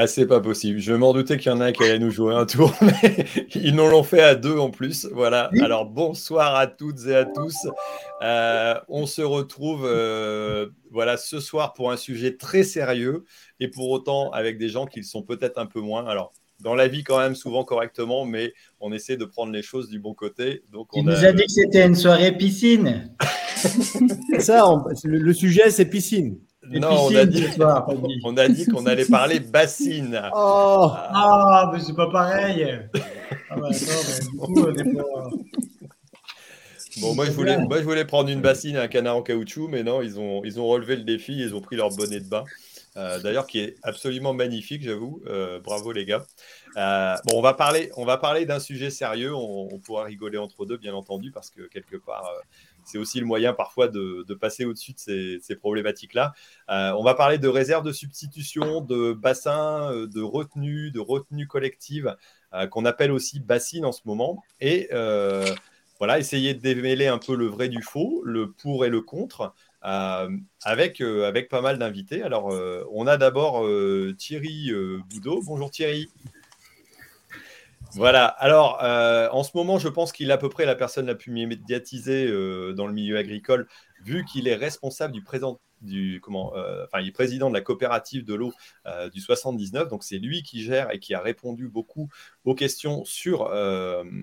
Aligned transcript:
Ah, 0.00 0.06
c'est 0.06 0.26
pas 0.28 0.38
possible. 0.38 0.78
Je 0.78 0.92
m'en 0.92 1.12
doutais 1.12 1.38
qu'il 1.38 1.50
y 1.50 1.52
en 1.52 1.60
a 1.60 1.66
un 1.66 1.72
qui 1.72 1.82
allait 1.82 1.98
nous 1.98 2.12
jouer 2.12 2.32
un 2.32 2.46
tour, 2.46 2.72
mais 2.82 3.26
ils 3.56 3.74
nous 3.74 3.88
l'ont 3.88 4.04
fait 4.04 4.22
à 4.22 4.36
deux 4.36 4.56
en 4.56 4.70
plus. 4.70 5.08
Voilà. 5.12 5.50
Alors, 5.60 5.86
bonsoir 5.86 6.54
à 6.54 6.68
toutes 6.68 7.04
et 7.08 7.16
à 7.16 7.24
tous. 7.24 7.66
Euh, 8.22 8.76
on 8.86 9.06
se 9.06 9.22
retrouve 9.22 9.84
euh, 9.84 10.68
voilà, 10.92 11.16
ce 11.16 11.40
soir 11.40 11.72
pour 11.72 11.90
un 11.90 11.96
sujet 11.96 12.36
très 12.36 12.62
sérieux 12.62 13.24
et 13.58 13.66
pour 13.66 13.90
autant 13.90 14.30
avec 14.30 14.56
des 14.56 14.68
gens 14.68 14.86
qui 14.86 15.00
le 15.00 15.04
sont 15.04 15.24
peut-être 15.24 15.58
un 15.58 15.66
peu 15.66 15.80
moins. 15.80 16.06
Alors, 16.06 16.32
dans 16.60 16.76
la 16.76 16.86
vie, 16.86 17.02
quand 17.02 17.18
même, 17.18 17.34
souvent 17.34 17.64
correctement, 17.64 18.24
mais 18.24 18.54
on 18.78 18.92
essaie 18.92 19.16
de 19.16 19.24
prendre 19.24 19.50
les 19.50 19.62
choses 19.62 19.88
du 19.88 19.98
bon 19.98 20.14
côté. 20.14 20.62
Donc, 20.70 20.96
on 20.96 21.02
nous 21.02 21.24
a... 21.24 21.32
dit 21.32 21.42
que 21.42 21.50
c'était 21.50 21.84
une 21.84 21.96
soirée 21.96 22.36
piscine. 22.38 23.12
ça, 24.38 24.64
le 25.02 25.32
sujet, 25.32 25.72
c'est 25.72 25.86
piscine 25.86 26.38
non, 26.70 27.06
on 27.06 27.14
a, 27.14 27.24
dit, 27.24 27.46
on 28.24 28.36
a 28.36 28.48
dit 28.48 28.66
qu'on 28.66 28.86
allait 28.86 29.04
parler 29.10 29.40
bassine. 29.40 30.20
Oh, 30.34 30.90
ah, 30.92 31.70
mais 31.72 31.80
c'est 31.80 31.94
pas 31.94 32.10
pareil. 32.10 32.78
Ah 33.50 33.56
bah, 33.56 33.68
bon, 37.00 37.14
moi 37.14 37.24
je, 37.24 37.30
voulais, 37.30 37.58
moi 37.58 37.78
je 37.78 37.84
voulais 37.84 38.04
prendre 38.04 38.28
une 38.28 38.40
bassine 38.40 38.76
et 38.76 38.78
un 38.78 38.88
canard 38.88 39.16
en 39.16 39.22
caoutchouc, 39.22 39.68
mais 39.68 39.82
non, 39.82 40.02
ils 40.02 40.18
ont, 40.18 40.42
ils 40.44 40.60
ont 40.60 40.66
relevé 40.66 40.96
le 40.96 41.04
défi, 41.04 41.36
ils 41.36 41.54
ont 41.54 41.60
pris 41.60 41.76
leur 41.76 41.90
bonnet 41.90 42.20
de 42.20 42.28
bain. 42.28 42.44
Euh, 42.96 43.20
d'ailleurs, 43.20 43.46
qui 43.46 43.60
est 43.60 43.76
absolument 43.84 44.34
magnifique, 44.34 44.82
j'avoue. 44.82 45.22
Euh, 45.26 45.60
bravo 45.60 45.92
les 45.92 46.04
gars. 46.04 46.26
Euh, 46.76 47.14
bon, 47.26 47.38
on 47.38 47.42
va 47.42 47.54
parler, 47.54 47.90
on 47.96 48.04
va 48.04 48.16
parler 48.16 48.44
d'un 48.44 48.58
sujet 48.58 48.90
sérieux. 48.90 49.34
On, 49.34 49.68
on, 49.72 49.78
pourra 49.78 50.04
rigoler 50.04 50.38
entre 50.38 50.66
deux, 50.66 50.76
bien 50.76 50.94
entendu, 50.94 51.30
parce 51.30 51.50
que 51.50 51.62
quelque 51.62 51.96
part, 51.96 52.28
c'est 52.88 52.98
aussi 52.98 53.20
le 53.20 53.26
moyen 53.26 53.52
parfois 53.52 53.88
de, 53.88 54.24
passer 54.40 54.64
au-dessus 54.64 54.94
de 54.94 55.38
ces, 55.40 55.56
problématiques-là. 55.56 56.32
Euh, 56.70 56.92
on 56.92 57.04
va 57.04 57.14
parler 57.14 57.38
de 57.38 57.48
réserves 57.48 57.84
de 57.84 57.92
substitution, 57.92 58.80
de 58.80 59.12
bassins, 59.12 59.92
euh, 59.92 60.06
de 60.06 60.22
retenue, 60.22 60.90
de 60.90 61.00
retenue 61.00 61.46
collective, 61.46 62.16
euh, 62.54 62.66
qu'on 62.66 62.86
appelle 62.86 63.12
aussi 63.12 63.40
bassines 63.40 63.84
en 63.84 63.92
ce 63.92 64.00
moment. 64.06 64.42
Et 64.60 64.88
voilà, 65.98 66.20
essayer 66.20 66.54
de 66.54 66.60
démêler 66.60 67.08
un 67.08 67.18
peu 67.18 67.34
le 67.34 67.46
vrai 67.46 67.68
du 67.68 67.82
faux, 67.82 68.22
le 68.24 68.52
pour 68.52 68.84
et 68.84 68.88
le 68.88 69.00
contre. 69.02 69.52
avec, 69.82 71.00
avec 71.00 71.48
pas 71.48 71.60
mal 71.60 71.78
d'invités. 71.78 72.22
Alors, 72.22 72.54
on 72.92 73.06
a 73.06 73.16
d'abord 73.16 73.66
Thierry 74.16 74.70
Boudot. 75.10 75.42
Bonjour 75.44 75.70
Thierry. 75.70 76.08
Voilà. 77.92 78.26
Alors, 78.26 78.82
euh, 78.82 79.28
en 79.30 79.42
ce 79.42 79.50
moment, 79.54 79.78
je 79.78 79.88
pense 79.88 80.12
qu'il 80.12 80.30
est 80.30 80.32
à 80.32 80.38
peu 80.38 80.48
près 80.48 80.66
la 80.66 80.74
personne 80.74 81.06
la 81.06 81.14
plus 81.14 81.30
médiatisée 81.30 82.26
euh, 82.26 82.72
dans 82.72 82.86
le 82.86 82.92
milieu 82.92 83.16
agricole, 83.16 83.66
vu 84.02 84.24
qu'il 84.24 84.48
est 84.48 84.54
responsable 84.54 85.12
du 85.12 85.22
présent 85.22 85.60
du 85.80 86.20
comment, 86.20 86.56
euh, 86.56 86.84
enfin, 86.86 87.00
il 87.00 87.08
est 87.08 87.12
président 87.12 87.48
de 87.48 87.54
la 87.54 87.60
coopérative 87.60 88.24
de 88.24 88.34
l'eau 88.34 88.52
du 89.12 89.20
79. 89.20 89.88
Donc, 89.88 90.02
c'est 90.02 90.18
lui 90.18 90.42
qui 90.42 90.62
gère 90.62 90.92
et 90.92 90.98
qui 90.98 91.14
a 91.14 91.20
répondu 91.20 91.68
beaucoup 91.68 92.08
aux 92.44 92.54
questions 92.54 93.04
sur 93.04 93.50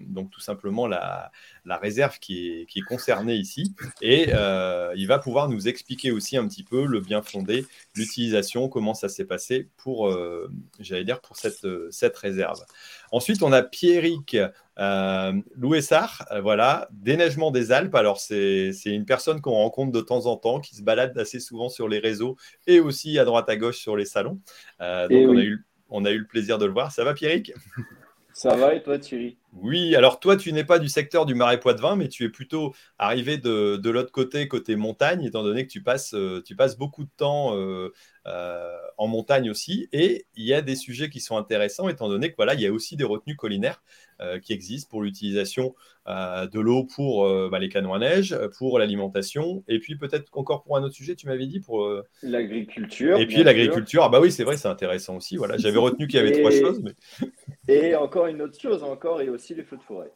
donc 0.10 0.32
tout 0.32 0.42
simplement 0.42 0.86
la, 0.86 1.32
la 1.66 1.78
réserve 1.78 2.20
qui 2.20 2.50
est, 2.50 2.66
qui 2.68 2.80
est, 2.80 2.84
concernée 2.84 3.36
ici. 3.36 3.74
Et 4.02 4.30
il 4.30 5.08
va 5.08 5.20
pouvoir 5.20 5.50
nous 5.50 5.68
expliquer 5.68 6.12
aussi 6.12 6.38
un 6.38 6.48
petit 6.48 6.64
peu 6.64 6.86
le 6.86 7.00
bien 7.00 7.22
fondé, 7.22 7.66
l'utilisation, 7.96 8.70
comment 8.70 8.94
ça 8.94 9.10
s'est 9.10 9.26
passé 9.26 9.70
pour, 9.78 10.16
j'allais 10.80 11.04
dire, 11.04 11.22
pour 11.22 11.38
cette, 11.38 11.68
cette 11.92 12.18
réserve. 12.18 12.60
Ensuite, 13.12 13.44
on 13.44 13.52
a 13.52 13.64
Pierrick 13.64 14.38
euh, 14.78 15.32
Louessard, 15.58 16.26
euh, 16.32 16.42
voilà, 16.42 16.88
déneigement 16.92 17.52
des 17.52 17.72
Alpes. 17.72 17.96
Alors, 17.96 18.20
c'est 18.20 18.74
une 18.86 19.06
personne 19.06 19.42
qu'on 19.42 19.54
rencontre 19.54 19.92
de 19.92 20.02
temps 20.02 20.26
en 20.26 20.36
temps, 20.36 20.60
qui 20.60 20.76
se 20.76 20.82
balade 20.82 21.18
assez 21.18 21.40
souvent 21.40 21.70
sur 21.70 21.88
les 21.88 22.00
réseaux 22.00 22.36
et 22.68 22.80
aussi 22.80 23.18
à 23.20 23.26
droite 23.26 23.50
à 23.50 23.56
gauche 23.56 23.78
sur 23.78 23.96
les 23.96 24.06
salons. 24.06 24.40
Euh, 24.82 25.08
donc, 25.08 25.30
on, 25.30 25.38
a 25.38 25.42
eu, 25.42 25.66
on, 25.90 26.06
a 26.06 26.12
eu, 26.12 26.20
le 26.20 26.28
plaisir 26.28 26.58
de 26.58 26.66
le 26.66 26.74
voir. 26.74 26.92
Ça 26.92 27.04
va, 27.04 27.14
Pierrick? 27.14 27.54
Ça 28.36 28.56
va 28.56 28.76
et 28.76 28.84
toi, 28.84 29.00
Thierry? 29.00 29.40
Oui, 29.54 29.96
alors 29.96 30.20
toi, 30.20 30.36
tu 30.36 30.52
n'es 30.52 30.66
pas 30.66 30.80
du 30.80 30.90
secteur 30.90 31.26
du 31.26 31.34
Marais 31.34 31.60
Poitevin, 31.62 31.96
mais 31.96 32.10
tu 32.10 32.26
es 32.26 32.30
plutôt 32.30 32.74
arrivé 33.00 33.38
de, 33.38 33.78
de 33.78 33.90
l'autre 33.90 34.12
côté, 34.12 34.50
côté 34.50 34.76
montagne, 34.76 35.24
étant 35.24 35.44
donné 35.44 35.66
que 35.66 35.72
tu 35.72 35.82
passes, 35.82 36.14
euh, 36.14 36.42
tu 36.46 36.58
passes 36.58 36.78
beaucoup 36.78 37.06
de 37.06 37.10
temps 37.16 37.56
euh, 38.26 38.32
euh, 38.36 38.78
en 38.98 39.08
montagne 39.08 39.50
aussi. 39.50 39.90
Et 39.92 40.26
il 40.36 40.46
y 40.46 40.54
a 40.54 40.62
des 40.62 40.76
sujets 40.76 41.10
qui 41.10 41.20
sont 41.20 41.36
intéressants, 41.36 41.90
étant 41.90 42.08
donné 42.08 42.32
que 42.32 42.36
voilà, 42.38 42.54
il 42.54 42.62
y 42.62 42.66
a 42.66 42.72
aussi 42.72 42.96
des 42.96 43.04
retenues 43.04 43.36
collinaires 43.36 43.84
qui 44.42 44.54
existent 44.54 44.90
pour 44.90 45.02
l'utilisation 45.02 45.76
de 46.08 46.60
l'eau 46.62 46.86
pour 46.86 47.28
bah, 47.50 47.60
les 47.60 47.68
canons 47.68 47.94
à 47.94 48.00
neige, 48.00 48.34
pour 48.58 48.80
l'alimentation, 48.80 49.66
et 49.68 49.80
puis 49.80 49.98
peut-être 49.98 50.30
encore 50.32 50.64
pour 50.64 50.78
un 50.78 50.84
autre 50.84 50.96
sujet, 50.96 51.16
tu 51.16 51.28
m'avais 51.28 51.48
dit 51.48 51.60
pour 51.60 51.86
l'agriculture. 52.24 53.18
Et 53.18 53.28
puis 53.28 53.44
l'agriculture, 53.44 54.04
ah 54.06 54.10
bah 54.10 54.22
oui, 54.22 54.32
c'est 54.32 54.46
vrai, 54.46 54.56
c'est 54.56 54.70
intéressant 54.70 55.18
aussi. 55.18 55.36
Voilà, 55.36 55.58
j'avais 55.58 55.80
retenu 55.80 56.08
qu'il 56.08 56.18
y 56.18 56.24
avait 56.24 56.32
trois 56.32 56.52
choses, 56.52 56.82
mais 56.82 56.94
et 57.68 57.96
encore 57.96 58.28
une 58.28 58.42
autre 58.42 58.58
chose, 58.58 58.82
encore 58.84 59.22
et 59.22 59.28
aussi 59.28 59.54
les 59.54 59.64
feux 59.64 59.76
de 59.76 59.84
forêt. 59.84 60.14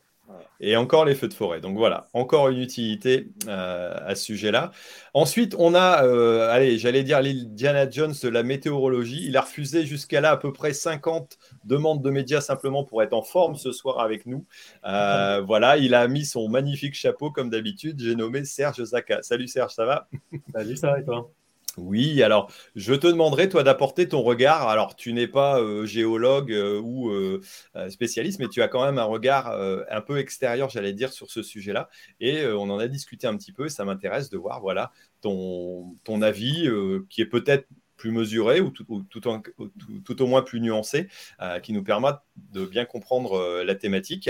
Et 0.60 0.76
encore 0.76 1.06
les 1.06 1.16
feux 1.16 1.28
de 1.28 1.34
forêt. 1.34 1.62
Donc 1.62 1.78
voilà, 1.78 2.08
encore 2.14 2.50
une 2.50 2.60
utilité 2.60 3.32
euh, 3.48 3.96
à 4.06 4.16
ce 4.16 4.26
sujet-là. 4.26 4.72
Ensuite, 5.14 5.56
on 5.58 5.74
a, 5.74 6.04
euh, 6.04 6.50
allez, 6.52 6.78
j'allais 6.78 7.04
dire 7.04 7.22
l'Indiana 7.22 7.90
Jones 7.90 8.14
de 8.22 8.30
la 8.30 8.44
météorologie. 8.44 9.26
Il 9.26 9.38
a 9.38 9.42
refusé 9.42 9.86
jusqu'à 9.86 10.22
là 10.22 10.32
à 10.32 10.38
peu 10.38 10.52
près 10.52 10.74
50 10.74 11.38
demandes 11.64 12.04
de 12.04 12.10
médias 12.10 12.42
simplement 12.42 12.84
pour 12.84 13.02
être 13.02 13.14
en 13.14 13.24
forme 13.24 13.56
ce 13.56 13.72
soir 13.72 14.00
avec 14.00 14.26
nous. 14.26 14.46
Euh, 14.86 15.42
voilà, 15.42 15.78
il 15.78 15.94
a 15.94 16.08
mis 16.08 16.26
son 16.26 16.50
magnifique 16.50 16.94
chapeau 16.94 17.32
comme 17.32 17.50
d'habitude. 17.50 18.00
J'ai 18.00 18.16
nommé 18.16 18.44
Serge 18.44 18.84
Zaka. 18.84 19.22
Salut 19.24 19.48
Serge, 19.48 19.74
ça 19.74 19.86
va? 19.86 20.08
Salut, 20.54 20.78
ça 20.78 20.92
va 20.92 21.00
et 21.00 21.06
toi? 21.06 21.32
Oui, 21.78 22.24
alors 22.24 22.52
je 22.76 22.94
te 22.94 23.08
demanderai, 23.08 23.50
toi, 23.50 23.64
d'apporter 23.64 24.08
ton 24.08 24.22
regard. 24.22 24.68
Alors, 24.68 24.96
tu 24.96 25.14
n'es 25.14 25.28
pas 25.28 25.60
euh, 25.60 25.86
géologue 25.86 26.52
euh, 26.52 26.80
ou 26.80 27.10
euh, 27.10 27.42
spécialiste, 27.90 28.40
mais 28.40 28.48
tu 28.48 28.62
as 28.62 28.68
quand 28.68 28.84
même 28.84 28.98
un 28.98 29.04
regard 29.04 29.52
un 29.90 30.02
peu 30.02 30.18
extérieur, 30.18 30.70
j'allais 30.70 30.94
dire, 30.94 31.12
sur 31.14 31.30
ce 31.30 31.44
sujet-là. 31.44 31.90
Et 32.20 32.46
on 32.46 32.70
en 32.70 32.80
a 32.80 32.88
discuté 32.88 33.28
un 33.28 33.38
petit 33.38 33.52
peu. 33.52 33.70
Ça 33.70 33.86
m'intéresse 33.86 34.30
de 34.30 34.38
voir, 34.38 34.62
voilà, 34.62 34.92
ton, 35.22 35.96
ton 36.04 36.22
avis, 36.22 36.70
qui 37.10 37.22
est 37.22 37.26
peut-être 37.26 37.68
plus 38.00 38.12
mesuré 38.12 38.62
ou 38.62 38.72
tout, 38.72 39.04
tout, 39.12 40.22
au 40.22 40.28
moins 40.28 40.42
plus 40.42 40.62
nuancé, 40.62 41.10
euh, 41.42 41.60
qui 41.60 41.74
nous 41.74 41.84
permettent 41.84 42.22
de 42.54 42.66
bien 42.66 42.86
comprendre 42.86 43.38
euh, 43.38 43.64
la 43.66 43.76
thématique. 43.76 44.30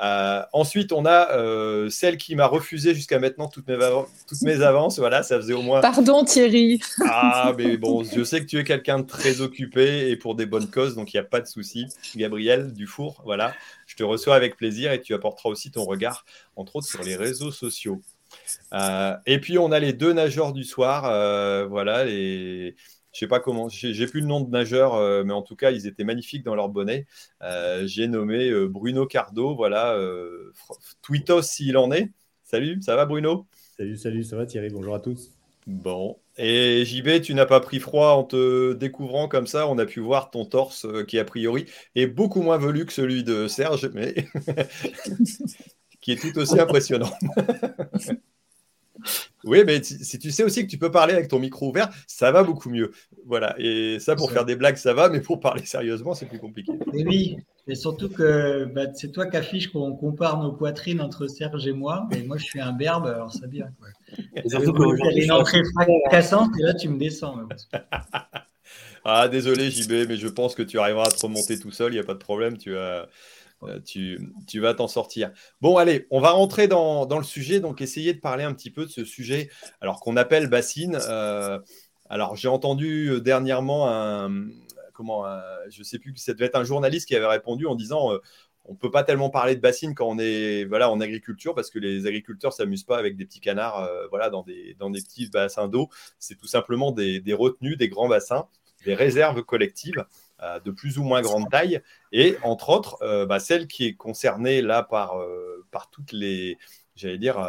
Euh, 0.00 0.42
ensuite, 0.54 0.92
on 0.92 1.04
a 1.04 1.28
celle 1.90 2.16
qui 2.16 2.34
m'a 2.34 2.46
refusé 2.46 2.94
jusqu'à 2.94 3.20
maintenant 3.20 3.48
toutes 3.48 3.68
mes, 3.68 3.78
toutes 4.26 4.42
mes 4.42 4.62
avances. 4.62 4.98
Voilà, 4.98 5.22
ça 5.22 5.36
faisait 5.36 5.52
au 5.52 5.62
moins. 5.62 5.80
Pardon 5.80 6.24
Thierry. 6.24 6.80
Ah, 7.04 7.52
mais 7.56 7.76
bon, 7.76 8.02
je 8.02 8.24
sais 8.24 8.40
que 8.40 8.46
tu 8.46 8.58
es 8.58 8.64
quelqu'un 8.64 9.00
de 9.00 9.06
très 9.06 9.42
occupé 9.42 10.10
et 10.10 10.16
pour 10.16 10.34
des 10.34 10.46
bonnes 10.46 10.70
causes, 10.70 10.94
donc 10.94 11.12
il 11.12 11.16
n'y 11.16 11.20
a 11.20 11.24
pas 11.24 11.40
de 11.40 11.46
souci. 11.46 11.86
Gabriel 12.16 12.72
Dufour, 12.72 13.20
voilà, 13.24 13.54
je 13.86 13.94
te 13.94 14.02
reçois 14.02 14.34
avec 14.34 14.56
plaisir 14.56 14.90
et 14.92 15.02
tu 15.02 15.12
apporteras 15.12 15.50
aussi 15.50 15.70
ton 15.70 15.84
regard, 15.84 16.24
entre 16.56 16.76
autres, 16.76 16.88
sur 16.88 17.02
les 17.02 17.16
réseaux 17.16 17.52
sociaux. 17.52 18.00
et 19.26 19.38
puis 19.40 19.58
on 19.58 19.70
a 19.70 19.78
les 19.78 19.92
deux 19.92 20.14
nageurs 20.14 20.54
du 20.54 20.64
soir, 20.64 21.02
voilà, 21.68 22.04
les, 22.06 22.74
je 23.12 23.18
sais 23.18 23.26
pas 23.26 23.40
comment, 23.40 23.68
j'ai 23.68 24.06
plus 24.06 24.20
le 24.20 24.26
nom 24.26 24.40
de 24.40 24.50
nageur, 24.50 24.94
euh, 24.94 25.22
mais 25.22 25.34
en 25.34 25.42
tout 25.42 25.54
cas, 25.54 25.70
ils 25.70 25.86
étaient 25.86 26.04
magnifiques 26.04 26.44
dans 26.44 26.54
leur 26.54 26.70
bonnet. 26.70 27.06
Euh, 27.42 27.86
j'ai 27.86 28.08
nommé 28.08 28.48
euh, 28.48 28.68
Bruno 28.68 29.06
Cardo, 29.06 29.54
voilà, 29.54 29.98
Twitos 31.02 31.42
s'il 31.42 31.76
en 31.76 31.92
est. 31.92 32.10
Salut, 32.42 32.80
ça 32.80 32.96
va 32.96 33.06
Bruno? 33.06 33.46
Salut, 33.76 33.96
salut, 33.96 34.24
ça 34.24 34.36
va 34.36 34.46
Thierry, 34.46 34.70
bonjour 34.70 34.94
à 34.94 35.00
tous. 35.00 35.30
Bon, 35.66 36.18
et 36.38 36.84
JB, 36.84 37.20
tu 37.20 37.34
n'as 37.34 37.46
pas 37.46 37.60
pris 37.60 37.78
froid 37.78 38.12
en 38.12 38.24
te 38.24 38.72
découvrant 38.72 39.28
comme 39.28 39.46
ça? 39.46 39.68
On 39.68 39.78
a 39.78 39.86
pu 39.86 40.00
voir 40.00 40.30
ton 40.30 40.44
torse 40.44 40.86
qui, 41.06 41.18
a 41.18 41.24
priori, 41.24 41.66
est 41.94 42.06
beaucoup 42.06 42.42
moins 42.42 42.58
velu 42.58 42.84
que 42.84 42.92
celui 42.92 43.22
de 43.22 43.46
Serge, 43.46 43.90
mais 43.94 44.14
qui 46.00 46.12
est 46.12 46.16
tout 46.20 46.36
aussi 46.38 46.58
impressionnant. 46.58 47.12
Oui, 49.44 49.64
mais 49.66 49.82
si 49.82 50.18
tu 50.18 50.30
sais 50.30 50.44
aussi 50.44 50.64
que 50.64 50.70
tu 50.70 50.78
peux 50.78 50.90
parler 50.90 51.14
avec 51.14 51.28
ton 51.28 51.38
micro 51.38 51.70
ouvert, 51.70 51.90
ça 52.06 52.30
va 52.30 52.42
beaucoup 52.44 52.70
mieux. 52.70 52.92
Voilà. 53.26 53.54
Et 53.58 53.98
ça, 53.98 54.14
pour 54.14 54.30
faire 54.30 54.44
des 54.44 54.56
blagues, 54.56 54.76
ça 54.76 54.94
va, 54.94 55.08
mais 55.08 55.20
pour 55.20 55.40
parler 55.40 55.64
sérieusement, 55.64 56.14
c'est 56.14 56.26
plus 56.26 56.38
compliqué. 56.38 56.72
Et 56.94 57.04
oui, 57.04 57.36
et 57.68 57.74
surtout 57.74 58.08
que 58.08 58.64
bah, 58.64 58.86
c'est 58.94 59.12
toi 59.12 59.26
qui 59.26 59.36
affiche 59.36 59.72
qu'on 59.72 59.94
compare 59.94 60.42
nos 60.42 60.52
poitrines 60.52 61.00
entre 61.00 61.26
Serge 61.26 61.66
et 61.66 61.72
moi. 61.72 62.08
Et 62.16 62.22
moi, 62.22 62.36
je 62.36 62.44
suis 62.44 62.60
un 62.60 62.72
berbe, 62.72 63.06
alors 63.06 63.32
ça 63.32 63.46
bien. 63.46 63.68
Quoi. 63.78 63.88
Et 64.36 64.48
surtout 64.48 64.72
que 64.72 65.22
une 65.22 65.32
entrée 65.32 65.62
fracassante, 65.74 66.50
et 66.58 66.62
là, 66.62 66.74
tu 66.74 66.88
me 66.88 66.98
descends. 66.98 67.36
ah, 69.04 69.28
désolé, 69.28 69.70
JB, 69.70 70.08
mais 70.08 70.16
je 70.16 70.28
pense 70.28 70.54
que 70.54 70.62
tu 70.62 70.78
arriveras 70.78 71.06
à 71.06 71.10
te 71.10 71.20
remonter 71.20 71.58
tout 71.58 71.70
seul, 71.70 71.92
il 71.92 71.94
n'y 71.94 72.00
a 72.00 72.04
pas 72.04 72.14
de 72.14 72.18
problème. 72.18 72.58
Tu 72.58 72.76
as. 72.76 73.08
Euh, 73.64 73.80
tu, 73.80 74.60
vas 74.60 74.74
t'en 74.74 74.88
sortir. 74.88 75.32
Bon, 75.60 75.76
allez, 75.76 76.06
on 76.10 76.20
va 76.20 76.30
rentrer 76.30 76.68
dans, 76.68 77.06
le 77.06 77.24
sujet. 77.24 77.60
Donc, 77.60 77.80
essayer 77.80 78.14
de 78.14 78.20
parler 78.20 78.44
un 78.44 78.54
petit 78.54 78.70
peu 78.70 78.84
de 78.84 78.90
ce 78.90 79.04
sujet, 79.04 79.50
alors 79.80 80.00
qu'on 80.00 80.16
appelle 80.16 80.48
bassine. 80.48 80.98
Euh, 81.08 81.58
alors, 82.08 82.36
j'ai 82.36 82.48
entendu 82.48 83.08
euh, 83.08 83.20
dernièrement 83.20 83.88
un, 83.88 84.48
comment, 84.92 85.24
je 85.70 85.78
ne 85.78 85.84
sais 85.84 85.98
plus, 85.98 86.14
ça 86.16 86.32
devait 86.32 86.46
être 86.46 86.56
un 86.56 86.64
journaliste 86.64 87.08
qui 87.08 87.16
avait 87.16 87.26
répondu 87.26 87.66
en 87.66 87.74
disant 87.74 88.10
on 88.64 88.72
ne 88.72 88.76
peut 88.76 88.90
pas 88.90 89.02
tellement 89.02 89.30
parler 89.30 89.56
de 89.56 89.60
bassine 89.60 89.94
quand 89.94 90.06
on 90.06 90.18
est 90.18 90.64
voilà, 90.66 90.90
en 90.90 91.00
agriculture 91.00 91.54
parce 91.54 91.70
que 91.70 91.80
les 91.80 92.06
agriculteurs 92.06 92.52
s'amusent 92.52 92.84
pas 92.84 92.98
avec 92.98 93.16
des 93.16 93.24
petits 93.24 93.40
canards 93.40 93.88
voilà, 94.10 94.30
dans, 94.30 94.42
des, 94.42 94.76
dans 94.78 94.90
des 94.90 95.00
petits 95.00 95.28
bassins 95.28 95.66
d'eau. 95.66 95.88
C'est 96.18 96.36
tout 96.36 96.46
simplement 96.46 96.92
des, 96.92 97.22
retenues, 97.32 97.76
des 97.76 97.88
grands 97.88 98.08
bassins, 98.08 98.46
des 98.84 98.94
réserves 98.94 99.42
collectives. 99.42 100.04
De 100.64 100.70
plus 100.70 100.98
ou 100.98 101.02
moins 101.02 101.22
grande 101.22 101.48
taille. 101.50 101.80
Et 102.12 102.36
entre 102.42 102.70
autres, 102.70 102.98
bah, 103.26 103.38
celle 103.38 103.66
qui 103.66 103.86
est 103.86 103.94
concernée 103.94 104.62
là 104.62 104.82
par, 104.82 105.16
par 105.70 105.90
toutes 105.90 106.12
les, 106.12 106.58
j'allais 106.96 107.18
dire, 107.18 107.46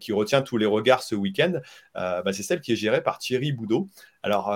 qui 0.00 0.12
retient 0.12 0.42
tous 0.42 0.56
les 0.56 0.66
regards 0.66 1.02
ce 1.02 1.14
week-end, 1.14 1.60
bah, 1.94 2.32
c'est 2.32 2.42
celle 2.42 2.60
qui 2.60 2.72
est 2.72 2.76
gérée 2.76 3.02
par 3.02 3.18
Thierry 3.18 3.52
Boudot. 3.52 3.88
Alors, 4.22 4.50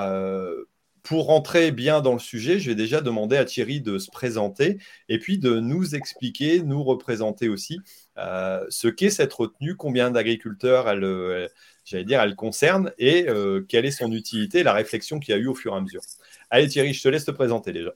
pour 1.05 1.27
rentrer 1.27 1.71
bien 1.71 2.01
dans 2.01 2.15
le 2.15 2.19
sujet, 2.19 2.59
je 2.59 2.71
vais 2.71 2.75
déjà 2.75 3.03
demander 3.03 3.37
à 3.37 3.45
Thierry 3.45 3.83
de 3.83 3.99
se 3.99 4.11
présenter 4.11 4.79
et 5.11 5.19
puis 5.19 5.39
de 5.39 5.61
nous 5.61 5.95
expliquer, 5.95 6.63
nous 6.63 6.83
représenter 6.83 7.51
aussi 7.51 7.79
euh, 8.17 8.65
ce 8.71 8.89
qu'est 8.89 9.11
cette 9.11 9.35
retenue, 9.35 9.77
combien 9.77 10.11
d'agriculteurs 10.11 10.89
elle, 10.89 11.51
j'allais 11.85 12.05
dire, 12.05 12.21
elle 12.21 12.35
concerne 12.35 12.93
et 12.99 13.29
euh, 13.29 13.65
quelle 13.69 13.85
est 13.85 13.91
son 13.91 14.11
utilité, 14.13 14.63
la 14.63 14.73
réflexion 14.73 15.19
qu'il 15.21 15.35
y 15.35 15.39
a 15.39 15.41
eu 15.41 15.47
au 15.47 15.55
fur 15.55 15.75
et 15.75 15.77
à 15.77 15.81
mesure. 15.81 16.03
Allez 16.51 16.69
Thierry, 16.69 16.93
je 16.93 17.03
te 17.03 17.09
laisse 17.09 17.25
te 17.25 17.31
présenter 17.31 17.73
déjà. 17.73 17.95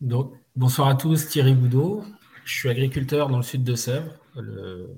Donc, 0.00 0.34
bonsoir 0.54 0.88
à 0.88 0.94
tous, 0.94 1.28
Thierry 1.28 1.54
Boudot. 1.54 2.04
Je 2.44 2.54
suis 2.54 2.68
agriculteur 2.68 3.28
dans 3.28 3.38
le 3.38 3.42
sud 3.42 3.64
de 3.64 3.74
Sèvres, 3.74 4.12
le, 4.36 4.94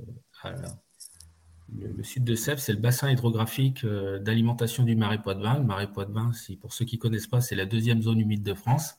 sud 2.02 2.24
de 2.24 2.34
Sèvres, 2.34 2.60
c'est 2.60 2.72
le 2.72 2.78
bassin 2.78 3.10
hydrographique 3.10 3.84
euh, 3.84 4.18
d'alimentation 4.18 4.82
du 4.82 4.96
Marais 4.96 5.22
Poitevin. 5.22 5.58
Le 5.58 5.64
Marais 5.64 5.90
Poitevin, 5.90 6.32
pour 6.60 6.72
ceux 6.72 6.84
qui 6.84 6.96
ne 6.96 7.00
connaissent 7.00 7.26
pas, 7.26 7.40
c'est 7.40 7.54
la 7.54 7.66
deuxième 7.66 8.02
zone 8.02 8.20
humide 8.20 8.42
de 8.42 8.54
France. 8.54 8.96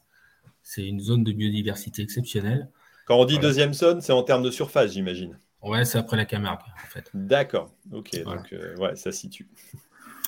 C'est 0.64 0.86
une 0.86 1.00
zone 1.00 1.24
de 1.24 1.32
biodiversité 1.32 2.02
exceptionnelle. 2.02 2.70
Quand 3.06 3.20
on 3.20 3.26
dit 3.26 3.40
deuxième 3.40 3.74
zone, 3.74 4.02
c'est 4.02 4.14
en 4.14 4.24
termes 4.24 4.44
de 4.44 4.52
surface, 4.52 4.94
j'imagine. 4.94 5.40
Ouais, 5.62 5.84
c'est 5.86 5.98
après 5.98 6.18
la 6.18 6.26
Camargue, 6.26 6.62
en 6.62 6.88
fait. 6.88 7.10
D'accord, 7.14 7.72
ok, 7.92 8.24
donc 8.24 8.54
euh, 8.54 8.76
ouais, 8.78 8.96
ça 8.96 9.12
situe. 9.12 9.48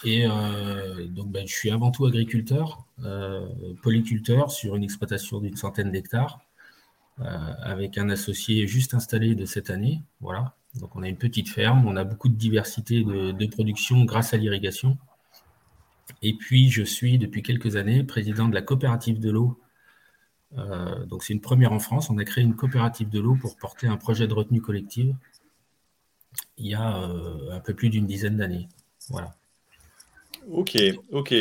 Et 0.03 0.25
euh, 0.25 1.05
donc, 1.07 1.31
ben, 1.31 1.47
je 1.47 1.53
suis 1.53 1.71
avant 1.71 1.91
tout 1.91 2.05
agriculteur, 2.05 2.85
polyculteur 3.81 4.51
sur 4.51 4.75
une 4.75 4.83
exploitation 4.83 5.39
d'une 5.39 5.55
centaine 5.55 5.91
d'hectares, 5.91 6.41
avec 7.17 7.97
un 7.97 8.09
associé 8.09 8.67
juste 8.67 8.93
installé 8.93 9.35
de 9.35 9.45
cette 9.45 9.69
année. 9.69 10.01
Voilà. 10.19 10.55
Donc 10.79 10.95
on 10.95 11.03
a 11.03 11.09
une 11.09 11.17
petite 11.17 11.49
ferme, 11.49 11.85
on 11.85 11.95
a 11.95 12.03
beaucoup 12.03 12.29
de 12.29 12.35
diversité 12.35 13.03
de, 13.03 13.45
production 13.47 14.05
grâce 14.05 14.33
à 14.33 14.37
l'irrigation. 14.37 14.97
Et 16.21 16.33
puis 16.33 16.69
je 16.69 16.83
suis 16.83 17.17
depuis 17.17 17.43
quelques 17.43 17.75
années 17.75 18.03
président 18.03 18.47
de 18.47 18.53
la 18.53 18.61
coopérative 18.61 19.19
de 19.19 19.31
l'eau. 19.31 19.59
Euh, 20.57 21.05
donc 21.05 21.23
c'est 21.23 21.33
une 21.33 21.41
première 21.41 21.71
en 21.71 21.79
France. 21.79 22.09
On 22.09 22.17
a 22.17 22.25
créé 22.25 22.43
une 22.43 22.55
coopérative 22.55 23.09
de 23.09 23.19
l'eau 23.19 23.35
pour 23.35 23.57
porter 23.57 23.87
un 23.87 23.97
projet 23.97 24.27
de 24.27 24.33
retenue 24.33 24.61
collective 24.61 25.15
il 26.57 26.67
y 26.67 26.75
a 26.75 26.97
euh, 26.97 27.51
un 27.51 27.59
peu 27.59 27.73
plus 27.73 27.89
d'une 27.89 28.05
dizaine 28.05 28.37
d'années. 28.37 28.69
Voilà. 29.09 29.35
Ok, 30.49 30.77
ok. 31.11 31.33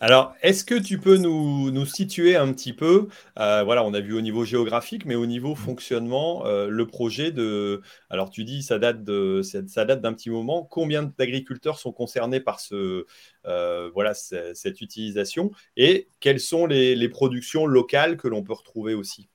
Alors, 0.00 0.34
est-ce 0.42 0.64
que 0.64 0.74
tu 0.74 0.98
peux 0.98 1.16
nous, 1.18 1.84
situer 1.84 2.36
un 2.36 2.52
petit 2.52 2.72
peu, 2.72 3.08
euh, 3.38 3.62
voilà, 3.64 3.84
on 3.84 3.92
a 3.92 4.00
vu 4.00 4.14
au 4.14 4.20
niveau 4.20 4.44
géographique, 4.44 5.04
mais 5.04 5.14
au 5.14 5.26
niveau 5.26 5.52
mmh. 5.52 5.56
fonctionnement, 5.56 6.46
euh, 6.46 6.68
le 6.68 6.86
projet 6.86 7.32
de, 7.32 7.82
alors 8.08 8.30
tu 8.30 8.44
dis 8.44 8.62
ça 8.62 8.78
date 8.78 9.04
de, 9.04 9.42
ça, 9.42 9.84
date 9.84 10.00
d'un 10.00 10.14
petit 10.14 10.30
moment. 10.30 10.62
Combien 10.62 11.02
d'agriculteurs 11.18 11.78
sont 11.78 11.92
concernés 11.92 12.40
par 12.40 12.60
ce, 12.60 13.04
euh, 13.46 13.90
voilà, 13.92 14.14
cette 14.14 14.80
utilisation 14.80 15.50
et 15.76 16.08
quelles 16.20 16.40
sont 16.40 16.66
les, 16.66 17.08
productions 17.08 17.66
locales 17.66 18.16
que 18.16 18.26
l'on 18.26 18.42
peut 18.42 18.52
retrouver 18.52 18.94
aussi? 18.94 19.28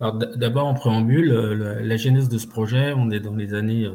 D'abord 0.00 0.66
en 0.66 0.74
préambule, 0.74 1.32
la, 1.32 1.80
la, 1.80 1.96
genèse 1.96 2.28
de 2.28 2.38
ce 2.38 2.46
projet, 2.46 2.92
on 2.94 3.10
est 3.10 3.20
dans 3.20 3.36
les 3.36 3.54
années 3.54 3.88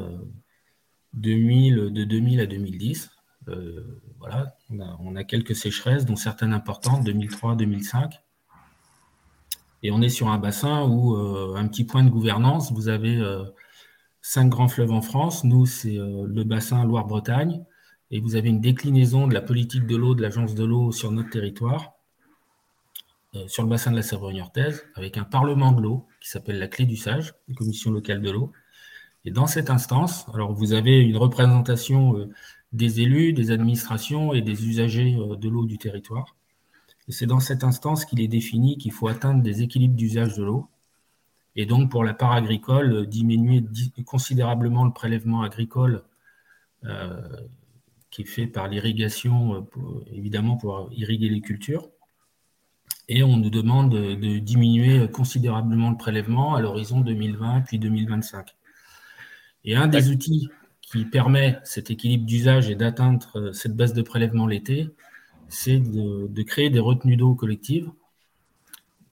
2000, 1.14 1.92
de 1.92 2.04
2000 2.04 2.40
à 2.40 2.46
2010. 2.46 3.10
Euh, 3.48 4.00
voilà, 4.18 4.56
on 5.00 5.14
a, 5.14 5.24
quelques 5.24 5.54
sécheresses, 5.54 6.04
dont 6.04 6.16
certaines 6.16 6.52
importantes, 6.52 7.06
2003-2005. 7.06 8.12
Et 9.82 9.90
on 9.90 10.02
est 10.02 10.08
sur 10.08 10.28
un 10.28 10.38
bassin 10.38 10.84
où, 10.84 11.14
euh, 11.16 11.54
un 11.56 11.68
petit 11.68 11.84
point 11.84 12.02
de 12.02 12.10
gouvernance, 12.10 12.72
vous 12.72 12.88
avez 12.88 13.16
euh, 13.16 13.44
cinq 14.20 14.48
grands 14.48 14.68
fleuves 14.68 14.90
en 14.90 15.02
France. 15.02 15.44
Nous, 15.44 15.66
c'est 15.66 15.96
le 15.96 16.44
bassin 16.44 16.84
Loire-Bretagne. 16.84 17.64
Et 18.10 18.20
vous 18.20 18.36
avez 18.36 18.48
une 18.48 18.60
déclinaison 18.60 19.26
de 19.26 19.34
la 19.34 19.42
politique 19.42 19.86
de 19.86 19.96
l'eau 19.96 20.14
de 20.14 20.22
l'Agence 20.22 20.54
de 20.54 20.64
l'eau 20.64 20.92
sur 20.92 21.10
notre 21.10 21.30
territoire, 21.30 21.94
sur 23.48 23.64
le 23.64 23.68
bassin 23.68 23.90
de 23.90 23.96
la 23.96 24.02
Savoie-Niortaise, 24.02 24.84
avec 24.94 25.18
un 25.18 25.24
parlement 25.24 25.72
de 25.72 25.82
l'eau 25.82 26.06
qui 26.20 26.30
s'appelle 26.30 26.60
la 26.60 26.68
Clé 26.68 26.86
du 26.86 26.96
Sage, 26.96 27.34
une 27.48 27.56
commission 27.56 27.90
locale 27.90 28.22
de 28.22 28.30
l'eau. 28.30 28.52
Et 29.24 29.32
dans 29.32 29.48
cette 29.48 29.70
instance, 29.70 30.24
alors 30.32 30.52
vous 30.52 30.72
avez 30.72 31.00
une 31.00 31.16
représentation 31.16 32.28
des 32.76 33.00
élus, 33.00 33.32
des 33.32 33.50
administrations 33.50 34.34
et 34.34 34.42
des 34.42 34.66
usagers 34.66 35.16
euh, 35.18 35.36
de 35.36 35.48
l'eau 35.48 35.64
du 35.64 35.78
territoire. 35.78 36.36
Et 37.08 37.12
c'est 37.12 37.26
dans 37.26 37.40
cette 37.40 37.64
instance 37.64 38.04
qu'il 38.04 38.20
est 38.20 38.28
défini 38.28 38.76
qu'il 38.78 38.92
faut 38.92 39.08
atteindre 39.08 39.42
des 39.42 39.62
équilibres 39.62 39.96
d'usage 39.96 40.36
de 40.36 40.44
l'eau. 40.44 40.68
Et 41.54 41.64
donc, 41.64 41.90
pour 41.90 42.04
la 42.04 42.12
part 42.12 42.32
agricole, 42.32 42.92
euh, 42.92 43.06
diminuer 43.06 43.64
considérablement 44.04 44.84
le 44.84 44.92
prélèvement 44.92 45.42
agricole 45.42 46.02
euh, 46.84 47.20
qui 48.10 48.22
est 48.22 48.26
fait 48.26 48.46
par 48.46 48.68
l'irrigation, 48.68 49.66
évidemment 50.12 50.56
pour 50.56 50.88
irriguer 50.92 51.28
les 51.28 51.40
cultures. 51.40 51.90
Et 53.08 53.22
on 53.22 53.36
nous 53.36 53.50
demande 53.50 53.90
de 53.90 54.38
diminuer 54.38 55.08
considérablement 55.10 55.90
le 55.90 55.96
prélèvement 55.96 56.54
à 56.54 56.60
l'horizon 56.60 57.00
2020 57.00 57.62
puis 57.62 57.78
2025. 57.78 58.56
Et 59.64 59.76
un 59.76 59.86
des 59.86 60.10
outils 60.10 60.48
qui 60.86 61.04
permet 61.04 61.58
cet 61.64 61.90
équilibre 61.90 62.24
d'usage 62.24 62.70
et 62.70 62.76
d'atteindre 62.76 63.30
euh, 63.36 63.52
cette 63.52 63.76
baisse 63.76 63.92
de 63.92 64.02
prélèvement 64.02 64.46
l'été, 64.46 64.88
c'est 65.48 65.78
de, 65.78 66.42
créer 66.42 66.70
des 66.70 66.78
retenues 66.78 67.16
d'eau 67.16 67.34
collectives 67.34 67.90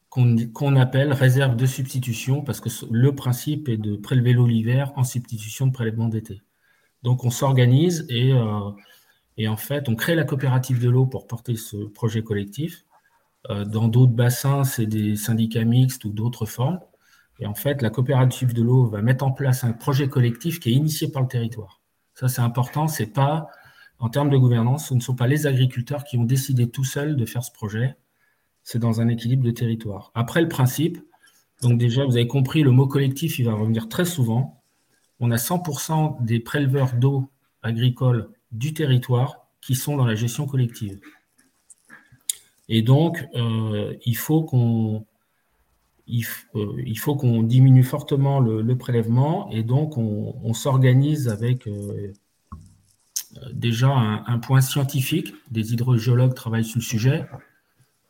qu'on 0.08 0.76
appelle 0.76 1.12
réserve 1.12 1.56
de 1.56 1.66
substitution, 1.66 2.42
parce 2.42 2.60
que 2.60 2.68
le 2.92 3.16
principe 3.16 3.68
est 3.68 3.76
de 3.76 3.96
prélever 3.96 4.32
l'eau 4.32 4.46
l'hiver 4.46 4.92
en 4.94 5.02
substitution 5.02 5.66
de 5.66 5.72
prélèvement 5.72 6.06
d'été. 6.06 6.40
Donc 7.02 7.24
on 7.24 7.30
s'organise 7.30 8.06
et, 8.08 8.32
euh, 8.32 8.70
et, 9.38 9.48
en 9.48 9.56
fait 9.56 9.88
on 9.88 9.96
crée 9.96 10.14
la 10.14 10.22
coopérative 10.22 10.80
de 10.80 10.88
l'eau 10.88 11.06
pour 11.06 11.26
porter 11.26 11.56
ce 11.56 11.76
projet 11.88 12.22
collectif. 12.22 12.84
Euh, 13.50 13.64
dans 13.64 13.88
d'autres 13.88 14.12
bassins, 14.12 14.62
c'est 14.62 14.86
des 14.86 15.16
syndicats 15.16 15.64
mixtes 15.64 16.04
ou 16.04 16.10
d'autres 16.10 16.46
formes. 16.46 16.78
Et 17.40 17.46
en 17.46 17.54
fait, 17.54 17.82
la 17.82 17.90
coopérative 17.90 18.52
de 18.52 18.62
l'eau 18.62 18.86
va 18.86 19.02
mettre 19.02 19.24
en 19.24 19.32
place 19.32 19.64
un 19.64 19.72
projet 19.72 20.08
collectif 20.08 20.60
qui 20.60 20.70
est 20.70 20.74
initié 20.74 21.08
par 21.08 21.22
le 21.22 21.28
territoire. 21.28 21.80
Ça, 22.14 22.28
c'est 22.28 22.42
important. 22.42 22.86
C'est 22.86 23.12
pas, 23.12 23.48
en 23.98 24.08
termes 24.08 24.30
de 24.30 24.36
gouvernance, 24.36 24.88
ce 24.88 24.94
ne 24.94 25.00
sont 25.00 25.16
pas 25.16 25.26
les 25.26 25.46
agriculteurs 25.46 26.04
qui 26.04 26.16
ont 26.16 26.24
décidé 26.24 26.70
tout 26.70 26.84
seuls 26.84 27.16
de 27.16 27.26
faire 27.26 27.42
ce 27.42 27.52
projet. 27.52 27.96
C'est 28.62 28.78
dans 28.78 29.00
un 29.00 29.08
équilibre 29.08 29.44
de 29.44 29.50
territoire. 29.50 30.12
Après, 30.14 30.40
le 30.40 30.48
principe, 30.48 31.04
donc 31.62 31.78
déjà, 31.78 32.04
vous 32.04 32.16
avez 32.16 32.28
compris, 32.28 32.62
le 32.62 32.70
mot 32.70 32.86
collectif, 32.86 33.38
il 33.38 33.46
va 33.46 33.54
revenir 33.54 33.88
très 33.88 34.04
souvent. 34.04 34.62
On 35.20 35.30
a 35.30 35.36
100% 35.36 36.22
des 36.24 36.40
préleveurs 36.40 36.94
d'eau 36.94 37.30
agricole 37.62 38.30
du 38.52 38.74
territoire 38.74 39.48
qui 39.60 39.74
sont 39.74 39.96
dans 39.96 40.06
la 40.06 40.14
gestion 40.14 40.46
collective. 40.46 41.00
Et 42.68 42.82
donc, 42.82 43.26
euh, 43.34 43.94
il 44.04 44.16
faut 44.16 44.42
qu'on 44.44 45.04
euh, 46.08 46.82
il, 46.84 46.98
faut 46.98 47.16
qu'on 47.16 47.42
diminue 47.42 47.82
fortement 47.82 48.40
le, 48.40 48.76
prélèvement 48.76 49.50
et 49.50 49.62
donc 49.62 49.96
on, 49.96 50.52
s'organise 50.52 51.28
avec 51.28 51.66
euh, 51.66 52.12
déjà 53.52 53.88
un, 53.88 54.38
point 54.38 54.60
scientifique. 54.60 55.34
Des 55.50 55.72
hydrogéologues 55.72 56.34
travaillent 56.34 56.64
sur 56.64 56.78
le 56.78 56.84
sujet. 56.84 57.24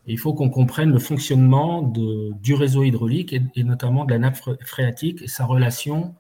il 0.07 0.19
faut 0.19 0.35
qu'on 0.35 0.51
comprenne 0.51 0.91
le 0.91 0.99
fonctionnement 0.99 1.83
du 1.83 2.55
réseau 2.55 2.83
hydraulique 2.83 3.33
et, 3.33 3.65
notamment 3.65 4.05
de 4.05 4.11
la 4.11 4.19
nappe 4.19 4.39
phréatique 4.63 5.23
et 5.23 5.29
sa 5.29 5.45
relation 5.45 6.15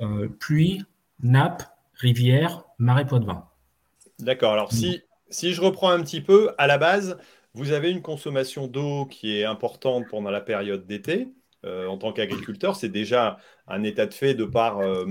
euh, 0.00 0.28
pluie, 0.28 0.84
nappe, 1.20 1.64
rivière, 1.94 2.64
marais 2.78 3.06
Poitevin. 3.06 3.44
D'accord. 4.20 4.52
Alors 4.52 4.72
si, 4.72 5.02
si 5.30 5.52
je 5.52 5.60
reprends 5.60 5.90
un 5.90 6.00
petit 6.00 6.20
peu, 6.20 6.54
à 6.58 6.66
la 6.66 6.78
base, 6.78 7.18
vous 7.56 7.72
avez 7.72 7.90
une 7.90 8.02
consommation 8.02 8.66
d'eau 8.66 9.06
qui 9.06 9.38
est 9.38 9.44
importante 9.44 10.04
pendant 10.10 10.30
la 10.30 10.42
période 10.42 10.86
d'été. 10.86 11.32
Euh, 11.64 11.86
en 11.86 11.96
tant 11.96 12.12
qu'agriculteur, 12.12 12.76
c'est 12.76 12.90
déjà 12.90 13.38
un 13.66 13.82
état 13.82 14.04
de 14.04 14.12
fait 14.12 14.34
de 14.34 14.44
par, 14.44 14.80
euh, 14.80 15.06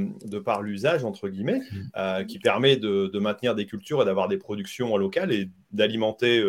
par 0.45 0.61
l'usage, 0.61 1.03
entre 1.03 1.27
guillemets, 1.27 1.59
mmh. 1.59 1.81
euh, 1.97 2.23
qui 2.23 2.37
permet 2.37 2.77
de, 2.77 3.09
maintenir 3.17 3.55
des 3.55 3.65
cultures 3.65 4.03
et 4.03 4.05
d'avoir 4.05 4.27
des 4.27 4.37
productions 4.37 4.95
locales 4.95 5.33
et 5.33 5.49
d'alimenter 5.71 6.39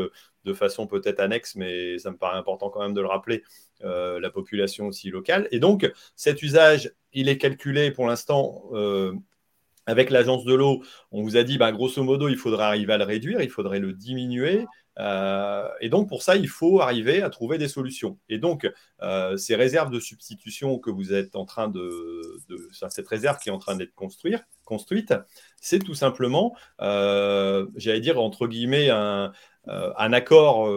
de 0.44 0.52
façon 0.52 0.86
peut-être 0.86 1.18
annexe, 1.18 1.56
mais 1.56 1.98
ça 1.98 2.10
me 2.10 2.18
paraît 2.18 2.38
important 2.38 2.68
quand 2.68 2.82
même 2.82 2.94
de 2.94 3.00
le 3.00 3.08
rappeler, 3.08 3.42
la 3.80 4.30
population 4.30 4.88
aussi 4.88 5.08
locale. 5.08 5.48
Et 5.50 5.58
donc, 5.58 5.90
cet 6.14 6.42
usage, 6.42 6.92
il 7.14 7.30
est 7.30 7.38
calculé 7.38 7.90
pour 7.90 8.06
l'instant 8.06 8.70
avec 9.86 10.10
l'agence 10.10 10.44
de 10.44 10.52
l'eau, 10.52 10.82
on 11.12 11.22
vous 11.22 11.36
a 11.36 11.44
dit, 11.44 11.58
bah, 11.58 11.72
grosso 11.72 12.02
modo, 12.02 12.28
il 12.28 12.36
faudrait 12.36 12.64
arriver 12.64 12.92
à 12.92 12.98
le 12.98 13.04
réduire, 13.04 13.40
il 13.40 13.50
faudrait 13.50 13.78
le 13.78 13.92
diminuer. 13.92 14.66
Euh, 14.98 15.68
et 15.80 15.88
donc, 15.88 16.08
pour 16.08 16.22
ça, 16.22 16.36
il 16.36 16.48
faut 16.48 16.80
arriver 16.80 17.22
à 17.22 17.30
trouver 17.30 17.58
des 17.58 17.68
solutions. 17.68 18.18
Et 18.28 18.38
donc, 18.38 18.70
euh, 19.02 19.36
ces 19.36 19.54
réserves 19.54 19.90
de 19.90 20.00
substitution 20.00 20.78
que 20.78 20.90
vous 20.90 21.12
êtes 21.12 21.36
en 21.36 21.44
train 21.44 21.68
de, 21.68 22.22
cette 22.72 23.08
réserve 23.08 23.38
qui 23.38 23.48
est 23.48 23.52
en 23.52 23.58
train 23.58 23.76
d'être 23.76 23.94
construite, 23.94 25.14
c'est 25.60 25.78
tout 25.78 25.94
simplement, 25.94 26.56
euh, 26.80 27.66
j'allais 27.76 28.00
dire, 28.00 28.20
entre 28.20 28.46
guillemets, 28.46 28.90
un, 28.90 29.32
accord 30.12 30.68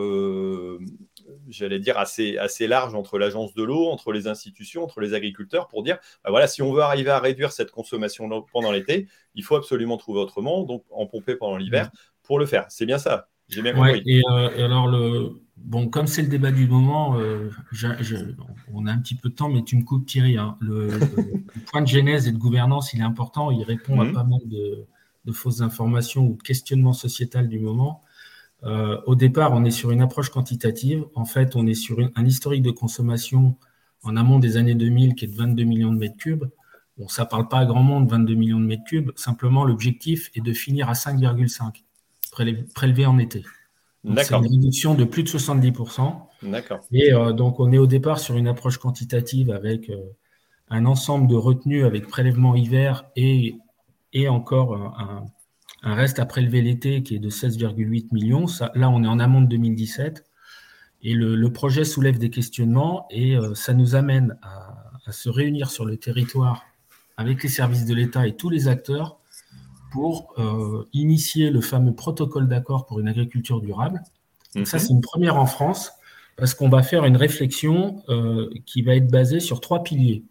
j'allais 1.47 1.79
dire, 1.79 1.97
assez, 1.97 2.37
assez 2.37 2.67
large 2.67 2.95
entre 2.95 3.19
l'agence 3.19 3.53
de 3.53 3.63
l'eau, 3.63 3.87
entre 3.87 4.11
les 4.11 4.27
institutions, 4.27 4.83
entre 4.83 4.99
les 4.99 5.13
agriculteurs 5.13 5.67
pour 5.67 5.83
dire, 5.83 5.99
bah 6.23 6.31
voilà, 6.31 6.47
si 6.47 6.61
on 6.61 6.73
veut 6.73 6.81
arriver 6.81 7.11
à 7.11 7.19
réduire 7.19 7.51
cette 7.51 7.71
consommation 7.71 8.27
pendant 8.51 8.71
l'été, 8.71 9.07
il 9.35 9.43
faut 9.43 9.55
absolument 9.55 9.97
trouver 9.97 10.19
autrement, 10.19 10.63
donc 10.63 10.83
en 10.89 11.05
pomper 11.05 11.35
pendant 11.35 11.57
l'hiver 11.57 11.85
mmh. 11.85 11.97
pour 12.23 12.39
le 12.39 12.47
faire. 12.47 12.65
C'est 12.69 12.87
bien 12.87 12.97
ça? 12.97 13.29
J'ai 13.49 13.61
bien 13.61 13.73
compris. 13.73 14.01
et, 14.05 14.21
alors, 14.61 14.87
le, 14.87 15.41
bon, 15.57 15.87
comme 15.89 16.07
c'est 16.07 16.21
le 16.21 16.27
débat 16.27 16.51
du 16.51 16.67
moment, 16.67 17.17
on 18.73 18.85
a 18.85 18.91
un 18.91 18.97
petit 18.99 19.15
peu 19.15 19.29
de 19.29 19.35
temps, 19.35 19.49
mais 19.49 19.63
tu 19.63 19.75
me 19.75 19.83
coupes 19.83 20.05
Thierry. 20.05 20.37
Hein. 20.37 20.55
Le, 20.59 20.89
point 21.71 21.81
de 21.81 21.87
genèse 21.87 22.27
et 22.27 22.31
de 22.31 22.37
gouvernance, 22.37 22.93
il 22.93 22.99
est 22.99 23.03
important. 23.03 23.51
Il 23.51 23.63
répond 23.63 23.99
à 23.99 24.05
mmh. 24.05 24.13
pas 24.13 24.23
mal 24.23 24.39
de, 24.45 24.85
de 25.25 25.31
fausses 25.31 25.61
informations 25.61 26.27
ou 26.27 26.35
de 26.35 26.41
questionnements 26.41 26.93
sociétal 26.93 27.47
du 27.47 27.59
moment. 27.59 28.01
Euh, 28.63 28.99
au 29.05 29.15
départ, 29.15 29.53
on 29.53 29.63
est 29.63 29.71
sur 29.71 29.91
une 29.91 30.01
approche 30.01 30.29
quantitative. 30.29 31.05
En 31.15 31.25
fait, 31.25 31.55
on 31.55 31.65
est 31.67 31.73
sur 31.73 31.97
un 32.15 32.25
historique 32.25 32.61
de 32.63 32.71
consommation 32.71 33.55
en 34.03 34.15
amont 34.15 34.39
des 34.39 34.57
années 34.57 34.75
2000 34.75 35.15
qui 35.15 35.25
est 35.25 35.27
de 35.29 35.35
22 35.35 35.63
millions 35.63 35.93
de 35.93 35.97
mètres 35.97 36.17
cubes. 36.17 36.45
Bon, 36.97 37.07
ça 37.07 37.23
ne 37.23 37.29
parle 37.29 37.47
pas 37.47 37.59
à 37.59 37.65
grand 37.65 37.83
monde, 37.83 38.09
22 38.09 38.33
millions 38.33 38.59
de 38.59 38.65
mètres 38.65 38.83
cubes. 38.83 39.11
Simplement, 39.15 39.63
l'objectif 39.63 40.29
est 40.35 40.41
de 40.41 40.53
finir 40.53 40.89
à 40.89 40.93
5,5 40.93 41.83
prélevé 42.31 43.05
en 43.05 43.17
été. 43.17 43.43
C'est 44.03 44.31
une 44.33 44.47
réduction 44.47 44.95
de 44.95 45.03
plus 45.03 45.23
de 45.23 45.29
70%. 45.29 46.13
D'accord. 46.43 46.79
Et 46.91 47.13
euh, 47.13 47.33
donc, 47.33 47.59
on 47.59 47.71
est 47.71 47.77
au 47.77 47.87
départ 47.87 48.19
sur 48.19 48.37
une 48.37 48.47
approche 48.47 48.77
quantitative 48.77 49.51
avec 49.51 49.89
euh, 49.89 49.97
un 50.69 50.85
ensemble 50.85 51.27
de 51.27 51.35
retenues 51.35 51.83
avec 51.83 52.07
prélèvement 52.07 52.55
hiver 52.55 53.05
et 53.15 53.55
et 54.13 54.27
encore 54.27 54.75
un, 55.83 55.93
reste 55.93 56.19
à 56.19 56.25
prélever 56.25 56.61
l'été 56.61 57.03
qui 57.03 57.15
est 57.15 57.19
de 57.19 57.29
16,8 57.29 58.07
millions. 58.11 58.45
là, 58.75 58.89
on 58.89 59.03
est 59.03 59.07
en 59.07 59.19
amont 59.19 59.41
de 59.41 59.47
2017. 59.47 60.25
Et 61.01 61.13
le, 61.13 61.53
projet 61.53 61.85
soulève 61.85 62.17
des 62.17 62.29
questionnements 62.29 63.07
et 63.09 63.37
euh, 63.37 63.55
ça 63.55 63.73
nous 63.73 63.95
amène 63.95 64.37
à, 64.41 64.75
se 65.11 65.29
réunir 65.29 65.71
sur 65.71 65.85
le 65.85 65.97
territoire 65.97 66.65
avec 67.17 67.41
les 67.41 67.49
services 67.49 67.85
de 67.85 67.95
l'État 67.95 68.27
et 68.27 68.35
tous 68.35 68.49
les 68.49 68.67
acteurs 68.67 69.18
pour 69.91 70.33
euh, 70.37 70.87
initier 70.93 71.49
le 71.49 71.61
fameux 71.61 71.93
protocole 71.93 72.47
d'accord 72.47 72.85
pour 72.85 72.99
une 72.99 73.07
agriculture 73.07 73.61
durable. 73.61 74.01
Ça, 74.53 74.59
mhm. 74.59 74.65
c'est 74.65 74.89
une 74.89 75.01
première 75.01 75.37
en 75.37 75.45
France 75.45 75.91
parce 76.37 76.53
qu'on 76.53 76.69
va 76.69 76.83
faire 76.83 77.05
une 77.05 77.17
réflexion 77.17 78.01
euh, 78.09 78.49
qui 78.65 78.81
va 78.81 78.95
être 78.95 79.11
basée 79.11 79.39
sur 79.39 79.59
trois 79.59 79.83
piliers. 79.83 80.23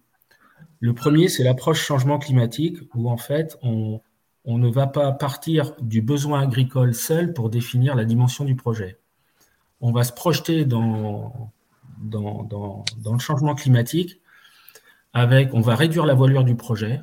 Le 0.81 0.95
premier, 0.95 1.29
c'est 1.29 1.45
l'approche 1.45 1.85
changement 1.85 2.19
climatique, 2.19 2.79
où 2.95 3.11
en 3.11 3.17
fait, 3.17 3.59
on, 3.62 4.00
ne 4.47 4.69
va 4.71 4.87
pas 4.87 5.12
partir 5.12 5.75
du 5.81 6.00
besoin 6.00 6.41
agricole 6.41 6.95
seul 6.95 7.35
pour 7.35 7.50
définir 7.50 7.95
la 7.95 8.05
dimension 8.05 8.45
du 8.45 8.57
projet. 8.57 8.99
On 9.81 9.93
va 9.93 10.05
se 10.05 10.12
projeter 10.12 10.65
dans, 10.65 11.53
dans, 12.00 12.85
le 13.12 13.19
changement 13.19 13.55
climatique 13.55 14.21
avec, 15.12 15.53
on 15.53 15.61
va 15.61 15.75
réduire 15.75 16.07
la 16.07 16.15
voilure 16.15 16.45
du 16.45 16.55
projet, 16.55 17.03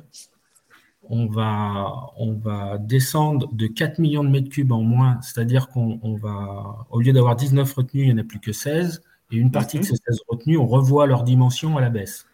on 1.10 1.26
va, 1.26 2.10
on 2.16 2.34
va 2.34 2.78
descendre 2.78 3.48
de 3.52 3.66
4 3.66 3.98
millions 3.98 4.24
de 4.24 4.28
mètres 4.28 4.48
cubes 4.48 4.72
en 4.72 4.82
moins, 4.82 5.20
c'est-à-dire 5.22 5.68
qu'on 5.68 6.16
va, 6.16 6.86
au 6.90 7.00
lieu 7.00 7.12
d'avoir 7.12 7.36
19 7.36 7.72
retenues, 7.72 8.02
il 8.04 8.14
n'y 8.14 8.20
en 8.20 8.24
a 8.24 8.24
plus 8.24 8.40
que 8.40 8.52
16, 8.52 9.02
et 9.32 9.36
une 9.36 9.50
partie 9.50 9.78
de 9.78 9.82
mhm. 9.82 9.88
ces 9.88 9.96
16 9.96 10.20
retenues, 10.28 10.58
on 10.58 10.66
revoit 10.66 11.06
leur 11.06 11.24
dimension 11.24 11.76
à 11.76 11.80
la 11.80 11.90
baisse. 11.90 12.26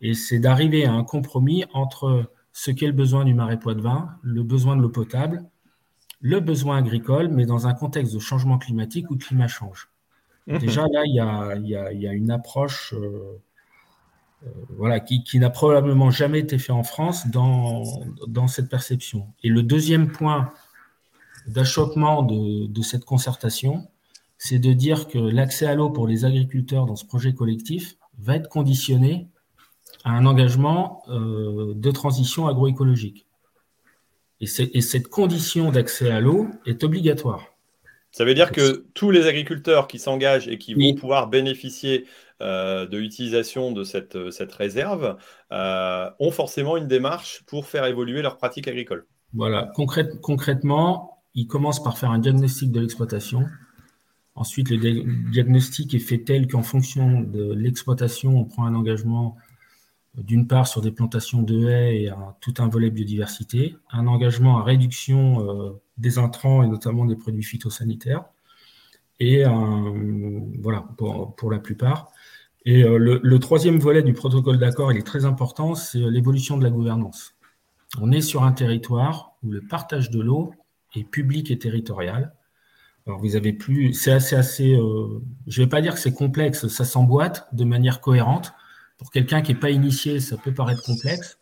Et 0.00 0.14
c'est 0.14 0.38
d'arriver 0.38 0.84
à 0.84 0.92
un 0.92 1.04
compromis 1.04 1.64
entre 1.72 2.30
ce 2.52 2.70
qu'est 2.70 2.86
le 2.86 2.92
besoin 2.92 3.24
du 3.24 3.34
marais 3.34 3.58
Poitevin, 3.58 4.10
le 4.22 4.42
besoin 4.42 4.76
de 4.76 4.82
l'eau 4.82 4.88
potable, 4.88 5.44
le 6.20 6.40
besoin 6.40 6.78
agricole, 6.78 7.28
mais 7.28 7.46
dans 7.46 7.66
un 7.66 7.74
contexte 7.74 8.14
de 8.14 8.18
changement 8.18 8.58
climatique 8.58 9.10
où 9.10 9.14
le 9.14 9.18
climat 9.18 9.48
change. 9.48 9.90
Mhm. 10.46 10.58
Déjà, 10.58 10.82
là, 10.92 11.02
il 11.04 11.14
y 11.14 12.06
a, 12.06 12.12
une 12.12 12.30
approche 12.30 12.94
euh, 12.94 13.40
voilà, 14.70 15.00
qui, 15.00 15.38
n'a 15.38 15.50
probablement 15.50 16.10
jamais 16.10 16.40
été 16.40 16.58
faite 16.58 16.70
en 16.70 16.82
France 16.82 17.28
dans, 17.28 17.84
dans 18.26 18.48
cette 18.48 18.68
perception. 18.68 19.28
Et 19.42 19.48
le 19.48 19.62
deuxième 19.62 20.10
point 20.10 20.52
d'achoppement 21.46 22.22
de, 22.22 22.66
de 22.66 22.82
cette 22.82 23.04
concertation, 23.04 23.88
c'est 24.38 24.58
de 24.58 24.72
dire 24.72 25.08
que 25.08 25.18
l'accès 25.18 25.66
à 25.66 25.74
l'eau 25.74 25.90
pour 25.90 26.06
les 26.06 26.24
agriculteurs 26.24 26.86
dans 26.86 26.96
ce 26.96 27.04
projet 27.04 27.32
collectif 27.34 27.96
va 28.18 28.36
être 28.36 28.48
conditionné 28.48 29.28
à 30.04 30.10
un 30.10 30.26
engagement 30.26 31.02
euh, 31.08 31.72
de 31.74 31.90
transition 31.90 32.46
agroécologique. 32.46 33.26
Et, 34.40 34.46
et 34.58 34.80
cette 34.80 35.08
condition 35.08 35.70
d'accès 35.70 36.10
à 36.10 36.20
l'eau 36.20 36.48
est 36.66 36.84
obligatoire. 36.84 37.54
Ça 38.10 38.24
veut 38.24 38.34
dire 38.34 38.52
que 38.52 38.86
tous 38.94 39.10
les 39.10 39.26
agriculteurs 39.26 39.88
qui 39.88 39.98
s'engagent 39.98 40.46
et 40.46 40.58
qui 40.58 40.74
vont 40.74 40.94
pouvoir 40.94 41.28
bénéficier 41.28 42.06
euh, 42.40 42.86
de 42.86 42.98
l'utilisation 42.98 43.70
de 43.70 43.84
cette, 43.84 44.30
cette 44.32 44.52
réserve 44.52 45.16
euh, 45.52 46.10
ont 46.18 46.32
forcément 46.32 46.76
une 46.76 46.88
démarche 46.88 47.44
pour 47.46 47.66
faire 47.66 47.84
évoluer 47.86 48.22
leur 48.22 48.36
pratique 48.38 48.66
agricole. 48.66 49.06
Voilà, 49.34 49.72
concrètement, 49.74 51.22
ils 51.34 51.46
commencent 51.46 51.82
par 51.82 51.96
faire 51.96 52.10
un 52.10 52.18
diagnostic 52.18 52.72
de 52.72 52.80
l'exploitation. 52.80 53.46
Ensuite, 54.34 54.70
le 54.70 54.78
diagnostic 55.30 55.94
est 55.94 56.00
fait 56.00 56.18
tel 56.18 56.48
qu'en 56.48 56.62
fonction 56.62 57.20
de 57.20 57.52
l'exploitation, 57.52 58.36
on 58.36 58.44
prend 58.44 58.66
un 58.66 58.74
engagement 58.74 59.36
d'une 60.16 60.48
part 60.48 60.66
sur 60.66 60.80
des 60.80 60.90
plantations 60.90 61.42
de 61.42 61.68
haies 61.68 62.02
et 62.02 62.12
tout 62.40 62.54
un 62.58 62.68
volet 62.68 62.90
biodiversité, 62.90 63.76
un 63.90 64.08
engagement 64.08 64.58
à 64.58 64.64
réduction 64.64 65.48
euh, 65.48 65.80
des 65.98 66.18
intrants 66.18 66.64
et 66.64 66.66
notamment 66.66 67.04
des 67.04 67.16
produits 67.16 67.44
phytosanitaires, 67.44 68.24
et 69.20 69.44
voilà, 70.60 70.84
pour, 70.96 71.50
la 71.50 71.58
plupart. 71.58 72.10
Et 72.64 72.82
euh, 72.82 72.98
le, 72.98 73.38
troisième 73.38 73.78
volet 73.78 74.02
du 74.02 74.14
protocole 74.14 74.58
d'accord, 74.58 74.90
il 74.90 74.98
est 74.98 75.02
très 75.02 75.24
important, 75.24 75.74
c'est 75.74 75.98
l'évolution 75.98 76.56
de 76.56 76.64
la 76.64 76.70
gouvernance. 76.70 77.34
On 78.00 78.10
est 78.10 78.22
sur 78.22 78.42
un 78.42 78.52
territoire 78.52 79.36
où 79.42 79.50
le 79.50 79.60
partage 79.60 80.10
de 80.10 80.20
l'eau 80.20 80.54
est 80.94 81.04
public 81.04 81.50
et 81.50 81.58
territorial. 81.58 82.34
Alors 83.06 83.20
vous 83.20 83.36
avez 83.36 83.52
plus, 83.52 83.92
c'est 83.92 84.12
assez, 84.12 84.34
assez, 84.34 84.74
euh, 84.74 85.20
je 85.46 85.60
ne 85.60 85.66
vais 85.66 85.68
pas 85.68 85.82
dire 85.82 85.92
que 85.94 86.00
c'est 86.00 86.14
complexe, 86.14 86.68
ça 86.68 86.86
s'emboîte 86.86 87.46
de 87.52 87.64
manière 87.64 88.00
cohérente 88.00 88.54
pour 88.96 89.10
quelqu'un 89.10 89.42
qui 89.42 89.52
n'est 89.52 89.60
pas 89.60 89.70
initié, 89.70 90.20
ça 90.20 90.38
peut 90.38 90.54
paraître 90.54 90.82
complexe, 90.82 91.38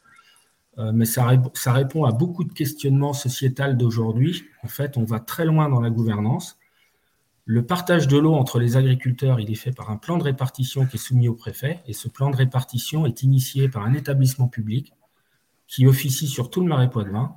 euh, 0.79 0.91
mais 0.93 1.05
ça, 1.05 1.31
ça, 1.55 1.73
répond 1.73 2.05
à 2.05 2.13
beaucoup 2.13 2.43
de 2.45 2.53
questionnements 2.53 3.13
sociétals 3.13 3.77
d'aujourd'hui. 3.77 4.45
En 4.65 4.69
fait, 4.69 4.97
on 4.97 5.05
va 5.05 5.21
très 5.21 5.45
loin 5.45 5.69
dans 5.69 5.81
la 5.81 5.91
gouvernance. 5.91 6.59
Le 7.45 7.67
partage 7.67 8.07
de 8.07 8.17
l'eau 8.19 8.35
entre 8.35 8.61
les 8.61 8.77
agriculteurs, 8.77 9.41
il 9.41 9.51
est 9.51 9.57
fait 9.57 9.73
par 9.73 9.91
un 9.91 9.97
plan 9.97 10.17
de 10.17 10.23
répartition 10.23 10.87
qui 10.87 10.97
est 10.97 11.01
soumis 11.01 11.29
au 11.29 11.35
préfet, 11.35 11.81
et 11.87 11.93
ce 11.93 12.09
plan 12.09 12.31
de 12.31 12.37
répartition 12.37 13.05
est 13.05 13.23
initié 13.23 13.69
par 13.69 13.85
un 13.85 13.95
établissement 13.95 14.47
public 14.47 14.93
qui 15.67 15.87
officie 15.87 16.29
sur 16.29 16.51
tout 16.51 16.61
le 16.61 16.69
marais 16.69 16.91
Poitevin. 16.91 17.35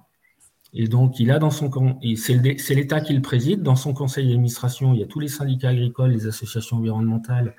Et 0.73 0.87
donc, 0.87 1.19
il 1.19 1.31
a 1.31 1.39
dans 1.39 1.49
son 1.49 1.71
c'est 2.17 2.75
l'État 2.75 3.01
qui 3.01 3.13
le 3.13 3.21
préside. 3.21 3.63
Dans 3.63 3.77
son 3.77 3.93
conseil 3.93 4.27
d'administration, 4.27 4.93
il 4.93 4.99
y 4.99 5.03
a 5.03 5.07
tous 5.07 5.21
les 5.21 5.29
syndicats 5.29 5.69
agricoles, 5.69 6.11
les 6.11 6.27
associations 6.27 6.77
environnementales, 6.77 7.55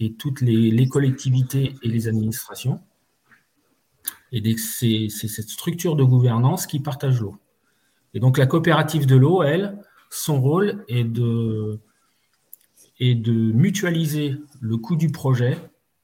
et 0.00 0.12
toutes 0.12 0.40
les, 0.40 0.88
collectivités 0.88 1.74
et 1.82 1.88
les 1.88 2.06
administrations. 2.06 2.80
Et 4.30 4.56
c'est 4.56 5.08
cette 5.08 5.48
structure 5.48 5.96
de 5.96 6.04
gouvernance 6.04 6.66
qui 6.66 6.78
partage 6.78 7.20
l'eau. 7.20 7.36
Et 8.14 8.20
donc 8.20 8.38
la 8.38 8.46
coopérative 8.46 9.06
de 9.06 9.16
l'eau, 9.16 9.42
elle, 9.42 9.78
son 10.10 10.40
rôle 10.40 10.84
est 10.88 11.04
de, 11.04 11.80
est 13.00 13.14
de 13.14 13.32
mutualiser 13.32 14.36
le 14.60 14.76
coût 14.76 14.96
du 14.96 15.10
projet 15.10 15.56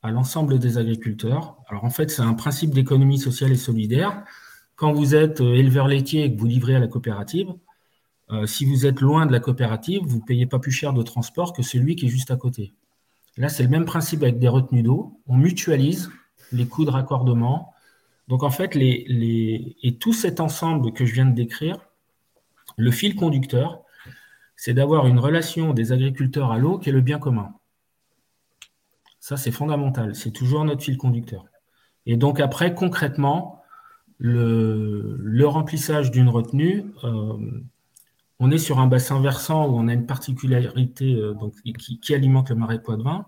à 0.02 0.10
l'ensemble 0.10 0.58
des 0.58 0.78
agriculteurs. 0.78 1.56
Alors 1.68 1.84
en 1.84 1.90
fait, 1.90 2.10
c'est 2.10 2.22
un 2.22 2.34
principe 2.34 2.70
d'économie 2.70 3.18
sociale 3.18 3.52
et 3.52 3.56
solidaire. 3.56 4.24
Quand 4.76 4.92
vous 4.92 5.14
êtes 5.14 5.40
euh, 5.40 5.54
éleveur 5.54 5.88
laitier 5.88 6.24
et 6.24 6.34
que 6.34 6.38
vous 6.38 6.46
livrez 6.46 6.74
à 6.74 6.78
la 6.78 6.88
coopérative, 6.88 7.48
euh, 8.30 8.46
si 8.46 8.64
vous 8.64 8.86
êtes 8.86 9.00
loin 9.00 9.26
de 9.26 9.32
la 9.32 9.40
coopérative, 9.40 10.02
vous 10.04 10.18
ne 10.18 10.24
payez 10.24 10.46
pas 10.46 10.58
plus 10.58 10.72
cher 10.72 10.92
de 10.92 11.02
transport 11.02 11.52
que 11.52 11.62
celui 11.62 11.96
qui 11.96 12.06
est 12.06 12.10
juste 12.10 12.30
à 12.30 12.36
côté. 12.36 12.72
Là, 13.36 13.48
c'est 13.48 13.62
le 13.62 13.68
même 13.68 13.84
principe 13.84 14.22
avec 14.22 14.38
des 14.38 14.48
retenues 14.48 14.82
d'eau. 14.82 15.20
On 15.26 15.36
mutualise 15.36 16.10
les 16.52 16.66
coûts 16.66 16.84
de 16.84 16.90
raccordement. 16.90 17.72
Donc, 18.28 18.42
en 18.42 18.50
fait, 18.50 18.74
les, 18.74 19.76
et 19.82 19.96
tout 19.96 20.12
cet 20.12 20.40
ensemble 20.40 20.92
que 20.92 21.04
je 21.04 21.14
viens 21.14 21.26
de 21.26 21.34
décrire, 21.34 21.78
le 22.76 22.90
fil 22.90 23.14
conducteur, 23.14 23.83
c'est 24.64 24.72
d'avoir 24.72 25.06
une 25.06 25.18
relation 25.18 25.74
des 25.74 25.92
agriculteurs 25.92 26.50
à 26.50 26.56
l'eau 26.56 26.78
qui 26.78 26.88
est 26.88 26.92
le 26.92 27.02
bien 27.02 27.18
commun. 27.18 27.52
Ça, 29.20 29.36
c'est 29.36 29.50
fondamental. 29.50 30.14
C'est 30.14 30.30
toujours 30.30 30.64
notre 30.64 30.82
fil 30.82 30.96
conducteur. 30.96 31.44
Et 32.06 32.16
donc, 32.16 32.40
après, 32.40 32.74
concrètement, 32.74 33.62
le, 34.16 35.42
remplissage 35.44 36.10
d'une 36.10 36.30
retenue, 36.30 36.86
euh, 37.04 37.36
on 38.38 38.50
est 38.50 38.56
sur 38.56 38.78
un 38.78 38.86
bassin 38.86 39.20
versant 39.20 39.68
où 39.68 39.76
on 39.76 39.86
a 39.86 39.92
une 39.92 40.06
particularité 40.06 41.14
euh, 41.14 41.34
qui, 42.00 42.14
alimente 42.14 42.48
le 42.48 42.56
marais 42.56 42.80
Poitevin. 42.80 43.26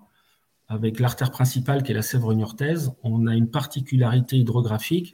Avec 0.68 1.00
l'artère 1.00 1.30
principale 1.30 1.82
qui 1.82 1.92
est 1.92 1.94
la 1.94 2.00
Sèvre 2.00 2.32
niortaise, 2.32 2.94
on 3.02 3.26
a 3.26 3.34
une 3.34 3.50
particularité 3.50 4.38
hydrographique, 4.38 5.12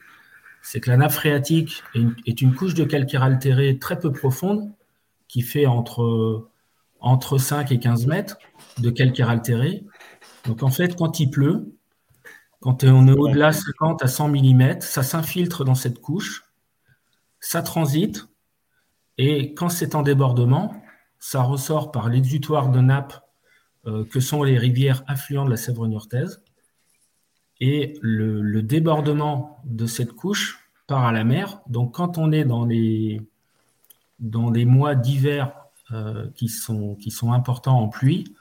c'est 0.62 0.78
que 0.78 0.88
la 0.88 0.98
nappe 0.98 1.10
phréatique 1.10 1.82
est 2.26 2.42
une, 2.42 2.54
couche 2.54 2.74
de 2.74 2.84
calcaire 2.84 3.24
altéré 3.24 3.76
très 3.80 3.98
peu 3.98 4.12
profonde 4.12 4.72
qui 5.32 5.40
fait 5.40 5.64
entre, 5.64 6.50
entre 7.00 7.38
5 7.38 7.72
et 7.72 7.78
15 7.78 8.06
mètres 8.06 8.36
de 8.76 8.90
calcaire 8.90 9.30
altéré. 9.30 9.82
Donc 10.44 10.62
en 10.62 10.68
fait, 10.68 10.94
quand 10.94 11.20
il 11.20 11.30
pleut, 11.30 11.74
quand 12.60 12.84
on 12.84 13.08
est 13.08 13.12
au-delà 13.12 13.48
de 13.48 13.56
50 13.56 14.02
à 14.02 14.08
100 14.08 14.28
mm, 14.28 14.80
ça 14.82 15.02
s'infiltre 15.02 15.64
dans 15.64 15.74
cette 15.74 16.00
couche, 16.00 16.44
ça 17.40 17.62
transite, 17.62 18.28
et 19.16 19.54
quand 19.54 19.70
c'est 19.70 19.94
en 19.94 20.02
débordement, 20.02 20.74
ça 21.18 21.40
ressort 21.40 21.92
par 21.92 22.10
l'exutoire 22.10 22.68
de 22.68 22.80
nappe 22.80 23.14
euh, 23.86 24.04
que 24.04 24.20
sont 24.20 24.42
les 24.42 24.58
rivières 24.58 25.02
affluentes 25.06 25.46
de 25.46 25.52
la 25.52 25.56
Sèvre 25.56 25.86
niortaise. 25.86 26.42
Et 27.58 27.94
le, 28.02 28.60
débordement 28.60 29.60
de 29.64 29.86
cette 29.86 30.12
couche 30.12 30.68
part 30.86 31.06
à 31.06 31.12
la 31.12 31.24
mer. 31.24 31.62
Donc 31.68 31.94
quand 31.94 32.18
on 32.18 32.32
est 32.32 32.44
dans 32.44 32.66
les, 32.66 33.22
dans 34.22 34.50
les 34.50 34.64
mois 34.64 34.94
d'hiver 34.94 35.52
euh, 35.90 36.28
qui, 36.34 36.48
sont, 36.48 36.94
qui 36.94 37.10
sont 37.10 37.32
importants 37.32 37.78
en 37.78 37.88
pluie, 37.88 38.34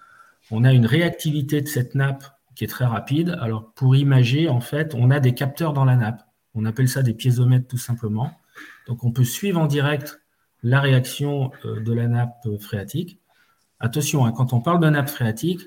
on 0.52 0.64
a 0.64 0.72
une 0.72 0.86
réactivité 0.86 1.62
de 1.62 1.68
cette 1.68 1.96
nappe 1.96 2.24
qui 2.56 2.64
est 2.64 2.68
très 2.68 2.86
rapide. 2.86 3.38
Alors 3.42 3.74
pour 3.74 3.96
imager, 3.96 4.48
en 4.48 4.62
fait, 4.62 4.96
on 4.96 5.10
a 5.10 5.20
des 5.20 5.34
capteurs 5.34 5.74
dans 5.74 5.84
la 5.84 5.96
nappe. 5.96 6.22
On 6.54 6.66
appelle 6.66 6.88
ça 6.88 7.02
des 7.02 7.14
piézomètres 7.14 7.68
tout 7.68 7.78
simplement. 7.78 8.32
Donc 8.88 9.04
on 9.04 9.12
peut 9.12 9.24
suivre 9.24 9.60
en 9.60 9.66
direct 9.66 10.22
la 10.64 10.80
réaction 10.80 11.52
euh, 11.66 11.82
de 11.82 11.94
la 11.94 12.08
nappe 12.08 12.48
phréatique. 12.60 13.20
Attention, 13.80 14.26
hein, 14.26 14.32
quand 14.32 14.54
on 14.54 14.62
parle 14.62 14.80
de 14.80 14.90
nappe 14.90 15.10
phréatique, 15.10 15.62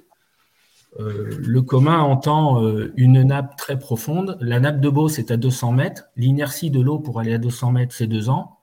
euh, 1.00 1.28
le 1.40 1.62
commun 1.62 1.99
entend 1.99 2.62
une 2.94 3.21
nappe 3.25 3.56
très 3.56 3.76
profonde. 3.80 4.38
La 4.40 4.61
nappe 4.61 4.80
de 4.80 4.88
Beauce 4.88 5.18
est 5.18 5.33
à 5.33 5.37
200 5.37 5.73
mètres. 5.73 6.04
L'inertie 6.14 6.71
de 6.71 6.80
l'eau 6.80 7.00
pour 7.00 7.18
aller 7.18 7.35
à 7.35 7.38
200 7.38 7.73
mètres, 7.73 7.92
c'est 7.92 8.06
deux 8.06 8.28
ans. 8.28 8.53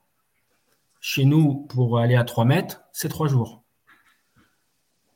Chez 1.04 1.24
nous, 1.24 1.66
pour 1.68 1.98
aller 1.98 2.14
à 2.14 2.22
3 2.22 2.44
mètres, 2.44 2.84
c'est 2.92 3.08
trois 3.08 3.26
jours. 3.26 3.64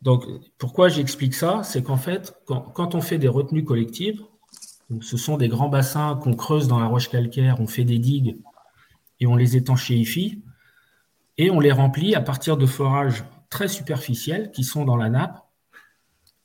Donc, 0.03 0.25
pourquoi 0.59 0.89
j'explique 0.89 1.33
ça? 1.33 1.63
C'est 1.63 1.85
qu'en 1.85 1.97
fait, 1.97 2.35
quand, 2.45 2.97
on 2.97 3.01
fait 3.01 3.19
des 3.19 3.29
retenues 3.29 3.63
collectives, 3.63 4.21
ce 5.01 5.17
sont 5.17 5.37
des 5.37 5.47
grands 5.47 5.69
bassins 5.69 6.19
qu'on 6.21 6.35
creuse 6.35 6.67
dans 6.67 6.81
la 6.81 6.87
roche 6.87 7.09
calcaire, 7.09 7.61
on 7.61 7.69
fait 7.69 7.85
des 7.85 8.01
digues 8.01 8.37
et 9.21 9.29
on 9.29 9.37
les 9.37 9.57
étanchéifie 9.57 10.43
et 11.39 11.53
on 11.53 11.61
les 11.61 11.71
remplit 11.73 12.17
à 12.17 12.21
partir 12.21 12.57
de 12.57 12.67
forages 12.67 13.25
très 13.49 13.69
superficiels 13.69 14.51
qui 14.51 14.65
sont 14.65 14.85
dans 14.85 14.97
la 14.97 15.09
nappe. 15.09 15.39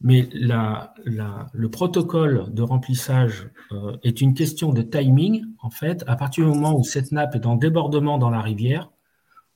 Mais 0.01 0.29
le 0.31 1.67
protocole 1.67 2.53
de 2.53 2.61
remplissage 2.61 3.49
euh, 3.71 3.97
est 4.03 4.21
une 4.21 4.35
question 4.35 4.71
de 4.71 4.83
timing. 4.83 5.45
En 5.63 5.71
fait, 5.71 6.03
à 6.05 6.15
partir 6.15 6.45
du 6.45 6.51
moment 6.51 6.77
où 6.77 6.83
cette 6.83 7.11
nappe 7.11 7.33
est 7.33 7.47
en 7.47 7.55
débordement 7.55 8.19
dans 8.19 8.29
la 8.29 8.41
rivière, 8.41 8.91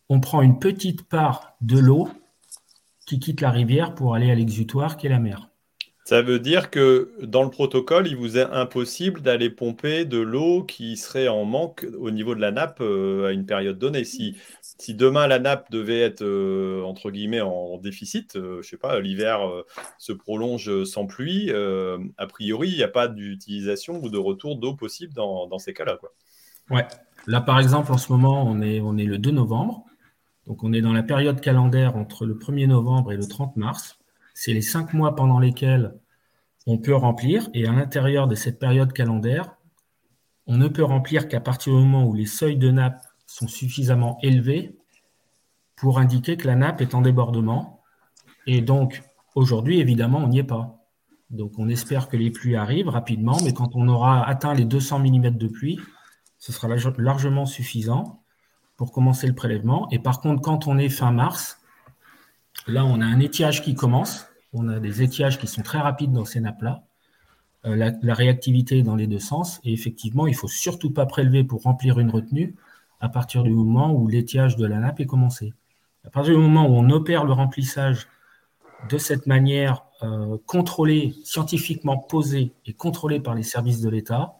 on 0.09 0.19
prend 0.19 0.41
une 0.41 0.59
petite 0.59 1.03
part 1.03 1.55
de 1.61 1.79
l'eau 1.79 2.09
qui 3.05 3.19
quitte 3.19 3.41
la 3.41 3.51
rivière 3.51 3.95
pour 3.95 4.15
aller 4.15 4.31
à 4.31 4.35
l'exutoire 4.35 4.97
qui 4.97 5.07
est 5.07 5.09
la 5.09 5.19
mer. 5.19 5.49
Ça 6.05 6.21
veut 6.21 6.39
dire 6.39 6.69
que 6.69 7.13
dans 7.23 7.41
le 7.41 7.49
protocole, 7.49 8.07
il 8.07 8.15
vous 8.15 8.37
est 8.37 8.43
impossible 8.43 9.21
d'aller 9.21 9.49
pomper 9.49 10.05
de 10.05 10.19
l'eau 10.19 10.61
qui 10.61 10.97
serait 10.97 11.27
en 11.27 11.45
manque 11.45 11.87
au 11.97 12.11
niveau 12.11 12.35
de 12.35 12.41
la 12.41 12.51
nappe 12.51 12.77
euh, 12.79 13.25
à 13.25 13.31
une 13.31 13.47
période 13.47 13.79
donnée. 13.79 14.03
Si, 14.03 14.37
si 14.61 14.93
demain 14.93 15.25
la 15.25 15.39
nappe 15.39 15.71
devait 15.71 16.01
être 16.01 16.21
euh, 16.21 16.83
entre 16.83 17.09
guillemets 17.09 17.41
en 17.41 17.79
déficit, 17.79 18.35
euh, 18.35 18.61
je 18.61 18.69
sais 18.69 18.77
pas, 18.77 18.99
l'hiver 18.99 19.39
se 19.97 20.13
prolonge 20.13 20.83
sans 20.83 21.07
pluie, 21.07 21.51
a 21.51 22.27
priori, 22.27 22.69
il 22.69 22.77
n'y 22.77 22.83
a 22.83 22.87
pas 22.87 23.07
d'utilisation 23.07 23.99
ou 24.03 24.09
de 24.09 24.19
retour 24.19 24.57
d'eau 24.57 24.75
possible 24.75 25.13
dans, 25.15 25.47
dans 25.47 25.57
ces 25.57 25.73
cas-là. 25.73 25.97
Quoi. 25.97 26.13
Ouais. 26.69 26.85
Là, 27.25 27.41
par 27.41 27.59
exemple, 27.59 27.91
en 27.91 27.97
ce 27.97 28.11
moment, 28.11 28.43
on 28.47 28.61
est, 28.61 28.79
on 28.79 28.95
est 28.97 29.05
le 29.05 29.17
2 29.17 29.31
novembre. 29.31 29.85
Donc, 30.47 30.63
on 30.63 30.73
est 30.73 30.81
dans 30.81 30.93
la 30.93 31.03
période 31.03 31.41
calendaire 31.41 31.95
entre 31.95 32.25
le 32.25 32.35
1er 32.35 32.67
novembre 32.67 33.11
et 33.11 33.17
le 33.17 33.27
30 33.27 33.57
mars 33.57 33.99
c'est 34.35 34.53
les 34.53 34.61
cinq 34.61 34.93
mois 34.93 35.15
pendant 35.15 35.39
lesquels 35.39 35.95
on 36.67 36.77
peut 36.77 36.93
remplir. 36.93 37.49
Et 37.55 37.65
à 37.65 37.71
l'intérieur 37.71 38.27
de 38.27 38.35
cette 38.35 38.59
période 38.59 38.93
calendaire, 38.93 39.55
on 40.45 40.57
ne 40.57 40.67
peut 40.67 40.83
remplir 40.83 41.27
qu'à 41.27 41.39
partir 41.39 41.73
du 41.73 41.79
moment 41.79 42.05
où 42.05 42.13
les 42.13 42.27
seuils 42.27 42.57
de 42.57 42.69
nappe 42.69 43.01
sont 43.25 43.47
suffisamment 43.47 44.19
élevés 44.21 44.77
pour 45.75 45.97
indiquer 45.97 46.37
que 46.37 46.45
la 46.45 46.55
nappe 46.55 46.81
est 46.81 46.93
en 46.93 47.01
débordement. 47.01 47.81
Et 48.45 48.61
donc, 48.61 49.03
aujourd'hui, 49.33 49.79
évidemment, 49.79 50.19
on 50.19 50.27
n'y 50.27 50.39
est 50.39 50.43
pas. 50.43 50.85
Donc, 51.29 51.53
on 51.57 51.69
espère 51.69 52.07
que 52.07 52.17
les 52.17 52.29
pluies 52.29 52.55
arrivent 52.55 52.89
rapidement, 52.89 53.37
mais 53.43 53.53
quand 53.53 53.71
on 53.73 53.87
aura 53.87 54.27
atteint 54.27 54.53
les 54.53 54.65
200 54.65 54.99
mm 54.99 55.31
de 55.31 55.47
pluie, 55.47 55.79
ce 56.37 56.51
sera 56.51 56.67
largement 56.97 57.45
suffisant 57.45 58.21
pour 58.77 58.91
commencer 58.91 59.27
le 59.27 59.35
prélèvement. 59.35 59.87
Et 59.91 59.99
par 59.99 60.21
contre, 60.21 60.41
quand 60.41 60.67
on 60.67 60.77
est 60.77 60.89
fin 60.89 61.11
mars, 61.11 61.59
Là, 62.67 62.83
on 62.83 62.99
a 63.01 63.05
un 63.05 63.19
étiage 63.19 63.61
qui 63.63 63.75
commence. 63.75 64.27
On 64.53 64.67
a 64.69 64.79
des 64.79 65.03
étiages 65.03 65.37
qui 65.37 65.47
sont 65.47 65.61
très 65.61 65.77
rapides 65.77 66.11
dans 66.11 66.25
ces 66.25 66.39
nappes-là. 66.39 66.83
Euh, 67.65 67.75
la, 67.75 68.13
réactivité 68.13 68.79
est 68.79 68.83
dans 68.83 68.95
les 68.95 69.07
deux 69.07 69.19
sens. 69.19 69.59
Et 69.63 69.73
effectivement, 69.73 70.25
il 70.25 70.31
ne 70.31 70.37
faut 70.37 70.47
surtout 70.47 70.91
pas 70.91 71.05
prélever 71.05 71.43
pour 71.43 71.61
remplir 71.61 71.99
une 71.99 72.09
retenue 72.09 72.55
à 73.01 73.09
partir 73.09 73.43
du 73.43 73.51
moment 73.51 73.93
où 73.93 74.07
l'étiage 74.07 74.55
de 74.55 74.65
la 74.65 74.79
nappe 74.79 74.99
est 74.99 75.05
commencé. 75.05 75.53
À 76.05 76.09
partir 76.09 76.33
du 76.33 76.39
moment 76.39 76.67
où 76.67 76.75
on 76.75 76.89
opère 76.89 77.25
le 77.25 77.33
remplissage 77.33 78.07
de 78.89 78.97
cette 78.97 79.27
manière 79.27 79.85
euh, 80.01 80.37
contrôlée, 80.45 81.13
scientifiquement 81.23 81.97
posée 81.97 82.51
et 82.65 82.73
contrôlée 82.73 83.19
par 83.19 83.35
les 83.35 83.43
services 83.43 83.81
de 83.81 83.89
l'État, 83.89 84.35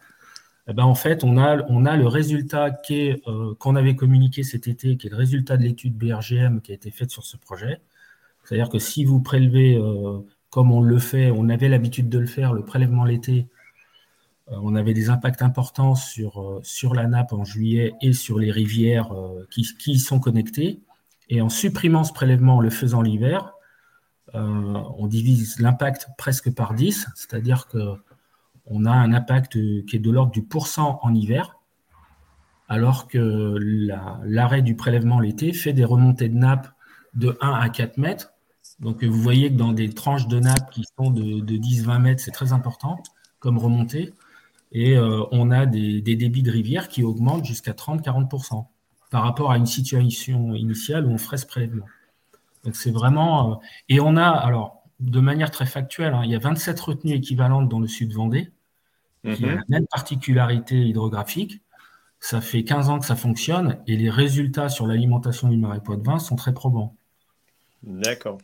eh 0.68 0.72
ben, 0.72 0.84
en 0.84 0.94
fait, 0.94 1.22
on 1.22 1.36
a, 1.36 1.56
le 1.96 2.06
résultat 2.08 2.76
euh, 2.90 3.54
qu'on 3.58 3.76
avait 3.76 3.94
communiqué 3.94 4.42
cet 4.42 4.66
été, 4.66 4.96
qui 4.96 5.06
est 5.06 5.10
le 5.10 5.16
résultat 5.16 5.56
de 5.56 5.62
l'étude 5.62 5.96
BRGM 5.96 6.60
qui 6.60 6.72
a 6.72 6.74
été 6.74 6.90
faite 6.90 7.10
sur 7.10 7.24
ce 7.24 7.36
projet. 7.36 7.80
C'est-à-dire 8.44 8.68
que 8.68 8.80
si 8.80 9.04
vous 9.04 9.20
prélevez, 9.20 9.76
euh, 9.76 10.18
comme 10.50 10.72
on 10.72 10.80
le 10.80 10.98
fait, 10.98 11.30
on 11.30 11.48
avait 11.48 11.68
l'habitude 11.68 12.08
de 12.08 12.18
le 12.18 12.26
faire, 12.26 12.52
le 12.52 12.64
prélèvement 12.64 13.04
l'été, 13.04 13.46
euh, 14.50 14.56
on 14.60 14.74
avait 14.74 14.94
des 14.94 15.08
impacts 15.08 15.42
importants 15.42 15.94
sur, 15.94 16.60
la 16.94 17.06
nappe 17.06 17.32
en 17.32 17.44
juillet 17.44 17.94
et 18.02 18.12
sur 18.12 18.38
les 18.40 18.50
rivières 18.50 19.12
qui, 19.50 19.62
qui 19.78 19.92
y 19.92 19.98
sont 20.00 20.18
connectées. 20.18 20.80
Et 21.28 21.40
en 21.40 21.48
supprimant 21.48 22.02
ce 22.02 22.12
prélèvement, 22.12 22.56
en 22.56 22.60
le 22.60 22.70
faisant 22.70 23.02
l'hiver, 23.02 23.52
on 24.34 25.06
divise 25.06 25.58
l'impact 25.60 26.08
presque 26.18 26.54
par 26.54 26.74
10, 26.74 27.08
c'est-à-dire 27.14 27.68
qu'on 28.66 28.84
a 28.84 28.92
un 28.92 29.12
impact 29.12 29.52
qui 29.86 29.96
est 29.96 30.00
de 30.00 30.10
l'ordre 30.10 30.32
du 30.32 30.42
pourcent 30.42 30.98
en 31.02 31.14
hiver, 31.14 31.58
alors 32.68 33.08
que 33.08 33.56
l'arrêt 34.24 34.62
du 34.62 34.76
prélèvement 34.76 35.20
l'été 35.20 35.52
fait 35.52 35.72
des 35.72 35.84
remontées 35.84 36.28
de 36.28 36.36
nappe 36.36 36.68
de 37.14 37.36
1 37.40 37.52
à 37.52 37.68
4 37.68 37.96
mètres, 37.98 38.32
donc 38.80 39.02
vous 39.02 39.20
voyez 39.20 39.50
que 39.50 39.56
dans 39.56 39.72
des 39.72 39.90
tranches 39.90 40.28
de 40.28 40.38
nappe 40.38 40.70
qui 40.70 40.84
sont 40.98 41.10
de, 41.10 41.40
10-20 41.40 41.98
mètres, 42.00 42.22
c'est 42.22 42.30
très 42.30 42.52
important 42.52 43.02
comme 43.38 43.58
remontée. 43.58 44.12
Et 44.72 44.96
euh, 44.96 45.22
on 45.30 45.50
a 45.50 45.66
des, 45.66 46.02
débits 46.02 46.42
de 46.42 46.50
rivière 46.50 46.88
qui 46.88 47.02
augmentent 47.02 47.44
jusqu'à 47.44 47.72
30-40% 47.72 48.66
par 49.10 49.22
rapport 49.22 49.50
à 49.50 49.56
une 49.56 49.66
situation 49.66 50.54
initiale 50.54 51.06
où 51.06 51.10
on 51.10 51.18
ferait 51.18 51.38
ce 51.38 51.46
prélèvement. 51.46 51.86
Donc 52.64 52.76
c'est 52.76 52.90
vraiment. 52.90 53.52
Euh, 53.52 53.54
et 53.88 54.00
on 54.00 54.16
a, 54.16 54.28
alors, 54.28 54.82
de 55.00 55.20
manière 55.20 55.50
très 55.50 55.66
factuelle, 55.66 56.14
hein, 56.14 56.22
il 56.24 56.30
y 56.30 56.34
a 56.34 56.38
27 56.38 56.78
retenues 56.80 57.14
équivalentes 57.14 57.68
dans 57.68 57.80
le 57.80 57.86
sud 57.86 58.12
Vendée, 58.12 58.50
qui 59.34 59.44
a 59.44 59.48
mhm. 59.48 59.56
la 59.56 59.62
même 59.68 59.86
particularité 59.86 60.76
hydrographique. 60.76 61.62
Ça 62.20 62.40
fait 62.40 62.64
15 62.64 62.88
ans 62.88 62.98
que 62.98 63.06
ça 63.06 63.16
fonctionne 63.16 63.78
et 63.86 63.96
les 63.96 64.10
résultats 64.10 64.68
sur 64.68 64.86
l'alimentation 64.86 65.48
du 65.48 65.56
marais 65.56 65.80
Poitevin 65.80 66.18
sont 66.18 66.36
très 66.36 66.54
probants. 66.54 66.96
D'accord. 67.82 68.38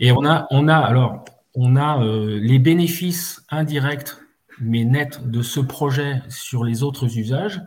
Et 0.00 0.12
on 0.12 0.24
a, 0.24 0.46
on 0.50 0.68
a 0.68 0.76
alors, 0.76 1.24
on 1.54 1.76
a 1.76 2.02
euh, 2.02 2.38
les 2.40 2.58
bénéfices 2.58 3.44
indirects 3.50 4.14
mais 4.60 4.84
nets 4.84 5.26
de 5.28 5.42
ce 5.42 5.60
projet 5.60 6.22
sur 6.28 6.64
les 6.64 6.82
autres 6.82 7.18
usages. 7.18 7.60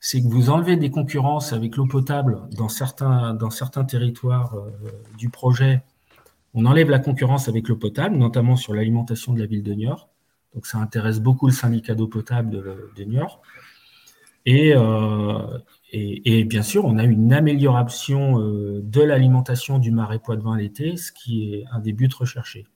C'est 0.00 0.22
que 0.22 0.28
vous 0.28 0.50
enlevez 0.50 0.76
des 0.76 0.90
concurrences 0.90 1.52
avec 1.52 1.76
l'eau 1.76 1.86
potable 1.86 2.42
dans 2.52 2.68
certains, 2.68 3.34
dans 3.34 3.50
certains 3.50 3.84
territoires 3.84 4.54
euh, 4.54 4.70
du 5.16 5.30
projet. 5.30 5.82
On 6.54 6.66
enlève 6.66 6.90
la 6.90 6.98
concurrence 6.98 7.48
avec 7.48 7.68
l'eau 7.68 7.76
potable, 7.76 8.16
notamment 8.16 8.56
sur 8.56 8.74
l'alimentation 8.74 9.32
de 9.32 9.40
la 9.40 9.46
ville 9.46 9.62
de 9.62 9.72
Niort. 9.72 10.08
Donc 10.56 10.66
ça 10.66 10.78
intéresse 10.78 11.20
beaucoup 11.20 11.46
le 11.46 11.52
syndicat 11.52 11.94
d'eau 11.94 12.08
potable 12.08 12.50
de, 12.96 13.04
Niort. 13.04 13.42
Et, 14.46 14.72
euh, 14.74 15.58
et, 15.92 16.44
bien 16.44 16.62
sûr, 16.62 16.86
on 16.86 16.96
a 16.96 17.04
une 17.04 17.32
amélioration 17.32 18.40
euh, 18.40 18.80
de 18.82 19.02
l'alimentation 19.02 19.78
du 19.78 19.90
marais 19.90 20.18
Poitevin 20.18 20.56
l'été, 20.56 20.96
ce 20.96 21.12
qui 21.12 21.52
est 21.52 21.64
un 21.72 21.78
des 21.78 21.92
buts 21.92 22.08
recherchés, 22.18 22.66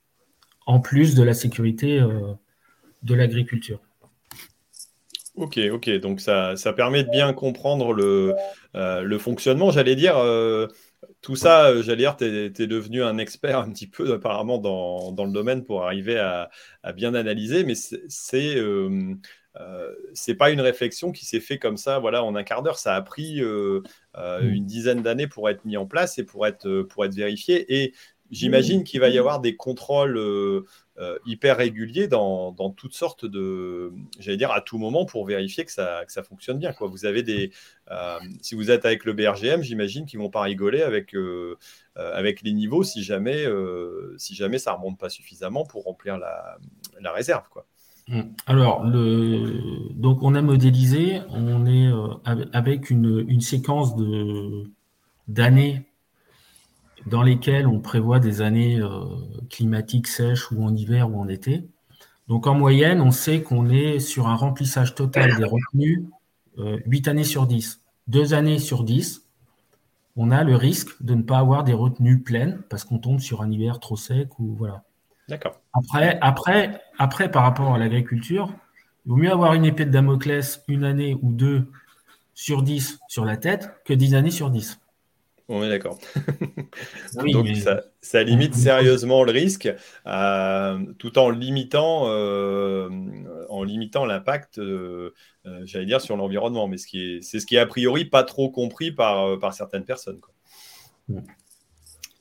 en 0.66 0.80
plus 0.80 1.14
de 1.14 1.22
la 1.22 1.32
sécurité 1.32 1.98
euh, 1.98 2.34
de 3.02 3.14
l'agriculture. 3.14 3.80
Ok, 5.36 5.58
ok, 5.72 5.88
donc 6.00 6.20
ça, 6.20 6.56
ça, 6.56 6.74
permet 6.74 7.04
de 7.04 7.08
bien 7.08 7.32
comprendre 7.32 7.94
le, 7.94 8.34
le 8.74 9.18
fonctionnement. 9.18 9.70
J'allais 9.70 9.96
dire, 9.96 10.16
tout 11.22 11.36
ça, 11.36 11.80
j'allais 11.82 11.98
dire, 11.98 12.16
tu 12.16 12.24
es, 12.24 12.66
devenu 12.66 13.02
un 13.02 13.18
expert 13.18 13.58
un 13.58 13.70
petit 13.70 13.86
peu 13.86 14.14
apparemment 14.14 14.58
dans, 14.58 15.12
dans 15.12 15.24
le 15.24 15.32
domaine 15.32 15.64
pour 15.64 15.84
arriver 15.84 16.18
à, 16.18 16.50
à 16.82 16.92
bien 16.92 17.14
analyser, 17.14 17.64
mais 17.64 17.74
c'est 17.74 18.56
euh, 19.58 19.94
c'est 20.14 20.34
pas 20.34 20.50
une 20.50 20.60
réflexion 20.60 21.12
qui 21.12 21.26
s'est 21.26 21.40
fait 21.40 21.58
comme 21.58 21.76
ça, 21.76 21.98
voilà, 21.98 22.22
en 22.24 22.34
un 22.36 22.44
quart 22.44 22.62
d'heure. 22.62 22.78
Ça 22.78 22.94
a 22.94 23.02
pris 23.02 23.40
euh, 23.40 23.82
euh, 24.16 24.42
mm. 24.42 24.48
une 24.48 24.66
dizaine 24.66 25.02
d'années 25.02 25.26
pour 25.26 25.48
être 25.48 25.64
mis 25.64 25.76
en 25.76 25.86
place 25.86 26.18
et 26.18 26.24
pour 26.24 26.46
être, 26.46 26.82
pour 26.82 27.04
être 27.04 27.14
vérifié. 27.14 27.82
Et 27.82 27.94
j'imagine 28.30 28.84
qu'il 28.84 29.00
va 29.00 29.08
y 29.08 29.18
avoir 29.18 29.40
des 29.40 29.56
contrôles 29.56 30.18
euh, 31.00 31.14
euh, 31.14 31.18
hyper 31.26 31.56
réguliers 31.56 32.08
dans, 32.08 32.52
toutes 32.76 32.94
sortes 32.94 33.24
de, 33.24 33.92
j'allais 34.18 34.36
dire, 34.36 34.52
à 34.52 34.60
tout 34.60 34.78
moment 34.78 35.06
pour 35.06 35.24
vérifier 35.26 35.64
que 35.64 35.72
ça, 35.72 36.04
que 36.06 36.12
ça 36.12 36.22
fonctionne 36.22 36.58
bien. 36.58 36.72
Quoi. 36.72 36.88
Vous 36.88 37.06
avez 37.06 37.22
des, 37.22 37.50
si 38.42 38.54
vous 38.54 38.70
êtes 38.70 38.84
avec 38.84 39.04
le 39.04 39.12
BRGM, 39.12 39.62
j'imagine 39.62 40.06
qu'ils 40.06 40.18
vont 40.18 40.30
pas 40.30 40.42
rigoler 40.42 40.82
avec, 40.82 41.14
avec 41.96 42.42
les 42.42 42.52
niveaux 42.52 42.82
si 42.82 43.02
jamais, 43.02 43.46
si 44.18 44.34
jamais 44.34 44.58
ça 44.58 44.74
remonte 44.74 44.98
pas 44.98 45.08
suffisamment 45.08 45.64
pour 45.64 45.84
remplir 45.84 46.18
la, 46.18 46.58
la 47.00 47.12
réserve. 47.12 47.48
Quoi. 47.50 47.66
Mm. 48.10 48.22
Alors, 48.46 48.84
le... 48.84 49.92
donc 49.94 50.22
on 50.22 50.34
a 50.34 50.42
modélisé, 50.42 51.20
on 51.30 51.64
est 51.66 51.86
euh, 51.86 52.44
avec 52.52 52.90
une, 52.90 53.40
séquence 53.40 53.94
d'années 55.28 55.86
dans 57.06 57.22
lesquelles 57.22 57.66
on 57.66 57.80
prévoit 57.80 58.18
des 58.18 58.42
années 58.42 58.80
euh, 58.80 59.04
climatiques 59.48 60.06
sèches 60.06 60.50
ou 60.50 60.64
en 60.64 60.74
hiver 60.74 61.10
ou 61.10 61.20
en 61.20 61.28
été. 61.28 61.68
Donc 62.28 62.46
en 62.46 62.54
moyenne, 62.54 63.00
on 63.00 63.10
sait 63.10 63.42
qu'on 63.42 63.68
est 63.68 63.98
sur 63.98 64.28
un 64.28 64.36
remplissage 64.36 64.94
total 64.94 65.36
des 65.36 65.44
retenues 65.44 66.06
8 66.56 67.08
euh, 67.08 67.10
années 67.10 67.24
sur 67.24 67.46
10. 67.46 67.82
Deux 68.06 68.34
années 68.34 68.58
sur 68.58 68.84
10, 68.84 69.26
on 70.16 70.30
a 70.30 70.44
le 70.44 70.56
risque 70.56 71.02
de 71.02 71.14
ne 71.14 71.22
pas 71.22 71.38
avoir 71.38 71.64
des 71.64 71.72
retenues 71.72 72.20
pleines 72.20 72.60
parce 72.68 72.84
qu'on 72.84 72.98
tombe 72.98 73.20
sur 73.20 73.42
un 73.42 73.50
hiver 73.50 73.80
trop 73.80 73.96
sec 73.96 74.38
ou 74.38 74.54
voilà. 74.56 74.84
D'accord. 75.28 75.60
Après, 75.72 76.18
après, 76.20 76.82
après, 76.98 77.30
par 77.30 77.44
rapport 77.44 77.74
à 77.74 77.78
l'agriculture, 77.78 78.52
il 79.06 79.10
vaut 79.10 79.16
mieux 79.16 79.30
avoir 79.30 79.54
une 79.54 79.64
épée 79.64 79.84
de 79.84 79.90
Damoclès 79.90 80.62
une 80.66 80.84
année 80.84 81.16
ou 81.22 81.32
deux 81.32 81.70
sur 82.34 82.62
dix 82.62 82.98
sur 83.08 83.24
la 83.24 83.36
tête 83.36 83.70
que 83.84 83.92
dix 83.92 84.14
années 84.14 84.30
sur 84.30 84.50
dix. 84.50 84.79
On 85.52 85.64
est 85.64 85.68
d'accord. 85.68 85.98
Donc 87.32 87.48
ça, 88.00 88.22
limite 88.22 88.54
sérieusement 88.54 89.24
le 89.24 89.32
risque, 89.32 89.68
euh, 90.06 90.78
tout 90.98 91.18
en 91.18 91.28
limitant, 91.28 92.04
euh, 92.06 92.88
en 93.48 93.64
limitant 93.64 94.04
l'impact, 94.06 94.58
euh, 94.58 95.10
j'allais 95.64 95.86
dire, 95.86 96.00
sur 96.00 96.16
l'environnement. 96.16 96.68
Mais 96.68 96.76
c'est 96.76 97.20
ce 97.20 97.46
qui 97.46 97.56
est 97.56 97.58
a 97.58 97.66
priori 97.66 98.04
pas 98.04 98.22
trop 98.22 98.48
compris 98.48 98.92
par, 98.92 99.40
par 99.40 99.52
certaines 99.52 99.84
personnes. 99.84 100.20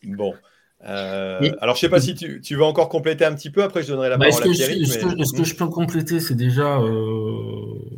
Bon. 0.03 0.33
Alors, 0.81 1.43
je 1.43 1.69
ne 1.69 1.75
sais 1.75 1.89
pas 1.89 2.01
si 2.01 2.15
tu, 2.15 2.55
veux 2.55 2.63
encore 2.63 2.89
compléter 2.89 3.25
un 3.25 3.35
petit 3.35 3.51
peu. 3.51 3.61
Après, 3.61 3.83
je 3.83 3.89
donnerai 3.89 4.09
la 4.09 4.17
bah, 4.17 4.29
parole 4.29 4.49
à 4.49 4.53
Thierry. 4.55 4.87
Ce, 4.87 4.97
que, 5.37 5.43
je 5.43 5.55
peux 5.55 5.67
compléter, 5.67 6.19
c'est 6.19 6.35
déjà 6.35 6.79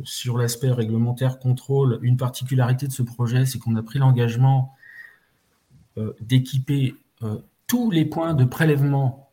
sur 0.04 0.36
l'aspect 0.36 0.72
réglementaire 0.72 1.38
contrôle. 1.38 2.00
Une 2.02 2.18
particularité 2.18 2.86
de 2.86 2.92
ce 2.92 3.02
projet, 3.02 3.46
c'est 3.46 3.58
qu'on 3.58 3.76
a 3.76 3.82
pris 3.82 3.98
l'engagement 3.98 4.74
d'équiper 6.20 6.94
tous 7.66 7.90
les 7.90 8.04
points 8.04 8.34
de 8.34 8.44
prélèvement 8.44 9.30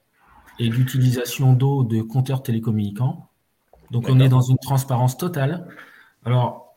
et 0.60 0.70
d'utilisation 0.70 1.54
d'eau 1.54 1.84
de 1.84 2.02
compteurs 2.02 2.44
télécommunicants. 2.44 3.30
Donc, 3.92 4.06
on 4.10 4.20
est 4.20 4.30
dans 4.30 4.42
une 4.42 4.58
transparence 4.58 5.18
totale. 5.18 5.68
Alors, 6.26 6.76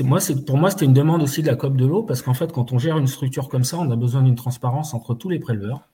moi, 0.00 0.18
pour 0.46 0.56
moi, 0.56 0.70
c'était 0.70 0.84
une 0.84 0.94
demande 0.94 1.22
aussi 1.22 1.42
de 1.42 1.46
la 1.46 1.56
COP 1.56 1.76
de 1.76 1.86
l'eau, 1.86 2.02
parce 2.02 2.22
qu'en 2.22 2.34
fait, 2.34 2.52
quand 2.52 2.72
on 2.72 2.78
gère 2.78 2.98
une 2.98 3.06
structure 3.06 3.48
comme 3.48 3.64
ça, 3.64 3.78
on 3.78 3.90
a 3.90 3.96
besoin 3.96 4.22
d'une 4.22 4.34
transparence 4.34 4.94
entre 4.94 5.14
tous 5.14 5.28
les 5.28 5.38
préleveurs. 5.38 5.88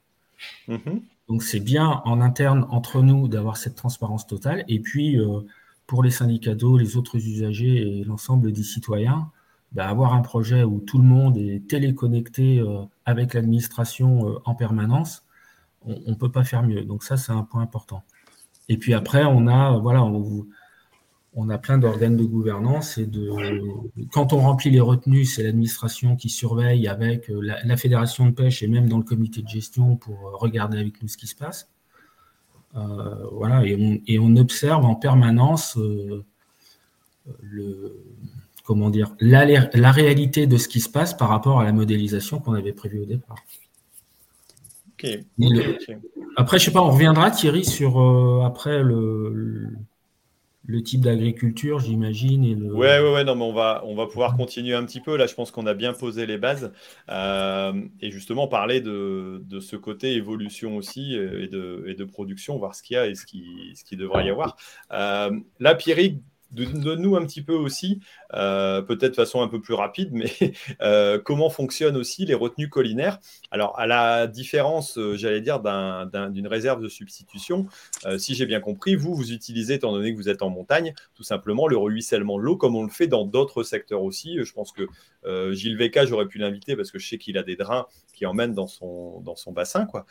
Mm-hmm. 0.68 1.02
Donc, 1.28 1.42
c'est 1.42 1.60
bien 1.60 2.02
en 2.04 2.20
interne, 2.20 2.66
entre 2.70 3.02
nous, 3.02 3.28
d'avoir 3.28 3.56
cette 3.56 3.74
transparence 3.74 4.26
totale. 4.26 4.64
Et 4.68 4.80
puis, 4.80 5.18
euh, 5.18 5.40
pour 5.86 6.02
les 6.02 6.10
syndicats 6.10 6.54
d'eau, 6.54 6.78
les 6.78 6.96
autres 6.96 7.16
usagers 7.16 8.00
et 8.00 8.04
l'ensemble 8.04 8.52
des 8.52 8.62
citoyens, 8.62 9.30
bah, 9.74 9.88
avoir 9.88 10.14
un 10.14 10.22
projet 10.22 10.64
où 10.64 10.80
tout 10.80 10.98
le 10.98 11.04
monde 11.04 11.36
est 11.38 11.66
téléconnecté 11.68 12.60
euh, 12.60 12.82
avec 13.04 13.34
l'administration 13.34 14.28
euh, 14.28 14.38
en 14.44 14.54
permanence, 14.54 15.24
on 15.84 16.10
ne 16.10 16.14
peut 16.14 16.30
pas 16.30 16.44
faire 16.44 16.62
mieux. 16.62 16.82
Donc, 16.84 17.02
ça, 17.02 17.16
c'est 17.16 17.32
un 17.32 17.42
point 17.42 17.62
important. 17.62 18.04
Et 18.68 18.76
puis 18.78 18.94
après, 18.94 19.24
on 19.24 19.46
a, 19.48 19.78
voilà, 19.78 20.02
on, 20.04 21.48
a 21.48 21.58
plein 21.58 21.78
d'organes 21.78 22.16
de 22.16 22.24
gouvernance 22.24 22.98
et 22.98 23.06
de 23.06 23.30
quand 24.12 24.32
on 24.32 24.38
remplit 24.38 24.70
les 24.70 24.80
retenues, 24.80 25.24
c'est 25.24 25.42
l'administration 25.42 26.16
qui 26.16 26.28
surveille 26.28 26.86
avec 26.88 27.30
euh, 27.30 27.40
la, 27.42 27.76
fédération 27.76 28.26
de 28.26 28.30
pêche 28.30 28.62
et 28.62 28.68
même 28.68 28.88
dans 28.88 28.98
le 28.98 29.02
comité 29.02 29.42
de 29.42 29.48
gestion 29.48 29.96
pour 29.96 30.14
euh, 30.14 30.36
regarder 30.36 30.78
avec 30.78 31.02
nous 31.02 31.08
ce 31.08 31.16
qui 31.16 31.26
se 31.26 31.34
passe. 31.34 31.70
Euh, 32.76 33.26
voilà, 33.32 33.62
et 33.66 34.18
on, 34.18 34.36
observe 34.36 34.86
en 34.86 34.94
permanence 34.94 35.76
le 37.42 38.04
comment 38.64 38.90
dire 38.90 39.14
la, 39.20 39.44
la, 39.44 39.92
réalité 39.92 40.46
de 40.46 40.56
ce 40.56 40.68
qui 40.68 40.80
se 40.80 40.88
passe 40.88 41.14
par 41.14 41.28
rapport 41.28 41.60
à 41.60 41.64
la 41.64 41.72
modélisation 41.72 42.38
qu'on 42.38 42.54
avait 42.54 42.72
prévue 42.72 43.00
au 43.00 43.06
départ. 43.06 43.36
après, 46.36 46.58
je 46.58 46.64
sais 46.64 46.70
pas, 46.70 46.82
on 46.82 46.90
reviendra 46.90 47.30
Thierry 47.30 47.64
sur 47.64 48.00
après 48.44 48.82
le 48.82 49.68
le 50.64 50.82
type 50.82 51.00
d'agriculture, 51.00 51.80
j'imagine. 51.80 52.44
Et 52.44 52.54
le... 52.54 52.72
Ouais, 52.72 53.00
ouais, 53.00 53.12
ouais, 53.12 53.24
non, 53.24 53.34
mais 53.34 53.44
on 53.44 53.52
va, 53.52 53.82
on 53.84 53.94
va 53.94 54.06
pouvoir 54.06 54.36
continuer 54.36 54.74
un 54.74 54.84
petit 54.84 55.00
peu. 55.00 55.16
Là, 55.16 55.26
je 55.26 55.34
pense 55.34 55.50
qu'on 55.50 55.66
a 55.66 55.74
bien 55.74 55.92
posé 55.92 56.26
les 56.26 56.38
bases. 56.38 56.72
Euh, 57.10 57.72
et 58.00 58.10
justement, 58.10 58.46
parler 58.46 58.80
de, 58.80 59.42
de, 59.44 59.60
ce 59.60 59.76
côté 59.76 60.14
évolution 60.14 60.76
aussi 60.76 61.14
et 61.14 61.48
de, 61.48 61.84
et 61.88 61.94
de 61.94 62.04
production, 62.04 62.58
voir 62.58 62.74
ce 62.74 62.82
qu'il 62.82 62.94
y 62.94 62.98
a 62.98 63.06
et 63.06 63.14
ce 63.14 63.26
qui, 63.26 63.72
ce 63.74 63.84
qui 63.84 63.96
devrait 63.96 64.26
y 64.26 64.30
avoir. 64.30 64.56
Euh, 64.92 65.30
là, 65.58 65.74
Pierrick, 65.74 66.20
Donne-nous 66.52 67.16
un 67.16 67.24
petit 67.24 67.40
peu 67.40 67.54
aussi, 67.54 68.00
euh, 68.34 68.82
peut-être 68.82 69.12
de 69.12 69.16
façon 69.16 69.40
un 69.40 69.48
peu 69.48 69.60
plus 69.60 69.72
rapide, 69.72 70.10
mais 70.12 70.30
euh, 70.82 71.18
comment 71.18 71.48
fonctionnent 71.48 71.96
aussi 71.96 72.26
les 72.26 72.34
retenues 72.34 72.68
collinaires? 72.68 73.18
Alors, 73.50 73.78
à 73.78 73.86
la 73.86 74.26
différence, 74.26 74.98
euh, 74.98 75.16
j'allais 75.16 75.40
dire, 75.40 75.60
d'une 75.60 76.46
réserve 76.46 76.82
de 76.82 76.88
substitution, 76.88 77.66
si 78.18 78.34
j'ai 78.34 78.46
bien 78.46 78.60
compris, 78.60 78.96
vous, 78.96 79.14
vous 79.14 79.32
utilisez, 79.32 79.74
étant 79.74 79.92
donné 79.92 80.12
que 80.12 80.16
vous 80.16 80.28
êtes 80.28 80.42
en 80.42 80.50
montagne, 80.50 80.94
tout 81.14 81.22
simplement 81.22 81.66
le 81.66 81.76
ruissellement 81.76 82.38
de 82.38 82.42
l'eau, 82.42 82.56
comme 82.56 82.76
on 82.76 82.82
le 82.82 82.90
fait 82.90 83.06
dans 83.06 83.24
d'autres 83.24 83.62
secteurs 83.62 84.02
aussi. 84.02 84.38
Je 84.42 84.52
pense 84.52 84.72
que 84.72 84.86
Gilles 85.54 85.76
Véca, 85.76 86.04
j'aurais 86.04 86.26
pu 86.26 86.38
l'inviter 86.38 86.76
parce 86.76 86.90
que 86.90 86.98
je 86.98 87.08
sais 87.08 87.18
qu'il 87.18 87.38
a 87.38 87.42
des 87.42 87.56
drains 87.56 87.86
qui 88.12 88.26
emmènent 88.26 88.54
dans 88.54 88.66
son, 88.66 89.22
bassin. 89.52 89.86
Quoi. 89.86 90.04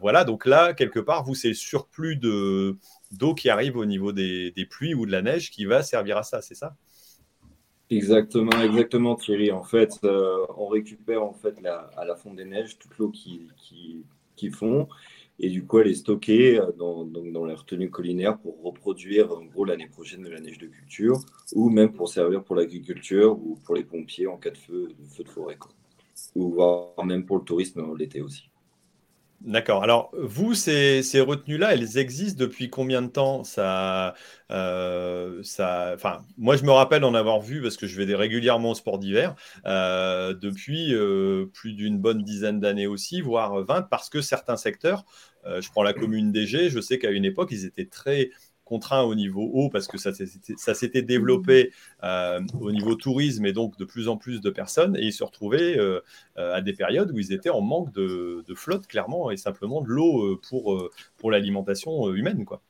voilà, 0.00 0.24
donc 0.24 0.46
là, 0.46 0.74
quelque 0.74 1.00
part, 1.00 1.24
vous, 1.24 1.34
c'est 1.34 1.48
le 1.48 1.54
surplus 1.54 2.16
de 2.16 2.76
d'eau 3.16 3.34
qui 3.34 3.48
arrive 3.48 3.76
au 3.76 3.84
niveau 3.84 4.12
des, 4.12 4.52
pluies 4.68 4.94
ou 4.94 5.06
de 5.06 5.12
la 5.12 5.22
neige 5.22 5.50
qui 5.50 5.64
va 5.64 5.82
servir 5.82 6.16
à 6.16 6.22
ça, 6.22 6.42
c'est 6.42 6.54
ça? 6.54 6.76
Exactement, 7.90 8.62
exactement 8.62 9.14
Thierry. 9.14 9.52
En 9.52 9.62
fait, 9.62 9.98
euh, 10.04 10.44
on 10.56 10.66
récupère 10.68 11.22
en 11.22 11.34
fait 11.34 11.58
à 11.64 12.04
la 12.04 12.16
fonte 12.16 12.36
des 12.36 12.44
neiges 12.44 12.78
toute 12.78 12.96
l'eau 12.98 13.10
qui, 13.10 13.48
qui, 14.36 14.50
fond 14.50 14.88
et 15.38 15.48
du 15.48 15.64
coup 15.64 15.78
elle 15.78 15.88
est 15.88 15.94
stockée 15.94 16.58
euh, 16.58 16.70
dans, 16.72 17.04
dans 17.04 17.44
la 17.46 17.54
retenue 17.54 17.90
collinaire 17.90 18.38
pour 18.38 18.62
reproduire 18.62 19.32
en 19.32 19.44
gros 19.44 19.64
l'année 19.64 19.88
prochaine 19.88 20.22
de 20.22 20.28
la 20.28 20.38
neige 20.38 20.58
de 20.58 20.66
culture 20.66 21.18
ou 21.54 21.70
même 21.70 21.92
pour 21.92 22.08
servir 22.08 22.44
pour 22.44 22.56
l'agriculture 22.56 23.38
ou 23.38 23.58
pour 23.64 23.74
les 23.74 23.84
pompiers 23.84 24.26
en 24.26 24.36
cas 24.36 24.50
de 24.50 24.58
feu 24.58 24.88
de, 24.98 25.08
feu 25.08 25.24
de 25.24 25.28
forêt 25.28 25.58
ou 26.34 26.50
voire 26.50 27.04
même 27.04 27.24
pour 27.24 27.38
le 27.38 27.44
tourisme 27.44 27.82
l'été 27.96 28.20
aussi. 28.20 28.50
D'accord. 29.44 29.82
Alors, 29.82 30.10
vous, 30.18 30.54
ces, 30.54 31.02
retenues-là, 31.20 31.74
elles 31.74 31.98
existent 31.98 32.38
depuis 32.42 32.70
combien 32.70 33.02
de 33.02 33.08
temps? 33.08 33.44
Ça, 33.44 34.14
euh, 34.50 35.42
ça, 35.42 35.92
enfin, 35.94 36.22
Moi, 36.38 36.56
je 36.56 36.64
me 36.64 36.70
rappelle 36.70 37.04
en 37.04 37.12
avoir 37.12 37.42
vu, 37.42 37.60
parce 37.60 37.76
que 37.76 37.86
je 37.86 38.00
vais 38.00 38.14
régulièrement 38.14 38.70
au 38.70 38.74
sport 38.74 38.98
d'hiver, 38.98 39.34
euh, 39.66 40.32
depuis 40.32 40.94
euh, 40.94 41.44
plus 41.52 41.74
d'une 41.74 41.98
bonne 41.98 42.22
dizaine 42.22 42.58
d'années 42.58 42.86
aussi, 42.86 43.20
voire 43.20 43.62
20, 43.62 43.82
parce 43.82 44.08
que 44.08 44.22
certains 44.22 44.56
secteurs, 44.56 45.04
je 45.44 45.68
prends 45.70 45.82
la 45.82 45.92
commune 45.92 46.32
d'Égée, 46.32 46.70
je 46.70 46.80
sais 46.80 46.98
qu'à 46.98 47.10
une 47.10 47.26
époque, 47.26 47.50
ils 47.52 47.66
étaient 47.66 47.84
très 47.84 48.30
contraint 48.64 49.02
au 49.02 49.14
niveau 49.14 49.50
haut 49.52 49.68
parce 49.68 49.86
que 49.86 49.98
ça, 49.98 50.12
s'était 50.12 51.02
développé 51.02 51.72
euh, 52.02 52.40
au 52.60 52.72
niveau 52.72 52.94
tourisme 52.94 53.44
et 53.46 53.52
donc 53.52 53.76
de 53.78 53.84
plus 53.84 54.08
en 54.08 54.16
plus 54.16 54.40
de 54.40 54.50
personnes 54.50 54.96
et 54.96 55.02
ils 55.02 55.12
se 55.12 55.24
retrouvaient 55.24 55.78
euh, 55.78 56.00
euh, 56.38 56.54
à 56.54 56.60
des 56.60 56.72
périodes 56.72 57.10
où 57.12 57.18
ils 57.18 57.32
étaient 57.32 57.50
en 57.50 57.60
manque 57.60 57.92
de, 57.92 58.44
flotte 58.54 58.86
clairement 58.86 59.30
et 59.30 59.36
simplement 59.36 59.80
de 59.82 59.88
l'eau 59.88 60.40
pour, 60.48 60.90
pour 61.16 61.30
l'alimentation 61.30 62.12
humaine 62.14 62.44
quoi. 62.44 62.62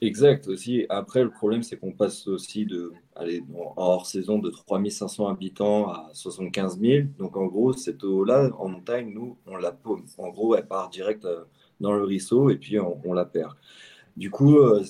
Exact 0.00 0.46
aussi. 0.46 0.84
Après 0.90 1.24
le 1.24 1.30
problème 1.30 1.62
c'est 1.62 1.76
qu'on 1.76 1.92
passe 1.92 2.28
aussi 2.28 2.66
de 2.66 2.92
aller 3.16 3.42
en 3.54 3.72
hors 3.76 4.06
saison 4.06 4.38
de 4.38 4.50
3500 4.50 5.26
habitants 5.26 5.88
à 5.88 6.10
75 6.12 6.78
000 6.78 7.06
donc 7.18 7.36
en 7.36 7.46
gros 7.46 7.72
cette 7.72 8.04
eau 8.04 8.24
là 8.24 8.50
en 8.58 8.68
montagne 8.68 9.10
nous 9.12 9.36
on 9.46 9.56
la 9.56 9.72
paume 9.72 10.04
en 10.18 10.28
gros 10.28 10.54
elle 10.54 10.66
part 10.66 10.90
direct 10.90 11.26
dans 11.80 11.92
le 11.92 12.04
ruisseau 12.04 12.50
et 12.50 12.56
puis 12.56 12.78
on 12.78 13.12
la 13.12 13.24
perd. 13.24 13.54
Du 14.18 14.32
coup, 14.32 14.58
euh, 14.58 14.82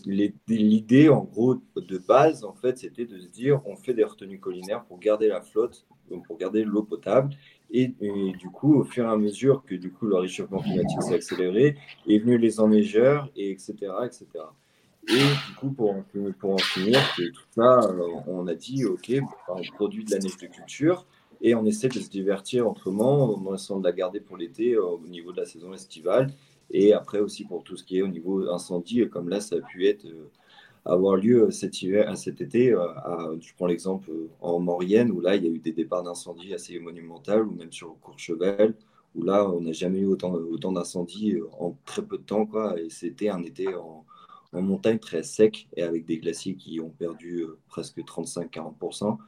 l'idée, 0.48 1.10
en 1.10 1.22
gros, 1.22 1.56
de 1.76 1.98
base, 1.98 2.44
en 2.44 2.54
fait, 2.54 2.78
c'était 2.78 3.04
de 3.04 3.18
se 3.18 3.28
dire, 3.28 3.60
on 3.66 3.76
fait 3.76 3.92
des 3.92 4.02
retenues 4.02 4.40
collinaires 4.40 4.86
pour 4.86 4.98
garder 4.98 5.28
la 5.28 5.42
flotte, 5.42 5.84
pour 6.26 6.38
garder 6.38 6.64
l'eau 6.64 6.82
potable. 6.82 7.34
Et, 7.70 7.88
du 8.38 8.48
coup, 8.50 8.76
au 8.76 8.84
fur 8.84 9.04
et 9.04 9.08
à 9.08 9.16
mesure 9.18 9.64
que 9.66 9.74
du 9.74 9.92
coup 9.92 10.06
le 10.06 10.16
réchauffement 10.16 10.62
climatique 10.62 11.02
s'est 11.02 11.14
accéléré, 11.14 11.76
est 12.08 12.18
venu 12.18 12.38
les 12.38 12.58
enneigeurs, 12.58 13.30
et 13.36 13.50
etc., 13.50 13.74
etc. 14.06 14.26
Et 15.08 15.12
du 15.12 15.54
coup, 15.58 15.72
pour 15.72 15.90
en, 15.90 16.04
pour 16.38 16.54
en 16.54 16.58
finir, 16.58 16.98
tout 17.14 17.44
ça, 17.54 17.80
euh, 17.80 18.08
on 18.28 18.46
a 18.46 18.54
dit, 18.54 18.86
OK, 18.86 19.12
on 19.48 19.60
produit 19.74 20.06
de 20.06 20.12
la 20.12 20.20
neige 20.20 20.38
de 20.38 20.46
culture, 20.46 21.04
Et 21.42 21.54
on 21.54 21.66
essaie 21.66 21.88
de 21.88 22.00
se 22.00 22.08
divertir 22.08 22.66
autrement, 22.66 23.24
en 23.36 23.54
essayant 23.54 23.78
de 23.78 23.84
la 23.84 23.92
garder 23.92 24.20
pour 24.20 24.38
l'été 24.38 24.78
au 24.78 25.00
niveau 25.06 25.32
de 25.32 25.36
la 25.36 25.44
saison 25.44 25.74
estivale. 25.74 26.32
Et 26.70 26.92
après 26.92 27.20
aussi 27.20 27.44
pour 27.44 27.64
tout 27.64 27.76
ce 27.76 27.84
qui 27.84 27.98
est 27.98 28.02
au 28.02 28.08
niveau 28.08 28.48
incendie, 28.50 29.08
comme 29.08 29.28
là, 29.28 29.40
ça 29.40 29.56
a 29.56 29.60
pu 29.60 29.86
être 29.86 30.06
avoir 30.84 31.16
lieu 31.16 31.50
cet, 31.50 31.82
hiver, 31.82 32.16
cet 32.16 32.40
été. 32.40 32.70
je 32.70 33.54
prends 33.56 33.66
l'exemple 33.66 34.10
en 34.40 34.58
Maurienne, 34.60 35.10
où 35.10 35.20
là, 35.20 35.36
il 35.36 35.44
y 35.44 35.46
a 35.46 35.50
eu 35.50 35.58
des 35.58 35.72
départs 35.72 36.02
d'incendie 36.02 36.54
assez 36.54 36.78
monumentaux, 36.78 37.42
ou 37.42 37.52
même 37.52 37.72
sur 37.72 37.96
Courchevel, 38.00 38.74
où 39.14 39.22
là, 39.22 39.48
on 39.48 39.60
n'a 39.60 39.72
jamais 39.72 40.00
eu 40.00 40.06
autant, 40.06 40.32
autant 40.32 40.72
d'incendies 40.72 41.34
euh, 41.34 41.48
en 41.58 41.76
très 41.84 42.02
peu 42.02 42.18
de 42.18 42.22
temps. 42.22 42.46
Quoi, 42.46 42.80
et 42.80 42.90
c'était 42.90 43.28
un 43.28 43.42
été 43.42 43.74
en, 43.74 44.04
montagne 44.52 44.98
très 44.98 45.22
sec 45.22 45.68
et 45.76 45.82
avec 45.82 46.06
des 46.06 46.18
glaciers 46.18 46.54
qui 46.54 46.80
ont 46.80 46.88
perdu 46.88 47.42
euh, 47.42 47.58
presque 47.68 47.98
35-40%. 47.98 49.18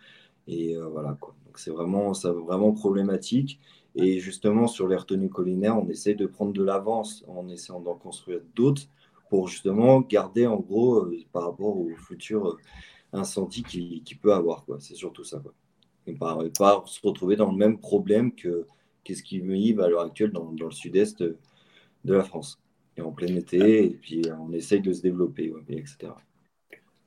Et 0.48 0.76
euh, 0.76 0.86
voilà, 0.88 1.16
quoi. 1.20 1.34
Donc 1.46 1.58
c'est 1.58 1.70
vraiment, 1.70 2.12
vraiment 2.12 2.72
problématique. 2.72 3.60
Et 3.96 4.20
justement, 4.20 4.66
sur 4.66 4.86
les 4.88 4.96
retenues 4.96 5.30
collinaires, 5.30 5.78
on 5.78 5.88
essaie 5.88 6.14
de 6.14 6.26
prendre 6.26 6.52
de 6.52 6.62
l'avance 6.62 7.24
en 7.26 7.48
essayant 7.48 7.80
d'en 7.80 7.94
construire 7.94 8.40
d'autres 8.54 8.82
pour 9.28 9.48
justement 9.48 10.00
garder 10.00 10.46
en 10.46 10.58
gros 10.58 11.08
par 11.32 11.44
rapport 11.44 11.76
aux 11.78 11.90
futurs 11.96 12.56
incendies 13.12 13.62
qu'il 13.62 14.02
qui 14.02 14.14
peut 14.14 14.32
avoir. 14.32 14.64
C'est 14.78 14.94
surtout 14.94 15.24
ça. 15.24 15.40
Quoi. 15.40 15.52
Et 16.06 16.14
pas, 16.14 16.82
se 16.86 17.06
retrouver 17.06 17.36
dans 17.36 17.50
le 17.50 17.56
même 17.56 17.78
problème 17.78 18.32
que 18.34 18.66
qu'est-ce 19.04 19.22
qui 19.22 19.40
vivent 19.40 19.80
à 19.80 19.88
l'heure 19.88 20.02
actuelle 20.02 20.32
dans, 20.32 20.50
le 20.50 20.70
sud-est 20.70 21.22
de 21.22 21.36
la 22.04 22.22
France. 22.22 22.58
Et 22.96 23.02
en 23.02 23.12
plein 23.12 23.34
été, 23.34 23.84
et 23.84 23.90
puis 23.90 24.22
on 24.38 24.52
essaye 24.52 24.80
de 24.80 24.92
se 24.92 25.02
développer, 25.02 25.52
etc. 25.68 26.12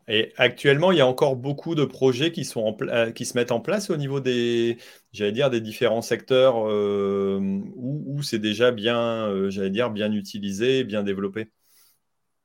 Et 0.07 0.33
actuellement, 0.37 0.91
il 0.91 0.97
y 0.97 1.01
a 1.01 1.07
encore 1.07 1.35
beaucoup 1.37 1.75
de 1.75 1.85
projets 1.85 2.31
euh, 2.35 3.11
qui 3.11 3.25
se 3.25 3.37
mettent 3.37 3.51
en 3.51 3.61
place 3.61 3.89
au 3.89 3.97
niveau 3.97 4.19
des, 4.19 4.77
j'allais 5.13 5.31
dire, 5.31 5.49
des 5.49 5.61
différents 5.61 6.01
secteurs 6.01 6.67
euh, 6.69 7.39
où, 7.75 8.21
c'est 8.21 8.39
déjà 8.39 8.71
bien, 8.71 9.27
euh, 9.29 9.49
j'allais 9.49 9.69
dire, 9.69 9.91
bien 9.91 10.11
utilisé, 10.11 10.83
bien 10.83 11.03
développé. 11.03 11.49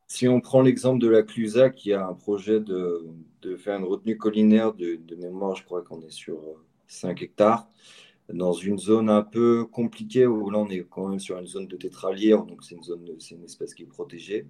Si 0.06 0.26
on 0.28 0.40
prend 0.40 0.62
l'exemple 0.62 1.00
de 1.00 1.08
la 1.08 1.22
Clusa, 1.22 1.70
qui 1.70 1.92
a 1.92 2.06
un 2.06 2.14
projet 2.14 2.60
de, 2.60 3.06
de 3.42 3.56
faire 3.56 3.78
une 3.78 3.84
retenue 3.84 4.16
collinaire 4.16 4.72
de, 4.74 4.96
de 4.96 5.16
mémoire, 5.16 5.54
je 5.54 5.64
crois 5.64 5.82
qu'on 5.82 6.00
est 6.02 6.10
sur 6.10 6.40
5 6.86 7.22
hectares 7.22 7.68
dans 8.32 8.52
une 8.54 8.78
zone 8.78 9.10
un 9.10 9.22
peu 9.22 9.66
compliquée 9.66 10.26
où 10.26 10.50
là 10.50 10.58
on 10.58 10.68
est 10.70 10.86
quand 10.90 11.08
même 11.08 11.20
sur 11.20 11.38
une 11.38 11.46
zone 11.46 11.68
de 11.68 11.76
tétralière, 11.76 12.44
donc 12.44 12.64
c'est 12.64 12.76
une 12.76 12.84
zone, 12.84 13.06
c'est 13.20 13.36
une 13.36 13.44
espèce 13.44 13.74
qui 13.74 13.84
est 13.84 13.86
protégée. 13.86 14.46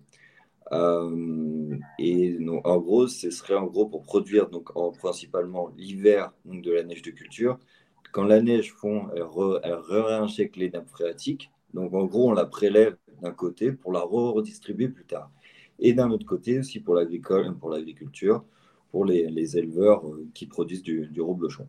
Euh, 0.72 1.76
et 1.98 2.38
en 2.64 2.78
gros, 2.78 3.06
ce 3.08 3.30
serait 3.30 3.54
en 3.54 3.66
gros 3.66 3.86
pour 3.86 4.02
produire 4.02 4.48
donc 4.50 4.76
en, 4.76 4.92
principalement 4.92 5.72
l'hiver 5.76 6.32
donc 6.44 6.62
de 6.62 6.72
la 6.72 6.82
neige 6.82 7.02
de 7.02 7.10
culture. 7.10 7.58
Quand 8.12 8.24
la 8.24 8.40
neige 8.40 8.72
fond, 8.72 9.08
elle, 9.14 9.74
réinjecte 9.88 10.56
les 10.56 10.70
nappes 10.70 10.88
phréatiques. 10.88 11.50
Donc 11.74 11.94
en 11.94 12.04
gros, 12.04 12.30
on 12.30 12.32
la 12.32 12.46
prélève 12.46 12.96
d'un 13.22 13.32
côté 13.32 13.72
pour 13.72 13.92
la 13.92 14.00
redistribuer 14.00 14.88
plus 14.88 15.04
tard. 15.04 15.30
Et 15.78 15.92
d'un 15.92 16.10
autre 16.10 16.26
côté 16.26 16.58
aussi 16.58 16.80
pour 16.80 16.98
pour 17.60 17.70
l'agriculture, 17.70 18.44
pour 18.90 19.04
les, 19.04 19.28
les, 19.28 19.56
éleveurs 19.58 20.06
euh, 20.06 20.26
qui 20.34 20.46
produisent 20.46 20.82
du, 20.82 21.06
du 21.08 21.20
reblochon. 21.20 21.68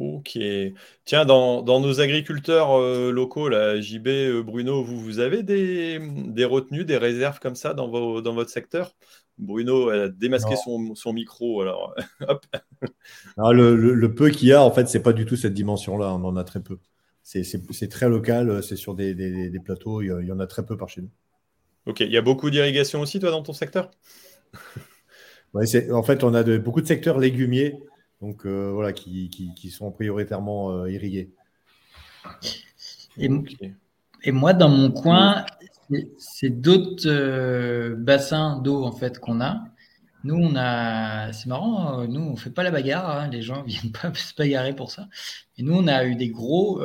Ok. 0.00 0.38
Tiens, 1.04 1.26
dans, 1.26 1.62
nos 1.62 2.00
agriculteurs 2.00 2.72
euh, 2.72 3.12
locaux, 3.12 3.50
la 3.50 3.78
JB, 3.82 4.06
euh, 4.06 4.42
Bruno, 4.42 4.82
vous, 4.82 4.98
vous 4.98 5.18
avez 5.18 5.42
des, 5.42 5.98
retenues, 6.46 6.86
des 6.86 6.96
réserves 6.96 7.38
comme 7.38 7.54
ça 7.54 7.74
dans, 7.74 7.86
votre 7.90 8.48
secteur? 8.48 8.96
Bruno 9.36 9.90
a 9.90 10.08
démasqué 10.08 10.54
son, 10.56 11.12
micro, 11.12 11.60
alors 11.60 11.94
hop. 12.26 12.46
le, 13.36 14.06
peu 14.14 14.30
qu'il 14.30 14.48
y 14.48 14.54
a, 14.54 14.62
en 14.62 14.70
fait, 14.70 14.88
c'est 14.88 15.02
pas 15.02 15.12
du 15.12 15.26
tout 15.26 15.36
cette 15.36 15.52
dimension-là. 15.52 16.14
On 16.14 16.24
en 16.24 16.36
a 16.36 16.44
très 16.44 16.62
peu. 16.62 16.78
C'est 17.22 17.88
très 17.90 18.08
local, 18.08 18.62
c'est 18.62 18.76
sur 18.76 18.94
des, 18.94 19.60
plateaux, 19.62 20.00
il 20.00 20.26
y, 20.26 20.32
en 20.32 20.40
a 20.40 20.46
très 20.46 20.64
peu 20.64 20.78
par 20.78 20.88
chez 20.88 21.02
nous. 21.02 21.10
Ok, 21.84 22.00
il 22.00 22.10
y 22.10 22.16
a 22.16 22.22
beaucoup 22.22 22.48
d'irrigation 22.48 23.02
aussi, 23.02 23.20
toi, 23.20 23.30
dans 23.30 23.42
ton 23.42 23.52
secteur? 23.52 23.90
En 25.52 26.02
fait, 26.02 26.24
on 26.24 26.32
a 26.32 26.58
beaucoup 26.58 26.80
de 26.80 26.86
secteurs 26.86 27.18
légumiers 27.18 27.74
donc 28.20 28.44
euh, 28.44 28.70
voilà, 28.72 28.92
qui, 28.92 29.70
sont 29.70 29.90
prioritairement 29.90 30.72
euh, 30.72 30.90
irrigués. 30.90 31.30
Et, 33.16 34.32
moi, 34.32 34.52
dans 34.52 34.68
mon 34.68 34.90
coin, 34.90 35.46
c'est 36.18 36.50
d'autres 36.50 37.08
euh, 37.08 37.94
bassins 37.96 38.60
d'eau 38.60 38.84
en 38.84 38.92
fait 38.92 39.18
qu'on 39.18 39.40
a. 39.40 39.64
Nous, 40.22 40.34
on 40.34 40.54
a, 40.54 41.32
c'est 41.32 41.46
marrant, 41.46 42.06
nous, 42.06 42.20
on 42.20 42.36
fait 42.36 42.50
pas 42.50 42.62
la 42.62 42.70
bagarre. 42.70 43.08
Hein, 43.08 43.28
les 43.28 43.40
gens 43.40 43.62
viennent 43.66 43.92
pas 43.92 44.12
se 44.14 44.34
bagarrer 44.34 44.74
pour 44.74 44.90
ça. 44.90 45.08
Et 45.56 45.62
nous, 45.62 45.74
on 45.74 45.86
a 45.86 46.04
eu 46.04 46.14
des 46.14 46.28
gros, 46.28 46.82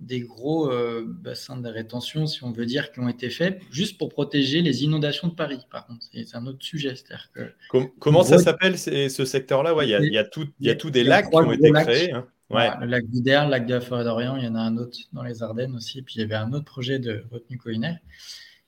des 0.00 0.20
gros 0.20 0.70
euh, 0.70 1.04
bassins 1.06 1.56
de 1.56 1.68
rétention, 1.68 2.26
si 2.26 2.44
on 2.44 2.52
veut 2.52 2.66
dire, 2.66 2.92
qui 2.92 3.00
ont 3.00 3.08
été 3.08 3.30
faits 3.30 3.60
juste 3.70 3.96
pour 3.98 4.10
protéger 4.10 4.60
les 4.60 4.84
inondations 4.84 5.28
de 5.28 5.34
Paris. 5.34 5.60
Par 5.70 5.86
contre, 5.86 6.04
c'est 6.12 6.36
un 6.36 6.46
autre 6.46 6.64
sujet. 6.64 6.94
Que, 7.32 7.78
comment 7.98 8.22
ça 8.22 8.38
s'appelle 8.38 8.78
ce 8.78 9.24
secteur-là? 9.24 9.70
Il 9.72 9.76
ouais, 9.76 9.88
y, 9.88 10.12
y, 10.12 10.18
a 10.18 10.24
tout, 10.24 10.46
y 10.60 10.70
a 10.70 10.74
tous 10.74 10.90
des 10.90 11.04
lacs 11.04 11.30
qui 11.30 11.36
ont 11.36 11.52
été 11.52 11.70
créés. 11.70 12.12
Hein. 12.12 12.26
Ouais. 12.48 12.68
le 12.80 12.86
lac 12.86 13.04
d'Uder, 13.08 13.42
le 13.44 13.50
lac 13.50 13.66
de 13.66 13.74
la 13.74 13.80
Forêt 13.80 14.04
d'Orient, 14.04 14.36
il 14.36 14.44
y 14.44 14.48
en 14.48 14.54
a 14.54 14.60
un 14.60 14.76
autre 14.76 14.96
dans 15.12 15.22
les 15.22 15.42
Ardennes 15.42 15.74
aussi. 15.74 16.02
Puis 16.02 16.16
il 16.16 16.20
y 16.20 16.24
avait 16.24 16.34
un 16.34 16.52
autre 16.52 16.64
projet 16.64 16.98
de 16.98 17.24
retenue 17.30 17.58
collinaire. 17.58 17.98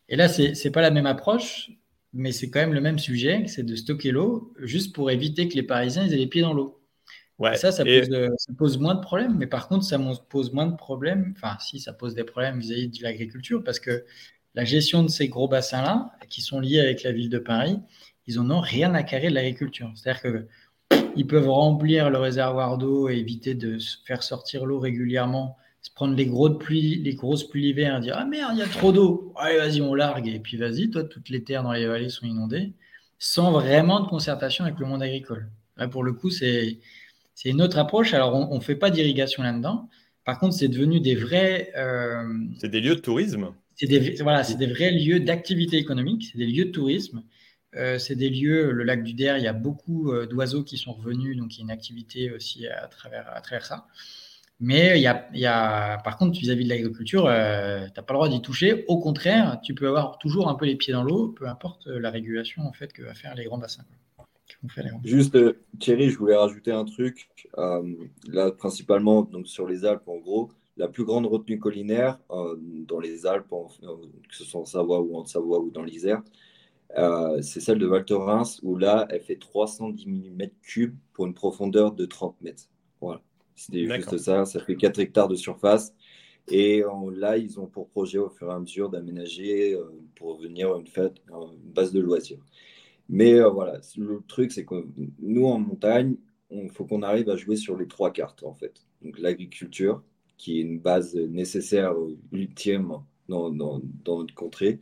Et 0.08 0.16
là, 0.16 0.28
ce 0.28 0.42
n'est 0.42 0.72
pas 0.72 0.80
la 0.80 0.90
même 0.90 1.06
approche, 1.06 1.70
mais 2.12 2.32
c'est 2.32 2.50
quand 2.50 2.60
même 2.60 2.72
le 2.72 2.80
même 2.80 2.98
sujet, 2.98 3.44
c'est 3.46 3.64
de 3.64 3.76
stocker 3.76 4.10
l'eau, 4.10 4.54
juste 4.58 4.94
pour 4.94 5.10
éviter 5.10 5.48
que 5.48 5.54
les 5.54 5.62
Parisiens 5.62 6.06
aient 6.06 6.16
les 6.16 6.26
pieds 6.26 6.42
dans 6.42 6.54
l'eau. 6.54 6.77
Ouais, 7.38 7.56
ça, 7.56 7.68
euh, 7.68 8.28
ça, 8.36 8.52
pose, 8.56 8.78
moins 8.78 8.96
de 8.96 9.00
problèmes. 9.00 9.36
Mais 9.36 9.46
par 9.46 9.68
contre, 9.68 9.84
ça 9.84 9.98
pose 10.28 10.52
moins 10.52 10.66
de 10.66 10.76
problèmes. 10.76 11.34
Enfin, 11.36 11.56
si, 11.60 11.78
ça 11.78 11.92
pose 11.92 12.14
des 12.14 12.24
problèmes 12.24 12.58
vis-à-vis 12.58 12.88
de 12.88 13.02
l'agriculture 13.02 13.62
parce 13.62 13.78
que 13.78 14.04
la 14.54 14.64
gestion 14.64 15.04
de 15.04 15.08
ces 15.08 15.28
gros 15.28 15.46
bassins-là, 15.46 16.10
qui 16.28 16.40
sont 16.40 16.58
liés 16.58 16.80
avec 16.80 17.04
la 17.04 17.12
ville 17.12 17.30
de 17.30 17.38
Paris, 17.38 17.78
ils 18.26 18.36
n'en 18.36 18.50
ont 18.50 18.60
rien 18.60 18.92
à 18.94 19.04
carrer 19.04 19.28
de 19.30 19.34
l'agriculture. 19.34 19.92
C'est-à-dire 19.94 20.20
qu'ils 20.20 21.26
peuvent 21.28 21.48
remplir 21.48 22.10
le 22.10 22.18
réservoir 22.18 22.76
d'eau 22.76 23.08
et 23.08 23.16
éviter 23.16 23.54
de 23.54 23.78
faire 24.04 24.24
sortir 24.24 24.66
l'eau 24.66 24.80
régulièrement, 24.80 25.56
se 25.80 25.90
prendre 25.94 26.16
les, 26.16 26.26
gros 26.26 26.48
de 26.48 26.56
pluie, 26.56 26.96
les 26.96 27.14
grosses 27.14 27.48
pluies 27.48 27.62
l'hiver 27.62 27.98
et 27.98 28.00
dire 28.00 28.16
Ah 28.18 28.24
merde, 28.24 28.50
il 28.54 28.58
y 28.58 28.62
a 28.62 28.66
trop 28.66 28.90
d'eau. 28.90 29.32
Allez, 29.36 29.58
vas-y, 29.58 29.80
on 29.80 29.94
largue. 29.94 30.26
Et 30.26 30.40
puis 30.40 30.56
vas-y, 30.56 30.90
toi, 30.90 31.04
toutes 31.04 31.28
les 31.28 31.44
terres 31.44 31.62
dans 31.62 31.72
les 31.72 31.86
vallées 31.86 32.08
sont 32.08 32.26
inondées, 32.26 32.72
sans 33.20 33.52
vraiment 33.52 34.00
de 34.00 34.08
concertation 34.08 34.64
avec 34.64 34.80
le 34.80 34.86
monde 34.86 35.04
agricole. 35.04 35.48
Là, 35.76 35.86
pour 35.86 36.02
le 36.02 36.12
coup, 36.12 36.30
c'est 36.30 36.80
c'est 37.38 37.50
une 37.50 37.62
autre 37.62 37.78
approche. 37.78 38.14
Alors, 38.14 38.34
on 38.34 38.56
ne 38.56 38.60
fait 38.60 38.74
pas 38.74 38.90
d'irrigation 38.90 39.44
là-dedans. 39.44 39.88
Par 40.24 40.40
contre, 40.40 40.54
c'est 40.56 40.66
devenu 40.66 40.98
des 40.98 41.14
vrais. 41.14 41.70
Euh, 41.76 42.24
c'est 42.58 42.68
des 42.68 42.80
lieux 42.80 42.96
de 42.96 43.00
tourisme. 43.00 43.54
C'est 43.76 43.86
des, 43.86 44.16
voilà, 44.22 44.42
c'est 44.42 44.56
des 44.56 44.66
vrais 44.66 44.90
lieux 44.90 45.20
d'activité 45.20 45.76
économique. 45.76 46.30
C'est 46.32 46.38
des 46.38 46.48
lieux 46.48 46.64
de 46.64 46.72
tourisme. 46.72 47.22
Euh, 47.76 47.96
c'est 48.00 48.16
des 48.16 48.28
lieux, 48.28 48.72
le 48.72 48.82
lac 48.82 49.04
du 49.04 49.14
Der, 49.14 49.38
il 49.38 49.44
y 49.44 49.46
a 49.46 49.52
beaucoup 49.52 50.10
euh, 50.10 50.26
d'oiseaux 50.26 50.64
qui 50.64 50.78
sont 50.78 50.92
revenus, 50.92 51.36
donc 51.36 51.54
il 51.54 51.58
y 51.58 51.60
a 51.60 51.64
une 51.66 51.70
activité 51.70 52.32
aussi 52.32 52.66
à 52.66 52.88
travers, 52.88 53.30
à 53.32 53.40
travers 53.40 53.64
ça. 53.64 53.86
Mais 54.58 54.98
il 54.98 55.02
y 55.02 55.06
a, 55.06 55.28
il 55.32 55.38
y 55.38 55.46
a 55.46 55.98
par 55.98 56.16
contre, 56.16 56.36
vis-à-vis 56.40 56.64
de 56.64 56.70
l'agriculture, 56.70 57.22
tu 57.22 57.28
n'as 57.28 58.02
pas 58.02 58.14
le 58.14 58.14
droit 58.14 58.28
d'y 58.28 58.42
toucher. 58.42 58.84
Au 58.88 58.98
contraire, 58.98 59.60
tu 59.62 59.76
peux 59.76 59.86
avoir 59.86 60.18
toujours 60.18 60.48
un 60.48 60.56
peu 60.56 60.66
les 60.66 60.74
pieds 60.74 60.92
dans 60.92 61.04
l'eau, 61.04 61.28
peu 61.28 61.46
importe 61.46 61.86
la 61.86 62.10
régulation 62.10 62.62
en 62.66 62.72
fait 62.72 62.92
que 62.92 63.02
va 63.02 63.14
faire 63.14 63.36
les 63.36 63.44
grands 63.44 63.58
bassins. 63.58 63.84
Juste, 65.04 65.36
euh, 65.36 65.60
Thierry, 65.78 66.10
je 66.10 66.18
voulais 66.18 66.36
rajouter 66.36 66.72
un 66.72 66.84
truc. 66.84 67.28
Euh, 67.58 67.94
là, 68.26 68.50
principalement 68.50 69.22
donc, 69.22 69.46
sur 69.46 69.66
les 69.66 69.84
Alpes, 69.84 70.06
en 70.08 70.16
gros, 70.16 70.50
la 70.76 70.88
plus 70.88 71.04
grande 71.04 71.26
retenue 71.26 71.58
collinaire 71.58 72.18
euh, 72.30 72.56
dans 72.60 73.00
les 73.00 73.26
Alpes, 73.26 73.48
que 73.50 74.34
ce 74.34 74.44
soit 74.44 74.60
en 74.60 74.64
Savoie 74.64 75.00
ou 75.00 75.16
en 75.16 75.24
Savoie 75.24 75.60
ou 75.60 75.70
dans 75.70 75.82
l'Isère, 75.82 76.22
c'est 77.42 77.60
celle 77.60 77.78
de 77.78 77.86
Val 77.86 78.04
Thorens, 78.04 78.60
où 78.62 78.76
là, 78.76 79.06
elle 79.10 79.20
fait 79.20 79.36
310 79.36 80.06
mm3 80.06 80.92
pour 81.12 81.26
une 81.26 81.34
profondeur 81.34 81.92
de 81.92 82.06
30 82.06 82.40
mètres. 82.40 82.64
Voilà. 83.00 83.20
C'était 83.54 83.86
juste 83.86 84.16
ça. 84.18 84.44
Ça 84.44 84.60
fait 84.60 84.76
4 84.76 84.98
hectares 84.98 85.28
de 85.28 85.34
surface. 85.34 85.92
Et 86.50 86.82
là, 87.12 87.36
ils 87.36 87.60
ont 87.60 87.66
pour 87.66 87.88
projet 87.88 88.16
au 88.18 88.30
fur 88.30 88.48
et 88.48 88.54
à 88.54 88.58
mesure 88.58 88.88
d'aménager 88.88 89.78
pour 90.14 90.38
venir 90.40 90.74
une, 90.76 90.86
fête, 90.86 91.20
une 91.28 91.72
base 91.72 91.92
de 91.92 92.00
loisirs. 92.00 92.40
Mais 93.08 93.34
euh, 93.34 93.48
voilà, 93.48 93.80
le 93.96 94.22
truc, 94.26 94.52
c'est 94.52 94.64
que 94.64 94.86
nous, 95.20 95.46
en 95.46 95.58
montagne, 95.58 96.16
il 96.50 96.70
faut 96.70 96.84
qu'on 96.84 97.02
arrive 97.02 97.28
à 97.30 97.36
jouer 97.36 97.56
sur 97.56 97.76
les 97.76 97.86
trois 97.88 98.12
cartes, 98.12 98.42
en 98.42 98.54
fait. 98.54 98.86
Donc, 99.02 99.18
l'agriculture, 99.18 100.02
qui 100.36 100.58
est 100.58 100.62
une 100.62 100.78
base 100.78 101.14
nécessaire, 101.14 101.94
ultime 102.32 102.92
dans, 103.28 103.50
notre 103.50 104.34
contrée. 104.34 104.80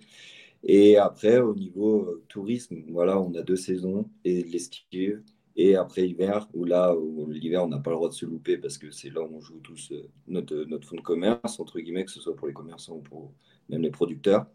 Et 0.64 0.96
après, 0.96 1.38
au 1.38 1.54
niveau 1.54 2.02
euh, 2.02 2.24
tourisme, 2.28 2.82
voilà, 2.88 3.20
on 3.20 3.34
a 3.34 3.42
deux 3.42 3.56
saisons, 3.56 4.08
et 4.24 4.42
l'estive, 4.42 5.22
et 5.56 5.76
après 5.76 6.08
hiver, 6.08 6.48
où 6.54 6.64
là, 6.64 6.94
l'hiver, 7.28 7.64
on 7.64 7.68
n'a 7.68 7.78
pas 7.78 7.90
le 7.90 7.96
droit 7.96 8.08
de 8.08 8.14
se 8.14 8.26
louper 8.26 8.58
parce 8.58 8.76
que 8.76 8.90
c'est 8.90 9.10
là 9.10 9.22
où 9.22 9.36
on 9.36 9.40
joue 9.40 9.58
tous 9.60 9.90
euh, 9.92 10.08
notre, 10.28 10.56
notre 10.64 10.86
fonds 10.86 10.96
de 10.96 11.00
commerce, 11.00 11.58
entre 11.60 11.80
guillemets, 11.80 12.04
que 12.04 12.10
ce 12.10 12.20
soit 12.20 12.36
pour 12.36 12.46
les 12.46 12.52
commerçants 12.52 12.96
ou 12.96 13.00
pour 13.00 13.32
même 13.68 13.82
les 13.82 13.90
producteurs. 13.90 14.46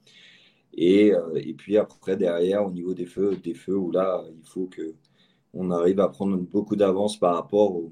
Et, 0.73 1.13
euh, 1.13 1.35
et, 1.35 1.53
puis 1.53 1.77
après, 1.77 2.17
derrière, 2.17 2.65
au 2.65 2.71
niveau 2.71 2.93
des 2.93 3.05
feux, 3.05 3.35
des 3.35 3.53
feux 3.53 3.77
où 3.77 3.91
là, 3.91 4.23
il 4.29 4.47
faut 4.47 4.67
que 4.67 4.95
on 5.53 5.69
arrive 5.71 5.99
à 5.99 6.07
prendre 6.09 6.37
beaucoup 6.37 6.75
d'avance 6.77 7.19
par 7.19 7.35
rapport 7.35 7.75
aux, 7.75 7.91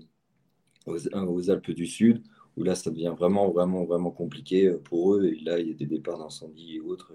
Alpes 1.49 1.71
du 1.71 1.85
Sud, 1.85 2.23
où 2.57 2.63
là, 2.63 2.75
ça 2.75 2.89
devient 2.89 3.13
vraiment, 3.17 3.51
vraiment, 3.51 3.83
vraiment 3.85 4.11
compliqué 4.11 4.71
pour 4.85 5.15
eux. 5.15 5.25
Et 5.25 5.39
là, 5.41 5.59
il 5.59 5.67
y 5.67 5.71
a 5.71 5.73
des 5.73 5.85
départs 5.85 6.19
d'incendie 6.19 6.77
et 6.77 6.79
autres. 6.79 7.13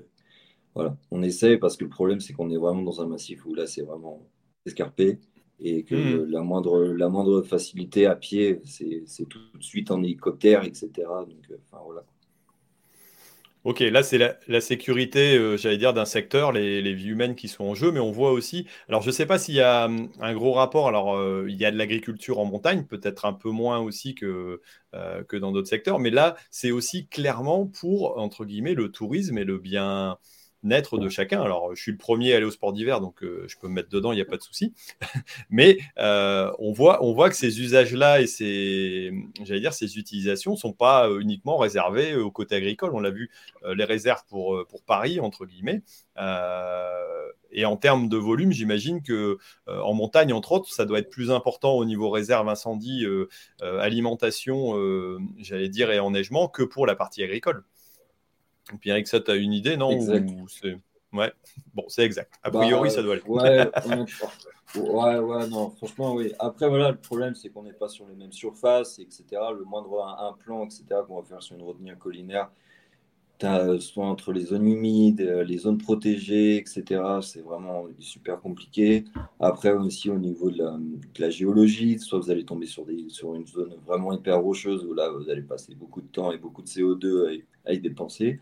Voilà, 0.74 0.96
on 1.10 1.22
essaie 1.22 1.56
parce 1.56 1.76
que 1.76 1.84
le 1.84 1.90
problème, 1.90 2.20
c'est 2.20 2.32
qu'on 2.34 2.50
est 2.50 2.56
vraiment 2.56 2.82
dans 2.82 3.00
un 3.00 3.06
massif 3.06 3.44
où 3.46 3.54
là, 3.54 3.66
c'est 3.66 3.82
vraiment 3.82 4.26
escarpé 4.66 5.18
et 5.60 5.84
que 5.84 5.94
hmm. 5.94 6.30
la, 6.30 6.42
moindre, 6.42 6.84
la 6.84 7.08
moindre 7.08 7.42
facilité 7.42 8.06
à 8.06 8.16
pied, 8.16 8.60
c'est 8.64 9.28
tout 9.28 9.38
de 9.54 9.62
suite 9.62 9.90
en 9.90 10.02
hélicoptère, 10.02 10.64
etc. 10.64 10.90
Donc, 10.96 11.52
enfin, 11.70 11.82
voilà. 11.84 12.04
Ok, 13.64 13.80
là 13.80 14.02
c'est 14.02 14.18
la, 14.18 14.60
sécurité, 14.60 15.38
euh, 15.38 15.56
j'allais 15.56 15.78
dire, 15.78 15.94
d'un 15.94 16.04
secteur, 16.04 16.52
les, 16.52 16.92
vies 16.92 17.08
humaines 17.08 17.34
qui 17.34 17.48
sont 17.48 17.64
en 17.64 17.74
jeu, 17.74 17.90
mais 17.90 17.98
on 17.98 18.10
voit 18.10 18.30
aussi, 18.32 18.66
alors 18.90 19.00
je 19.00 19.06
ne 19.06 19.12
sais 19.12 19.24
pas 19.24 19.38
s'il 19.38 19.54
y 19.54 19.62
a 19.62 19.86
hum, 19.86 20.10
un 20.20 20.34
gros 20.34 20.52
rapport, 20.52 20.86
alors 20.86 21.16
euh, 21.16 21.46
il 21.48 21.56
y 21.56 21.64
a 21.64 21.70
de 21.70 21.78
l'agriculture 21.78 22.38
en 22.38 22.44
montagne, 22.44 22.84
peut-être 22.84 23.24
un 23.24 23.32
peu 23.32 23.48
moins 23.48 23.78
aussi 23.78 24.14
que, 24.14 24.60
euh, 24.94 25.24
que 25.24 25.38
dans 25.38 25.50
d'autres 25.50 25.68
secteurs, 25.68 25.98
mais 25.98 26.10
là 26.10 26.36
c'est 26.50 26.72
aussi 26.72 27.08
clairement 27.08 27.66
pour, 27.66 28.18
entre 28.18 28.44
guillemets, 28.44 28.74
le 28.74 28.92
tourisme 28.92 29.38
et 29.38 29.44
le 29.44 29.56
bien, 29.58 30.18
naître 30.64 30.98
de 30.98 31.08
chacun. 31.08 31.42
Alors, 31.42 31.74
je 31.74 31.80
suis 31.80 31.92
le 31.92 31.98
premier 31.98 32.32
à 32.32 32.36
aller 32.36 32.46
au 32.46 32.50
sport 32.50 32.72
d'hiver, 32.72 33.00
donc 33.00 33.22
euh, 33.22 33.44
je 33.46 33.56
peux 33.58 33.68
me 33.68 33.74
mettre 33.74 33.90
dedans, 33.90 34.12
il 34.12 34.16
n'y 34.16 34.22
a 34.22 34.24
pas 34.24 34.36
de 34.36 34.42
souci. 34.42 34.72
Mais 35.50 35.78
euh, 35.98 36.50
on, 36.58 36.72
voit, 36.72 37.28
que 37.28 37.36
ces 37.36 37.60
usages-là 37.60 38.20
et 38.20 38.26
ces, 38.26 39.12
utilisations 39.96 40.52
ne 40.52 40.56
sont 40.56 40.72
pas 40.72 41.08
euh, 41.08 41.20
uniquement 41.20 41.58
réservées 41.58 42.16
au 42.16 42.30
côté 42.30 42.56
agricole. 42.56 42.90
On 42.94 43.00
l'a 43.00 43.10
vu, 43.10 43.30
les 43.76 43.84
réserves 43.84 44.24
pour, 44.28 44.64
Paris, 44.86 45.20
entre 45.20 45.46
guillemets. 45.46 45.82
et 47.52 47.64
en 47.64 47.76
termes 47.76 48.08
de 48.08 48.16
volume, 48.16 48.52
j'imagine 48.52 49.02
que 49.02 49.38
en 49.66 49.94
montagne, 49.94 50.32
entre 50.32 50.52
autres, 50.52 50.72
ça 50.72 50.84
doit 50.84 50.98
être 50.98 51.10
plus 51.10 51.30
important 51.30 51.74
au 51.74 51.84
niveau 51.84 52.10
réserve, 52.10 52.48
incendie, 52.48 53.06
alimentation, 53.62 54.74
j'allais 55.38 55.68
dire, 55.68 55.90
et 55.90 55.98
enneigement 56.00 56.48
que 56.48 56.62
pour 56.62 56.86
la 56.86 56.96
partie 56.96 57.22
agricole. 57.22 57.64
Pierre, 58.80 59.06
ça, 59.06 59.20
tu 59.20 59.30
as 59.30 59.36
une 59.36 59.52
idée, 59.52 59.76
non 59.76 59.98
Ouais, 61.12 61.32
bon, 61.72 61.84
c'est 61.86 62.02
exact. 62.02 62.34
A 62.42 62.50
priori, 62.50 62.88
bah, 62.88 62.94
ça 62.94 63.02
doit 63.02 63.14
aller. 63.14 64.04
Ouais, 64.76 65.18
ouais, 65.18 65.46
non, 65.46 65.70
franchement, 65.70 66.14
oui. 66.14 66.32
Après, 66.40 66.68
voilà, 66.68 66.90
le 66.90 66.96
problème, 66.96 67.36
c'est 67.36 67.48
qu'on 67.48 67.62
n'est 67.62 67.72
pas 67.72 67.88
sur 67.88 68.08
les 68.08 68.16
mêmes 68.16 68.32
surfaces, 68.32 68.98
etc. 68.98 69.24
Le 69.56 69.62
moindre 69.62 70.04
implant, 70.18 70.64
etc., 70.64 70.84
qu'on 71.06 71.20
va 71.20 71.22
faire 71.22 71.40
sur 71.40 71.54
une 71.54 71.62
retenue 71.62 71.96
collinaire, 71.96 72.50
as 73.42 73.78
soit 73.80 74.06
entre 74.06 74.32
les 74.32 74.46
zones 74.46 74.66
humides, 74.66 75.20
les 75.20 75.58
zones 75.58 75.78
protégées, 75.78 76.56
etc. 76.56 77.02
C'est 77.22 77.42
vraiment 77.42 77.86
super 77.98 78.40
compliqué. 78.40 79.04
Après, 79.40 79.72
aussi 79.72 80.10
au 80.10 80.18
niveau 80.18 80.50
de 80.50 80.64
la, 81.18 81.30
géologie, 81.30 81.98
soit 81.98 82.18
vous 82.18 82.30
allez 82.30 82.44
tomber 82.44 82.66
sur, 82.66 82.84
des, 82.84 83.08
sur 83.08 83.34
une 83.34 83.46
zone 83.46 83.74
vraiment 83.86 84.12
hyper 84.12 84.40
rocheuse, 84.40 84.84
où 84.84 84.94
là, 84.94 85.10
vous 85.10 85.28
allez 85.30 85.42
passer 85.42 85.74
beaucoup 85.74 86.00
de 86.00 86.06
temps 86.06 86.32
et 86.32 86.38
beaucoup 86.38 86.62
de 86.62 86.68
CO2 86.68 87.42
à 87.64 87.72
y 87.72 87.80
dépenser. 87.80 88.40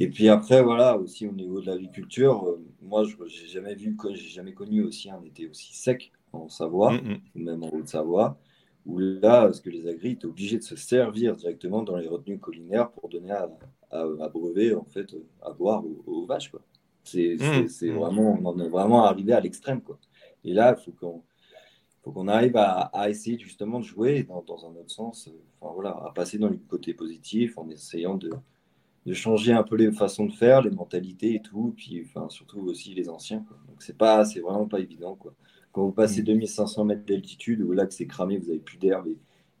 Et 0.00 0.08
puis 0.08 0.28
après, 0.28 0.62
voilà, 0.62 0.96
aussi 0.96 1.26
au 1.26 1.32
niveau 1.32 1.60
de 1.60 1.66
l'agriculture, 1.66 2.46
euh, 2.46 2.64
moi, 2.82 3.02
je 3.02 3.16
n'ai 3.16 3.48
jamais 3.48 3.74
vu, 3.74 3.96
j'ai 4.14 4.28
jamais 4.28 4.52
connu 4.52 4.84
aussi 4.84 5.10
un 5.10 5.20
été 5.22 5.48
aussi 5.48 5.74
sec 5.74 6.12
en 6.32 6.48
Savoie, 6.48 6.92
mm, 6.92 6.96
mm. 6.96 7.20
ou 7.34 7.38
même 7.40 7.64
en 7.64 7.70
Haute-Savoie, 7.74 8.38
où 8.86 8.98
là, 8.98 9.42
parce 9.42 9.60
que 9.60 9.70
les 9.70 9.86
agris 9.86 10.12
étaient 10.12 10.26
obligés 10.26 10.58
de 10.58 10.62
se 10.62 10.76
servir 10.76 11.36
directement 11.36 11.82
dans 11.82 11.96
les 11.96 12.08
retenues 12.08 12.38
collinaires 12.38 12.90
pour 12.90 13.08
donner 13.08 13.32
à, 13.32 13.48
à, 13.90 14.28
brevet, 14.28 14.74
en 14.74 14.84
fait, 14.84 15.14
à 15.42 15.52
boire 15.52 15.84
aux, 16.06 16.26
vaches, 16.26 16.50
quoi. 16.50 16.60
C'est 17.04 17.36
mm, 17.36 17.92
vraiment, 17.92 18.38
on 18.40 18.44
en 18.46 18.58
est 18.60 18.68
vraiment 18.68 19.04
arrivé 19.04 19.32
à 19.32 19.40
l'extrême, 19.40 19.80
quoi. 19.80 19.98
Et 20.44 20.52
là, 20.52 20.76
il 20.78 20.82
faut 20.82 20.92
qu'on 20.92 21.22
faut 22.02 22.12
qu'on 22.12 22.28
arrive 22.28 22.56
à, 22.56 23.10
essayer 23.10 23.38
justement 23.38 23.80
de 23.80 23.84
jouer 23.84 24.22
dans, 24.22 24.42
dans 24.42 24.66
un 24.66 24.74
autre 24.76 24.90
sens, 24.90 25.28
enfin 25.60 25.74
voilà, 25.74 25.90
à 25.90 26.12
passer 26.14 26.38
dans 26.38 26.48
le 26.48 26.56
côté 26.68 26.94
positif 26.94 27.58
en 27.58 27.68
essayant 27.68 28.14
de, 28.14 28.30
de 29.08 29.14
changer 29.14 29.52
un 29.52 29.62
peu 29.62 29.76
les 29.76 29.90
façons 29.90 30.26
de 30.26 30.32
faire, 30.32 30.62
les 30.62 30.70
mentalités 30.70 31.34
et 31.34 31.40
tout, 31.40 31.74
puis 31.76 32.06
enfin, 32.06 32.28
surtout 32.28 32.60
aussi 32.60 32.94
les 32.94 33.08
anciens. 33.08 33.44
Donc 33.68 33.80
c'est 33.82 33.96
pas, 33.96 34.24
c'est 34.24 34.40
vraiment 34.40 34.66
pas 34.66 34.80
évident. 34.80 35.16
Quoi. 35.16 35.34
Quand 35.78 35.84
vous 35.84 35.92
passez 35.92 36.22
2500 36.22 36.82
mm. 36.82 36.88
mètres 36.88 37.04
d'altitude, 37.06 37.62
où 37.62 37.70
là 37.70 37.86
que 37.86 37.94
c'est 37.94 38.06
cramé, 38.06 38.36
vous 38.36 38.50
avez 38.50 38.58
plus 38.58 38.78
d'herbe 38.78 39.06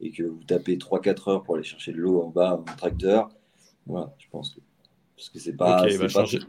et, 0.00 0.10
que 0.10 0.24
vous 0.24 0.42
tapez 0.44 0.76
3-4 0.76 1.30
heures 1.30 1.42
pour 1.44 1.54
aller 1.54 1.62
chercher 1.62 1.92
de 1.92 1.98
l'eau 1.98 2.20
en 2.20 2.28
bas 2.28 2.54
en 2.54 2.76
tracteur, 2.76 3.28
voilà, 3.86 4.12
je 4.18 4.26
pense 4.28 4.52
que 4.52 4.60
parce 5.16 5.28
que 5.28 5.38
c'est 5.38 5.52
pas, 5.52 5.84
bah, 5.84 6.08
changer, 6.08 6.40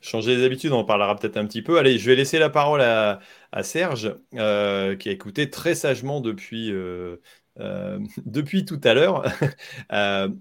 changer 0.00 0.34
les 0.34 0.44
habitudes, 0.44 0.72
on 0.72 0.78
en 0.78 0.84
parlera 0.84 1.14
peut-être 1.14 1.36
un 1.36 1.44
petit 1.44 1.60
peu. 1.60 1.78
Allez, 1.78 1.98
je 1.98 2.06
vais 2.06 2.16
laisser 2.16 2.38
la 2.38 2.48
parole 2.48 2.80
à, 2.80 3.20
Serge, 3.62 4.14
euh, 4.34 4.96
qui 4.96 5.10
a 5.10 5.12
écouté 5.12 5.50
très 5.50 5.74
sagement 5.74 6.22
depuis, 6.22 6.72
euh, 6.72 7.16
euh, 7.58 7.98
depuis 8.24 8.64
tout 8.64 8.80
à 8.82 8.94
l'heure, 8.94 9.24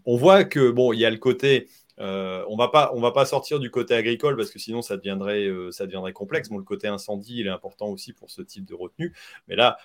on 0.06 0.16
voit 0.16 0.46
que 0.46 0.72
bon, 0.72 0.94
il 0.94 1.00
y 1.00 1.06
a 1.06 1.10
le 1.10 1.18
côté 1.18 1.68
euh, 2.00 2.44
on 2.48 2.56
va 2.56 2.70
pas, 2.70 2.92
on 2.94 3.02
va 3.02 3.12
pas 3.12 3.26
sortir 3.26 3.60
du 3.60 3.72
côté 3.72 3.94
agricole 3.94 4.36
parce 4.36 4.52
que 4.52 4.60
sinon 4.60 4.82
ça 4.82 4.98
deviendrait, 4.98 5.48
ça 5.72 5.86
deviendrait 5.86 6.14
complexe. 6.14 6.50
Bon, 6.50 6.58
le 6.58 6.64
côté 6.64 6.88
incendie, 6.88 7.40
il 7.40 7.48
est 7.48 7.52
important 7.52 7.88
aussi 7.88 8.14
pour 8.14 8.32
ce 8.32 8.42
type 8.42 8.66
de 8.66 8.74
retenue. 8.74 9.14
Mais 9.48 9.56
là, 9.56 9.78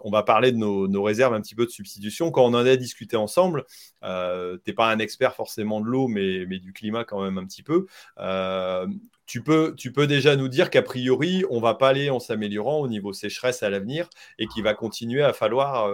on 0.00 0.10
va 0.10 0.22
parler 0.22 0.52
de 0.52 0.56
nos, 0.56 1.02
réserves 1.02 1.34
un 1.34 1.40
petit 1.40 1.54
peu 1.54 1.64
de 1.64 1.70
substitution. 1.70 2.30
Quand 2.30 2.44
on 2.44 2.54
en 2.54 2.66
a 2.66 2.76
discuté 2.76 3.16
ensemble, 3.16 3.64
euh, 4.02 4.56
t'es 4.58 4.72
pas 4.72 4.90
un 4.90 4.98
expert 4.98 5.34
forcément 5.34 5.80
de 5.80 5.86
l'eau, 5.86 6.08
mais, 6.08 6.44
mais, 6.46 6.58
du 6.58 6.72
climat 6.72 7.04
quand 7.04 7.22
même 7.22 7.38
un 7.38 7.46
petit 7.46 7.62
peu. 7.62 7.86
tu 9.26 9.42
peux, 9.42 9.74
tu 9.76 9.92
peux 9.92 10.06
déjà 10.06 10.36
nous 10.36 10.48
dire 10.48 10.70
qu'a 10.70 10.82
priori, 10.82 11.44
on 11.50 11.60
va 11.60 11.74
pas 11.74 11.88
aller 11.88 12.10
en 12.10 12.20
s'améliorant 12.20 12.80
au 12.80 12.88
niveau 12.88 13.12
sécheresse 13.12 13.62
à 13.62 13.70
l'avenir 13.70 14.08
et 14.38 14.46
qu'il 14.46 14.62
va 14.64 14.74
continuer 14.74 15.22
à 15.22 15.32
falloir 15.32 15.90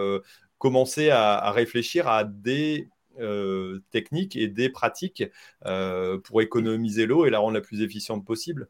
commencer 0.64 1.10
à, 1.10 1.50
réfléchir 1.50 2.08
à 2.08 2.24
des 2.24 2.88
euh, 3.20 3.80
techniques 3.90 4.36
et 4.36 4.48
des 4.48 4.68
pratiques 4.68 5.24
euh, 5.66 6.18
pour 6.18 6.42
économiser 6.42 7.06
l'eau 7.06 7.26
et 7.26 7.30
la 7.30 7.38
rendre 7.38 7.54
la 7.54 7.60
plus 7.60 7.82
efficiente 7.82 8.24
possible. 8.24 8.68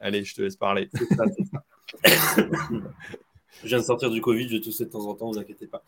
Allez, 0.00 0.24
je 0.24 0.34
te 0.34 0.42
laisse 0.42 0.56
parler. 0.56 0.90
Je 3.62 3.68
viens 3.68 3.78
de 3.78 3.84
sortir 3.84 4.10
du 4.10 4.20
Covid, 4.20 4.48
je 4.48 4.56
tousse 4.58 4.80
de 4.80 4.84
temps 4.84 5.06
en 5.06 5.14
temps, 5.14 5.28
ne 5.28 5.34
vous 5.34 5.38
inquiétez 5.38 5.66
pas. 5.66 5.82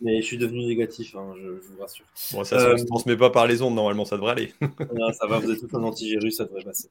Mais 0.00 0.20
je 0.20 0.26
suis 0.26 0.38
devenu 0.38 0.66
négatif, 0.66 1.14
hein, 1.14 1.34
je, 1.40 1.48
vous 1.48 1.80
rassure. 1.80 2.04
Bon, 2.32 2.44
ça 2.44 2.56
ne 2.56 2.76
se 2.76 2.82
euh, 2.82 2.86
transmet 2.86 3.16
pas 3.16 3.30
par 3.30 3.46
les 3.46 3.62
ondes, 3.62 3.74
normalement, 3.74 4.04
ça 4.04 4.16
devrait 4.16 4.32
aller. 4.32 4.52
ça 5.18 5.26
va, 5.26 5.38
vous 5.38 5.50
êtes 5.50 5.60
tout 5.60 5.76
un 5.76 5.84
antigirus, 5.84 6.36
ça 6.36 6.44
devrait 6.44 6.64
passer. 6.64 6.90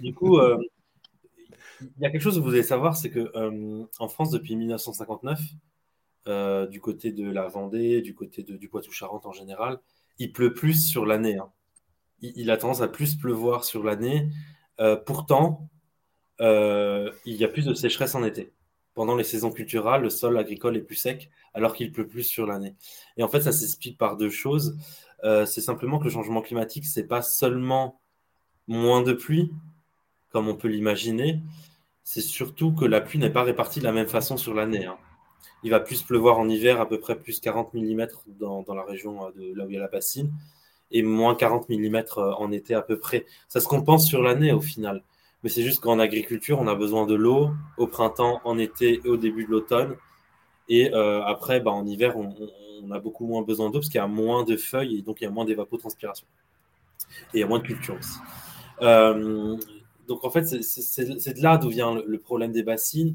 du 0.00 0.14
coup, 0.14 0.38
il 0.40 2.02
y 2.02 2.04
a 2.04 2.10
quelque 2.10 2.20
chose 2.20 2.36
que 2.36 2.40
vous 2.40 2.50
devez 2.50 2.62
savoir, 2.62 2.96
c'est 2.96 3.10
que 3.10 3.32
en 3.98 4.08
France, 4.08 4.30
depuis 4.30 4.54
1959, 4.56 5.40
euh, 6.28 6.66
du 6.66 6.80
côté 6.80 7.12
de 7.12 7.28
la 7.30 7.48
Vendée, 7.48 8.00
du 8.00 8.14
côté 8.14 8.42
du 8.42 8.68
Poitou-Charentes 8.68 9.26
en 9.26 9.32
général, 9.32 9.80
il 10.18 10.32
pleut 10.32 10.52
plus 10.52 10.86
sur 10.86 11.06
l'année. 11.06 11.38
Hein. 11.38 11.50
Il, 12.20 12.50
a 12.50 12.56
tendance 12.56 12.82
à 12.82 12.88
plus 12.88 13.16
pleuvoir 13.16 13.64
sur 13.64 13.82
l'année. 13.82 14.28
Euh, 14.80 14.96
pourtant, 14.96 15.68
euh, 16.40 17.10
il 17.24 17.36
y 17.36 17.44
a 17.44 17.48
plus 17.48 17.64
de 17.64 17.74
sécheresse 17.74 18.14
en 18.14 18.22
été. 18.22 18.52
Pendant 18.94 19.16
les 19.16 19.24
saisons 19.24 19.50
culturelles, 19.50 20.02
le 20.02 20.10
sol 20.10 20.38
agricole 20.38 20.76
est 20.76 20.82
plus 20.82 20.96
sec 20.96 21.30
alors 21.54 21.74
qu'il 21.74 21.90
pleut 21.90 22.06
plus 22.06 22.22
sur 22.22 22.46
l'année. 22.46 22.76
Et 23.16 23.22
en 23.22 23.28
fait, 23.28 23.40
ça 23.40 23.50
s'explique 23.52 23.98
par 23.98 24.16
deux 24.16 24.30
choses. 24.30 24.76
c'est 25.22 25.60
simplement 25.60 25.98
que 25.98 26.04
le 26.04 26.10
changement 26.10 26.42
climatique, 26.42 26.86
c'est 26.86 27.06
pas 27.06 27.22
seulement 27.22 28.00
moins 28.68 29.02
de 29.02 29.12
pluie, 29.12 29.50
comme 30.30 30.48
on 30.48 30.56
peut 30.56 30.68
l'imaginer, 30.68 31.40
c'est 32.04 32.20
surtout 32.20 32.72
que 32.72 32.84
la 32.84 33.00
pluie 33.00 33.18
n'est 33.18 33.30
pas 33.30 33.42
répartie 33.42 33.80
de 33.80 33.84
la 33.84 33.92
même 33.92 34.08
façon 34.08 34.36
sur 34.36 34.54
l'année. 34.54 34.86
Hein. 34.86 34.96
Il 35.62 35.70
va 35.70 35.80
plus 35.80 36.02
pleuvoir 36.02 36.38
en 36.38 36.48
hiver, 36.48 36.80
à 36.80 36.88
peu 36.88 36.98
près 36.98 37.16
plus 37.16 37.40
40 37.40 37.74
mm 37.74 38.06
dans, 38.38 38.64
la 38.68 38.82
région 38.82 39.26
euh, 39.26 39.30
de 39.36 39.54
là 39.54 39.64
où 39.64 39.70
il 39.70 39.74
y 39.74 39.76
a 39.76 39.80
la 39.80 39.88
bassine, 39.88 40.32
et 40.90 41.02
moins 41.02 41.34
40 41.34 41.68
mm 41.68 41.96
euh, 42.18 42.32
en 42.34 42.50
été 42.52 42.74
à 42.74 42.82
peu 42.82 42.98
près. 42.98 43.26
Ça 43.48 43.60
se 43.60 43.68
compense 43.68 44.06
sur 44.06 44.22
l'année 44.22 44.52
au 44.52 44.60
final. 44.60 45.02
Mais 45.42 45.50
c'est 45.50 45.62
juste 45.62 45.80
qu'en 45.80 45.98
agriculture, 45.98 46.60
on 46.60 46.68
a 46.68 46.74
besoin 46.74 47.06
de 47.06 47.14
l'eau 47.14 47.50
au 47.76 47.86
printemps, 47.86 48.40
en 48.44 48.58
été 48.58 49.00
et 49.04 49.08
au 49.08 49.16
début 49.16 49.44
de 49.44 49.50
l'automne. 49.50 49.96
Et 50.68 50.92
euh, 50.94 51.22
après, 51.24 51.60
bah, 51.60 51.72
en 51.72 51.86
hiver, 51.86 52.16
on, 52.16 52.90
a 52.90 52.98
beaucoup 52.98 53.26
moins 53.26 53.42
besoin 53.42 53.70
d'eau 53.70 53.78
parce 53.78 53.88
qu'il 53.88 53.98
y 53.98 54.02
a 54.02 54.08
moins 54.08 54.44
de 54.44 54.56
feuilles 54.56 54.98
et 54.98 55.02
donc 55.02 55.20
il 55.20 55.24
y 55.24 55.26
a 55.26 55.30
moins 55.30 55.44
d'évapotranspiration. 55.44 56.26
Et 57.32 57.38
il 57.38 57.40
y 57.40 57.42
a 57.44 57.46
moins 57.46 57.60
de 57.60 57.64
culture 57.64 57.96
aussi. 57.96 58.18
donc 60.08 60.24
en 60.24 60.30
fait, 60.30 60.44
c'est 60.62 61.34
de 61.34 61.42
là 61.42 61.58
d'où 61.58 61.68
vient 61.68 61.94
le, 61.94 62.18
problème 62.18 62.50
des 62.50 62.64
bassines 62.64 63.14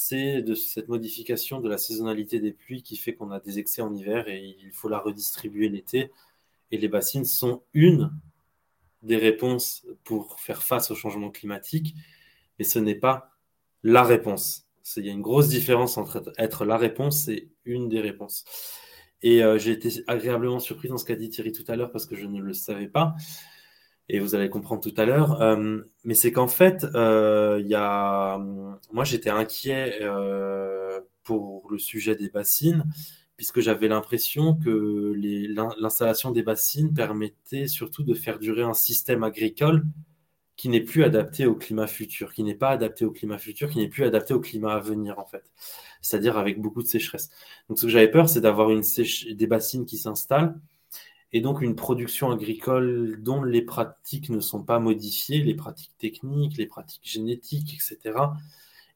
c'est 0.00 0.42
de 0.42 0.54
cette 0.54 0.86
modification 0.86 1.60
de 1.60 1.68
la 1.68 1.76
saisonnalité 1.76 2.38
des 2.38 2.52
pluies 2.52 2.84
qui 2.84 2.96
fait 2.96 3.14
qu'on 3.14 3.32
a 3.32 3.40
des 3.40 3.58
excès 3.58 3.82
en 3.82 3.92
hiver 3.92 4.28
et 4.28 4.56
il 4.62 4.70
faut 4.70 4.88
la 4.88 5.00
redistribuer 5.00 5.68
l'été. 5.68 6.12
Et 6.70 6.78
les 6.78 6.86
bassines 6.86 7.24
sont 7.24 7.64
une 7.74 8.12
des 9.02 9.16
réponses 9.16 9.84
pour 10.04 10.38
faire 10.38 10.62
face 10.62 10.92
au 10.92 10.94
changement 10.94 11.32
climatique, 11.32 11.96
mais 12.58 12.64
ce 12.64 12.78
n'est 12.78 12.94
pas 12.94 13.32
la 13.82 14.04
réponse. 14.04 14.68
Il 14.96 15.04
y 15.04 15.08
a 15.08 15.12
une 15.12 15.20
grosse 15.20 15.48
différence 15.48 15.98
entre 15.98 16.32
être 16.38 16.64
la 16.64 16.76
réponse 16.76 17.26
et 17.26 17.50
une 17.64 17.88
des 17.88 18.00
réponses. 18.00 18.44
Et 19.22 19.42
euh, 19.42 19.58
j'ai 19.58 19.72
été 19.72 20.04
agréablement 20.06 20.60
surpris 20.60 20.88
dans 20.88 20.96
ce 20.96 21.04
qu'a 21.04 21.16
dit 21.16 21.28
Thierry 21.28 21.50
tout 21.50 21.64
à 21.66 21.74
l'heure 21.74 21.90
parce 21.90 22.06
que 22.06 22.14
je 22.14 22.26
ne 22.26 22.40
le 22.40 22.52
savais 22.52 22.86
pas 22.86 23.16
et 24.08 24.20
vous 24.20 24.34
allez 24.34 24.48
comprendre 24.48 24.82
tout 24.82 24.94
à 24.96 25.04
l'heure. 25.04 25.40
Euh, 25.42 25.80
mais 26.04 26.14
c'est 26.14 26.32
qu'en 26.32 26.48
fait, 26.48 26.84
euh, 26.94 27.62
y 27.64 27.74
a... 27.74 28.38
moi 28.92 29.04
j'étais 29.04 29.30
inquiet 29.30 29.98
euh, 30.00 31.00
pour 31.24 31.70
le 31.70 31.78
sujet 31.78 32.16
des 32.16 32.30
bassines, 32.30 32.84
puisque 33.36 33.60
j'avais 33.60 33.88
l'impression 33.88 34.54
que 34.54 35.14
l'installation 35.80 36.30
des 36.30 36.42
bassines 36.42 36.94
permettait 36.94 37.68
surtout 37.68 38.02
de 38.02 38.14
faire 38.14 38.38
durer 38.38 38.62
un 38.62 38.74
système 38.74 39.22
agricole 39.22 39.84
qui 40.56 40.68
n'est 40.68 40.80
plus 40.80 41.04
adapté 41.04 41.46
au 41.46 41.54
climat 41.54 41.86
futur, 41.86 42.32
qui 42.32 42.42
n'est 42.42 42.56
pas 42.56 42.70
adapté 42.70 43.04
au 43.04 43.12
climat 43.12 43.38
futur, 43.38 43.70
qui 43.70 43.78
n'est 43.78 43.88
plus 43.88 44.02
adapté 44.02 44.34
au 44.34 44.40
climat 44.40 44.74
à 44.74 44.80
venir, 44.80 45.20
en 45.20 45.24
fait. 45.24 45.44
C'est-à-dire 46.02 46.36
avec 46.36 46.60
beaucoup 46.60 46.82
de 46.82 46.88
sécheresse. 46.88 47.30
Donc, 47.68 47.78
ce 47.78 47.86
que 47.86 47.92
j'avais 47.92 48.10
peur, 48.10 48.28
c'est 48.28 48.40
d'avoir 48.40 48.68
des 48.68 49.46
bassines 49.46 49.86
qui 49.86 49.98
s'installent 49.98 50.58
et 51.32 51.40
donc 51.40 51.60
une 51.60 51.76
production 51.76 52.30
agricole 52.30 53.18
dont 53.22 53.42
les 53.42 53.62
pratiques 53.62 54.30
ne 54.30 54.40
sont 54.40 54.62
pas 54.62 54.78
modifiées, 54.78 55.42
les 55.42 55.54
pratiques 55.54 55.96
techniques, 55.98 56.56
les 56.56 56.66
pratiques 56.66 57.08
génétiques, 57.08 57.74
etc. 57.74 58.18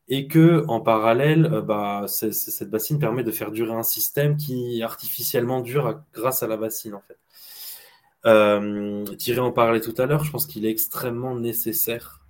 Et 0.08 0.26
que 0.26 0.64
en 0.68 0.80
parallèle, 0.80 1.46
euh, 1.46 1.62
bah, 1.62 2.06
cette 2.08 2.70
bassine 2.70 2.98
permet 2.98 3.22
de 3.22 3.30
faire 3.30 3.52
durer 3.52 3.72
un 3.72 3.82
système 3.82 4.36
qui 4.36 4.82
artificiellement 4.82 5.60
dure 5.60 6.00
grâce 6.14 6.42
à 6.42 6.46
la 6.46 6.56
bassine 6.56 6.94
en 6.94 7.02
fait. 7.06 7.18
Euh, 8.24 9.04
Thierry 9.16 9.40
en 9.40 9.52
parlait 9.52 9.80
tout 9.80 9.94
à 9.98 10.06
l'heure, 10.06 10.24
je 10.24 10.30
pense 10.30 10.46
qu'il 10.46 10.64
est 10.64 10.70
extrêmement 10.70 11.34
nécessaire 11.34 12.20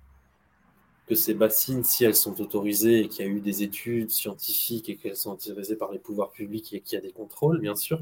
que 1.07 1.15
ces 1.15 1.33
bassines, 1.33 1.83
si 1.83 2.05
elles 2.05 2.15
sont 2.15 2.39
autorisées 2.41 3.01
et 3.01 3.07
qu'il 3.07 3.25
y 3.25 3.27
a 3.27 3.31
eu 3.31 3.41
des 3.41 3.63
études 3.63 4.09
scientifiques 4.09 4.89
et 4.89 4.95
qu'elles 4.95 5.17
sont 5.17 5.33
autorisées 5.33 5.75
par 5.75 5.91
les 5.91 5.99
pouvoirs 5.99 6.31
publics 6.31 6.73
et 6.73 6.79
qu'il 6.79 6.95
y 6.95 6.97
a 6.97 7.01
des 7.01 7.11
contrôles, 7.11 7.59
bien 7.59 7.75
sûr, 7.75 7.99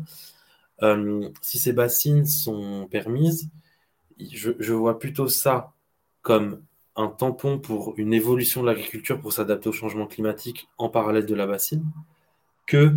euh, 0.84 1.30
si 1.42 1.60
ces 1.60 1.74
bassines 1.74 2.26
sont 2.26 2.88
permises, 2.90 3.50
je, 4.20 4.74
vois 4.74 5.00
plutôt 5.00 5.28
ça 5.28 5.74
comme 6.22 6.64
un 6.96 7.08
tampon 7.08 7.60
pour 7.60 7.94
une 7.98 8.14
évolution 8.14 8.62
de 8.62 8.68
l'agriculture 8.68 9.20
pour 9.20 9.34
s'adapter 9.34 9.70
au 9.70 9.72
changement 9.72 10.08
climatique 10.08 10.68
en 10.78 10.90
parallèle 10.90 11.26
de 11.26 11.36
la 11.36 11.48
bassine, 11.48 11.84
que 12.68 12.94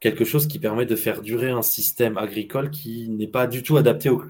quelque 0.00 0.24
chose 0.24 0.46
qui 0.46 0.58
permet 0.58 0.86
de 0.86 0.96
faire 0.96 1.22
durer 1.22 1.50
un 1.50 1.62
système 1.62 2.18
agricole 2.18 2.70
qui 2.70 3.08
n'est 3.08 3.26
pas 3.26 3.46
du 3.46 3.62
tout 3.62 3.76
adapté 3.76 4.10
au, 4.10 4.22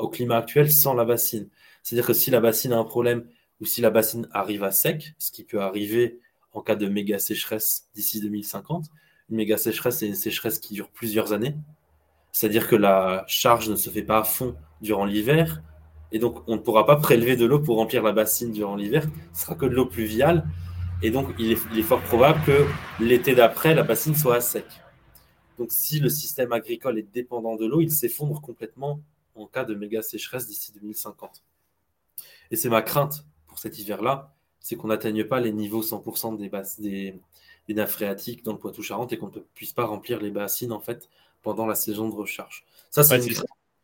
au 0.00 0.08
climat 0.08 0.36
actuel 0.38 0.70
sans 0.70 0.94
la 0.94 1.04
bassine. 1.04 1.48
C'est-à-dire 1.82 2.06
que 2.06 2.12
si 2.12 2.30
la 2.30 2.40
bassine 2.40 2.72
a 2.72 2.78
un 2.78 2.84
problème 2.84 3.24
ou 3.60 3.64
si 3.64 3.80
la 3.80 3.90
bassine 3.90 4.28
arrive 4.32 4.64
à 4.64 4.72
sec, 4.72 5.14
ce 5.18 5.30
qui 5.30 5.44
peut 5.44 5.60
arriver 5.60 6.18
en 6.52 6.60
cas 6.60 6.76
de 6.76 6.88
méga 6.88 7.18
sécheresse 7.18 7.88
d'ici 7.94 8.20
2050, 8.20 8.86
une 9.30 9.36
méga 9.36 9.56
sécheresse, 9.56 9.98
c'est 9.98 10.08
une 10.08 10.14
sécheresse 10.14 10.58
qui 10.58 10.74
dure 10.74 10.88
plusieurs 10.90 11.32
années, 11.32 11.54
c'est-à-dire 12.32 12.66
que 12.66 12.76
la 12.76 13.24
charge 13.28 13.68
ne 13.68 13.76
se 13.76 13.90
fait 13.90 14.02
pas 14.02 14.18
à 14.18 14.24
fond 14.24 14.56
durant 14.80 15.04
l'hiver. 15.04 15.62
Et 16.10 16.18
donc, 16.18 16.42
on 16.46 16.56
ne 16.56 16.60
pourra 16.60 16.86
pas 16.86 16.96
prélever 16.96 17.36
de 17.36 17.44
l'eau 17.44 17.60
pour 17.60 17.76
remplir 17.76 18.02
la 18.02 18.12
bassine 18.12 18.52
durant 18.52 18.74
l'hiver. 18.74 19.06
Ce 19.34 19.42
sera 19.42 19.54
que 19.54 19.66
de 19.66 19.74
l'eau 19.74 19.86
pluviale. 19.86 20.46
Et 21.02 21.10
donc, 21.10 21.28
il 21.38 21.52
est, 21.52 21.82
fort 21.82 22.00
probable 22.02 22.40
que 22.44 22.66
l'été 23.00 23.34
d'après, 23.34 23.74
la 23.74 23.82
bassine 23.82 24.14
soit 24.14 24.36
à 24.36 24.40
sec. 24.40 24.66
Donc, 25.58 25.68
si 25.70 26.00
le 26.00 26.08
système 26.08 26.52
agricole 26.52 26.98
est 26.98 27.12
dépendant 27.12 27.56
de 27.56 27.66
l'eau, 27.66 27.80
il 27.80 27.90
s'effondre 27.90 28.40
complètement 28.40 29.00
en 29.34 29.46
cas 29.46 29.64
de 29.64 29.74
méga 29.74 30.02
sécheresse 30.02 30.46
d'ici 30.46 30.72
2050. 30.72 31.42
Et 32.50 32.56
c'est 32.56 32.68
ma 32.68 32.82
crainte 32.82 33.26
pour 33.46 33.58
cet 33.58 33.78
hiver-là, 33.78 34.34
c'est 34.60 34.76
qu'on 34.76 34.88
n'atteigne 34.88 35.24
pas 35.24 35.40
les 35.40 35.52
niveaux 35.52 35.82
100% 35.82 36.36
des, 36.36 36.50
des, 36.78 37.20
des 37.68 37.74
nappes 37.74 37.88
phréatiques 37.88 38.44
dans 38.44 38.52
le 38.52 38.58
Poitou-Charentes 38.58 39.12
et 39.12 39.18
qu'on 39.18 39.28
ne 39.28 39.40
puisse 39.54 39.72
pas 39.72 39.84
remplir 39.84 40.20
les 40.20 40.30
bassines 40.30 40.72
en 40.72 40.80
fait 40.80 41.08
pendant 41.42 41.66
la 41.66 41.74
saison 41.74 42.08
de 42.08 42.14
recharge. 42.14 42.64
Ça, 42.90 43.02
c'est 43.02 43.20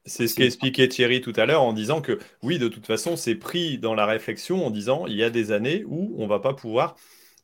C'est 0.05 0.27
ce 0.27 0.35
qu'expliquait 0.35 0.89
Thierry 0.89 1.21
tout 1.21 1.35
à 1.37 1.45
l'heure 1.45 1.63
en 1.63 1.73
disant 1.73 2.01
que 2.01 2.19
oui, 2.43 2.59
de 2.59 2.69
toute 2.69 2.87
façon, 2.87 3.17
c'est 3.17 3.35
pris 3.35 3.79
dans 3.79 3.95
la 3.95 4.07
réflexion 4.07 4.65
en 4.67 4.71
disant 4.71 5.07
il 5.07 5.17
y 5.17 5.23
a 5.23 5.31
des 5.31 5.53
années 5.53 5.85
où 5.87 6.15
on 6.19 6.27
va 6.27 6.41
pas 6.41 6.55
pouvoir, 6.55 6.97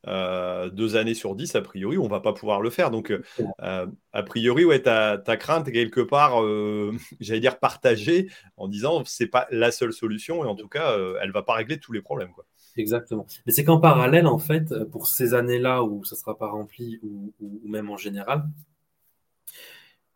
euh, 0.07 0.71
deux 0.71 0.97
années 0.97 1.15
sur 1.15 1.35
dix, 1.35 1.55
a 1.55 1.63
priori, 1.63 1.99
on 1.99 2.09
va 2.09 2.21
pas 2.21 2.33
pouvoir 2.33 2.61
le 2.61 2.71
faire. 2.71 2.91
Donc, 2.91 3.11
euh, 3.11 3.87
a 4.13 4.23
priori, 4.23 4.65
ouais, 4.65 4.81
ta, 4.81 5.19
ta 5.19 5.37
crainte 5.37 5.71
quelque 5.71 6.01
part, 6.01 6.43
euh, 6.43 6.93
j'allais 7.21 7.41
dire 7.41 7.59
partagée, 7.59 8.31
en 8.57 8.69
disant 8.69 9.03
c'est 9.05 9.27
pas 9.27 9.47
la 9.51 9.71
seule 9.71 9.93
solution 9.93 10.45
et 10.45 10.49
en 10.49 10.55
tout 10.55 10.69
cas, 10.69 10.97
elle 11.21 11.33
va 11.33 11.43
pas 11.43 11.55
régler 11.55 11.79
tous 11.79 11.93
les 11.93 12.03
problèmes. 12.03 12.33
Quoi. 12.33 12.45
Exactement. 12.77 13.27
Mais 13.47 13.53
c'est 13.53 13.65
qu'en 13.65 13.79
parallèle, 13.79 14.27
en 14.27 14.39
fait, 14.39 14.85
pour 14.91 15.07
ces 15.07 15.35
années-là 15.35 15.85
où 15.85 16.05
ça 16.05 16.17
sera 16.17 16.37
pas 16.37 16.49
rempli 16.49 16.99
ou, 17.03 17.33
ou 17.41 17.69
même 17.69 17.91
en 17.91 17.97
général, 17.97 18.45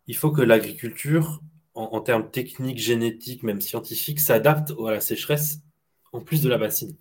il 0.09 0.15
faut 0.15 0.31
que 0.31 0.41
l'agriculture, 0.41 1.39
en, 1.75 2.01
termes 2.01 2.31
techniques, 2.31 2.79
génétiques, 2.79 3.43
même 3.43 3.61
scientifiques, 3.61 4.19
s'adapte 4.19 4.73
à 4.83 4.91
la 4.91 5.01
sécheresse 5.01 5.59
en 6.11 6.19
plus 6.19 6.41
de 6.41 6.49
la 6.49 6.57
bassine. 6.57 6.97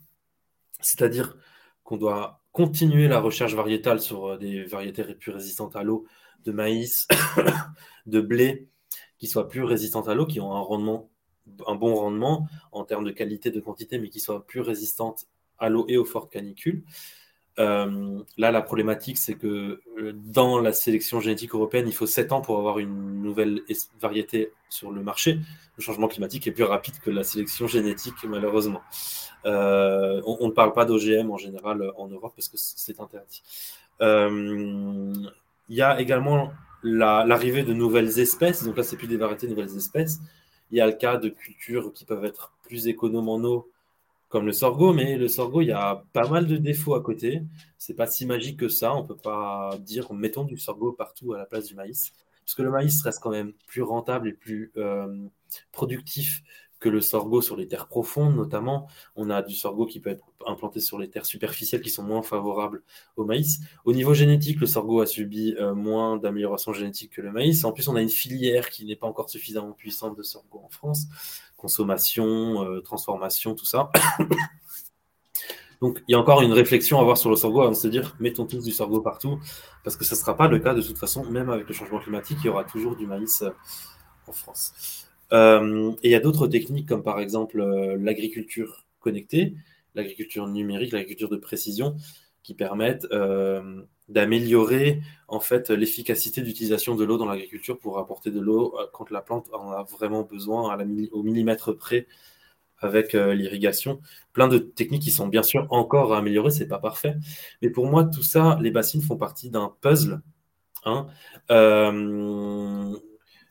C'est-à-dire 0.82 1.38
qu'on 1.84 1.96
doit 1.96 2.42
continuer 2.52 3.08
la 3.08 3.18
recherche 3.18 3.54
variétale 3.54 3.98
sur 3.98 4.26
euh, 4.26 4.36
des 4.36 4.62
variétés 4.64 5.02
plus 5.14 5.32
résistantes 5.32 5.74
à 5.74 5.82
l'eau, 5.82 6.04
de 6.44 6.52
maïs, 6.52 7.08
de 8.06 8.20
blé, 8.20 8.68
qui 9.16 9.26
soient 9.26 9.48
plus 9.48 9.64
résistantes 9.64 10.08
à 10.10 10.14
l'eau, 10.14 10.26
qui 10.26 10.38
ont 10.40 10.52
un 10.54 11.74
bon 11.76 11.94
rendement 11.94 12.46
en 12.72 12.84
termes 12.84 13.04
de 13.04 13.10
qualité, 13.10 13.50
de 13.50 13.60
quantité, 13.60 13.98
mais 13.98 14.10
qui 14.10 14.20
soient 14.20 14.46
plus 14.46 14.60
résistantes 14.60 15.26
à 15.58 15.70
l'eau 15.70 15.86
et 15.88 15.96
aux 15.96 16.04
fortes 16.04 16.30
canicules. 16.30 16.84
Euh, 17.58 18.20
là, 18.36 18.50
la 18.50 18.62
problématique, 18.62 19.18
c'est 19.18 19.34
que 19.34 19.80
euh, 19.98 20.12
dans 20.14 20.60
la 20.60 20.72
sélection 20.72 21.20
génétique 21.20 21.54
européenne, 21.54 21.86
il 21.88 21.94
faut 21.94 22.06
7 22.06 22.32
ans 22.32 22.40
pour 22.40 22.58
avoir 22.58 22.78
une 22.78 23.20
nouvelle 23.22 23.62
variété 24.00 24.52
sur 24.68 24.92
le 24.92 25.02
marché. 25.02 25.40
Le 25.76 25.82
changement 25.82 26.08
climatique 26.08 26.46
est 26.46 26.52
plus 26.52 26.64
rapide 26.64 26.98
que 27.00 27.10
la 27.10 27.24
sélection 27.24 27.66
génétique, 27.66 28.14
malheureusement. 28.24 28.80
Euh, 29.46 30.22
on, 30.24 30.46
ne 30.46 30.52
parle 30.52 30.72
pas 30.72 30.84
d'OGM 30.84 31.30
en 31.30 31.36
général 31.36 31.92
en 31.96 32.08
Europe 32.08 32.32
parce 32.36 32.48
que 32.48 32.56
c'est 32.56 33.00
interdit. 33.00 33.42
Il 34.00 35.76
y 35.76 35.82
a 35.82 36.00
également 36.00 36.52
l'arrivée 36.82 37.62
de 37.62 37.72
nouvelles 37.72 38.18
espèces. 38.20 38.64
Donc 38.64 38.76
là, 38.76 38.82
c'est 38.82 38.96
plus 38.96 39.08
des 39.08 39.16
variétés 39.16 39.46
de 39.46 39.52
nouvelles 39.52 39.76
espèces. 39.76 40.20
Il 40.70 40.78
y 40.78 40.80
a 40.80 40.86
le 40.86 40.92
cas 40.92 41.16
de 41.16 41.28
cultures 41.28 41.92
qui 41.92 42.04
peuvent 42.04 42.24
être 42.24 42.52
plus 42.62 42.88
économes 42.88 43.28
en 43.28 43.42
eau 43.42 43.70
comme 44.28 44.46
le 44.46 44.52
sorgho, 44.52 44.92
mais 44.92 45.16
le 45.16 45.28
sorgho, 45.28 45.62
il 45.62 45.68
y 45.68 45.72
a 45.72 46.04
pas 46.12 46.28
mal 46.28 46.46
de 46.46 46.56
défauts 46.56 46.94
à 46.94 47.02
côté. 47.02 47.42
C'est 47.78 47.94
pas 47.94 48.06
si 48.06 48.26
magique 48.26 48.58
que 48.58 48.68
ça. 48.68 48.94
On 48.94 49.04
peut 49.04 49.16
pas 49.16 49.76
dire 49.80 50.12
mettons 50.12 50.44
du 50.44 50.58
sorgho 50.58 50.92
partout 50.92 51.32
à 51.32 51.38
la 51.38 51.46
place 51.46 51.66
du 51.66 51.74
maïs, 51.74 52.12
parce 52.44 52.54
que 52.54 52.62
le 52.62 52.70
maïs 52.70 53.00
reste 53.02 53.20
quand 53.22 53.30
même 53.30 53.52
plus 53.66 53.82
rentable 53.82 54.28
et 54.28 54.32
plus 54.32 54.72
euh, 54.76 55.28
productif 55.72 56.42
que 56.80 56.88
le 56.88 57.00
sorgho 57.00 57.40
sur 57.40 57.56
les 57.56 57.66
terres 57.66 57.88
profondes, 57.88 58.36
notamment. 58.36 58.86
On 59.16 59.30
a 59.30 59.42
du 59.42 59.54
sorgho 59.54 59.86
qui 59.86 60.00
peut 60.00 60.10
être 60.10 60.24
implanté 60.46 60.80
sur 60.80 60.98
les 60.98 61.08
terres 61.08 61.26
superficielles 61.26 61.80
qui 61.80 61.90
sont 61.90 62.02
moins 62.02 62.22
favorables 62.22 62.82
au 63.16 63.24
maïs. 63.24 63.60
Au 63.84 63.92
niveau 63.92 64.14
génétique, 64.14 64.60
le 64.60 64.66
sorgho 64.66 65.00
a 65.00 65.06
subi 65.06 65.54
euh, 65.58 65.74
moins 65.74 66.16
d'amélioration 66.16 66.72
génétique 66.72 67.12
que 67.12 67.20
le 67.20 67.32
maïs. 67.32 67.64
En 67.64 67.72
plus, 67.72 67.88
on 67.88 67.96
a 67.96 68.02
une 68.02 68.08
filière 68.08 68.70
qui 68.70 68.84
n'est 68.84 68.96
pas 68.96 69.06
encore 69.06 69.28
suffisamment 69.28 69.72
puissante 69.72 70.16
de 70.16 70.22
sorgho 70.22 70.60
en 70.64 70.68
France 70.68 71.06
consommation, 71.58 72.64
euh, 72.64 72.80
transformation, 72.80 73.54
tout 73.54 73.66
ça. 73.66 73.90
Donc, 75.80 76.02
il 76.08 76.12
y 76.12 76.14
a 76.14 76.18
encore 76.18 76.40
une 76.42 76.52
réflexion 76.52 76.98
à 76.98 77.02
avoir 77.02 77.18
sur 77.18 77.30
le 77.30 77.36
sorgho 77.36 77.60
avant 77.60 77.70
de 77.70 77.76
se 77.76 77.86
dire 77.86 78.16
mettons 78.18 78.46
tous 78.46 78.64
du 78.64 78.72
sorgho 78.72 79.00
partout, 79.00 79.38
parce 79.84 79.96
que 79.96 80.04
ce 80.04 80.14
ne 80.14 80.18
sera 80.18 80.36
pas 80.36 80.48
le 80.48 80.58
cas 80.58 80.74
de 80.74 80.82
toute 80.82 80.98
façon, 80.98 81.24
même 81.26 81.50
avec 81.50 81.68
le 81.68 81.74
changement 81.74 82.00
climatique, 82.00 82.38
il 82.40 82.46
y 82.46 82.48
aura 82.48 82.64
toujours 82.64 82.96
du 82.96 83.06
maïs 83.06 83.42
euh, 83.42 83.50
en 84.26 84.32
France. 84.32 84.97
Euh, 85.32 85.92
et 86.02 86.08
il 86.08 86.10
y 86.12 86.14
a 86.14 86.20
d'autres 86.20 86.46
techniques, 86.46 86.88
comme 86.88 87.02
par 87.02 87.20
exemple 87.20 87.62
l'agriculture 87.98 88.86
connectée, 89.00 89.54
l'agriculture 89.94 90.46
numérique, 90.46 90.92
l'agriculture 90.92 91.28
de 91.28 91.36
précision, 91.36 91.96
qui 92.42 92.54
permettent 92.54 93.06
d'améliorer 94.08 95.02
en 95.28 95.40
fait 95.40 95.70
l'efficacité 95.70 96.40
d'utilisation 96.42 96.94
de 96.94 97.04
l'eau 97.04 97.18
dans 97.18 97.26
l'agriculture 97.26 97.78
pour 97.78 97.98
apporter 97.98 98.30
de 98.30 98.40
l'eau 98.40 98.74
euh, 98.78 98.86
quand 98.92 99.10
la 99.10 99.20
plante 99.20 99.48
en 99.52 99.70
a 99.70 99.82
vraiment 99.84 100.22
besoin 100.22 100.72
à 100.72 100.76
la, 100.76 100.84
au 101.12 101.22
millimètre 101.22 101.76
près 101.76 102.06
avec 102.78 103.14
euh, 103.14 103.34
l'irrigation. 103.34 104.00
Plein 104.32 104.48
de 104.48 104.58
techniques 104.58 105.02
qui 105.02 105.10
sont 105.10 105.28
bien 105.28 105.42
sûr 105.42 105.66
encore 105.70 106.14
à 106.14 106.18
améliorer, 106.18 106.50
c'est 106.50 106.68
pas 106.68 106.78
parfait. 106.78 107.16
Mais 107.60 107.70
pour 107.70 107.86
moi, 107.86 108.04
tout 108.04 108.22
ça, 108.22 108.58
les 108.62 108.70
bassines 108.70 109.02
font 109.02 109.16
partie 109.16 109.50
d'un 109.50 109.74
puzzle. 109.80 110.20
Hein. 110.84 111.08
Euh, 111.50 112.96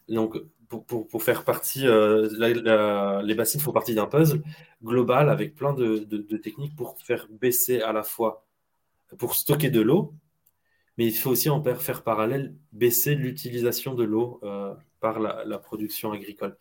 donc, 0.07 0.37
pour, 0.69 1.23
faire 1.23 1.43
partie, 1.43 1.85
les 1.85 3.35
bassines 3.35 3.61
font 3.61 3.71
partie 3.71 3.95
d'un 3.95 4.07
puzzle 4.07 4.41
global 4.83 5.29
avec 5.29 5.55
plein 5.55 5.73
de, 5.73 5.97
techniques 6.37 6.75
pour 6.75 6.99
faire 6.99 7.27
baisser 7.29 7.81
à 7.81 7.93
la 7.93 8.03
fois, 8.03 8.45
pour 9.17 9.35
stocker 9.35 9.69
de 9.69 9.81
l'eau, 9.81 10.13
mais 10.97 11.05
il 11.05 11.13
faut 11.13 11.29
aussi 11.29 11.49
en 11.49 11.63
faire 11.75 12.03
parallèle 12.03 12.55
baisser 12.71 13.15
l'utilisation 13.15 13.93
de 13.93 14.03
l'eau 14.03 14.39
euh, 14.43 14.73
par 14.99 15.19
la, 15.19 15.57
production 15.59 16.11
agricole. 16.11 16.57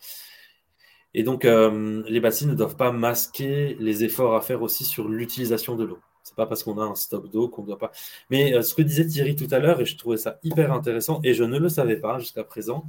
Et 1.15 1.23
donc, 1.23 1.47
euh, 1.47 2.03
les 2.07 2.21
bassines 2.21 2.51
ne 2.51 2.55
doivent 2.55 2.77
pas 2.77 2.93
masquer 2.93 3.75
les 3.81 4.05
efforts 4.05 4.35
à 4.35 4.43
faire 4.43 4.61
aussi 4.61 4.85
sur 4.85 5.09
l'utilisation 5.09 5.75
de 5.75 5.85
l'eau. 5.85 5.99
C'est 6.23 6.35
pas 6.35 6.47
parce 6.47 6.63
qu'on 6.63 6.79
a 6.79 6.85
un 6.85 6.95
stock 6.95 7.31
d'eau 7.31 7.49
qu'on 7.49 7.63
ne 7.63 7.69
doit 7.69 7.79
pas. 7.79 7.93
Mais 8.29 8.53
euh, 8.53 8.61
ce 8.61 8.75
que 8.75 8.83
disait 8.83 9.07
Thierry 9.07 9.37
tout 9.37 9.49
à 9.51 9.59
l'heure, 9.59 9.81
et 9.81 9.87
je 9.87 9.97
trouvais 9.97 10.19
ça 10.19 10.39
hyper 10.43 10.73
intéressant, 10.73 11.21
et 11.25 11.33
je 11.33 11.45
ne 11.45 11.59
le 11.59 11.71
savais 11.71 11.97
pas 11.97 12.19
jusqu'à 12.19 12.45
présent, 12.45 12.85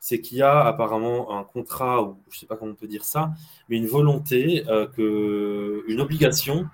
c'est 0.00 0.20
qu'il 0.20 0.38
y 0.38 0.42
a 0.42 0.64
apparemment 0.64 1.38
un 1.38 1.44
contrat, 1.44 2.02
ou 2.02 2.16
je 2.30 2.36
ne 2.36 2.40
sais 2.40 2.46
pas 2.46 2.56
comment 2.56 2.72
on 2.72 2.74
peut 2.74 2.88
dire 2.88 3.04
ça, 3.04 3.30
mais 3.68 3.76
une 3.76 3.86
volonté, 3.86 4.64
que, 4.96 5.84
une 5.86 6.00
obligation 6.00 6.66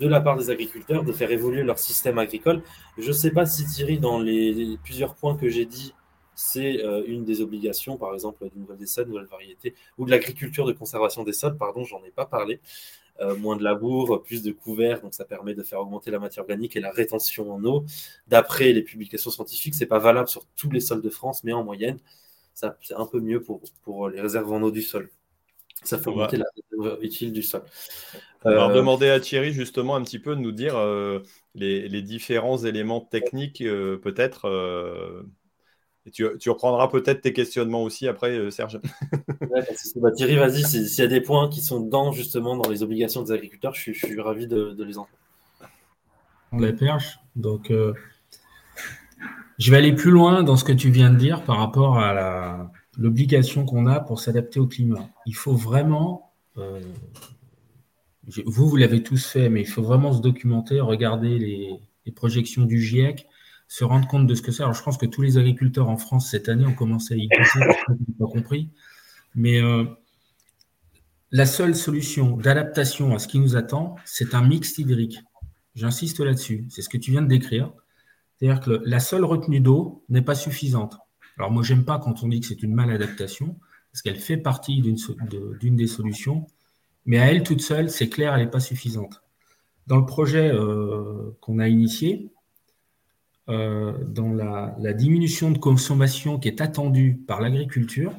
de 0.00 0.08
la 0.08 0.20
part 0.20 0.36
des 0.36 0.50
agriculteurs 0.50 1.04
de 1.04 1.12
faire 1.12 1.30
évoluer 1.30 1.62
leur 1.62 1.78
système 1.78 2.18
agricole. 2.18 2.62
Je 2.98 3.08
ne 3.08 3.12
sais 3.12 3.30
pas 3.30 3.46
si 3.46 3.64
Thierry, 3.66 3.98
dans 3.98 4.18
les, 4.18 4.76
plusieurs 4.82 5.14
points 5.14 5.36
que 5.36 5.48
j'ai 5.48 5.64
dit, 5.64 5.94
c'est 6.34 6.82
euh, 6.82 7.04
une 7.06 7.24
des 7.24 7.40
obligations, 7.40 7.96
par 7.96 8.14
exemple, 8.14 8.48
du 8.50 8.58
nouvelle 8.58 8.78
des 8.78 8.86
sols, 8.86 9.06
nouvelle 9.06 9.26
variété, 9.26 9.74
ou 9.98 10.04
de 10.04 10.10
l'agriculture 10.10 10.66
de 10.66 10.72
conservation 10.72 11.24
des 11.24 11.32
sols, 11.32 11.56
pardon, 11.56 11.84
j'en 11.84 12.02
ai 12.04 12.10
pas 12.10 12.26
parlé. 12.26 12.60
Euh, 13.20 13.36
moins 13.36 13.56
de 13.56 13.62
labour, 13.62 14.22
plus 14.22 14.42
de 14.42 14.50
couverts, 14.52 15.02
donc 15.02 15.14
ça 15.14 15.26
permet 15.26 15.54
de 15.54 15.62
faire 15.62 15.80
augmenter 15.80 16.10
la 16.10 16.18
matière 16.18 16.42
organique 16.44 16.74
et 16.76 16.80
la 16.80 16.90
rétention 16.90 17.52
en 17.52 17.62
eau. 17.64 17.84
D'après 18.26 18.72
les 18.72 18.82
publications 18.82 19.30
scientifiques, 19.30 19.74
c'est 19.74 19.86
pas 19.86 19.98
valable 19.98 20.28
sur 20.28 20.46
tous 20.56 20.70
les 20.70 20.80
sols 20.80 21.02
de 21.02 21.10
France, 21.10 21.44
mais 21.44 21.52
en 21.52 21.62
moyenne, 21.62 21.98
c'est 22.54 22.94
un 22.94 23.06
peu 23.06 23.20
mieux 23.20 23.40
pour, 23.40 23.60
pour 23.82 24.08
les 24.08 24.20
réserves 24.20 24.52
en 24.52 24.62
eau 24.62 24.70
du 24.70 24.82
sol. 24.82 25.10
Ça 25.82 25.98
fait 25.98 26.08
augmenter 26.08 26.36
la 26.36 26.44
réserve 26.54 27.02
utile 27.02 27.32
du 27.32 27.42
sol. 27.42 27.62
On 28.44 28.50
va 28.50 28.70
euh, 28.70 28.74
demander 28.74 29.08
à 29.08 29.20
Thierry 29.20 29.52
justement 29.52 29.96
un 29.96 30.02
petit 30.02 30.18
peu 30.18 30.34
de 30.36 30.40
nous 30.40 30.52
dire 30.52 30.76
euh, 30.76 31.20
les, 31.54 32.02
différents 32.02 32.58
éléments 32.58 33.00
techniques, 33.00 33.60
euh, 33.60 33.98
peut-être. 33.98 34.48
tu, 36.12 36.50
reprendras 36.50 36.88
peut-être 36.88 37.20
tes 37.20 37.32
questionnements 37.32 37.82
aussi 37.82 38.08
après, 38.08 38.50
Serge. 38.50 38.80
Bah, 39.96 40.10
Thierry, 40.12 40.36
vas-y, 40.36 40.62
s'il 40.62 40.98
y 40.98 41.02
a 41.02 41.08
des 41.08 41.20
points 41.20 41.48
qui 41.48 41.60
sont 41.60 41.80
dans 41.80 42.12
justement 42.12 42.56
dans 42.56 42.70
les 42.70 42.82
obligations 42.82 43.22
des 43.22 43.32
agriculteurs, 43.32 43.74
je 43.74 43.92
suis, 43.92 44.20
ravi 44.20 44.46
de, 44.46 44.74
les 44.82 44.98
entendre. 44.98 45.18
On 46.52 46.58
la 46.58 46.72
perche. 46.72 47.18
Donc, 47.36 47.70
je 49.58 49.70
vais 49.70 49.76
aller 49.76 49.94
plus 49.94 50.10
loin 50.10 50.42
dans 50.42 50.56
ce 50.56 50.64
que 50.64 50.72
tu 50.72 50.90
viens 50.90 51.10
de 51.10 51.16
dire 51.16 51.42
par 51.42 51.58
rapport 51.58 51.98
à 51.98 52.70
l'obligation 52.98 53.64
qu'on 53.64 53.86
a 53.86 54.00
pour 54.00 54.20
s'adapter 54.20 54.60
au 54.60 54.66
climat. 54.66 55.08
Il 55.26 55.34
faut 55.34 55.54
vraiment 55.54 56.32
vous, 58.26 58.68
vous 58.68 58.76
l'avez 58.76 59.02
tous 59.02 59.24
fait, 59.26 59.48
mais 59.48 59.62
il 59.62 59.66
faut 59.66 59.82
vraiment 59.82 60.12
se 60.12 60.20
documenter, 60.20 60.80
regarder 60.80 61.38
les, 61.38 61.80
projections 62.14 62.64
du 62.64 62.80
GIEC, 62.80 63.26
se 63.68 63.84
rendre 63.84 64.06
compte 64.08 64.26
de 64.26 64.34
ce 64.34 64.42
que 64.42 64.50
c'est. 64.52 64.62
Alors, 64.62 64.74
je 64.74 64.82
pense 64.82 64.98
que 64.98 65.06
tous 65.06 65.22
les 65.22 65.38
agriculteurs 65.38 65.88
en 65.88 65.96
France 65.96 66.30
cette 66.30 66.48
année 66.48 66.66
ont 66.66 66.74
commencé 66.74 67.14
à 67.14 67.16
y 67.16 67.28
penser, 67.28 67.60
pas 68.18 68.26
compris. 68.26 68.70
Mais 69.34 69.62
euh, 69.62 69.84
la 71.30 71.46
seule 71.46 71.74
solution 71.74 72.36
d'adaptation 72.36 73.14
à 73.14 73.18
ce 73.18 73.28
qui 73.28 73.38
nous 73.38 73.56
attend, 73.56 73.96
c'est 74.04 74.34
un 74.34 74.42
mix 74.42 74.76
hydrique. 74.78 75.20
J'insiste 75.74 76.20
là-dessus. 76.20 76.66
C'est 76.68 76.82
ce 76.82 76.88
que 76.88 76.98
tu 76.98 77.12
viens 77.12 77.22
de 77.22 77.28
décrire. 77.28 77.72
C'est-à-dire 78.42 78.60
que 78.60 78.82
la 78.84 78.98
seule 78.98 79.24
retenue 79.24 79.60
d'eau 79.60 80.04
n'est 80.08 80.22
pas 80.22 80.34
suffisante. 80.34 80.98
Alors, 81.38 81.52
moi, 81.52 81.62
j'aime 81.62 81.84
pas 81.84 82.00
quand 82.00 82.24
on 82.24 82.28
dit 82.28 82.40
que 82.40 82.46
c'est 82.46 82.62
une 82.64 82.74
maladaptation, 82.74 83.56
parce 83.92 84.02
qu'elle 84.02 84.18
fait 84.18 84.36
partie 84.36 84.82
d'une 84.82 85.76
des 85.76 85.86
solutions 85.86 86.46
mais 87.04 87.18
à 87.18 87.32
elle 87.32 87.42
toute 87.42 87.60
seule, 87.60 87.90
c'est 87.90 88.08
clair, 88.08 88.34
elle 88.34 88.44
n'est 88.44 88.50
pas 88.50 88.60
suffisante. 88.60 89.22
Dans 89.86 89.96
le 89.96 90.06
projet 90.06 90.50
euh, 90.52 91.36
qu'on 91.40 91.58
a 91.58 91.68
initié, 91.68 92.30
euh, 93.48 93.92
dans 94.04 94.32
la, 94.32 94.92
diminution 94.92 95.50
de 95.50 95.58
consommation 95.58 96.38
qui 96.38 96.48
est 96.48 96.60
attendue 96.60 97.20
par 97.26 97.40
l'agriculture, 97.40 98.12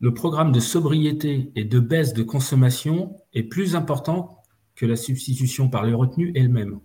le 0.00 0.12
programme 0.12 0.52
de 0.52 0.60
sobriété 0.60 1.50
et 1.54 1.64
de 1.64 1.80
baisse 1.80 2.12
de 2.12 2.22
consommation 2.22 3.16
est 3.32 3.42
plus 3.42 3.74
important 3.74 4.42
que 4.74 4.86
la 4.86 4.96
substitution 4.96 5.68
par 5.68 5.84
les 5.84 5.94
retenues 5.94 6.32
elle-même. 6.34 6.80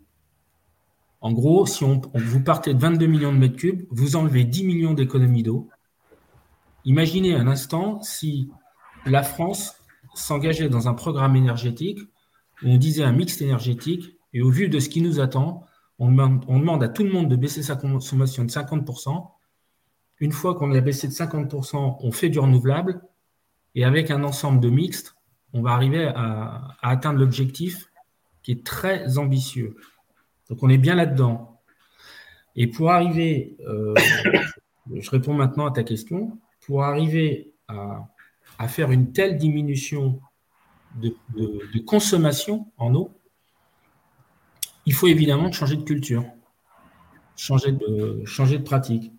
En 1.25 1.31
gros, 1.31 1.65
si 1.65 1.83
vous 1.83 2.43
partez 2.43 2.75
de 2.75 2.79
22 2.79 3.07
millions 3.07 3.33
de 3.33 3.39
mètres 3.39 3.55
cubes, 3.55 3.87
vous 3.89 4.15
enlevez 4.15 4.43
10 4.43 4.63
millions 4.63 4.93
d'économies 4.93 5.41
d'eau. 5.41 5.69
Imaginez 6.83 7.33
un 7.33 7.47
instant 7.47 7.99
si 8.03 8.51
la 9.07 9.23
France 9.23 9.81
s'engager 10.13 10.69
dans 10.69 10.87
un 10.87 10.93
programme 10.93 11.35
énergétique 11.35 11.99
où 12.61 12.67
on 12.67 12.77
disait 12.77 13.03
un 13.03 13.11
mix 13.11 13.41
énergétique 13.41 14.19
et 14.33 14.43
au 14.43 14.51
vu 14.51 14.69
de 14.69 14.79
ce 14.79 14.87
qui 14.87 15.01
nous 15.01 15.19
attend, 15.19 15.65
on 15.97 16.11
demande, 16.11 16.83
à 16.83 16.89
tout 16.89 17.03
le 17.03 17.11
monde 17.11 17.27
de 17.27 17.35
baisser 17.35 17.63
sa 17.63 17.75
consommation 17.75 18.43
de 18.45 18.51
50%. 18.51 19.27
Une 20.19 20.31
fois 20.31 20.53
qu'on 20.53 20.71
a 20.73 20.79
baissé 20.79 21.07
de 21.07 21.13
50%, 21.13 21.97
on 22.01 22.11
fait 22.11 22.29
du 22.29 22.37
renouvelable 22.37 23.01
et 23.73 23.83
avec 23.83 24.11
un 24.11 24.23
ensemble 24.23 24.59
de 24.59 24.69
mixtes, 24.69 25.15
on 25.53 25.63
va 25.63 25.71
arriver 25.71 26.05
à, 26.05 26.77
atteindre 26.83 27.17
l'objectif 27.17 27.89
qui 28.43 28.51
est 28.51 28.63
très 28.63 29.17
ambitieux. 29.17 29.75
Donc 30.49 30.61
on 30.61 30.69
est 30.69 30.77
bien 30.77 30.95
là-dedans. 30.95 31.61
Et 32.55 32.67
pour 32.67 32.91
arriver, 32.91 33.57
euh, 33.67 33.93
je 34.93 35.09
réponds 35.09 35.33
maintenant 35.33 35.65
à 35.65 35.71
ta 35.71 35.83
question, 35.83 36.39
pour 36.61 36.83
arriver 36.83 37.53
à 37.67 38.67
faire 38.67 38.91
une 38.91 39.11
telle 39.11 39.37
diminution 39.37 40.21
de, 40.95 41.79
consommation 41.79 42.67
en 42.77 42.93
eau, 42.95 43.11
il 44.85 44.93
faut 44.93 45.07
évidemment 45.07 45.51
changer 45.51 45.75
de 45.75 45.83
culture, 45.83 46.23
changer 47.35 47.71
de, 47.71 48.23
changer 48.25 48.59
pratique. 48.59 49.11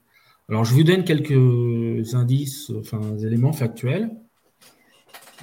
Alors, 0.49 0.65
je 0.65 0.75
vous 0.75 0.85
donne 0.85 1.05
quelques 1.05 2.15
indices, 2.15 2.71
enfin, 2.79 3.19
éléments 3.19 3.53
factuels. 3.53 4.11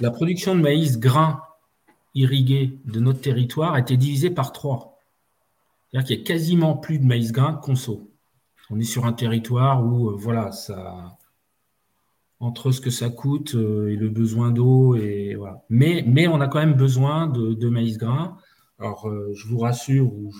La 0.00 0.10
production 0.10 0.54
de 0.54 0.60
maïs 0.60 0.98
grain 0.98 1.42
irrigué 2.14 2.78
de 2.86 3.00
notre 3.00 3.20
territoire 3.20 3.74
a 3.74 3.80
été 3.80 3.96
divisée 3.96 4.30
par 4.30 4.52
trois. 4.52 4.93
C'est-à-dire 5.94 6.06
qu'il 6.08 6.16
n'y 6.16 6.22
a 6.22 6.26
quasiment 6.26 6.76
plus 6.76 6.98
de 6.98 7.04
maïs 7.04 7.30
grain 7.30 7.52
conso. 7.52 8.10
On 8.68 8.80
est 8.80 8.82
sur 8.82 9.06
un 9.06 9.12
territoire 9.12 9.86
où, 9.86 10.10
euh, 10.10 10.16
voilà, 10.18 10.50
ça, 10.50 11.16
entre 12.40 12.72
ce 12.72 12.80
que 12.80 12.90
ça 12.90 13.10
coûte 13.10 13.54
euh, 13.54 13.86
et 13.92 13.94
le 13.94 14.08
besoin 14.08 14.50
d'eau. 14.50 14.96
Et 14.96 15.36
mais, 15.70 16.02
mais 16.04 16.26
on 16.26 16.40
a 16.40 16.48
quand 16.48 16.58
même 16.58 16.74
besoin 16.74 17.28
de, 17.28 17.68
maïs 17.68 17.96
grain. 17.96 18.36
Alors, 18.80 19.08
euh, 19.08 19.30
je 19.34 19.46
vous 19.46 19.58
rassure, 19.58 20.12
ou, 20.12 20.32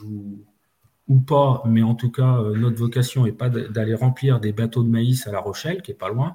ou 1.07 1.21
pas, 1.21 1.63
mais 1.67 1.83
en 1.83 1.95
tout 1.95 2.11
cas, 2.11 2.43
notre 2.57 2.77
vocation 2.77 3.25
n'est 3.25 3.31
pas 3.31 3.49
d'aller 3.49 3.95
remplir 3.95 4.41
des 4.41 4.53
bateaux 4.53 4.83
de 4.83 4.89
maïs 4.89 5.29
à 5.29 5.31
La 5.31 5.39
Rochelle, 5.39 5.83
qui 5.83 5.93
est 5.93 5.95
pas 5.95 6.09
loin. 6.09 6.35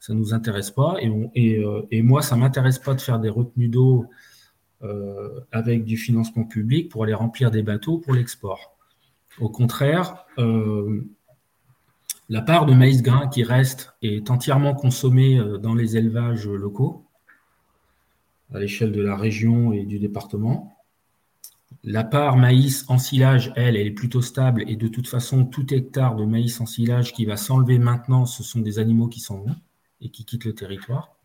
Ça 0.00 0.12
ne 0.12 0.18
nous 0.18 0.34
intéresse 0.34 0.72
pas. 0.72 0.96
Et, 1.00 1.08
et, 1.36 1.64
et 1.92 2.02
moi, 2.02 2.20
ça 2.20 2.34
ne 2.34 2.40
m'intéresse 2.40 2.80
pas 2.80 2.94
de 2.94 3.00
faire 3.00 3.20
des 3.20 3.28
retenues 3.28 3.68
d'eau 3.68 4.06
avec 5.52 5.84
du 5.84 5.96
financement 5.96 6.44
public 6.44 6.88
pour 6.88 7.04
aller 7.04 7.14
remplir 7.14 7.50
des 7.50 7.62
bateaux 7.62 7.98
pour 7.98 8.14
l'export. 8.14 8.76
Au 9.38 9.48
contraire, 9.50 10.24
la 12.30 12.42
part 12.42 12.64
de 12.64 12.74
maïs 12.74 13.02
grain 13.02 13.26
qui 13.26 13.42
reste 13.42 13.92
est 14.02 14.30
entièrement 14.30 14.72
consommée 14.72 15.36
euh, 15.36 15.58
dans 15.58 15.74
les 15.74 15.96
élevages 15.96 16.46
locaux, 16.46 17.04
à 18.54 18.60
l'échelle 18.60 18.92
de 18.92 19.02
la 19.02 19.16
région 19.16 19.72
et 19.72 19.84
du 19.84 19.98
département. 19.98 20.76
La 21.82 22.04
part 22.04 22.36
maïs 22.36 22.84
en 22.86 22.98
silage, 22.98 23.52
elle, 23.56 23.76
elle 23.76 23.88
est 23.88 23.90
plutôt 23.90 24.22
stable 24.22 24.62
et 24.68 24.76
de 24.76 24.86
toute 24.86 25.08
façon, 25.08 25.44
tout 25.44 25.74
hectare 25.74 26.14
de 26.14 26.24
maïs 26.24 26.60
en 26.60 26.66
silage 26.66 27.12
qui 27.12 27.24
va 27.24 27.36
s'enlever 27.36 27.80
maintenant, 27.80 28.26
ce 28.26 28.44
sont 28.44 28.60
des 28.60 28.78
animaux 28.78 29.08
qui 29.08 29.18
s'en 29.18 29.38
vont 29.38 29.56
et 30.00 30.10
qui 30.10 30.24
quittent 30.24 30.44
le 30.44 30.54
territoire. 30.54 31.16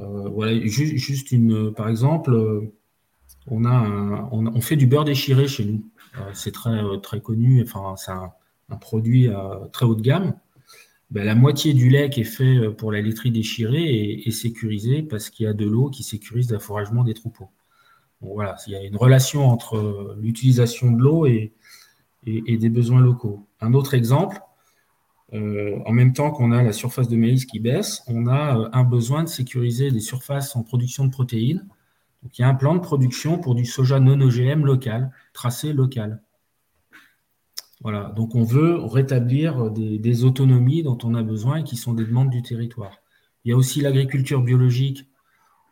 Euh, 0.00 0.28
voilà, 0.28 0.58
juste 0.66 1.32
une, 1.32 1.72
par 1.72 1.88
exemple, 1.88 2.32
euh, 2.32 2.72
on, 3.46 3.64
a 3.64 4.28
on, 4.32 4.60
fait 4.60 4.76
du 4.76 4.86
beurre 4.86 5.04
déchiré 5.04 5.46
chez 5.48 5.64
nous. 5.64 5.84
c'est 6.32 6.52
très, 6.52 6.82
très 7.02 7.20
connu. 7.20 7.62
Enfin, 7.62 7.94
c'est 7.96 8.10
un, 8.12 8.32
un 8.70 8.76
produit 8.76 9.28
très 9.72 9.86
haut 9.86 9.94
de 9.94 10.02
gamme, 10.02 10.34
ben, 11.14 11.24
la 11.24 11.36
moitié 11.36 11.74
du 11.74 11.90
lait 11.90 12.10
qui 12.10 12.22
est 12.22 12.24
fait 12.24 12.56
euh, 12.56 12.70
pour 12.72 12.90
la 12.90 13.00
laiterie 13.00 13.30
déchirée 13.30 14.22
est, 14.26 14.30
sécurisé 14.30 15.02
parce 15.02 15.30
qu'il 15.30 15.44
y 15.44 15.48
a 15.48 15.52
de 15.52 15.64
l'eau 15.64 15.88
qui 15.90 16.02
sécurise 16.02 16.50
l'affouragement 16.50 17.04
des 17.04 17.14
troupeaux. 17.14 17.50
voilà, 18.20 18.56
il 18.66 18.72
y 18.72 18.76
a 18.76 18.82
une 18.82 18.96
relation 18.96 19.46
entre 19.48 19.76
euh, 19.76 20.16
l'utilisation 20.20 20.90
de 20.90 21.00
l'eau 21.00 21.26
et, 21.26 21.52
des 22.26 22.70
besoins 22.70 23.00
locaux. 23.00 23.46
Un 23.60 23.74
autre 23.74 23.92
exemple, 23.94 24.40
euh, 25.34 25.78
en 25.84 25.92
même 25.92 26.12
temps 26.12 26.30
qu'on 26.30 26.52
a 26.52 26.62
la 26.62 26.72
surface 26.72 27.08
de 27.08 27.16
maïs 27.16 27.44
qui 27.44 27.58
baisse, 27.58 28.02
on 28.06 28.26
a 28.28 28.70
un 28.72 28.84
besoin 28.84 29.24
de 29.24 29.28
sécuriser 29.28 29.90
des 29.90 30.00
surfaces 30.00 30.54
en 30.54 30.62
production 30.62 31.04
de 31.04 31.10
protéines. 31.10 31.66
Donc 32.22 32.38
il 32.38 32.42
y 32.42 32.44
a 32.44 32.48
un 32.48 32.54
plan 32.54 32.74
de 32.74 32.80
production 32.80 33.38
pour 33.38 33.54
du 33.54 33.64
soja 33.64 33.98
non 33.98 34.20
OGM 34.20 34.64
local, 34.64 35.10
tracé 35.32 35.72
local. 35.72 36.22
Voilà, 37.82 38.12
donc 38.16 38.34
on 38.34 38.44
veut 38.44 38.76
rétablir 38.76 39.70
des, 39.70 40.24
autonomies 40.24 40.82
dont 40.82 40.96
on 41.02 41.14
a 41.14 41.22
besoin 41.22 41.56
et 41.56 41.64
qui 41.64 41.76
sont 41.76 41.92
des 41.92 42.04
demandes 42.04 42.30
du 42.30 42.40
territoire. 42.40 43.02
Il 43.44 43.50
y 43.50 43.52
a 43.52 43.56
aussi 43.56 43.80
l'agriculture 43.82 44.40
biologique 44.40 45.06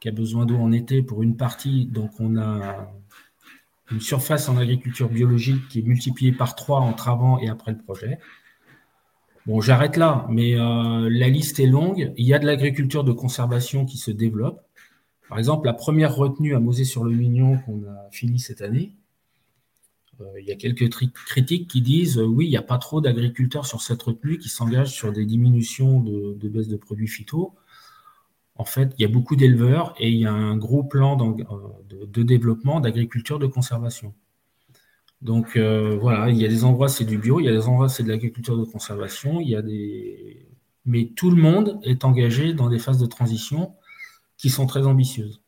qui 0.01 0.09
a 0.09 0.13
besoin 0.13 0.45
d'eau 0.45 0.59
en 0.59 0.73
été 0.73 1.01
pour 1.01 1.23
une 1.23 1.37
partie, 1.37 1.87
donc 1.87 2.11
on 2.21 2.37
a 2.37 2.93
une 3.91 4.01
surface 4.01 4.49
en 4.49 4.59
agriculture 4.59 5.09
biologique 5.09 5.69
qui 5.69 5.79
est 5.79 5.83
multipliée 5.83 6.33
par 6.33 6.55
trois 6.55 6.81
entre 6.81 7.09
avant 7.09 7.39
et 7.39 7.49
après 7.49 7.73
le 7.73 7.79
projet. 7.79 8.19
Bon, 9.47 9.61
j'arrête 9.61 9.97
là, 9.97 10.24
mais 10.30 10.55
euh, 10.55 11.09
la 11.11 11.28
liste 11.28 11.59
est 11.59 11.66
longue. 11.66 12.12
Il 12.16 12.24
y 12.24 12.32
a 12.32 12.38
de 12.38 12.47
l'agriculture 12.47 13.03
de 13.03 13.12
conservation 13.12 13.84
qui 13.84 13.99
se 13.99 14.12
développe. 14.12 14.62
Par 15.28 15.38
exemple, 15.38 15.66
la 15.66 15.72
première 15.72 16.14
retenue 16.14 16.55
à 16.55 16.61
Mosée-sur-le-Mignon 16.61 17.59
qu'on 17.59 17.82
a 17.84 18.09
fini 18.12 18.38
cette 18.38 18.62
année, 18.62 18.95
euh, 20.20 20.40
il 20.40 20.47
y 20.47 20.53
a 20.53 20.57
quelques 20.57 20.88
critiques 20.90 21.68
qui 21.68 21.80
disent 21.80 22.18
euh, 22.18 22.24
oui, 22.24 22.47
il 22.47 22.51
n'y 22.51 22.57
a 22.57 22.62
pas 22.62 22.78
trop 22.78 23.01
d'agriculteurs 23.01 23.66
sur 23.66 23.82
cette 23.82 24.03
retenue 24.03 24.38
qui 24.38 24.49
s'engagent 24.49 24.93
sur 24.93 25.12
des 25.12 25.24
diminutions 25.26 26.01
de, 26.01 26.49
baisse 26.49 26.68
de 26.68 26.76
produits 26.76 27.09
phyto. 27.09 27.55
en 28.57 28.64
fait, 28.64 28.95
il 28.99 29.03
y 29.03 29.05
a 29.05 29.09
beaucoup 29.09 29.34
d'éleveurs 29.36 29.95
et 29.99 30.11
il 30.11 30.20
y 30.20 30.26
a 30.26 30.32
un 30.32 30.57
gros 30.57 30.84
plan 30.84 31.16
de, 31.16 32.22
développement 32.22 32.80
d'agriculture 32.80 33.38
de 33.40 33.47
conservation. 33.47 34.14
Donc 35.23 35.57
voilà, 35.57 36.29
il 36.29 36.37
y 36.37 36.45
a 36.45 36.49
des 36.49 36.64
endroits 36.64 36.89
c'est 36.89 37.05
du 37.05 37.16
bio, 37.16 37.41
il 37.41 37.45
y 37.45 37.49
a 37.49 37.53
des 37.53 37.66
endroits 37.68 37.89
c'est 37.89 38.03
de 38.03 38.09
l'agriculture 38.09 38.59
de 38.59 38.64
conservation, 38.64 39.41
il 39.41 39.49
y 39.49 39.57
a 39.57 39.62
des 39.62 40.49
mais 40.85 41.07
tout 41.14 41.31
le 41.31 41.41
monde 41.41 41.81
est 41.85 42.05
engagé 42.05 42.55
dans 42.55 42.68
des 42.68 42.79
phases 42.79 42.99
de 42.99 43.07
transition 43.07 43.77
qui 44.37 44.51
sont 44.51 44.66
très 44.66 44.87
ambitieuses. 44.87 45.43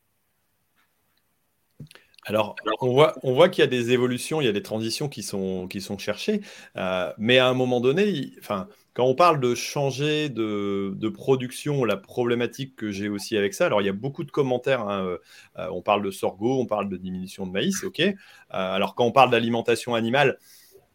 Alors, 2.27 2.57
on 2.81 2.93
voit, 3.35 3.49
qu'il 3.51 3.61
y 3.61 3.67
a 3.67 3.69
des 3.69 3.91
évolutions, 3.91 4.41
il 4.41 4.47
y 4.47 4.49
a 4.49 4.53
des 4.53 4.63
transitions 4.63 5.11
qui 5.11 5.23
sont, 5.23 5.69
qui 5.69 5.83
sont 5.83 5.99
cherchées, 5.99 6.41
euh, 6.77 7.13
mais 7.19 7.39
à 7.39 7.49
un 7.49 7.55
moment 7.55 7.81
donné, 7.81 8.33
enfin, 8.39 8.69
quand 8.95 9.05
on 9.05 9.15
parle 9.15 9.41
de 9.41 9.55
changer 9.55 10.29
de, 10.29 11.09
production, 11.09 11.85
la 11.85 11.97
problématique 11.97 12.77
que 12.77 12.91
j'ai 12.91 13.09
aussi 13.09 13.37
avec 13.37 13.55
ça, 13.55 13.67
alors 13.67 13.83
il 13.83 13.87
y 13.87 13.91
a 13.91 13.93
beaucoup 13.93 14.25
de 14.25 14.31
commentaires, 14.31 14.89
hein, 14.89 15.05
euh, 15.05 15.19
euh, 15.59 15.69
on 15.73 15.83
parle 15.83 16.03
de 16.03 16.11
sorgho, 16.11 16.61
on 16.61 16.67
parle 16.67 16.89
de 16.89 16.97
diminution 16.97 17.47
de 17.47 17.53
maïs, 17.53 17.85
ok. 17.85 18.03
alors 18.51 18.95
quand 18.95 19.05
on 19.05 19.13
parle 19.13 19.31
d'alimentation 19.31 19.95
animale, 19.95 20.39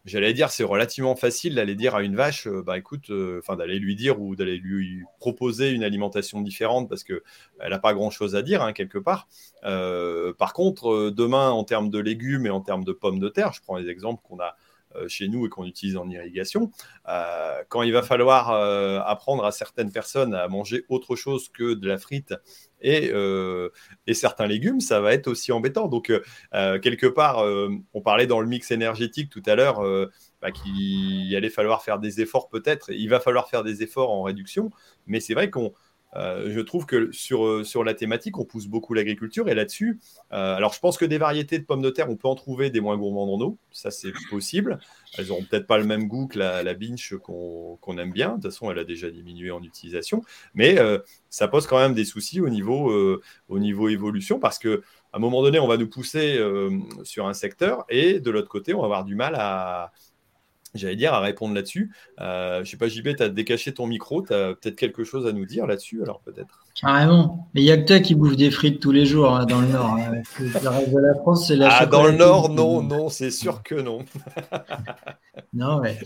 j'allais 0.05 0.33
dire, 0.33 0.49
c'est 0.49 0.63
relativement 0.63 1.15
facile 1.15 1.55
d'aller 1.55 1.75
dire 1.75 1.95
à 1.95 2.03
une 2.03 2.15
vache, 2.15 2.47
euh, 2.47 2.63
bah 2.63 2.77
écoute, 2.77 3.09
euh, 3.09 3.39
enfin 3.39 3.55
d'aller 3.55 3.79
lui 3.79 3.95
dire 3.95 4.21
ou 4.21 4.35
d'aller 4.35 4.57
lui 4.57 5.03
proposer 5.19 5.71
une 5.71 5.83
alimentation 5.83 6.41
différente 6.41 6.89
parce 6.89 7.03
que 7.03 7.23
elle 7.59 7.71
n'a 7.71 7.79
pas 7.79 7.93
grand 7.93 8.09
chose 8.09 8.35
à 8.35 8.41
dire 8.41 8.61
hein, 8.61 8.73
quelque 8.73 8.97
part. 8.97 9.27
Euh, 9.63 10.33
par 10.33 10.53
contre, 10.53 11.09
demain, 11.09 11.49
en 11.51 11.63
termes 11.63 11.89
de 11.89 11.99
légumes 11.99 12.45
et 12.45 12.49
en 12.49 12.61
termes 12.61 12.83
de 12.83 12.91
pommes 12.91 13.19
de 13.19 13.29
terre, 13.29 13.53
je 13.53 13.61
prends 13.61 13.77
les 13.77 13.89
exemples 13.89 14.21
qu'on 14.23 14.39
a 14.39 14.55
chez 15.07 15.27
nous 15.27 15.45
et 15.45 15.49
qu'on 15.49 15.65
utilise 15.65 15.97
en 15.97 16.09
irrigation, 16.09 16.71
quand 17.69 17.81
il 17.83 17.93
va 17.93 18.01
falloir 18.01 18.51
apprendre 19.07 19.45
à 19.45 19.51
certaines 19.51 19.91
personnes 19.91 20.33
à 20.33 20.47
manger 20.47 20.85
autre 20.89 21.15
chose 21.15 21.49
que 21.49 21.73
de 21.73 21.87
la 21.87 21.97
frite 21.97 22.33
et, 22.81 23.11
et, 24.07 24.13
certains 24.13 24.47
légumes, 24.47 24.79
ça 24.79 25.01
va 25.01 25.13
être 25.13 25.27
aussi 25.27 25.51
embêtant. 25.51 25.87
Donc, 25.87 26.11
quelque 26.51 27.07
part, 27.07 27.43
on 27.93 28.01
parlait 28.01 28.27
dans 28.27 28.39
le 28.39 28.47
mix 28.47 28.71
énergétique 28.71 29.29
tout 29.29 29.43
à 29.45 29.55
l'heure 29.55 29.81
bah, 30.41 30.51
qu'il 30.51 31.35
allait 31.35 31.49
falloir 31.49 31.83
faire 31.83 31.99
des 31.99 32.21
efforts 32.21 32.47
peut-être. 32.49 32.91
Il 32.91 33.09
va 33.09 33.19
falloir 33.19 33.49
faire 33.49 33.63
des 33.63 33.83
efforts 33.83 34.09
en 34.09 34.23
réduction, 34.23 34.69
mais 35.05 35.19
c'est 35.19 35.33
vrai 35.33 35.49
qu'on 35.49 35.73
euh, 36.16 36.49
je 36.51 36.60
trouve 36.60 36.86
que 36.86 37.12
sur, 37.12 37.45
euh, 37.45 37.64
sur 37.64 37.84
la 37.84 37.93
thématique, 37.93 38.39
on 38.39 38.45
pousse 38.45 38.68
beaucoup 38.68 38.93
l'agriculture 38.93 39.47
et 39.47 39.53
là-dessus, 39.53 39.99
euh, 40.34 40.55
alors 40.55 40.74
je 40.74 40.80
pense 40.80 40.97
que 40.97 41.05
des 41.05 41.20
variétés 41.20 41.60
de 41.60 41.66
pommes 41.66 41.82
de 41.82 41.89
terre, 41.89 42.10
on 42.10 42.16
peut 42.16 42.28
en 42.28 42.36
trouver 42.36 42.72
des 42.72 42.82
moins 42.82 42.97
gourmandes 42.97 43.30
en 43.30 43.45
eau, 43.45 43.57
ça 43.72 43.91
c'est 43.91 44.12
possible. 44.30 44.80
Elles 45.18 45.28
n'auront 45.28 45.43
peut-être 45.43 45.68
pas 45.68 45.78
le 45.78 45.86
même 45.86 46.07
goût 46.07 46.28
que 46.28 46.39
la, 46.39 46.64
la 46.64 46.74
qu'on 47.22 47.97
aime 47.97 48.12
bien, 48.12 48.30
de 48.30 48.34
toute 48.36 48.43
façon 48.43 48.72
elle 48.72 48.80
a 48.80 48.84
déjà 48.84 49.10
diminué 49.12 49.51
en 49.51 49.62
utilisation, 49.62 50.24
mais 50.53 50.78
ça 51.30 51.47
pose 51.47 51.68
quand 51.68 51.78
même 51.78 51.93
des 51.93 52.05
soucis 52.05 52.41
au 52.41 52.49
niveau, 52.49 53.20
au 53.47 53.60
niveau 53.60 53.89
évolution 53.89 54.39
parce 54.39 54.57
que 54.57 54.82
à 55.12 55.18
un 55.18 55.20
moment 55.20 55.41
donné, 55.41 55.60
on 55.60 55.68
va 55.68 55.78
nous 55.78 55.89
pousser 55.89 56.39
sur 57.03 57.28
un 57.28 57.34
secteur 57.34 57.86
et 57.89 58.20
de 58.20 58.32
l'autre 58.32 58.47
côté, 58.47 58.74
on 58.74 58.80
va 58.80 58.86
avoir 58.86 59.03
du 59.03 59.16
mal 59.16 59.36
à, 59.36 59.91
j'allais 60.76 60.95
dire, 60.95 61.13
à 61.13 61.20
répondre 61.20 61.53
là-dessus. 61.53 61.91
Euh, 62.20 62.63
je 62.63 62.70
sais 62.70 62.78
pas, 62.78 62.88
JB, 62.88 63.15
tu 63.15 63.24
as 63.24 63.30
décaché 63.30 63.74
ton 63.74 63.88
micro, 63.88 64.22
tu 64.22 64.34
as 64.34 64.53
peut-être 64.53 64.76
quelque 64.76 65.03
chose 65.03 65.26
à 65.28 65.32
nous 65.32 65.45
dire 65.45 65.65
là-dessus, 65.65 66.01
alors 66.03 66.22
peut-être? 66.22 66.65
Carrément. 66.80 67.49
Mais 67.53 67.61
il 67.61 67.65
y 67.65 67.72
a 67.72 67.78
que 67.78 67.86
toi 67.86 67.99
qui 67.99 68.15
bouffe 68.15 68.36
des 68.36 68.51
frites 68.51 68.80
tous 68.80 68.91
les 68.91 69.05
jours 69.05 69.36
hein, 69.36 69.45
dans 69.45 69.61
le 69.61 69.67
Nord. 69.67 69.97
Hein. 69.99 70.22
Le 70.39 70.70
reste 70.70 70.93
de 70.93 70.99
la 70.99 71.15
France, 71.15 71.47
c'est 71.47 71.55
la 71.55 71.70
Ah, 71.72 71.86
dans 71.86 72.03
le 72.03 72.11
Nord, 72.11 72.49
non, 72.49 72.82
non, 72.82 73.09
c'est 73.09 73.32
sûr 73.32 73.63
que 73.63 73.76
non. 73.76 73.99
non, 75.53 75.80
mais 75.82 75.97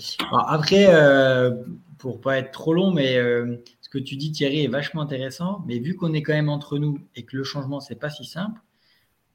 après, 0.47 0.87
euh, 0.89 1.51
pour 1.97 2.21
pas 2.21 2.37
être 2.37 2.51
trop 2.51 2.73
long, 2.73 2.91
mais 2.91 3.17
euh, 3.17 3.57
ce 3.81 3.89
que 3.89 3.97
tu 3.97 4.15
dis, 4.15 4.31
Thierry, 4.31 4.63
est 4.63 4.69
vachement 4.69 5.01
intéressant. 5.01 5.63
Mais 5.67 5.79
vu 5.79 5.95
qu'on 5.95 6.13
est 6.13 6.21
quand 6.21 6.33
même 6.33 6.49
entre 6.49 6.77
nous 6.77 6.99
et 7.15 7.23
que 7.23 7.37
le 7.37 7.43
changement, 7.43 7.79
c'est 7.79 7.95
pas 7.95 8.09
si 8.09 8.25
simple, 8.25 8.59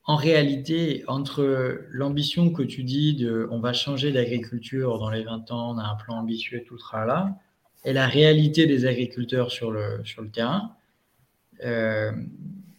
en 0.09 0.16
réalité, 0.16 1.04
entre 1.06 1.82
l'ambition 1.90 2.50
que 2.50 2.62
tu 2.62 2.82
dis 2.82 3.14
de 3.14 3.46
on 3.50 3.61
va 3.61 3.72
changer 3.72 4.11
d'agriculture 4.11 4.98
dans 4.98 5.11
les 5.11 5.22
20 5.22 5.50
ans, 5.52 5.74
on 5.74 5.78
a 5.78 5.84
un 5.84 5.94
plan 5.94 6.16
ambitieux, 6.16 6.64
tout 6.66 6.78
sera 6.78 7.04
là, 7.04 7.38
et 7.84 7.92
la 7.92 8.06
réalité 8.06 8.66
des 8.66 8.86
agriculteurs 8.86 9.52
sur 9.52 9.70
le, 9.70 10.00
sur 10.04 10.22
le 10.22 10.30
terrain, 10.30 10.72
euh, 11.64 12.11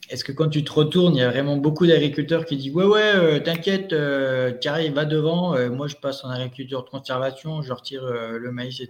est-ce 0.10 0.24
que 0.24 0.32
quand 0.32 0.50
tu 0.50 0.64
te 0.64 0.72
retournes, 0.72 1.16
il 1.16 1.20
y 1.20 1.24
a 1.24 1.30
vraiment 1.30 1.58
beaucoup 1.58 1.86
d'agriculteurs 1.86 2.46
qui 2.46 2.58
disent 2.58 2.74
Ouais, 2.74 2.86
ouais, 2.86 3.16
euh, 3.16 3.40
t'inquiète, 3.40 3.94
euh, 3.94 4.52
va 4.92 5.06
devant, 5.06 5.56
euh, 5.56 5.70
moi 5.70 5.88
je 5.88 5.96
passe 5.96 6.24
en 6.24 6.30
agriculture 6.30 6.84
de 6.84 6.90
conservation, 6.90 7.62
je 7.62 7.72
retire 7.72 8.04
le 8.06 8.52
maïs. 8.52 8.82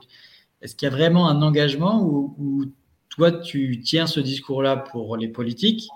Est-ce 0.61 0.75
qu'il 0.75 0.85
y 0.85 0.91
a 0.91 0.95
vraiment 0.95 1.27
un 1.27 1.41
engagement 1.41 2.01
où, 2.01 2.65
toi 3.09 3.31
tu 3.33 3.81
tiens 3.81 4.07
ce 4.07 4.21
discours-là 4.21 4.77
pour 4.77 5.17
les 5.17 5.27
politiques, 5.27 5.89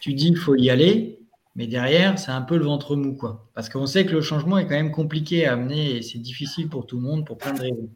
tu 0.00 0.12
dis 0.12 0.28
il 0.28 0.36
faut 0.36 0.56
y 0.56 0.70
aller, 0.70 1.20
mais 1.56 1.66
derrière, 1.66 2.18
c'est 2.18 2.32
un 2.32 2.42
peu 2.42 2.56
le 2.56 2.64
ventre 2.64 2.96
mou, 2.96 3.14
quoi. 3.14 3.48
Parce 3.54 3.68
qu'on 3.68 3.86
sait 3.86 4.04
que 4.04 4.12
le 4.12 4.22
changement 4.22 4.58
est 4.58 4.64
quand 4.64 4.74
même 4.74 4.90
compliqué 4.90 5.46
à 5.46 5.52
amener 5.52 5.96
et 5.96 6.02
c'est 6.02 6.18
difficile 6.18 6.68
pour 6.68 6.86
tout 6.86 6.96
le 6.96 7.02
monde 7.02 7.24
pour 7.24 7.38
plein 7.38 7.52
de 7.52 7.60
raisons. 7.60 7.88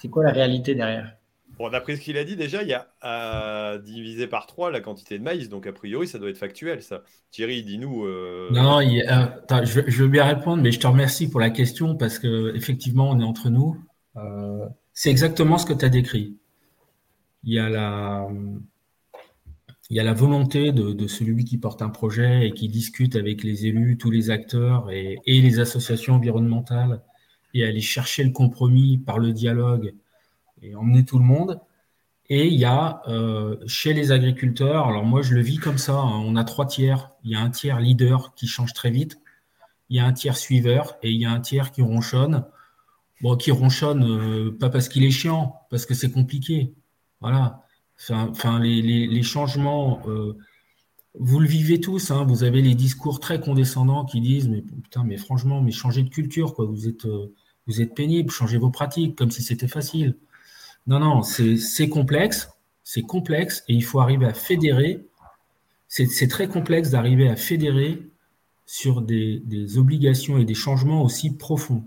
C'est 0.00 0.08
quoi 0.08 0.24
la 0.24 0.32
réalité 0.32 0.74
derrière? 0.74 1.16
Bon, 1.58 1.70
d'après 1.70 1.96
ce 1.96 2.02
qu'il 2.02 2.18
a 2.18 2.24
dit, 2.24 2.36
déjà, 2.36 2.62
il 2.62 2.68
y 2.68 2.74
a 2.74 2.88
à 3.00 3.78
diviser 3.78 4.26
par 4.26 4.46
3 4.46 4.70
la 4.70 4.80
quantité 4.80 5.18
de 5.18 5.24
maïs. 5.24 5.48
Donc, 5.48 5.66
a 5.66 5.72
priori, 5.72 6.06
ça 6.06 6.18
doit 6.18 6.28
être 6.28 6.36
factuel, 6.36 6.82
ça. 6.82 7.02
Thierry, 7.30 7.62
dis-nous. 7.62 8.04
Euh, 8.04 8.48
non, 8.50 8.80
euh, 8.80 9.64
je, 9.64 10.02
veux 10.02 10.08
bien 10.08 10.24
répondre, 10.24 10.62
mais 10.62 10.70
je 10.70 10.78
te 10.78 10.86
remercie 10.86 11.30
pour 11.30 11.40
la 11.40 11.48
question 11.48 11.96
parce 11.96 12.18
que 12.18 12.54
effectivement, 12.54 13.08
on 13.10 13.20
est 13.20 13.24
entre 13.24 13.48
nous. 13.48 13.82
Euh, 14.16 14.66
c'est 14.92 15.10
exactement 15.10 15.56
ce 15.56 15.64
que 15.64 15.72
tu 15.72 15.84
as 15.84 15.88
décrit. 15.88 16.36
Il 17.44 17.54
y 17.54 17.58
a 17.58 17.70
la, 17.70 18.28
il 19.90 19.96
y 19.96 20.00
a 20.00 20.04
la 20.04 20.14
volonté 20.14 20.72
de, 20.72 21.06
celui 21.06 21.44
qui 21.44 21.58
porte 21.58 21.80
un 21.82 21.90
projet 21.90 22.48
et 22.48 22.52
qui 22.52 22.68
discute 22.68 23.14
avec 23.14 23.44
les 23.44 23.66
élus, 23.66 23.96
tous 23.98 24.10
les 24.10 24.30
acteurs 24.30 24.90
et, 24.90 25.20
les 25.26 25.60
associations 25.60 26.14
environnementales 26.14 27.02
et 27.54 27.64
aller 27.64 27.80
chercher 27.80 28.24
le 28.24 28.30
compromis 28.30 28.98
par 28.98 29.18
le 29.18 29.32
dialogue 29.32 29.94
et 30.62 30.74
emmener 30.74 31.04
tout 31.04 31.18
le 31.18 31.24
monde. 31.24 31.60
Et 32.28 32.48
il 32.48 32.54
y 32.54 32.64
a 32.64 33.02
euh, 33.06 33.56
chez 33.68 33.92
les 33.92 34.10
agriculteurs, 34.10 34.88
alors 34.88 35.04
moi 35.04 35.22
je 35.22 35.34
le 35.34 35.40
vis 35.40 35.58
comme 35.58 35.78
ça, 35.78 35.94
hein, 35.94 36.20
on 36.24 36.34
a 36.34 36.42
trois 36.42 36.66
tiers. 36.66 37.12
Il 37.22 37.30
y 37.30 37.36
a 37.36 37.40
un 37.40 37.50
tiers 37.50 37.78
leader 37.78 38.34
qui 38.34 38.48
change 38.48 38.72
très 38.72 38.90
vite, 38.90 39.20
il 39.88 39.96
y 39.96 40.00
a 40.00 40.06
un 40.06 40.12
tiers 40.12 40.36
suiveur 40.36 40.96
et 41.02 41.10
il 41.10 41.20
y 41.20 41.24
a 41.24 41.30
un 41.30 41.40
tiers 41.40 41.70
qui 41.70 41.82
ronchonne. 41.82 42.44
Bon, 43.22 43.36
qui 43.36 43.50
ronchonne 43.52 44.04
euh, 44.04 44.58
pas 44.58 44.68
parce 44.68 44.88
qu'il 44.88 45.04
est 45.04 45.10
chiant, 45.10 45.60
parce 45.70 45.86
que 45.86 45.94
c'est 45.94 46.10
compliqué. 46.10 46.74
Voilà. 47.20 47.65
Enfin, 48.10 48.60
les, 48.60 49.22
changements, 49.22 50.02
euh, 50.06 50.36
vous 51.14 51.40
le 51.40 51.46
vivez 51.46 51.80
tous. 51.80 52.10
Hein, 52.10 52.24
vous 52.24 52.44
avez 52.44 52.62
les 52.62 52.74
discours 52.74 53.20
très 53.20 53.40
condescendants 53.40 54.04
qui 54.04 54.20
disent 54.20 54.48
mais 54.48 54.62
putain, 54.62 55.04
mais 55.04 55.16
franchement, 55.16 55.62
mais 55.62 55.72
changez 55.72 56.02
de 56.02 56.10
culture, 56.10 56.54
quoi. 56.54 56.66
Vous 56.66 56.88
êtes, 56.88 57.06
euh, 57.06 57.32
vous 57.66 57.80
êtes 57.80 57.94
pénible, 57.94 58.30
changez 58.30 58.58
vos 58.58 58.70
pratiques, 58.70 59.16
comme 59.16 59.30
si 59.30 59.42
c'était 59.42 59.68
facile. 59.68 60.16
Non, 60.86 61.00
non, 61.00 61.22
c'est 61.22 61.88
complexe, 61.88 62.48
c'est 62.84 63.02
complexe, 63.02 63.64
et 63.68 63.74
il 63.74 63.82
faut 63.84 64.00
arriver 64.00 64.26
à 64.26 64.34
fédérer. 64.34 65.06
C'est 65.88 66.28
très 66.28 66.48
complexe 66.48 66.90
d'arriver 66.90 67.28
à 67.28 67.36
fédérer 67.36 68.02
sur 68.66 69.02
des, 69.02 69.78
obligations 69.78 70.38
et 70.38 70.44
des 70.44 70.54
changements 70.54 71.02
aussi 71.02 71.30
profonds. 71.36 71.84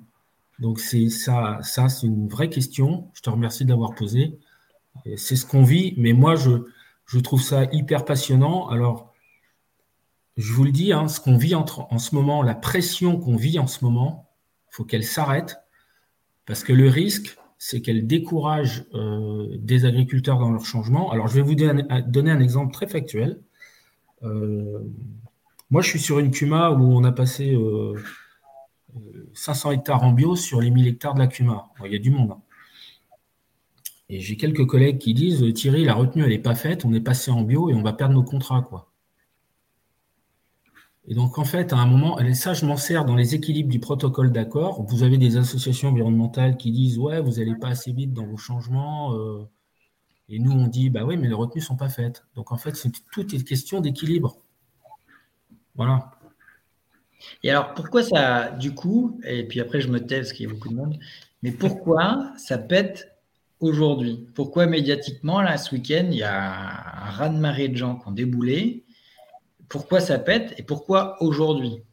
Donc 0.59 0.79
c'est 0.79 1.09
ça, 1.09 1.59
ça 1.63 1.89
c'est 1.89 2.07
une 2.07 2.27
vraie 2.27 2.49
question. 2.49 3.09
Je 3.13 3.21
te 3.21 3.29
remercie 3.29 3.65
d'avoir 3.65 3.95
posé. 3.95 4.37
C'est 5.15 5.35
ce 5.35 5.45
qu'on 5.45 5.63
vit, 5.63 5.93
mais 5.97 6.13
moi, 6.13 6.35
je, 6.35 7.19
trouve 7.19 7.41
ça 7.41 7.65
hyper 7.71 8.05
passionnant. 8.05 8.67
Alors, 8.69 9.13
je 10.37 10.53
vous 10.53 10.63
le 10.63 10.71
dis, 10.71 10.93
hein, 10.93 11.07
ce 11.07 11.19
qu'on 11.19 11.37
vit 11.37 11.55
en, 11.55 11.65
ce 11.65 12.15
moment, 12.15 12.43
la 12.43 12.55
pression 12.55 13.19
qu'on 13.19 13.35
vit 13.35 13.59
en 13.59 13.67
ce 13.67 13.83
moment, 13.83 14.29
il 14.71 14.75
faut 14.75 14.85
qu'elle 14.85 15.03
s'arrête, 15.03 15.59
parce 16.45 16.63
que 16.63 16.73
le 16.73 16.87
risque, 16.87 17.37
c'est 17.57 17.81
qu'elle 17.81 18.07
décourage 18.07 18.85
euh, 18.93 19.47
des 19.57 19.85
agriculteurs 19.85 20.39
dans 20.39 20.49
leur 20.51 20.65
changement. 20.65 21.11
Alors, 21.11 21.27
je 21.27 21.35
vais 21.35 21.41
vous 21.41 21.55
donner 21.55 22.31
un 22.31 22.39
exemple 22.39 22.73
très 22.73 22.87
factuel. 22.87 23.41
Euh, 24.23 24.79
moi, 25.69 25.81
je 25.81 25.89
suis 25.89 25.99
sur 25.99 26.19
une 26.19 26.31
CUMA 26.31 26.71
où 26.71 26.97
on 26.97 27.03
a 27.03 27.11
passé 27.11 27.57
500 29.33 29.69
euh, 29.69 29.73
hectares 29.73 30.03
en 30.03 30.11
bio 30.13 30.35
sur 30.35 30.61
les 30.61 30.71
1000 30.71 30.87
hectares 30.87 31.13
de 31.13 31.19
la 31.19 31.27
CUMA. 31.27 31.67
il 31.85 31.91
y 31.91 31.95
a 31.95 31.99
du 31.99 32.11
monde. 32.11 32.31
Hein. 32.31 32.41
Et 34.09 34.19
j'ai 34.19 34.37
quelques 34.37 34.65
collègues 34.65 34.97
qui 34.97 35.13
disent 35.13 35.53
Thierry, 35.53 35.85
la 35.85 35.93
retenue, 35.93 36.23
elle 36.23 36.29
n'est 36.29 36.39
pas 36.39 36.55
faite, 36.55 36.83
on 36.83 36.93
est 36.93 37.01
passé 37.01 37.29
en 37.29 37.43
bio 37.43 37.69
et 37.69 37.75
on 37.75 37.83
va 37.83 37.93
perdre 37.93 38.15
nos 38.15 38.23
contrats. 38.23 38.61
Quoi. 38.63 38.91
Et 41.07 41.13
donc, 41.13 41.37
en 41.37 41.45
fait, 41.45 41.73
à 41.73 41.77
un 41.77 41.85
moment, 41.85 42.19
ça, 42.33 42.53
je 42.53 42.65
m'en 42.65 42.77
sers 42.77 43.05
dans 43.05 43.15
les 43.15 43.35
équilibres 43.35 43.69
du 43.69 43.79
protocole 43.79 44.31
d'accord. 44.31 44.83
Vous 44.83 45.03
avez 45.03 45.17
des 45.17 45.37
associations 45.37 45.89
environnementales 45.89 46.57
qui 46.57 46.71
disent 46.71 46.97
Ouais, 46.97 47.19
vous 47.21 47.33
n'allez 47.33 47.55
pas 47.55 47.69
assez 47.69 47.91
vite 47.91 48.13
dans 48.13 48.25
vos 48.25 48.37
changements. 48.37 49.15
Euh. 49.15 49.47
et 50.27 50.39
nous, 50.39 50.51
on 50.51 50.67
dit 50.67 50.89
Bah 50.89 51.05
oui, 51.05 51.17
mais 51.17 51.27
les 51.27 51.33
retenues 51.33 51.61
ne 51.61 51.65
sont 51.65 51.77
pas 51.77 51.89
faites. 51.89 52.25
Donc, 52.35 52.51
en 52.51 52.57
fait, 52.57 52.75
c'est 52.75 52.91
toute 53.11 53.31
une 53.33 53.43
question 53.43 53.79
d'équilibre. 53.79 54.37
Voilà. 55.75 56.11
Et 57.43 57.49
alors, 57.51 57.73
pourquoi 57.73 58.03
ça, 58.03 58.51
du 58.51 58.73
coup, 58.73 59.19
et 59.23 59.47
puis 59.47 59.59
après, 59.59 59.81
je 59.81 59.87
me 59.87 59.99
tais 60.05 60.17
parce 60.17 60.33
qu'il 60.33 60.47
y 60.47 60.49
a 60.49 60.53
beaucoup 60.53 60.69
de 60.69 60.75
monde, 60.75 60.99
mais 61.41 61.51
pourquoi 61.51 62.33
ça 62.37 62.57
pète 62.57 63.18
aujourd'hui 63.59 64.27
Pourquoi 64.35 64.65
médiatiquement, 64.65 65.41
là, 65.41 65.57
ce 65.57 65.75
week-end, 65.75 66.07
il 66.11 66.17
y 66.17 66.23
a 66.23 67.07
un 67.07 67.11
raz-de-marée 67.11 67.67
de 67.67 67.77
gens 67.77 67.95
qui 67.95 68.07
ont 68.07 68.11
déboulé? 68.11 68.83
Pourquoi 69.67 69.99
ça 69.99 70.17
pète 70.17 70.53
et 70.57 70.63
pourquoi 70.63 71.21
aujourd'hui? 71.21 71.83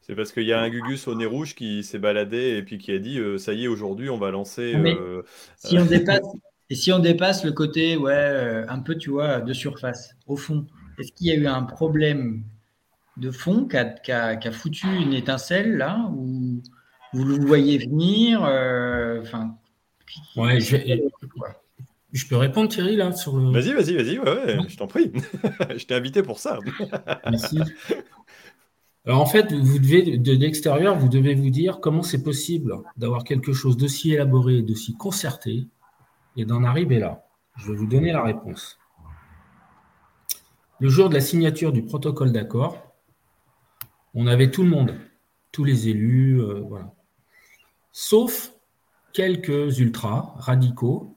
C'est 0.00 0.14
parce 0.14 0.30
qu'il 0.30 0.44
y 0.44 0.52
a 0.52 0.60
un 0.60 0.68
Gugus 0.68 1.08
au 1.08 1.14
nez 1.16 1.26
rouge 1.26 1.54
qui 1.54 1.82
s'est 1.82 1.98
baladé 1.98 2.56
et 2.56 2.62
puis 2.62 2.78
qui 2.78 2.92
a 2.92 2.98
dit 2.98 3.18
euh, 3.18 3.38
ça 3.38 3.54
y 3.54 3.64
est, 3.64 3.68
aujourd'hui, 3.68 4.08
on 4.08 4.18
va 4.18 4.30
lancer. 4.30 4.74
Euh, 4.76 5.22
si 5.56 5.78
on 5.78 5.84
dépasse, 5.86 6.22
et 6.70 6.74
si 6.74 6.92
on 6.92 7.00
dépasse 7.00 7.44
le 7.44 7.52
côté, 7.52 7.96
ouais, 7.96 8.12
euh, 8.12 8.66
un 8.68 8.78
peu, 8.80 8.96
tu 8.96 9.10
vois, 9.10 9.40
de 9.40 9.52
surface, 9.52 10.14
au 10.26 10.36
fond, 10.36 10.66
est-ce 10.98 11.12
qu'il 11.12 11.26
y 11.26 11.32
a 11.32 11.34
eu 11.34 11.46
un 11.46 11.62
problème 11.62 12.44
de 13.16 13.30
fond 13.30 13.66
qui 13.66 13.76
a, 13.76 14.52
foutu 14.52 14.86
une 14.86 15.12
étincelle 15.12 15.76
là 15.76 16.08
ou 16.14 16.62
vous 17.12 17.24
le 17.24 17.44
voyez 17.44 17.78
venir 17.78 18.42
Enfin. 18.42 19.56
Ouais, 20.36 20.60
je, 20.60 22.28
peux 22.28 22.36
répondre, 22.36 22.68
Thierry, 22.68 22.96
là 22.96 23.12
sur 23.12 23.36
le... 23.36 23.50
Vas-y, 23.50 23.72
vas-y, 23.72 23.96
vas-y, 23.96 24.18
ouais, 24.18 24.58
je 24.68 24.76
t'en 24.76 24.86
prie. 24.86 25.12
je 25.76 25.84
t'ai 25.84 25.94
invité 25.94 26.22
pour 26.22 26.38
ça. 26.38 26.58
Merci. 27.30 27.58
Alors 29.04 29.20
en 29.20 29.26
fait, 29.26 29.52
vous 29.52 29.78
devez, 29.78 30.18
de 30.18 30.32
l'extérieur, 30.32 30.98
vous 30.98 31.08
devez 31.08 31.34
vous 31.34 31.50
dire 31.50 31.80
comment 31.80 32.02
c'est 32.02 32.22
possible 32.22 32.74
d'avoir 32.96 33.24
quelque 33.24 33.52
chose 33.52 33.76
d'aussi 33.76 34.12
élaboré, 34.12 34.62
d'aussi 34.62 34.96
concerté, 34.96 35.66
et 36.36 36.44
d'en 36.44 36.64
arriver 36.64 36.98
là. 36.98 37.24
Je 37.56 37.72
vais 37.72 37.76
vous 37.76 37.86
donner 37.86 38.12
la 38.12 38.22
réponse. 38.22 38.78
Le 40.78 40.88
jour 40.88 41.08
de 41.08 41.14
la 41.14 41.20
signature 41.20 41.72
du 41.72 41.82
protocole 41.82 42.32
d'accord, 42.32 42.92
on 44.14 44.26
avait 44.26 44.50
tout 44.50 44.62
le 44.62 44.68
monde, 44.68 44.94
tous 45.52 45.64
les 45.64 45.88
élus, 45.88 46.40
euh, 46.40 46.60
voilà. 46.60 46.92
Sauf 47.92 48.52
quelques 49.16 49.78
ultras 49.78 50.34
radicaux 50.36 51.16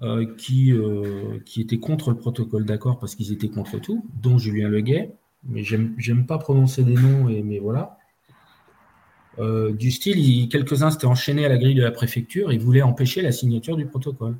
euh, 0.00 0.32
qui, 0.36 0.72
euh, 0.72 1.40
qui 1.44 1.60
étaient 1.60 1.80
contre 1.80 2.10
le 2.10 2.16
protocole 2.16 2.64
d'accord 2.64 3.00
parce 3.00 3.16
qu'ils 3.16 3.32
étaient 3.32 3.48
contre 3.48 3.80
tout, 3.80 4.06
dont 4.22 4.38
Julien 4.38 4.68
Leguet, 4.68 5.12
mais 5.42 5.64
j'aime 5.64 6.26
pas 6.26 6.38
prononcer 6.38 6.84
des 6.84 6.94
noms, 6.94 7.28
et, 7.28 7.42
mais 7.42 7.58
voilà. 7.58 7.98
Euh, 9.40 9.72
du 9.72 9.90
style, 9.90 10.48
quelques-uns 10.48 10.92
s'étaient 10.92 11.06
enchaînés 11.06 11.44
à 11.44 11.48
la 11.48 11.58
grille 11.58 11.74
de 11.74 11.82
la 11.82 11.90
préfecture, 11.90 12.52
ils 12.52 12.60
voulaient 12.60 12.82
empêcher 12.82 13.22
la 13.22 13.32
signature 13.32 13.76
du 13.76 13.86
protocole. 13.86 14.36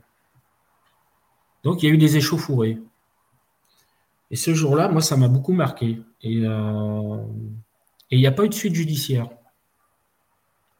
Donc 1.64 1.82
il 1.82 1.88
y 1.88 1.90
a 1.90 1.94
eu 1.94 1.98
des 1.98 2.16
échauffourées. 2.16 2.78
Et 4.30 4.36
ce 4.36 4.54
jour-là, 4.54 4.88
moi, 4.88 5.00
ça 5.00 5.16
m'a 5.16 5.26
beaucoup 5.26 5.54
marqué. 5.54 6.00
Et 6.22 6.34
il 6.34 8.18
n'y 8.18 8.26
a 8.26 8.32
pas 8.32 8.44
eu 8.44 8.48
de 8.48 8.54
suite 8.54 8.76
judiciaire. 8.76 9.28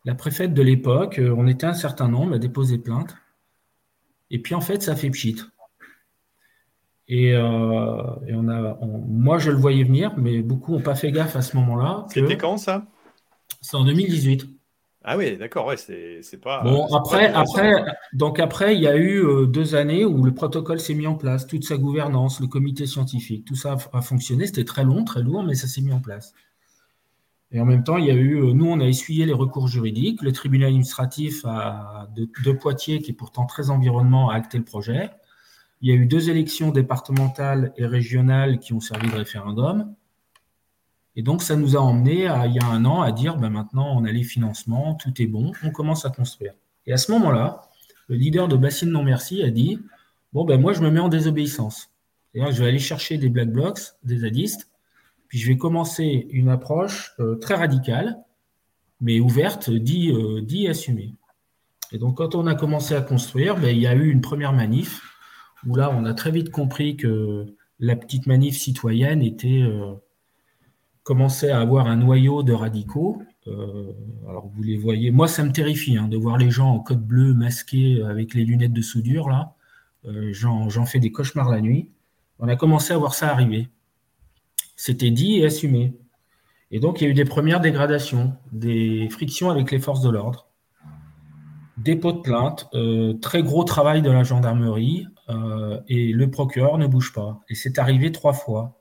La 0.04 0.14
préfète 0.14 0.54
de 0.54 0.62
l'époque, 0.62 1.18
euh, 1.18 1.34
on 1.36 1.46
était 1.46 1.66
un 1.66 1.74
certain 1.74 2.08
nombre 2.08 2.34
à 2.34 2.38
déposer 2.38 2.78
plainte. 2.78 3.16
Et 4.30 4.40
puis 4.40 4.54
en 4.54 4.60
fait, 4.60 4.82
ça 4.82 4.96
fait 4.96 5.10
pchit. 5.10 5.36
Et, 7.08 7.34
euh, 7.34 7.42
on 7.42 8.48
a, 8.48 8.78
moi, 9.08 9.38
je 9.38 9.50
le 9.50 9.56
voyais 9.56 9.82
venir, 9.82 10.14
mais 10.16 10.42
beaucoup 10.42 10.72
n'ont 10.72 10.82
pas 10.82 10.94
fait 10.94 11.10
gaffe 11.10 11.34
à 11.34 11.42
ce 11.42 11.56
moment-là. 11.56 12.06
C'était 12.08 12.38
quand 12.38 12.56
ça? 12.56 12.86
C'est 13.60 13.76
en 13.76 13.84
2018. 13.84 14.48
Ah 15.02 15.16
oui, 15.16 15.36
d'accord, 15.38 15.66
ouais, 15.66 15.76
c'est 15.78 16.40
pas. 16.42 16.62
Bon, 16.62 16.86
après, 16.94 17.32
après, 17.32 17.84
donc 18.12 18.38
après, 18.38 18.74
il 18.74 18.82
y 18.82 18.86
a 18.86 18.96
eu 18.96 19.24
euh, 19.24 19.46
deux 19.46 19.74
années 19.74 20.04
où 20.04 20.22
le 20.24 20.34
protocole 20.34 20.78
s'est 20.78 20.94
mis 20.94 21.06
en 21.06 21.14
place, 21.14 21.46
toute 21.46 21.64
sa 21.64 21.78
gouvernance, 21.78 22.38
le 22.38 22.46
comité 22.46 22.86
scientifique, 22.86 23.46
tout 23.46 23.56
ça 23.56 23.76
a, 23.94 24.02
fonctionné. 24.02 24.46
C'était 24.46 24.64
très 24.64 24.84
long, 24.84 25.04
très 25.04 25.22
lourd, 25.22 25.42
mais 25.42 25.54
ça 25.54 25.66
s'est 25.66 25.80
mis 25.80 25.92
en 25.92 26.00
place. 26.00 26.34
Et 27.52 27.60
en 27.60 27.64
même 27.64 27.82
temps, 27.82 27.96
il 27.96 28.06
y 28.06 28.10
a 28.10 28.14
eu, 28.14 28.36
euh, 28.36 28.52
nous, 28.52 28.66
on 28.66 28.80
a 28.80 28.86
essuyé 28.86 29.26
les 29.26 29.32
recours 29.32 29.66
juridiques. 29.66 30.22
Le 30.22 30.32
tribunal 30.32 30.68
administratif 30.68 31.44
de, 31.44 32.52
Poitiers, 32.52 33.00
qui 33.00 33.10
est 33.10 33.14
pourtant 33.14 33.46
très 33.46 33.70
environnement, 33.70 34.30
a 34.30 34.34
acté 34.34 34.58
le 34.58 34.64
projet. 34.64 35.10
Il 35.80 35.88
y 35.88 35.92
a 35.92 35.94
eu 35.96 36.06
deux 36.06 36.30
élections 36.30 36.70
départementales 36.70 37.72
et 37.76 37.86
régionales 37.86 38.58
qui 38.58 38.72
ont 38.72 38.80
servi 38.80 39.08
de 39.08 39.16
référendum. 39.16 39.94
Et 41.16 41.22
donc, 41.22 41.42
ça 41.42 41.56
nous 41.56 41.76
a 41.76 41.80
emmené, 41.80 42.28
il 42.46 42.52
y 42.52 42.58
a 42.60 42.66
un 42.66 42.84
an, 42.84 43.02
à 43.02 43.10
dire 43.10 43.36
ben 43.36 43.50
maintenant, 43.50 43.96
on 43.96 44.04
a 44.04 44.12
les 44.12 44.22
financements, 44.22 44.94
tout 44.94 45.20
est 45.20 45.26
bon, 45.26 45.52
on 45.64 45.70
commence 45.70 46.04
à 46.04 46.10
construire. 46.10 46.52
Et 46.86 46.92
à 46.92 46.96
ce 46.96 47.10
moment-là, 47.12 47.62
le 48.08 48.16
leader 48.16 48.46
de 48.46 48.56
Bassine 48.56 48.90
Non 48.90 49.02
Merci 49.02 49.42
a 49.42 49.50
dit 49.50 49.80
Bon, 50.32 50.44
ben 50.44 50.60
moi, 50.60 50.72
je 50.72 50.80
me 50.80 50.90
mets 50.90 51.00
en 51.00 51.08
désobéissance. 51.08 51.90
cest 52.32 52.52
je 52.52 52.62
vais 52.62 52.68
aller 52.68 52.78
chercher 52.78 53.18
des 53.18 53.28
black 53.28 53.50
blocs, 53.50 53.80
des 54.04 54.18
zadistes, 54.18 54.69
puis 55.30 55.38
je 55.38 55.46
vais 55.46 55.56
commencer 55.56 56.26
une 56.30 56.48
approche 56.48 57.12
euh, 57.20 57.36
très 57.36 57.54
radicale, 57.54 58.18
mais 59.00 59.20
ouverte, 59.20 59.70
dit, 59.70 60.10
euh, 60.10 60.42
dit 60.42 60.66
assumée. 60.66 61.14
Et 61.92 61.98
donc, 61.98 62.16
quand 62.16 62.34
on 62.34 62.48
a 62.48 62.56
commencé 62.56 62.94
à 62.94 63.00
construire, 63.00 63.56
ben, 63.56 63.68
il 63.68 63.80
y 63.80 63.86
a 63.86 63.94
eu 63.94 64.10
une 64.10 64.20
première 64.20 64.52
manif 64.52 65.00
où 65.66 65.76
là, 65.76 65.88
on 65.96 66.04
a 66.04 66.14
très 66.14 66.32
vite 66.32 66.50
compris 66.50 66.96
que 66.96 67.46
la 67.78 67.94
petite 67.94 68.26
manif 68.26 68.58
citoyenne 68.58 69.22
était 69.22 69.62
euh, 69.62 69.94
commençait 71.04 71.52
à 71.52 71.60
avoir 71.60 71.86
un 71.86 71.96
noyau 71.96 72.42
de 72.42 72.52
radicaux. 72.52 73.22
Alors 74.28 74.48
vous 74.48 74.62
les 74.62 74.76
voyez, 74.76 75.10
moi 75.10 75.26
ça 75.26 75.42
me 75.42 75.50
terrifie 75.50 75.96
hein, 75.96 76.06
de 76.06 76.16
voir 76.16 76.38
les 76.38 76.50
gens 76.50 76.70
en 76.70 76.78
code 76.78 77.04
bleu 77.04 77.34
masqués 77.34 78.00
avec 78.02 78.34
les 78.34 78.44
lunettes 78.44 78.72
de 78.72 78.82
soudure 78.82 79.28
là. 79.28 79.56
J'en 80.30 80.86
fais 80.86 81.00
des 81.00 81.10
cauchemars 81.10 81.50
la 81.50 81.60
nuit. 81.60 81.90
On 82.38 82.46
a 82.46 82.54
commencé 82.54 82.92
à 82.92 82.98
voir 82.98 83.14
ça 83.14 83.30
arriver. 83.30 83.68
C'était 84.82 85.10
dit 85.10 85.40
et 85.40 85.44
assumé. 85.44 85.92
Et 86.70 86.80
donc 86.80 87.00
il 87.00 87.04
y 87.04 87.06
a 87.06 87.10
eu 87.10 87.14
des 87.14 87.26
premières 87.26 87.60
dégradations, 87.60 88.32
des 88.50 89.08
frictions 89.10 89.50
avec 89.50 89.70
les 89.70 89.78
forces 89.78 90.00
de 90.00 90.08
l'ordre 90.08 90.46
dépôt 91.76 92.12
de 92.12 92.20
plainte, 92.20 92.66
euh, 92.72 93.12
très 93.14 93.42
gros 93.42 93.64
travail 93.64 94.00
de 94.00 94.10
la 94.10 94.22
gendarmerie, 94.22 95.06
euh, 95.28 95.80
et 95.88 96.12
le 96.12 96.30
procureur 96.30 96.78
ne 96.78 96.86
bouge 96.86 97.12
pas. 97.12 97.40
Et 97.50 97.54
c'est 97.54 97.78
arrivé 97.78 98.10
trois 98.10 98.32
fois. 98.32 98.80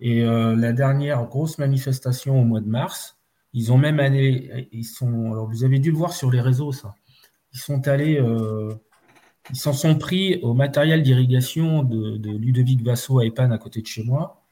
Et 0.00 0.22
euh, 0.24 0.56
la 0.56 0.72
dernière 0.72 1.24
grosse 1.26 1.58
manifestation 1.58 2.40
au 2.40 2.44
mois 2.44 2.60
de 2.60 2.68
mars, 2.68 3.18
ils 3.52 3.70
ont 3.70 3.78
même 3.78 4.00
allé, 4.00 4.68
ils 4.72 4.84
sont, 4.84 5.32
alors 5.32 5.48
vous 5.48 5.62
avez 5.64 5.78
dû 5.78 5.90
le 5.90 5.96
voir 5.98 6.14
sur 6.14 6.30
les 6.30 6.40
réseaux, 6.40 6.72
ça. 6.72 6.94
Ils 7.52 7.60
sont 7.60 7.86
allés, 7.86 8.20
ils 9.50 9.56
s'en 9.56 9.72
sont 9.72 9.94
pris 9.94 10.40
au 10.42 10.54
matériel 10.54 11.02
d'irrigation 11.02 11.82
de, 11.82 12.30
Ludovic 12.30 12.82
Vasso 12.82 13.20
à 13.20 13.26
Epan 13.26 13.50
à 13.52 13.58
côté 13.58 13.80
de 13.80 13.86
chez 13.86 14.02
moi, 14.02 14.43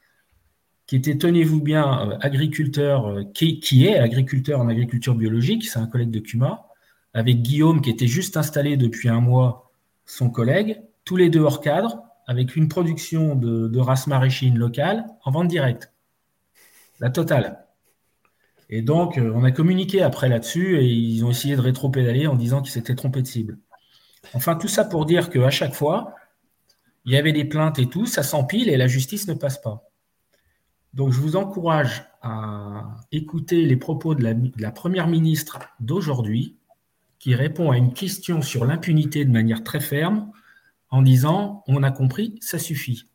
qui 0.93 0.97
était, 0.97 1.17
tenez-vous 1.17 1.59
bien, 1.59 2.19
agriculteur, 2.21 3.21
qui, 3.33 3.59
qui, 3.59 3.87
est 3.87 3.97
agriculteur 3.97 4.59
en 4.59 4.67
agriculture 4.67 5.15
biologique, 5.15 5.65
c'est 5.65 5.79
un 5.79 5.87
collègue 5.87 6.11
de 6.11 6.19
Cuma, 6.19 6.67
avec 7.15 7.41
Guillaume 7.41 7.81
qui 7.81 7.89
était 7.89 8.05
juste 8.05 8.37
installé 8.37 8.77
depuis 8.77 9.09
un 9.09 9.19
mois, 9.19 9.71
son 10.05 10.29
collègue, 10.29 10.83
tous 11.03 11.15
les 11.15 11.31
deux 11.31 11.39
hors 11.39 11.61
cadre, 11.61 12.03
avec 12.27 12.55
une 12.55 12.67
production 12.67 13.33
de, 13.33 13.79
race 13.79 14.05
maraîchine 14.05 14.55
locale 14.55 15.07
en 15.25 15.31
vente 15.31 15.47
directe. 15.47 15.91
La 16.99 17.09
totale. 17.09 17.65
Et 18.69 18.83
donc, 18.83 19.17
euh, 19.17 19.33
on 19.33 19.43
a 19.43 19.49
communiqué 19.49 20.03
après 20.03 20.29
là-dessus 20.29 20.77
et 20.77 20.85
ils 20.85 21.25
ont 21.25 21.31
essayé 21.31 21.55
de 21.55 21.61
rétro-pédaler 21.61 22.27
en 22.27 22.35
disant 22.35 22.61
qu'ils 22.61 22.71
s'étaient 22.71 22.93
trompés 22.93 23.23
de 23.23 23.27
cible. 23.27 23.57
Enfin, 24.35 24.53
tout 24.53 24.67
ça 24.67 24.85
pour 24.85 25.07
dire 25.07 25.31
qu'à 25.31 25.49
chaque 25.49 25.73
fois, 25.73 26.13
il 27.05 27.13
y 27.13 27.17
avait 27.17 27.33
des 27.33 27.45
plaintes 27.45 27.79
et 27.79 27.87
tout, 27.87 28.05
ça 28.05 28.21
s'empile 28.21 28.69
et 28.69 28.77
la 28.77 28.85
justice 28.85 29.27
ne 29.27 29.33
passe 29.33 29.59
pas. 29.59 29.89
Donc, 30.93 31.11
je 31.11 31.19
vous 31.19 31.35
encourage 31.35 32.05
à 32.21 32.95
écouter 33.11 33.65
les 33.65 33.77
propos 33.77 34.15
de 34.15 34.23
la 34.57 34.71
première 34.71 35.07
ministre 35.07 35.59
d'aujourd'hui, 35.79 36.57
qui 37.19 37.35
répond 37.35 37.71
à 37.71 37.77
une 37.77 37.93
question 37.93 38.41
sur 38.41 38.65
l'impunité 38.65 39.25
de 39.25 39.31
manière 39.31 39.63
très 39.63 39.79
ferme 39.79 40.31
en 40.89 41.01
disant 41.01 41.63
on 41.67 41.81
a 41.83 41.91
compris, 41.91 42.37
ça 42.41 42.59
suffit. 42.59 43.09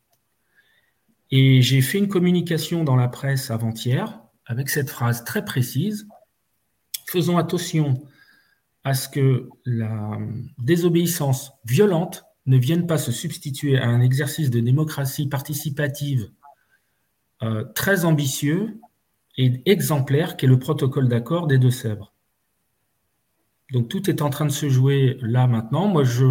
Et 1.31 1.61
j'ai 1.61 1.81
fait 1.81 1.99
une 1.99 2.07
communication 2.07 2.83
dans 2.83 2.95
la 2.95 3.07
presse 3.07 3.51
avant-hier 3.51 4.19
avec 4.45 4.69
cette 4.69 4.89
phrase 4.89 5.23
très 5.23 5.45
précise 5.45 6.07
faisons 7.09 7.37
attention 7.37 8.01
à 8.83 8.93
ce 8.93 9.09
que 9.09 9.49
la 9.65 10.17
désobéissance 10.57 11.51
violente 11.65 12.23
ne 12.45 12.57
vienne 12.57 12.87
pas 12.87 12.97
se 12.97 13.11
substituer 13.11 13.77
à 13.77 13.87
un 13.87 14.01
exercice 14.01 14.49
de 14.49 14.59
démocratie 14.59 15.27
participative 15.27 16.31
euh, 17.43 17.63
très 17.75 18.05
ambitieux 18.05 18.79
et 19.37 19.61
exemplaire 19.65 20.35
qu'est 20.35 20.47
le 20.47 20.59
protocole 20.59 21.07
d'accord 21.07 21.47
des 21.47 21.57
Deux-Sèvres. 21.57 22.13
Donc 23.71 23.87
tout 23.87 24.09
est 24.09 24.21
en 24.21 24.29
train 24.29 24.45
de 24.45 24.51
se 24.51 24.67
jouer 24.67 25.17
là 25.21 25.47
maintenant. 25.47 25.87
Moi, 25.87 26.03
je, 26.03 26.25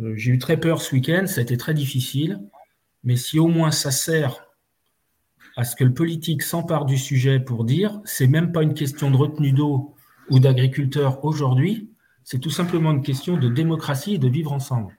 euh, 0.00 0.14
j'ai 0.16 0.32
eu 0.32 0.38
très 0.38 0.58
peur 0.58 0.82
ce 0.82 0.94
week-end, 0.94 1.26
ça 1.26 1.40
a 1.40 1.42
été 1.42 1.56
très 1.56 1.74
difficile. 1.74 2.40
Mais 3.04 3.16
si 3.16 3.38
au 3.38 3.48
moins 3.48 3.70
ça 3.70 3.90
sert 3.90 4.44
à 5.56 5.64
ce 5.64 5.76
que 5.76 5.84
le 5.84 5.94
politique 5.94 6.42
s'empare 6.42 6.84
du 6.84 6.98
sujet 6.98 7.40
pour 7.40 7.64
dire, 7.64 8.00
c'est 8.04 8.26
même 8.26 8.52
pas 8.52 8.62
une 8.62 8.74
question 8.74 9.10
de 9.10 9.16
retenue 9.16 9.52
d'eau 9.52 9.94
ou 10.30 10.38
d'agriculteurs 10.38 11.24
aujourd'hui, 11.24 11.90
c'est 12.24 12.38
tout 12.38 12.50
simplement 12.50 12.92
une 12.92 13.02
question 13.02 13.36
de 13.36 13.48
démocratie 13.48 14.14
et 14.14 14.18
de 14.18 14.28
vivre 14.28 14.52
ensemble. 14.52 14.96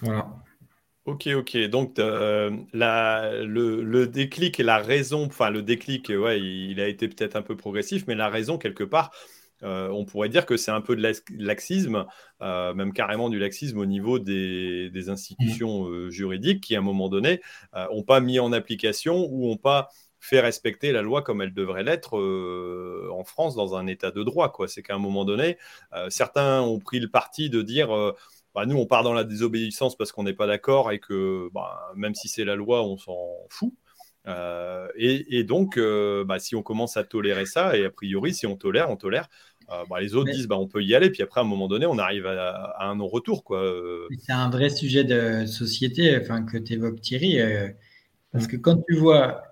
Voilà. 0.00 0.41
Ok, 1.04 1.26
ok. 1.34 1.56
Donc, 1.66 1.98
euh, 1.98 2.50
le, 2.72 4.04
déclic 4.06 4.60
et 4.60 4.62
la 4.62 4.78
raison, 4.78 5.26
enfin, 5.26 5.50
le 5.50 5.60
déclic, 5.62 6.10
ouais, 6.10 6.40
il, 6.40 6.80
a 6.80 6.86
été 6.86 7.08
peut-être 7.08 7.34
un 7.34 7.42
peu 7.42 7.56
progressif, 7.56 8.04
mais 8.06 8.14
la 8.14 8.28
raison, 8.28 8.56
quelque 8.56 8.84
part, 8.84 9.10
on 9.62 10.04
pourrait 10.04 10.28
dire 10.28 10.46
que 10.46 10.56
c'est 10.56 10.70
un 10.70 10.80
peu 10.80 10.96
de 10.96 11.02
laxisme, 11.38 12.06
même 12.40 12.92
carrément 12.92 13.30
du 13.30 13.38
laxisme 13.38 13.78
au 13.78 13.86
niveau 13.86 14.18
des, 14.20 15.08
institutions 15.08 16.08
juridiques 16.10 16.62
qui, 16.62 16.76
à 16.76 16.78
un 16.78 16.82
moment 16.82 17.08
donné, 17.08 17.40
n'ont 17.74 18.04
pas 18.04 18.20
mis 18.20 18.38
en 18.38 18.52
application 18.52 19.26
ou 19.28 19.48
n'ont 19.48 19.56
pas 19.56 19.88
fait 20.20 20.40
respecter 20.40 20.92
la 20.92 21.02
loi 21.02 21.22
comme 21.22 21.42
elle 21.42 21.52
devrait 21.52 21.82
l'être 21.82 22.16
en 23.12 23.24
France 23.24 23.56
dans 23.56 23.74
un 23.74 23.88
état 23.88 24.12
de 24.12 24.22
droit. 24.22 24.52
C'est 24.68 24.82
qu'à 24.82 24.94
un 24.94 24.98
moment 24.98 25.24
donné, 25.24 25.58
certains 26.10 26.62
ont 26.62 26.78
pris 26.78 27.00
le 27.00 27.08
parti 27.08 27.50
de 27.50 27.62
dire 27.62 28.14
bah, 28.54 28.66
nous, 28.66 28.76
on 28.76 28.86
part 28.86 29.02
dans 29.02 29.14
la 29.14 29.24
désobéissance 29.24 29.96
parce 29.96 30.12
qu'on 30.12 30.24
n'est 30.24 30.34
pas 30.34 30.46
d'accord 30.46 30.92
et 30.92 30.98
que 30.98 31.48
bah, 31.52 31.92
même 31.96 32.14
si 32.14 32.28
c'est 32.28 32.44
la 32.44 32.54
loi, 32.54 32.82
on 32.82 32.96
s'en 32.96 33.18
fout. 33.48 33.72
Euh, 34.28 34.86
et, 34.96 35.42
donc, 35.44 35.76
euh, 35.76 36.24
bah, 36.24 36.38
si 36.38 36.54
on 36.54 36.62
commence 36.62 36.96
à 36.96 37.04
tolérer 37.04 37.46
ça, 37.46 37.76
et 37.76 37.84
a 37.84 37.90
priori, 37.90 38.34
si 38.34 38.46
on 38.46 38.56
tolère, 38.56 38.90
on 38.90 38.96
tolère, 38.96 39.28
euh, 39.70 39.84
bah, 39.88 40.00
les 40.00 40.14
autres 40.14 40.30
disent 40.30 40.48
bah, 40.48 40.58
on 40.58 40.68
peut 40.68 40.82
y 40.82 40.94
aller, 40.94 41.10
puis 41.10 41.22
après, 41.22 41.40
à 41.40 41.44
un 41.44 41.46
moment 41.46 41.66
donné, 41.66 41.86
on 41.86 41.98
arrive 41.98 42.26
à, 42.26 42.76
un 42.80 42.96
non-retour. 42.96 43.42
C'est 44.18 44.32
un 44.32 44.50
vrai 44.50 44.68
sujet 44.68 45.04
de 45.04 45.46
société 45.46 46.16
enfin, 46.20 46.44
que 46.44 46.58
tu 46.58 46.74
évoques, 46.74 47.00
Thierry, 47.00 47.38
parce 48.32 48.46
que 48.46 48.56
quand 48.56 48.82
tu 48.86 48.96
vois. 48.96 49.42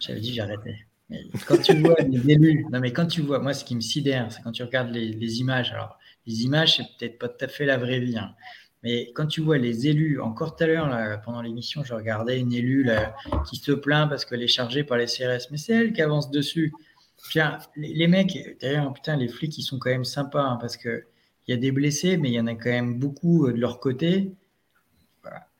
J'avais 0.00 0.20
dit 0.20 0.34
j'arrêtais. 0.34 0.76
Mais 1.08 1.22
quand 1.46 1.56
tu 1.62 1.74
vois 1.78 1.94
les 2.08 2.30
élus, 2.30 2.66
non 2.70 2.80
mais 2.80 2.92
quand 2.92 3.06
tu 3.06 3.22
vois, 3.22 3.38
moi 3.38 3.54
ce 3.54 3.64
qui 3.64 3.74
me 3.76 3.80
sidère, 3.80 4.30
c'est 4.30 4.42
quand 4.42 4.52
tu 4.52 4.62
regardes 4.62 4.92
les, 4.92 5.08
les 5.08 5.40
images. 5.40 5.72
Alors, 5.72 5.96
les 6.26 6.42
images, 6.42 6.76
c'est 6.76 6.84
peut-être 6.98 7.18
pas 7.18 7.28
tout 7.28 7.44
à 7.44 7.48
fait 7.48 7.64
la 7.64 7.76
vraie 7.76 8.00
vie. 8.00 8.18
Hein. 8.18 8.34
Mais 8.82 9.10
quand 9.14 9.26
tu 9.26 9.40
vois 9.40 9.58
les 9.58 9.88
élus, 9.88 10.20
encore 10.20 10.54
tout 10.54 10.64
à 10.64 10.66
l'heure, 10.66 11.20
pendant 11.24 11.42
l'émission, 11.42 11.82
je 11.82 11.94
regardais 11.94 12.38
une 12.38 12.52
élue 12.52 12.88
qui 13.48 13.56
se 13.56 13.72
plaint 13.72 14.08
parce 14.08 14.24
qu'elle 14.24 14.42
est 14.42 14.48
chargée 14.48 14.84
par 14.84 14.98
les 14.98 15.06
CRS, 15.06 15.50
mais 15.50 15.56
c'est 15.56 15.72
elle 15.72 15.92
qui 15.92 16.02
avance 16.02 16.30
dessus. 16.30 16.72
Tiens, 17.30 17.58
les, 17.76 18.06
mecs, 18.06 18.56
d'ailleurs, 18.60 18.92
putain, 18.92 19.16
les 19.16 19.28
flics, 19.28 19.56
ils 19.58 19.62
sont 19.62 19.78
quand 19.78 19.90
même 19.90 20.04
sympas 20.04 20.42
hein, 20.42 20.58
parce 20.60 20.76
qu'il 20.76 21.02
y 21.48 21.52
a 21.52 21.56
des 21.56 21.72
blessés, 21.72 22.16
mais 22.16 22.28
il 22.28 22.34
y 22.34 22.40
en 22.40 22.46
a 22.46 22.54
quand 22.54 22.70
même 22.70 22.98
beaucoup 22.98 23.46
euh, 23.46 23.52
de 23.52 23.58
leur 23.58 23.80
côté. 23.80 24.32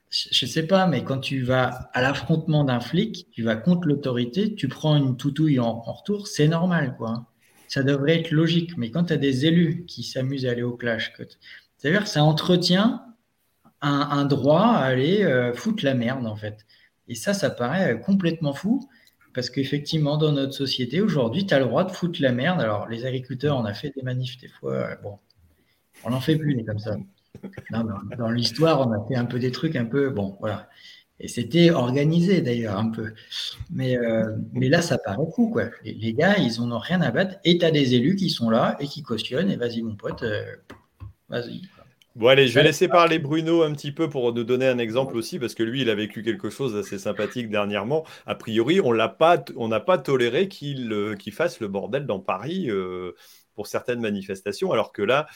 Je 0.09 0.45
ne 0.45 0.49
sais 0.49 0.65
pas, 0.65 0.87
mais 0.87 1.03
quand 1.03 1.19
tu 1.19 1.41
vas 1.41 1.89
à 1.93 2.01
l'affrontement 2.01 2.63
d'un 2.63 2.79
flic, 2.79 3.27
tu 3.31 3.43
vas 3.43 3.57
contre 3.57 3.89
l'autorité, 3.89 4.55
tu 4.55 4.69
prends 4.69 4.95
une 4.95 5.17
toutouille 5.17 5.59
en, 5.59 5.83
en 5.85 5.91
retour, 5.91 6.27
c'est 6.27 6.47
normal, 6.47 6.95
quoi 6.97 7.25
ça 7.67 7.83
devrait 7.83 8.19
être 8.19 8.31
logique. 8.31 8.77
Mais 8.77 8.91
quand 8.91 9.05
tu 9.05 9.13
as 9.13 9.17
des 9.17 9.45
élus 9.45 9.85
qui 9.85 10.03
s'amusent 10.03 10.45
à 10.45 10.51
aller 10.51 10.63
au 10.63 10.75
clash, 10.75 11.13
c'est-à-dire 11.77 12.03
que 12.03 12.09
ça 12.09 12.23
entretient 12.23 13.03
un, 13.81 14.25
droit 14.25 14.67
à 14.67 14.85
aller 14.85 15.23
euh, 15.23 15.53
foutre 15.53 15.85
la 15.85 15.93
merde, 15.93 16.25
en 16.25 16.35
fait. 16.35 16.65
Et 17.07 17.15
ça, 17.15 17.33
ça 17.33 17.49
paraît 17.49 17.93
euh, 17.93 17.97
complètement 17.97 18.53
fou. 18.53 18.87
Parce 19.33 19.51
qu'effectivement, 19.51 20.17
dans 20.17 20.31
notre 20.31 20.53
société, 20.53 20.99
aujourd'hui, 20.99 21.45
tu 21.45 21.53
as 21.53 21.59
le 21.59 21.65
droit 21.65 21.83
de 21.83 21.91
foutre 21.91 22.19
la 22.21 22.31
merde. 22.31 22.59
Alors, 22.59 22.87
les 22.87 23.05
agriculteurs, 23.05 23.55
on 23.55 23.65
a 23.65 23.73
fait 23.73 23.91
des 23.95 24.01
manifs 24.01 24.39
des 24.39 24.47
fois. 24.47 24.73
Euh, 24.73 24.95
bon, 25.03 25.19
on 26.03 26.09
n'en 26.09 26.19
fait 26.19 26.37
plus, 26.37 26.55
mais 26.55 26.65
comme 26.65 26.79
ça. 26.79 26.97
dans 28.17 28.31
l'histoire, 28.31 28.87
on 28.87 28.91
a 28.91 29.07
fait 29.07 29.15
un 29.15 29.25
peu 29.25 29.37
des 29.37 29.51
trucs 29.51 29.75
un 29.75 29.85
peu. 29.85 30.09
Bon, 30.09 30.37
voilà. 30.39 30.67
Et 31.19 31.27
c'était 31.27 31.71
organisé 31.71 32.41
d'ailleurs 32.41 32.77
un 32.77 32.91
peu. 32.91 33.13
Mais, 33.71 33.97
euh, 33.97 34.35
mais 34.53 34.69
là, 34.69 34.81
ça 34.81 34.97
paraît 34.99 35.17
fou, 35.35 35.49
quoi. 35.49 35.65
Les, 35.83 36.13
gars, 36.13 36.37
ils 36.37 36.61
n'en 36.61 36.75
ont 36.75 36.79
rien 36.79 37.01
à 37.01 37.09
battre. 37.09 37.37
Et 37.43 37.57
tu 37.57 37.65
as 37.65 37.71
des 37.71 37.95
élus 37.95 38.15
qui 38.15 38.29
sont 38.29 38.49
là 38.49 38.77
et 38.79 38.87
qui 38.87 39.01
cautionnent. 39.01 39.49
Et 39.49 39.55
vas-y, 39.55 39.81
mon 39.81 39.95
pote, 39.95 40.21
euh, 40.21 40.45
vas-y. 41.27 41.61
Bon, 42.15 42.27
allez, 42.27 42.47
je 42.47 42.53
vais 42.53 42.63
laisser 42.63 42.87
parler 42.87 43.19
Bruno 43.19 43.63
un 43.63 43.73
petit 43.73 43.91
peu 43.91 44.09
pour 44.09 44.33
nous 44.33 44.43
donner 44.43 44.67
un 44.67 44.79
exemple 44.79 45.15
aussi, 45.17 45.37
parce 45.37 45.53
que 45.53 45.63
lui, 45.63 45.81
il 45.81 45.89
a 45.89 45.95
vécu 45.95 46.23
quelque 46.23 46.49
chose 46.49 46.73
d'assez 46.73 46.97
sympathique 46.97 47.49
dernièrement. 47.49 48.05
A 48.25 48.33
priori, 48.33 48.79
on 48.79 48.93
n'a 48.93 49.07
pas, 49.07 49.37
pas 49.37 49.97
toléré 49.99 50.47
qu'il 50.47 50.91
euh, 50.91 51.15
fasse 51.31 51.59
le 51.59 51.67
bordel 51.67 52.05
dans 52.07 52.19
Paris 52.19 52.69
pour 53.53 53.67
certaines 53.67 54.01
manifestations, 54.01 54.71
alors 54.71 54.91
que 54.91 55.03
là, 55.03 55.27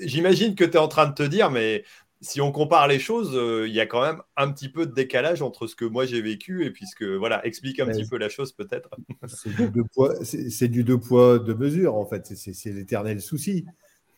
j'imagine 0.00 0.54
que 0.54 0.64
tu 0.64 0.72
es 0.72 0.78
en 0.78 0.88
train 0.88 1.06
de 1.06 1.14
te 1.14 1.22
dire, 1.24 1.50
mais 1.52 1.84
si 2.22 2.40
on 2.40 2.52
compare 2.52 2.86
les 2.86 2.98
choses, 2.98 3.34
euh, 3.34 3.66
il 3.66 3.74
y 3.74 3.80
a 3.80 3.86
quand 3.86 4.02
même 4.02 4.20
un 4.36 4.50
petit 4.52 4.68
peu 4.68 4.86
de 4.86 4.92
décalage 4.92 5.40
entre 5.40 5.66
ce 5.66 5.74
que 5.74 5.86
moi 5.86 6.04
j'ai 6.04 6.20
vécu 6.20 6.66
et 6.66 6.70
puis 6.70 6.86
ce 6.86 6.94
que 6.94 7.16
voilà, 7.16 7.44
explique 7.46 7.80
un 7.80 7.86
petit 7.86 8.06
peu 8.06 8.18
la 8.18 8.28
chose 8.28 8.52
peut-être. 8.52 8.90
C'est 9.26 9.54
du 9.54 9.68
deux 9.70 9.84
poids, 9.94 10.14
c'est 10.24 10.68
du 10.68 10.84
deux 10.84 10.98
poids 10.98 11.38
deux 11.38 11.54
mesures 11.54 11.94
en 11.94 12.04
fait. 12.04 12.26
C'est 12.26 12.72
l'éternel 12.72 13.20
souci. 13.20 13.64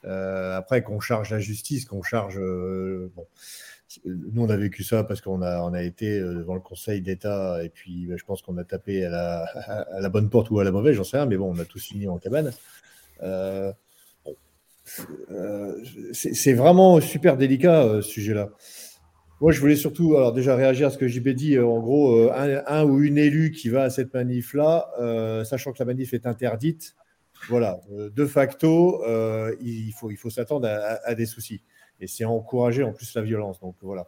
Euh, 0.04 0.56
après 0.56 0.82
qu'on 0.82 0.98
charge 0.98 1.30
la 1.30 1.38
justice, 1.38 1.84
qu'on 1.84 2.02
charge 2.02 2.38
euh, 2.38 3.12
bon. 3.14 3.26
Nous, 4.06 4.42
on 4.42 4.48
a 4.48 4.56
vécu 4.56 4.84
ça 4.84 5.04
parce 5.04 5.20
qu'on 5.20 5.42
a, 5.42 5.60
on 5.60 5.74
a 5.74 5.82
été 5.82 6.18
devant 6.18 6.54
le 6.54 6.60
Conseil 6.60 7.02
d'État 7.02 7.62
et 7.62 7.68
puis 7.68 8.06
bah, 8.06 8.14
je 8.16 8.24
pense 8.24 8.40
qu'on 8.40 8.56
a 8.56 8.64
tapé 8.64 9.04
à 9.04 9.10
la, 9.10 9.42
à 9.96 10.00
la, 10.00 10.08
bonne 10.08 10.30
porte 10.30 10.50
ou 10.50 10.58
à 10.58 10.64
la 10.64 10.72
mauvaise, 10.72 10.96
j'en 10.96 11.04
sais 11.04 11.18
rien, 11.18 11.26
mais 11.26 11.36
bon, 11.36 11.54
on 11.54 11.58
a 11.58 11.66
tous 11.66 11.84
fini 11.84 12.08
en 12.08 12.18
cabane. 12.18 12.52
Euh, 15.30 15.82
c'est 16.12 16.52
vraiment 16.52 17.00
super 17.00 17.36
délicat 17.36 17.84
euh, 17.84 18.02
ce 18.02 18.10
sujet-là. 18.10 18.50
Moi, 19.40 19.50
je 19.50 19.60
voulais 19.60 19.76
surtout, 19.76 20.16
alors 20.16 20.32
déjà 20.32 20.54
réagir 20.54 20.86
à 20.86 20.90
ce 20.90 20.98
que 20.98 21.08
JB 21.08 21.30
dit. 21.30 21.56
Euh, 21.56 21.66
en 21.66 21.80
gros, 21.80 22.30
un, 22.32 22.84
ou 22.84 23.02
une 23.02 23.18
élue 23.18 23.50
qui 23.50 23.68
va 23.68 23.82
à 23.84 23.90
cette 23.90 24.14
manif-là, 24.14 25.44
sachant 25.44 25.72
que 25.72 25.78
la 25.80 25.86
manif 25.86 26.14
est 26.14 26.26
interdite, 26.26 26.94
voilà, 27.48 27.80
de 27.90 28.24
facto, 28.24 29.02
il 29.60 29.92
faut, 29.98 30.10
il 30.10 30.16
faut 30.16 30.30
s'attendre 30.30 30.68
à, 30.68 31.14
des 31.14 31.26
soucis. 31.26 31.62
Et 32.00 32.06
c'est 32.06 32.24
encourager 32.24 32.84
en 32.84 32.92
plus 32.92 33.14
la 33.14 33.22
violence. 33.22 33.60
Donc 33.60 33.76
voilà. 33.82 34.06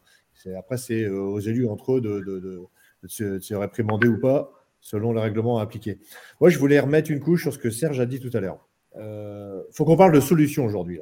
Après, 0.57 0.77
c'est 0.77 1.09
aux 1.09 1.41
élus 1.41 1.67
entre 1.67 1.95
eux 1.95 2.01
de, 2.01 2.21
de, 2.21 2.39
de, 2.39 3.09
se, 3.09 3.41
se, 3.41 3.55
réprimander 3.55 4.07
ou 4.07 4.21
pas, 4.21 4.53
selon 4.81 5.13
le 5.13 5.19
règlement 5.19 5.59
appliqué. 5.59 5.99
Moi, 6.41 6.49
je 6.49 6.59
voulais 6.59 6.79
remettre 6.79 7.11
une 7.11 7.21
couche 7.21 7.43
sur 7.43 7.53
ce 7.53 7.59
que 7.59 7.71
Serge 7.71 7.99
a 7.99 8.07
dit 8.07 8.21
tout 8.21 8.31
à 8.35 8.41
l'heure. 8.41 8.69
Euh, 8.97 9.63
faut 9.73 9.85
qu'on 9.85 9.97
parle 9.97 10.13
de 10.13 10.21
solutions 10.21 10.65
aujourd'hui. 10.65 11.01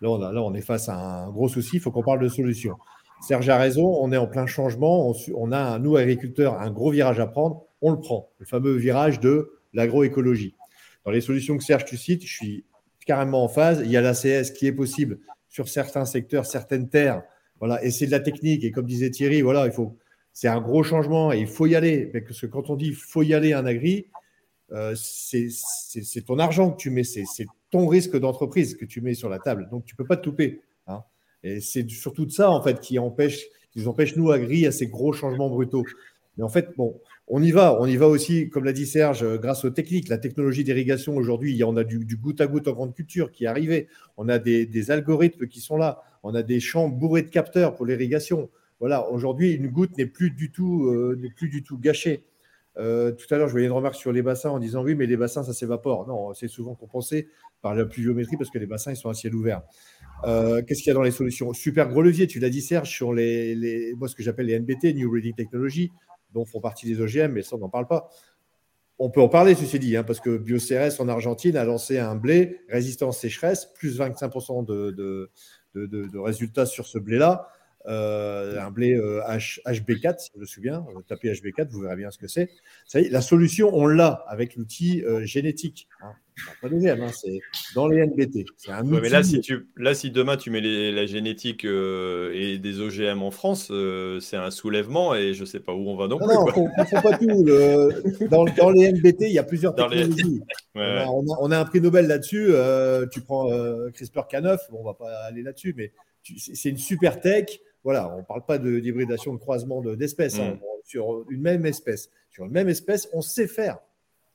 Là. 0.00 0.10
on 0.42 0.54
est 0.54 0.60
face 0.60 0.88
à 0.88 0.96
un 0.96 1.30
gros 1.30 1.48
souci, 1.48 1.76
il 1.76 1.80
faut 1.80 1.90
qu'on 1.90 2.02
parle 2.02 2.20
de 2.20 2.28
solutions. 2.28 2.76
Serge 3.20 3.48
a 3.48 3.56
raison, 3.56 3.96
on 4.00 4.12
est 4.12 4.16
en 4.16 4.26
plein 4.26 4.46
changement. 4.46 5.12
On, 5.34 5.52
a, 5.52 5.78
nous, 5.78 5.96
agriculteurs, 5.96 6.60
un 6.60 6.70
gros 6.70 6.90
virage 6.90 7.18
à 7.18 7.26
prendre. 7.26 7.64
On 7.80 7.90
le 7.90 7.98
prend, 7.98 8.30
le 8.38 8.46
fameux 8.46 8.74
virage 8.74 9.20
de 9.20 9.52
l'agroécologie. 9.72 10.54
Dans 11.04 11.10
les 11.10 11.20
solutions 11.20 11.56
que 11.56 11.64
Serge, 11.64 11.84
tu 11.84 11.96
cites, 11.96 12.26
je 12.26 12.32
suis 12.32 12.64
carrément 13.06 13.44
en 13.44 13.48
phase. 13.48 13.80
Il 13.84 13.90
y 13.90 13.96
a 13.96 14.00
l'ACS 14.00 14.50
qui 14.50 14.66
est 14.66 14.72
possible 14.72 15.18
sur 15.48 15.68
certains 15.68 16.04
secteurs, 16.04 16.46
certaines 16.46 16.88
terres. 16.88 17.22
Voilà, 17.58 17.82
et 17.82 17.90
c'est 17.90 18.06
de 18.06 18.10
la 18.10 18.20
technique. 18.20 18.64
Et 18.64 18.70
comme 18.70 18.86
disait 18.86 19.10
Thierry, 19.10 19.40
voilà, 19.40 19.66
il 19.66 19.72
faut, 19.72 19.96
c'est 20.32 20.48
un 20.48 20.60
gros 20.60 20.82
changement 20.82 21.32
et 21.32 21.38
il 21.38 21.46
faut 21.46 21.66
y 21.66 21.74
aller. 21.74 22.06
Parce 22.06 22.40
que 22.40 22.46
quand 22.46 22.68
on 22.68 22.76
dit 22.76 22.92
faut 22.92 23.22
y 23.22 23.32
aller 23.32 23.52
un 23.54 23.64
agri, 23.64 24.06
euh, 24.72 24.94
c'est 24.96 26.24
ton 26.26 26.38
argent 26.38 26.72
que 26.72 26.76
tu 26.76 26.90
mets, 26.90 27.04
c'est 27.04 27.24
ton 27.70 27.86
risque 27.86 28.18
d'entreprise 28.18 28.76
que 28.76 28.84
tu 28.84 29.00
mets 29.00 29.14
sur 29.14 29.28
la 29.28 29.38
table. 29.38 29.68
Donc, 29.70 29.84
tu 29.84 29.94
ne 29.94 29.96
peux 29.96 30.06
pas 30.06 30.16
te 30.16 30.22
touper. 30.22 30.62
Hein. 30.86 31.02
Et 31.42 31.60
c'est 31.60 31.88
surtout 31.88 32.26
de 32.26 32.32
ça, 32.32 32.50
en 32.50 32.62
fait, 32.62 32.80
qui 32.80 32.98
empêche, 32.98 33.46
qui 33.70 33.80
nous 33.80 33.88
empêche, 33.88 34.16
nous, 34.16 34.30
à 34.30 34.38
griller 34.38 34.66
à 34.66 34.72
ces 34.72 34.86
gros 34.86 35.12
changements 35.12 35.48
brutaux. 35.48 35.84
Mais 36.36 36.44
en 36.44 36.48
fait, 36.48 36.76
bon, 36.76 37.00
on 37.28 37.42
y 37.42 37.50
va. 37.50 37.80
On 37.80 37.86
y 37.86 37.96
va 37.96 38.08
aussi, 38.08 38.50
comme 38.50 38.64
l'a 38.64 38.72
dit 38.72 38.86
Serge, 38.86 39.22
euh, 39.22 39.38
grâce 39.38 39.64
aux 39.64 39.70
techniques. 39.70 40.08
La 40.08 40.18
technologie 40.18 40.64
d'irrigation, 40.64 41.16
aujourd'hui, 41.16 41.62
on 41.64 41.76
a 41.76 41.84
du, 41.84 42.16
goutte 42.16 42.40
à 42.40 42.46
goutte 42.46 42.68
en 42.68 42.72
grande 42.72 42.94
culture 42.94 43.32
qui 43.32 43.44
est 43.44 43.48
arrivé. 43.48 43.88
On 44.16 44.28
a 44.28 44.38
des, 44.38 44.90
algorithmes 44.90 45.46
qui 45.46 45.60
sont 45.60 45.76
là. 45.76 46.02
On 46.22 46.34
a 46.34 46.42
des 46.42 46.60
champs 46.60 46.88
bourrés 46.88 47.22
de 47.22 47.30
capteurs 47.30 47.74
pour 47.74 47.86
l'irrigation. 47.86 48.50
Voilà, 48.80 49.10
aujourd'hui, 49.10 49.52
une 49.52 49.68
goutte 49.68 49.96
n'est 49.96 50.06
plus 50.06 50.34
euh, 50.60 51.16
n'est 51.16 51.30
plus 51.30 51.48
du 51.48 51.62
tout 51.62 51.78
gâchée. 51.78 52.24
Euh, 52.78 53.12
tout 53.12 53.32
à 53.32 53.38
l'heure, 53.38 53.48
je 53.48 53.52
voyais 53.52 53.66
une 53.66 53.72
remarque 53.72 53.94
sur 53.94 54.12
les 54.12 54.22
bassins 54.22 54.50
en 54.50 54.58
disant 54.58 54.82
oui, 54.82 54.94
mais 54.94 55.06
les 55.06 55.16
bassins, 55.16 55.42
ça 55.42 55.52
s'évapore. 55.52 56.06
Non, 56.06 56.34
c'est 56.34 56.48
souvent 56.48 56.74
compensé 56.74 57.28
par 57.62 57.74
la 57.74 57.86
pluviométrie 57.86 58.36
parce 58.36 58.50
que 58.50 58.58
les 58.58 58.66
bassins, 58.66 58.92
ils 58.92 58.96
sont 58.96 59.08
à 59.08 59.14
ciel 59.14 59.34
ouvert. 59.34 59.62
Euh, 60.24 60.62
qu'est-ce 60.62 60.82
qu'il 60.82 60.90
y 60.90 60.90
a 60.90 60.94
dans 60.94 61.02
les 61.02 61.10
solutions? 61.10 61.52
Super 61.52 61.88
gros 61.88 62.02
levier, 62.02 62.26
tu 62.26 62.38
l'as 62.38 62.50
dit 62.50 62.60
Serge, 62.60 62.90
sur 62.90 63.12
les, 63.12 63.94
moi, 63.96 64.08
ce 64.08 64.14
que 64.14 64.22
j'appelle 64.22 64.46
les 64.46 64.58
NBT, 64.58 64.94
New 64.94 65.10
Breeding 65.10 65.34
Technology, 65.34 65.90
dont 66.32 66.44
font 66.44 66.60
partie 66.60 66.86
les 66.86 67.00
OGM, 67.00 67.32
mais 67.32 67.42
ça, 67.42 67.56
on 67.56 67.58
n'en 67.58 67.70
parle 67.70 67.86
pas. 67.86 68.10
On 68.98 69.10
peut 69.10 69.20
en 69.20 69.28
parler, 69.28 69.54
ceci 69.54 69.78
dit, 69.78 69.96
hein, 69.96 70.04
parce 70.04 70.20
que 70.20 70.38
BioCRS 70.38 71.00
en 71.00 71.08
Argentine 71.08 71.56
a 71.56 71.64
lancé 71.64 71.98
un 71.98 72.14
blé 72.14 72.60
résistant 72.68 73.12
sécheresse, 73.12 73.66
plus 73.74 73.98
25% 73.98 74.64
de, 74.64 74.90
de, 74.90 75.86
de 75.86 76.18
résultats 76.18 76.64
sur 76.64 76.86
ce 76.86 76.98
blé-là. 76.98 77.46
Euh, 77.88 78.60
un 78.60 78.70
blé 78.70 78.96
HB4, 78.98 80.06
euh, 80.08 80.14
si 80.18 80.30
je 80.34 80.40
me 80.40 80.44
souviens. 80.44 80.84
Euh, 80.90 81.00
tapez 81.06 81.32
HB4, 81.32 81.68
vous 81.70 81.80
verrez 81.80 81.96
bien 81.96 82.10
ce 82.10 82.18
que 82.18 82.26
c'est. 82.26 82.50
La 82.94 83.20
solution, 83.20 83.70
on 83.72 83.86
l'a 83.86 84.24
avec 84.28 84.56
l'outil 84.56 85.04
génétique. 85.22 85.88
Hein. 86.02 86.12
Pas 86.60 86.68
deuxième, 86.68 87.00
hein, 87.00 87.10
c'est 87.14 87.40
dans 87.74 87.88
les 87.88 88.04
NBT. 88.06 88.44
Un 88.68 88.82
mais 88.82 89.08
là 89.08 89.22
si, 89.22 89.40
tu, 89.40 89.68
là, 89.76 89.94
si 89.94 90.10
demain 90.10 90.36
tu 90.36 90.50
mets 90.50 90.60
la 90.60 91.06
génétique 91.06 91.64
et 91.64 92.58
des 92.58 92.80
OGM 92.80 93.22
en 93.22 93.30
France, 93.30 93.72
c'est 94.20 94.36
un 94.36 94.50
soulèvement 94.50 95.14
et 95.14 95.32
je 95.32 95.40
ne 95.42 95.46
sais 95.46 95.60
pas 95.60 95.72
où 95.72 95.88
on 95.88 95.96
va 95.96 96.08
non, 96.08 96.18
plus. 96.18 96.26
Non, 96.26 96.44
on 96.56 96.82
ne 96.82 96.84
fait 96.84 97.02
pas 97.02 97.16
tout. 97.16 98.28
Dans, 98.28 98.44
dans, 98.44 98.70
les 98.70 98.92
NBT, 98.92 99.22
il 99.22 99.32
y 99.32 99.38
a 99.38 99.44
plusieurs 99.44 99.74
technologies. 99.74 100.42
On, 100.74 101.50
a, 101.50 101.58
un 101.58 101.64
prix 101.64 101.80
Nobel 101.80 102.06
là-dessus. 102.06 102.52
tu 103.10 103.22
prends 103.22 103.48
CRISPR-Cas9, 103.48 104.58
bon, 104.70 104.78
on 104.78 104.80
ne 104.80 104.84
va 104.84 104.94
pas 104.94 105.10
aller 105.24 105.42
là-dessus, 105.42 105.72
mais 105.74 105.92
c'est 106.36 106.68
une 106.68 106.76
super 106.76 107.20
tech. 107.20 107.46
Voilà, 107.86 108.12
on 108.12 108.18
ne 108.18 108.24
parle 108.24 108.44
pas 108.44 108.58
d'hybridation, 108.58 109.32
de, 109.32 109.38
croisement 109.38 109.80
d'espèces. 109.80 110.40
Hein. 110.40 110.54
Mm. 110.54 110.60
Sur 110.82 111.24
une 111.30 111.40
même 111.40 111.64
espèce, 111.66 112.10
sur 112.30 112.44
une 112.44 112.50
même 112.50 112.68
espèce, 112.68 113.08
on 113.12 113.20
sait 113.20 113.46
faire. 113.46 113.78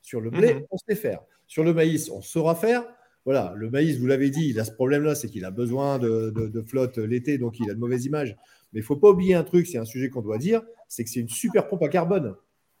Sur 0.00 0.22
le 0.22 0.30
blé, 0.30 0.54
mm-hmm. 0.54 0.66
on 0.70 0.76
sait 0.78 0.94
faire. 0.94 1.20
Sur 1.46 1.62
le 1.62 1.74
maïs, 1.74 2.10
on 2.10 2.22
saura 2.22 2.54
faire. 2.54 2.82
Voilà, 3.26 3.52
le 3.54 3.68
maïs, 3.68 3.98
vous 3.98 4.06
l'avez 4.06 4.30
dit, 4.30 4.48
il 4.48 4.58
a 4.58 4.64
ce 4.64 4.72
problème-là, 4.72 5.14
c'est 5.14 5.28
qu'il 5.28 5.44
a 5.44 5.50
besoin 5.50 5.98
de, 5.98 6.64
flotte 6.66 6.96
l'été, 6.96 7.36
donc 7.36 7.60
il 7.60 7.70
a 7.70 7.74
de 7.74 7.78
mauvaises 7.78 8.06
images. 8.06 8.38
Mais 8.72 8.80
il 8.80 8.82
ne 8.84 8.86
faut 8.86 8.96
pas 8.96 9.10
oublier 9.10 9.34
un 9.34 9.44
truc, 9.44 9.66
c'est 9.66 9.76
un 9.76 9.84
sujet 9.84 10.08
qu'on 10.08 10.22
doit 10.22 10.38
dire, 10.38 10.62
c'est 10.88 11.04
que 11.04 11.10
c'est 11.10 11.20
une 11.20 11.28
super 11.28 11.68
pompe 11.68 11.82
à 11.82 11.88
carbone. 11.90 12.34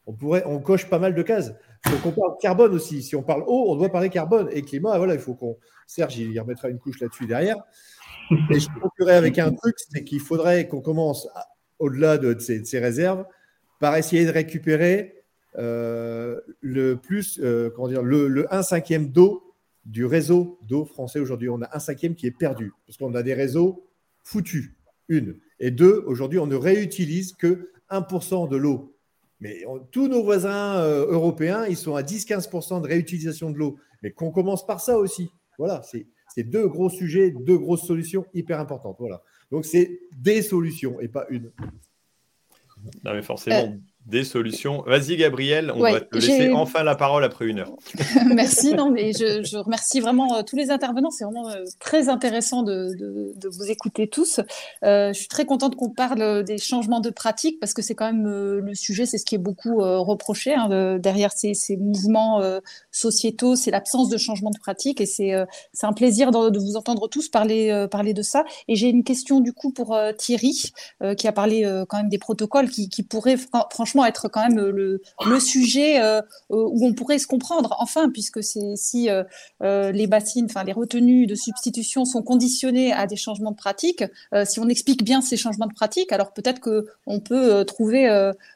On, 0.06 0.14
pourrait, 0.14 0.42
on 0.46 0.58
coche 0.58 0.88
pas 0.88 0.98
mal 0.98 1.14
de 1.14 1.22
cases. 1.22 1.52
Donc 1.84 2.06
on 2.06 2.12
parle 2.12 2.32
carbone 2.40 2.72
aussi. 2.72 3.02
Si 3.02 3.14
on 3.14 3.22
parle 3.22 3.42
eau, 3.46 3.66
on 3.68 3.76
doit 3.76 3.90
parler 3.90 4.08
carbone. 4.08 4.48
Et 4.52 4.62
climat, 4.62 4.96
voilà, 4.96 5.12
il 5.12 5.20
faut 5.20 5.34
qu'on. 5.34 5.58
Serge, 5.86 6.16
il 6.16 6.32
y 6.32 6.40
remettra 6.40 6.70
une 6.70 6.78
couche 6.78 6.98
là-dessus 6.98 7.26
derrière. 7.26 7.62
Et 8.50 8.60
je 8.60 8.68
conclurai 8.80 9.14
avec 9.14 9.38
un 9.38 9.52
truc, 9.52 9.76
c'est 9.78 10.04
qu'il 10.04 10.20
faudrait 10.20 10.68
qu'on 10.68 10.80
commence, 10.80 11.28
au-delà 11.78 12.18
de, 12.18 12.38
ces, 12.38 12.78
réserves, 12.78 13.24
par 13.80 13.96
essayer 13.96 14.24
de 14.24 14.30
récupérer 14.30 15.24
euh, 15.58 16.40
le 16.60 16.96
plus, 16.96 17.40
euh, 17.42 17.70
comment 17.74 17.88
dire, 17.88 18.02
le, 18.02 18.28
le 18.28 18.52
1 18.54 18.62
cinquième 18.62 19.08
d'eau 19.08 19.54
du 19.84 20.06
réseau 20.06 20.58
d'eau 20.62 20.84
français 20.84 21.18
aujourd'hui. 21.18 21.48
On 21.48 21.60
a 21.62 21.76
un 21.76 21.80
cinquième 21.80 22.14
qui 22.14 22.26
est 22.26 22.36
perdu, 22.36 22.72
parce 22.86 22.96
qu'on 22.96 23.14
a 23.14 23.22
des 23.22 23.34
réseaux 23.34 23.86
foutus, 24.22 24.70
une. 25.08 25.36
Et 25.58 25.70
deux, 25.70 26.02
aujourd'hui, 26.06 26.38
on 26.38 26.46
ne 26.46 26.56
réutilise 26.56 27.32
que 27.32 27.70
1% 27.90 28.48
de 28.48 28.56
l'eau. 28.56 28.96
Mais 29.40 29.64
tous 29.90 30.06
nos 30.06 30.22
voisins 30.22 30.78
euh, 30.78 31.06
européens, 31.10 31.66
ils 31.66 31.76
sont 31.76 31.96
à 31.96 32.02
10-15% 32.02 32.80
de 32.80 32.86
réutilisation 32.86 33.50
de 33.50 33.58
l'eau. 33.58 33.76
Mais 34.02 34.12
qu'on 34.12 34.30
commence 34.30 34.64
par 34.66 34.80
ça 34.80 34.96
aussi. 34.98 35.30
Voilà, 35.58 35.82
c'est 35.82 36.06
deux 36.38 36.66
gros 36.68 36.90
sujets, 36.90 37.30
deux 37.30 37.58
grosses 37.58 37.86
solutions 37.86 38.24
hyper 38.34 38.60
importantes. 38.60 38.96
Voilà. 38.98 39.22
Donc, 39.50 39.64
c'est 39.64 40.00
des 40.16 40.42
solutions 40.42 41.00
et 41.00 41.08
pas 41.08 41.26
une. 41.30 41.52
Non, 43.04 43.14
mais 43.14 43.22
forcément, 43.22 43.56
euh, 43.56 43.76
des 44.06 44.24
solutions. 44.24 44.82
Vas-y, 44.86 45.16
Gabriel, 45.16 45.72
on 45.74 45.80
va 45.80 46.00
te 46.00 46.16
laisser 46.16 46.50
enfin 46.50 46.82
la 46.82 46.96
parole 46.96 47.22
après 47.22 47.46
une 47.46 47.60
heure. 47.60 47.72
Merci, 48.34 48.74
non, 48.74 48.90
mais 48.90 49.12
je, 49.12 49.56
remercie 49.56 50.00
vraiment 50.00 50.34
euh, 50.34 50.42
tous 50.42 50.56
les 50.56 50.70
intervenants. 50.70 51.10
C'est 51.10 51.24
vraiment 51.24 51.48
euh, 51.48 51.64
très 51.78 52.08
intéressant 52.08 52.64
de, 52.64 53.32
vous 53.48 53.70
écouter 53.70 54.08
tous. 54.08 54.40
Euh, 54.84 55.12
je 55.12 55.18
suis 55.18 55.28
très 55.28 55.44
contente 55.44 55.76
qu'on 55.76 55.90
parle 55.90 56.42
des 56.42 56.58
changements 56.58 57.00
de 57.00 57.10
pratique 57.10 57.60
parce 57.60 57.74
que 57.74 57.82
c'est 57.82 57.94
quand 57.94 58.12
même 58.12 58.26
le 58.26 58.74
sujet, 58.74 59.06
c'est 59.06 59.18
ce 59.18 59.24
qui 59.24 59.36
est 59.36 59.38
beaucoup 59.38 59.76
reproché 59.78 60.54
hein, 60.54 60.98
derrière 60.98 61.30
ces, 61.32 61.54
mouvements 61.76 62.42
sociétaux, 62.90 63.56
c'est 63.56 63.70
l'absence 63.70 64.08
de 64.08 64.16
changement 64.16 64.50
de 64.50 64.58
pratique 64.58 65.00
et 65.00 65.06
c'est 65.06 65.32
un 65.82 65.92
plaisir 65.92 66.30
de, 66.30 66.58
vous 66.58 66.76
entendre 66.76 67.08
tous 67.08 67.28
parler, 67.28 67.86
parler 67.90 68.14
de 68.14 68.22
ça. 68.22 68.44
Et 68.68 68.74
j'ai 68.74 68.88
une 68.88 69.04
question 69.04 69.40
du 69.40 69.52
coup 69.52 69.70
pour 69.70 69.96
Thierry 70.18 70.72
qui 71.16 71.28
a 71.28 71.32
parlé 71.32 71.62
quand 71.88 71.98
même 71.98 72.08
des 72.08 72.18
protocoles 72.18 72.68
qui, 72.68 72.88
qui 72.88 73.02
pourraient 73.02 73.38
franchement 73.70 73.91
être 74.04 74.28
quand 74.28 74.48
même 74.48 74.58
le, 74.58 75.00
sujet 75.40 76.00
euh, 76.00 76.20
où 76.50 76.86
on 76.86 76.92
pourrait 76.92 77.18
se 77.18 77.26
comprendre, 77.26 77.76
enfin, 77.78 78.08
puisque 78.10 78.42
c'est 78.42 78.76
si 78.76 79.10
euh, 79.10 79.24
euh, 79.62 79.92
les 79.92 80.06
bassines, 80.06 80.46
enfin 80.46 80.64
les 80.64 80.72
retenues 80.72 81.26
de 81.26 81.34
substitution 81.34 82.04
sont 82.04 82.22
conditionnées 82.22 82.92
à 82.92 83.06
des 83.06 83.16
changements 83.16 83.50
de 83.50 83.56
pratique, 83.56 84.04
si 84.44 84.60
on 84.60 84.68
explique 84.68 85.04
bien 85.04 85.20
ces 85.20 85.36
changements 85.36 85.66
de 85.66 85.74
pratique, 85.74 86.12
alors 86.12 86.32
peut-être 86.32 86.60
qu'on 86.60 87.20
peut 87.20 87.64
trouver 87.64 88.08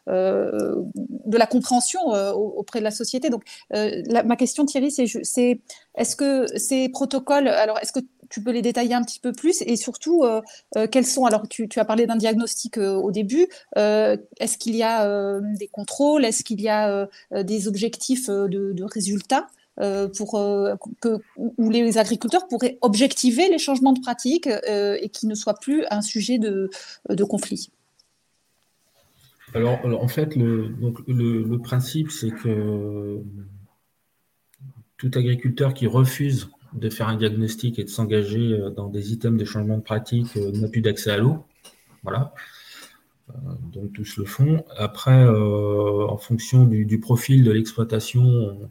de 0.06 1.38
la 1.38 1.46
compréhension 1.46 2.00
auprès 2.34 2.78
de 2.78 2.84
la 2.84 2.90
société. 2.90 3.30
Donc, 3.30 3.42
ma 3.72 4.36
question, 4.36 4.64
Thierry, 4.64 4.90
c'est 4.90 5.60
est-ce 5.96 6.16
que 6.16 6.46
ces 6.58 6.88
protocoles, 6.88 7.48
alors 7.48 7.78
est-ce 7.80 7.92
que 7.92 8.00
tu 8.28 8.42
peux 8.42 8.50
les 8.52 8.62
détailler 8.62 8.94
un 8.94 9.02
petit 9.02 9.20
peu 9.20 9.32
plus 9.32 9.62
et 9.62 9.76
surtout 9.76 10.24
euh, 10.24 10.40
euh, 10.76 10.86
quels 10.90 11.06
sont 11.06 11.24
alors 11.24 11.48
tu, 11.48 11.68
as 11.76 11.84
parlé 11.84 12.06
d'un 12.06 12.16
diagnostic 12.16 12.78
euh, 12.78 12.94
au 12.94 13.10
début 13.10 13.46
est-ce 13.76 14.58
qu'il 14.58 14.76
y 14.76 14.82
a 14.82 15.40
des 15.40 15.68
contrôles 15.68 16.24
est-ce 16.24 16.44
qu'il 16.44 16.60
y 16.60 16.68
a 16.68 17.08
des 17.32 17.68
objectifs 17.68 18.28
de, 18.28 18.84
résultats 18.84 19.46
pour 20.16 20.32
que 21.00 21.18
où 21.36 21.70
les 21.70 21.98
agriculteurs 21.98 22.46
pourraient 22.48 22.78
objectiver 22.80 23.48
les 23.48 23.58
changements 23.58 23.92
de 23.92 24.00
pratique 24.00 24.46
et 24.46 25.08
qui 25.10 25.26
ne 25.26 25.34
soient 25.34 25.54
plus 25.54 25.84
un 25.90 26.02
sujet 26.02 26.38
de, 26.38 26.70
conflit? 27.24 27.70
Alors, 29.54 29.78
en 29.84 30.08
fait 30.08 30.34
le 30.36 31.56
principe 31.58 32.10
c'est 32.10 32.30
que 32.30 33.20
tout 34.96 35.10
agriculteur 35.14 35.74
qui 35.74 35.86
refuse 35.86 36.48
de 36.76 36.90
faire 36.90 37.08
un 37.08 37.16
diagnostic 37.16 37.78
et 37.78 37.84
de 37.84 37.88
s'engager 37.88 38.52
euh, 38.52 38.70
dans 38.70 38.88
des 38.88 39.12
items 39.12 39.38
de 39.38 39.44
changement 39.44 39.78
de 39.78 39.82
pratique 39.82 40.36
euh, 40.36 40.52
n'a 40.52 40.68
plus 40.68 40.82
d'accès 40.82 41.10
à 41.10 41.16
l'eau. 41.16 41.44
Voilà. 42.02 42.34
Euh, 43.30 43.34
donc 43.72 43.92
tous 43.92 44.16
le 44.18 44.24
font. 44.24 44.64
Après, 44.76 45.26
en 45.26 46.16
fonction 46.18 46.64
du, 46.64 47.00
profil 47.00 47.42
de 47.42 47.50
l'exploitation, 47.50 48.68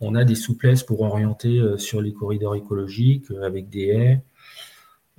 on, 0.00 0.14
a 0.14 0.24
des 0.24 0.34
souplesses 0.34 0.82
pour 0.82 1.00
orienter 1.00 1.62
sur 1.78 2.02
les 2.02 2.12
corridors 2.12 2.54
écologiques 2.54 3.30
avec 3.42 3.70
des 3.70 3.86
haies, 3.86 4.22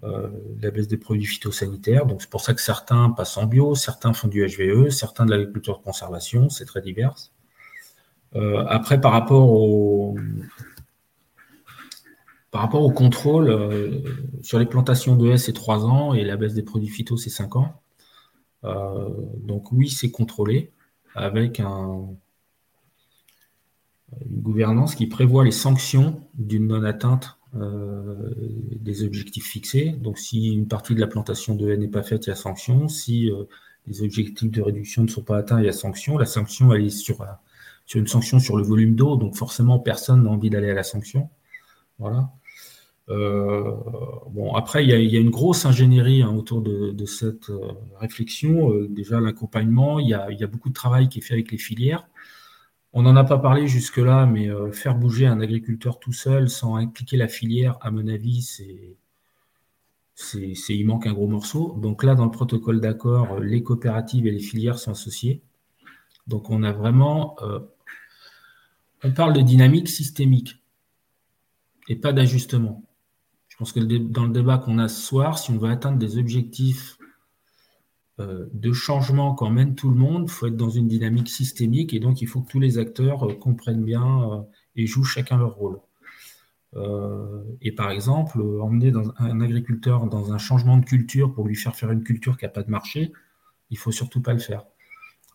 la 0.03 0.71
baisse 0.71 0.87
des 0.87 0.97
produits 0.97 1.25
phytosanitaires. 1.25 2.05
Donc 2.05 2.21
c'est 2.21 2.29
pour 2.29 2.41
ça 2.41 2.53
que 2.53 2.61
certains 2.61 3.09
passent 3.09 3.37
en 3.37 3.47
bio, 3.47 3.73
certains 3.73 4.13
font 4.13 4.27
du 4.27 4.45
HVE, 4.45 4.89
certains 4.89 5.25
de 5.25 5.31
l'agriculture 5.31 5.79
de 5.79 5.83
conservation, 5.83 6.49
c'est 6.49 6.65
très 6.65 6.81
divers. 6.81 7.15
après, 8.35 9.01
par 9.01 9.11
rapport 9.11 9.49
au, 9.49 10.15
par 12.51 12.61
rapport 12.61 12.83
au 12.83 12.91
contrôle, 12.91 13.49
euh, 13.49 14.01
sur 14.41 14.59
les 14.59 14.65
plantations 14.65 15.15
de 15.15 15.29
haies, 15.29 15.37
c'est 15.37 15.53
3 15.53 15.85
ans 15.85 16.13
et 16.13 16.25
la 16.25 16.35
baisse 16.35 16.53
des 16.53 16.63
produits 16.63 16.89
phyto, 16.89 17.15
c'est 17.15 17.29
5 17.29 17.55
ans. 17.55 17.81
Euh, 18.65 19.09
donc 19.37 19.71
oui, 19.71 19.89
c'est 19.89 20.11
contrôlé 20.11 20.71
avec 21.15 21.59
une 21.59 22.17
gouvernance 24.29 24.95
qui 24.95 25.07
prévoit 25.07 25.45
les 25.45 25.51
sanctions 25.51 26.21
d'une 26.35 26.67
non-atteinte 26.67 27.37
euh, 27.55 28.33
des 28.75 29.03
objectifs 29.05 29.47
fixés. 29.47 29.91
Donc 29.91 30.19
si 30.19 30.49
une 30.49 30.67
partie 30.67 30.93
de 30.93 30.99
la 30.99 31.07
plantation 31.07 31.55
de 31.55 31.69
haies 31.69 31.77
n'est 31.77 31.87
pas 31.87 32.03
faite, 32.03 32.27
il 32.27 32.29
y 32.29 32.33
a 32.33 32.35
sanction. 32.35 32.89
Si 32.89 33.31
les 33.87 34.03
objectifs 34.03 34.51
de 34.51 34.61
réduction 34.61 35.03
ne 35.03 35.07
sont 35.07 35.23
pas 35.23 35.37
atteints, 35.37 35.59
il 35.61 35.65
y 35.65 35.69
a 35.69 35.73
sanction. 35.73 36.17
La 36.17 36.25
sanction, 36.25 36.73
elle 36.73 36.85
est 36.85 36.89
sur, 36.89 37.25
sur 37.85 37.99
une 37.99 38.07
sanction 38.07 38.39
sur 38.39 38.57
le 38.57 38.63
volume 38.63 38.95
d'eau, 38.95 39.15
donc 39.15 39.35
forcément, 39.37 39.79
personne 39.79 40.23
n'a 40.23 40.29
envie 40.29 40.49
d'aller 40.49 40.69
à 40.69 40.75
la 40.75 40.83
sanction. 40.83 41.29
Voilà. 41.97 42.29
Euh, 43.09 43.73
bon, 44.29 44.53
après, 44.53 44.83
il 44.83 44.89
y, 44.89 45.17
a, 45.17 45.19
une 45.19 45.29
grosse 45.29 45.65
ingénierie 45.65 46.21
hein, 46.21 46.33
autour 46.35 46.61
de, 46.61 47.05
cette 47.05 47.49
euh, 47.49 47.73
réflexion. 47.99 48.71
Euh, 48.71 48.87
déjà, 48.87 49.19
l'accompagnement, 49.19 49.99
il, 49.99 50.07
y 50.07 50.13
a, 50.13 50.47
beaucoup 50.47 50.69
de 50.69 50.73
travail 50.73 51.09
qui 51.09 51.19
est 51.19 51.21
fait 51.21 51.33
avec 51.33 51.51
les 51.51 51.57
filières. 51.57 52.07
On 52.93 53.03
n'en 53.03 53.15
a 53.15 53.23
pas 53.23 53.37
parlé 53.37 53.67
jusque-là, 53.67 54.25
mais 54.25 54.49
faire 54.73 54.95
bouger 54.95 55.25
un 55.25 55.39
agriculteur 55.39 55.99
tout 55.99 56.11
seul 56.11 56.49
sans 56.49 56.75
impliquer 56.75 57.15
la 57.15 57.29
filière, 57.29 57.77
à 57.79 57.89
mon 57.89 58.05
avis, 58.07 58.41
c'est, 58.41 58.97
c'est, 60.13 60.75
il 60.75 60.85
manque 60.85 61.07
un 61.07 61.13
gros 61.13 61.27
morceau. 61.27 61.77
Donc 61.81 62.03
là, 62.03 62.15
dans 62.15 62.25
le 62.25 62.31
protocole 62.31 62.81
d'accord, 62.81 63.39
les 63.39 63.63
coopératives 63.63 64.27
et 64.27 64.31
les 64.31 64.41
filières 64.41 64.77
sont 64.77 64.91
associées. 64.91 65.41
Donc 66.27 66.49
on 66.49 66.63
a 66.63 66.73
vraiment, 66.73 67.37
on 69.05 69.11
parle 69.13 69.33
de 69.33 69.41
dynamique 69.41 69.87
systémique 69.87 70.61
et 71.87 71.95
pas 71.95 72.11
d'ajustement. 72.11 72.83
Pense 73.61 73.73
que 73.73 73.79
dans 73.79 74.23
le 74.23 74.31
débat 74.31 74.57
qu'on 74.57 74.79
a 74.79 74.87
ce 74.87 74.99
soir, 74.99 75.37
si 75.37 75.51
on 75.51 75.57
veut 75.59 75.69
atteindre 75.69 75.99
des 75.99 76.17
objectifs 76.17 76.97
euh, 78.19 78.47
de 78.53 78.73
changement 78.73 79.35
qu'emmène 79.35 79.75
tout 79.75 79.91
le 79.91 79.95
monde, 79.95 80.23
il 80.25 80.31
faut 80.31 80.47
être 80.47 80.57
dans 80.57 80.71
une 80.71 80.87
dynamique 80.87 81.29
systémique 81.29 81.93
et 81.93 81.99
donc 81.99 82.23
il 82.23 82.25
faut 82.25 82.41
que 82.41 82.49
tous 82.49 82.59
les 82.59 82.79
acteurs 82.79 83.29
euh, 83.29 83.35
comprennent 83.35 83.83
bien 83.83 84.31
euh, 84.31 84.41
et 84.75 84.87
jouent 84.87 85.03
chacun 85.03 85.37
leur 85.37 85.53
rôle. 85.53 85.79
et 87.61 87.71
par 87.71 87.91
exemple, 87.91 88.41
emmener 88.41 88.93
un 89.19 89.41
agriculteur 89.41 90.07
dans 90.07 90.33
un 90.33 90.39
changement 90.39 90.77
de 90.77 90.85
culture 90.85 91.31
pour 91.31 91.45
lui 91.47 91.55
faire 91.55 91.75
faire 91.75 91.91
une 91.91 92.03
culture 92.03 92.37
qui 92.37 92.45
n'a 92.45 92.49
pas 92.49 92.63
de 92.63 92.71
marché, 92.71 93.13
il 93.69 93.75
ne 93.75 93.79
faut 93.79 93.91
surtout 93.91 94.23
pas 94.23 94.33
le 94.33 94.39
faire. 94.39 94.65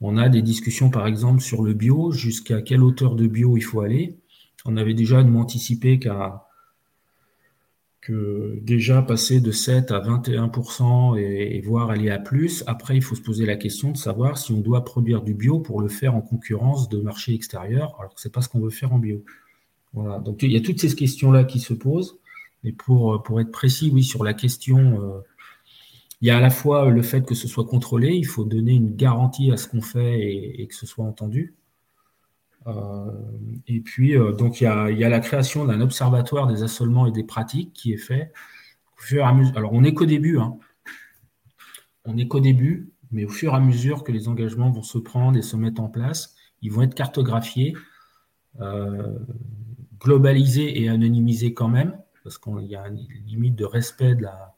On 0.01 0.17
a 0.17 0.29
des 0.29 0.43
discussions, 0.43 0.91
par 0.91 1.07
exemple, 1.07 1.43
sur 1.43 1.63
le 1.63 1.75
bio, 1.75 2.11
jusqu'à 2.11 2.61
quelle 2.61 2.83
hauteur 2.83 3.15
de 3.15 3.29
bio 3.29 3.57
il 3.57 3.63
faut 3.63 3.83
aller. 3.83 4.19
On 4.65 4.77
avait 4.77 4.95
déjà 4.95 5.21
anticipé 5.21 6.01
qu'à 6.01 6.46
déjà 8.63 9.03
passer 9.03 9.41
de 9.41 9.51
7 9.51 9.91
à 9.91 10.01
21% 10.01 11.19
et, 11.19 11.61
voir 11.61 11.91
aller 11.91 12.11
à 12.11 12.19
plus, 12.19 12.63
après 12.67 12.97
il 12.97 13.03
faut 13.03 13.15
se 13.15 13.21
poser 13.21 13.47
la 13.47 13.57
question 13.57 13.91
de 13.91 13.97
savoir 13.97 14.39
si 14.39 14.53
on 14.53 14.61
doit 14.61 14.85
produire 14.85 15.23
du 15.23 15.35
bio 15.35 15.61
pour 15.61 15.81
le 15.81 15.89
faire 15.89 16.15
en 16.15 16.21
concurrence 16.21 16.89
de 16.89 16.99
marchés 16.99 17.35
extérieurs, 17.35 17.97
alors 17.99 18.15
que 18.15 18.21
ce 18.21 18.29
n'est 18.29 18.33
pas 18.33 18.43
ce 18.43 18.49
qu'on 18.49 18.61
veut 18.61 18.71
faire 18.71 18.93
en 18.93 18.99
bio. 18.99 19.25
Voilà, 19.93 20.19
donc 20.19 20.43
il 20.43 20.53
y 20.53 20.57
a 20.57 20.61
toutes 20.61 20.81
ces 20.81 20.95
questions-là 20.95 21.45
qui 21.45 21.61
se 21.61 21.75
posent. 21.75 22.19
Et 22.65 22.73
pour, 22.73 23.23
pour 23.23 23.41
être 23.41 23.53
précis, 23.53 23.91
oui, 23.93 24.03
sur 24.03 24.25
la 24.25 24.35
question, 24.35 25.01
euh, 25.01 25.21
il 26.21 26.29
y 26.29 26.31
a 26.31 26.39
à 26.39 26.41
la 26.41 26.51
fois 26.51 26.91
le 26.91 27.03
fait 27.03 27.25
que 27.25 27.35
ce 27.35 27.49
soit 27.49 27.65
contrôlé, 27.65 28.15
il 28.15 28.27
faut 28.27 28.45
donner 28.45 28.73
une 28.73 28.97
garantie 28.97 29.53
à 29.53 29.57
ce 29.57 29.69
qu'on 29.69 29.83
fait 29.83 30.21
et 30.21 30.67
que 30.67 30.75
ce 30.75 30.87
soit 30.87 31.05
entendu. 31.05 31.55
Euh, 32.67 33.11
et 33.67 33.81
puis, 33.81 34.17
euh, 34.17 34.33
donc, 34.33 34.61
il 34.61 34.65
y, 34.65 34.67
a, 34.67 35.09
la 35.09 35.21
création 35.21 35.65
d'un 35.65 35.81
observatoire 35.81 36.47
des 36.47 36.63
assolements 36.63 37.07
et 37.07 37.13
des 37.13 37.25
pratiques 37.25 37.73
qui 37.73 37.93
est 37.93 37.99
fait. 37.99 38.33
Alors, 39.13 39.73
on 39.73 39.83
n'est 39.83 39.95
qu'au 39.95 40.07
début. 40.07 40.39
Hein. 40.39 40.59
On 42.05 42.15
n'est 42.15 42.29
qu'au 42.29 42.41
début, 42.41 42.93
mais 43.11 43.25
au 43.25 43.29
fur 43.29 43.53
et 43.53 43.57
à 43.57 43.61
mesure 43.61 44.05
que 44.05 44.13
les 44.13 44.29
engagements 44.29 44.71
vont 44.71 44.83
se 44.83 44.99
prendre 44.99 45.39
et 45.39 45.43
se 45.43 45.57
mettre 45.57 45.81
en 45.81 45.89
place, 45.89 46.35
ils 46.63 46.73
vont 46.73 46.83
être 46.83 46.95
cartographiés. 46.95 47.75
Euh, 48.61 49.19
globaliser 49.99 50.83
et 50.83 50.89
anonymiser 50.89 51.55
quand 51.55 51.69
même, 51.69 51.99
parce 52.23 52.39
qu'il 52.39 52.67
y 52.67 52.77
a 52.77 52.87
une 52.89 53.07
limite 53.27 53.57
de 53.57 53.65
respect 53.65 54.15
de 54.15 54.23
la. 54.23 54.55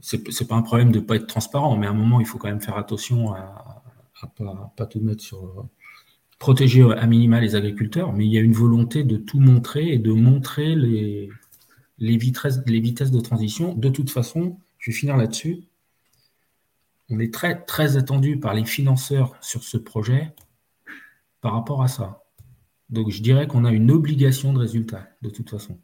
C'est 0.00 0.48
pas 0.48 0.56
un 0.56 0.62
problème 0.62 0.92
de 0.92 0.98
ne 0.98 1.04
pas 1.04 1.16
être 1.16 1.26
transparent, 1.26 1.76
mais 1.76 1.86
à 1.86 1.90
un 1.90 1.94
moment, 1.94 2.20
il 2.20 2.26
faut 2.26 2.38
quand 2.38 2.48
même 2.48 2.60
faire 2.60 2.76
attention 2.76 3.34
à 3.34 3.82
ne 4.22 4.28
pas, 4.28 4.72
pas, 4.76 4.86
tout 4.86 5.00
mettre 5.00 5.22
sur. 5.22 5.68
Protéger 6.42 6.82
à 6.82 7.06
minima 7.06 7.40
les 7.40 7.54
agriculteurs, 7.54 8.12
mais 8.12 8.26
il 8.26 8.32
y 8.32 8.36
a 8.36 8.40
une 8.40 8.52
volonté 8.52 9.04
de 9.04 9.16
tout 9.16 9.38
montrer 9.38 9.92
et 9.92 9.98
de 10.00 10.10
montrer 10.10 10.74
les, 10.74 11.30
les, 11.98 12.16
vitesses, 12.16 12.60
les 12.66 12.80
vitesses 12.80 13.12
de 13.12 13.20
transition. 13.20 13.76
De 13.76 13.88
toute 13.88 14.10
façon, 14.10 14.58
je 14.78 14.90
vais 14.90 14.96
finir 14.96 15.16
là-dessus. 15.16 15.62
On 17.10 17.20
est 17.20 17.32
très, 17.32 17.64
très 17.64 17.96
attendu 17.96 18.40
par 18.40 18.54
les 18.54 18.64
financeurs 18.64 19.36
sur 19.40 19.62
ce 19.62 19.76
projet 19.76 20.34
par 21.40 21.52
rapport 21.52 21.80
à 21.80 21.86
ça. 21.86 22.24
Donc 22.90 23.10
je 23.10 23.22
dirais 23.22 23.46
qu'on 23.46 23.64
a 23.64 23.70
une 23.70 23.92
obligation 23.92 24.52
de 24.52 24.58
résultat, 24.58 25.10
de 25.22 25.30
toute 25.30 25.48
façon. 25.48 25.78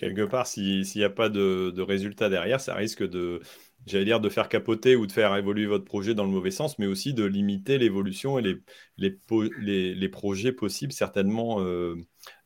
Quelque 0.00 0.22
part, 0.22 0.46
s'il 0.46 0.82
n'y 0.96 1.04
a 1.04 1.10
pas 1.10 1.28
de, 1.28 1.78
résultat 1.82 2.30
derrière, 2.30 2.58
ça 2.58 2.74
risque 2.74 3.06
de, 3.06 3.42
j'allais 3.84 4.06
dire, 4.06 4.18
de 4.18 4.30
faire 4.30 4.48
capoter 4.48 4.96
ou 4.96 5.06
de 5.06 5.12
faire 5.12 5.36
évoluer 5.36 5.66
votre 5.66 5.84
projet 5.84 6.14
dans 6.14 6.24
le 6.24 6.30
mauvais 6.30 6.50
sens, 6.50 6.78
mais 6.78 6.86
aussi 6.86 7.12
de 7.12 7.22
limiter 7.22 7.76
l'évolution 7.76 8.38
et 8.38 8.62
les, 8.96 10.08
projets 10.08 10.52
possibles, 10.52 10.94
certainement, 10.94 11.60
euh, 11.60 11.96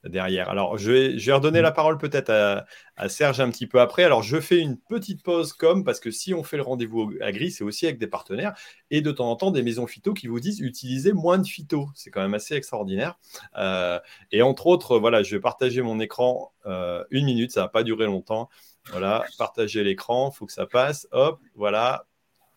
derrière. 0.07 0.49
Alors, 0.49 0.79
je 0.79 0.93
vais, 0.93 1.33
redonner 1.33 1.61
la 1.61 1.73
parole 1.73 1.99
peut-être 1.99 2.31
à, 2.31 3.09
Serge 3.09 3.41
un 3.41 3.51
petit 3.51 3.67
peu 3.67 3.81
après. 3.81 4.05
Alors, 4.05 4.23
je 4.23 4.41
fais 4.41 4.59
une 4.59 4.77
petite 4.77 5.23
pause 5.23 5.53
comme, 5.53 5.85
parce 5.85 6.01
que 6.01 6.11
si 6.11 6.35
on 6.35 6.43
fait 6.43 6.57
le 6.57 6.63
rendez-vous 6.63 7.13
à 7.21 7.33
gris, 7.33 7.51
c'est 7.51 7.65
aussi 7.65 7.87
avec 7.87 7.99
des 7.99 8.07
partenaires 8.07 8.55
et 8.91 9.01
de 9.01 9.11
temps 9.11 9.31
en 9.31 9.37
temps 9.37 9.51
des 9.51 9.63
maisons 9.63 9.87
phyto 9.87 10.15
qui 10.15 10.27
vous 10.27 10.41
disent 10.41 10.61
utilisez 10.61 11.13
moins 11.13 11.39
de 11.39 11.47
phyto. 11.47 11.89
C'est 11.95 12.11
quand 12.11 12.23
même 12.23 12.35
assez 12.35 12.55
extraordinaire. 12.55 13.19
Euh, 13.57 13.99
et 14.31 14.43
entre 14.43 14.67
autres, 14.67 14.99
voilà, 14.99 15.23
je 15.23 15.37
vais 15.37 15.41
partager 15.41 15.83
mon 15.83 16.01
écran 16.01 16.53
euh, 16.67 17.05
une 17.11 17.27
minute, 17.27 17.51
ça 17.51 17.63
va 17.63 17.69
pas 17.69 17.83
durer 17.83 18.07
longtemps. 18.07 18.49
Voilà, 18.91 19.25
partager 19.39 19.83
l'écran, 19.83 20.31
faut 20.31 20.47
que 20.47 20.53
ça 20.53 20.67
passe. 20.67 21.09
Hop, 21.13 21.41
voilà, 21.55 22.07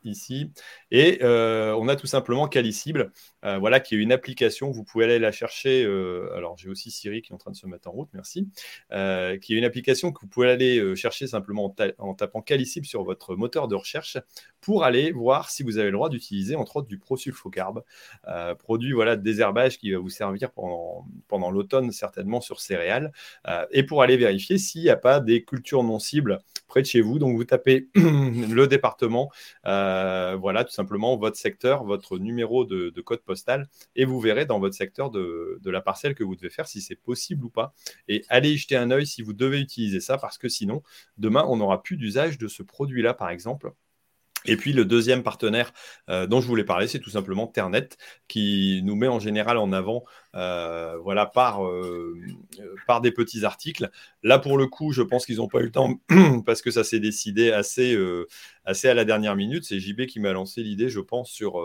ici. 0.08 0.52
Et 0.92 1.20
euh, 1.22 1.76
on 1.78 1.88
a 1.88 1.96
tout 1.96 2.08
simplement 2.08 2.48
Calicible, 2.48 3.12
euh, 3.46 3.58
voilà, 3.58 3.80
qui 3.80 3.96
est 3.96 3.98
une 3.98 4.12
application. 4.12 4.72
Vous 4.72 4.84
pouvez 4.84 5.06
aller 5.06 5.20
la 5.20 5.32
chercher. 5.32 5.84
Euh, 5.84 6.36
alors, 6.36 6.58
j'ai 6.58 6.70
aussi 6.70 6.92
Siri 6.92 7.22
qui 7.22 7.32
est 7.32 7.36
en 7.36 7.38
train 7.38 7.52
de 7.52 7.56
se 7.56 7.68
mettre 7.68 7.88
en 7.90 7.92
route, 7.92 8.10
merci. 8.14 8.48
qui 8.90 9.54
est 9.54 9.58
une 9.58 9.66
application 9.66 10.12
que 10.12 10.22
vous 10.22 10.28
pouvez 10.28 10.50
aller 10.50 10.96
chercher 10.96 11.28
simplement 11.28 11.74
en, 11.98 12.14
tapant 12.14 12.42
Calicible 12.42 12.86
sur 12.86 13.04
votre 13.04 13.36
moteur 13.36 13.68
de 13.68 13.76
recherche 13.76 14.18
pour 14.62 14.84
aller 14.84 15.12
voir 15.12 15.50
si 15.50 15.64
vous 15.64 15.78
avez 15.78 15.88
le 15.88 15.94
droit 15.94 16.10
d'utiliser, 16.10 16.56
entre 16.56 16.78
autres, 16.78 16.88
du 16.88 16.98
prosulfocarbe, 16.98 17.84
produit 18.60 18.94
voilà, 18.94 19.16
de 19.16 19.22
désherbage 19.22 19.78
qui 19.78 19.92
va 19.92 20.00
vous 20.00 20.10
servir 20.10 20.52
pendant, 20.52 21.06
pendant 21.28 21.52
l'automne, 21.52 21.92
certainement 21.92 22.42
sur 22.42 22.60
céréales, 22.60 23.12
et 23.72 23.84
pour 23.84 24.02
aller 24.02 24.18
vérifier 24.18 24.58
s'il 24.58 24.84
n'y 24.84 24.90
a 24.90 24.96
pas 24.98 25.20
des 25.20 25.44
cultures 25.44 25.84
non 25.84 26.00
cibles 26.00 26.40
près 26.68 26.82
de 26.82 26.88
chez 26.88 27.02
vous. 27.02 27.20
Donc, 27.20 27.36
vous 27.36 27.44
tapez 27.44 27.90
le 27.96 28.66
département, 28.66 29.32
voilà, 30.40 30.64
tout 30.64 30.72
simplement 30.72 31.18
votre 31.18 31.38
secteur, 31.38 31.84
votre 31.84 32.18
numéro 32.18 32.66
de, 32.66 33.02
code 33.02 33.22
postal, 33.22 33.68
et 33.96 34.06
vous 34.06 34.20
verrez 34.20 34.46
dans 34.46 34.60
votre 34.60 34.76
secteur 34.76 35.12
de, 35.12 35.60
la 35.66 35.82
parcelle 35.82 36.16
que 36.16 36.24
vous 36.24 36.36
devez 36.36 36.50
faire 36.50 36.68
si 36.68 36.82
c'est 36.82 36.96
possible 36.96 37.46
ou 37.46 37.50
pas. 37.50 37.74
Et 38.08 38.24
allez 38.30 38.52
y 38.52 38.58
jeter 38.58 38.76
un 38.76 38.92
œil 38.92 39.06
si 39.06 39.22
vous 39.22 39.34
devez 39.34 39.60
utiliser 39.60 40.00
ça, 40.00 40.18
parce 40.18 40.38
que 40.38 40.50
sinon, 40.50 40.84
demain, 41.18 41.46
on 41.48 41.58
n'aura 41.58 41.84
plus 41.84 41.98
d'usage 41.98 42.38
de 42.38 42.48
ce 42.48 42.64
produit-là, 42.64 43.14
par 43.14 43.30
exemple. 43.30 43.72
Et 44.48 44.56
puis 44.56 44.74
le 44.74 44.86
deuxième 44.86 45.24
partenaire 45.24 45.74
euh, 46.10 46.26
dont 46.26 46.42
je 46.42 46.48
voulais 46.48 46.64
parler, 46.64 46.88
c'est 46.88 47.00
tout 47.00 47.10
simplement 47.10 47.48
Ternet, 47.48 47.90
qui 48.28 48.82
nous 48.84 48.96
met 48.96 49.08
en 49.08 49.20
général 49.20 49.58
en 49.58 49.72
avant 49.74 50.06
euh, 50.36 50.98
voilà, 51.04 51.26
par, 51.26 51.66
euh, 51.66 52.16
par 52.88 53.02
des 53.02 53.12
petits 53.12 53.46
articles. 53.46 53.90
Là, 54.24 54.40
pour 54.40 54.58
le 54.58 54.68
coup, 54.68 54.92
je 54.92 55.02
pense 55.02 55.26
qu'ils 55.26 55.38
n'ont 55.38 55.48
pas 55.48 55.60
eu 55.60 55.66
le 55.66 55.72
temps 55.72 56.00
parce 56.46 56.62
que 56.62 56.72
ça 56.72 56.84
s'est 56.84 57.00
décidé 57.00 57.52
assez, 57.52 57.98
assez 58.66 58.88
à 58.88 58.94
la 58.94 59.06
dernière 59.06 59.36
minute. 59.36 59.66
C'est 59.66 59.80
JB 59.80 60.06
qui 60.06 60.20
m'a 60.20 60.32
lancé 60.32 60.64
l'idée, 60.64 60.90
je 60.90 61.00
pense, 61.00 61.30
sur, 61.30 61.62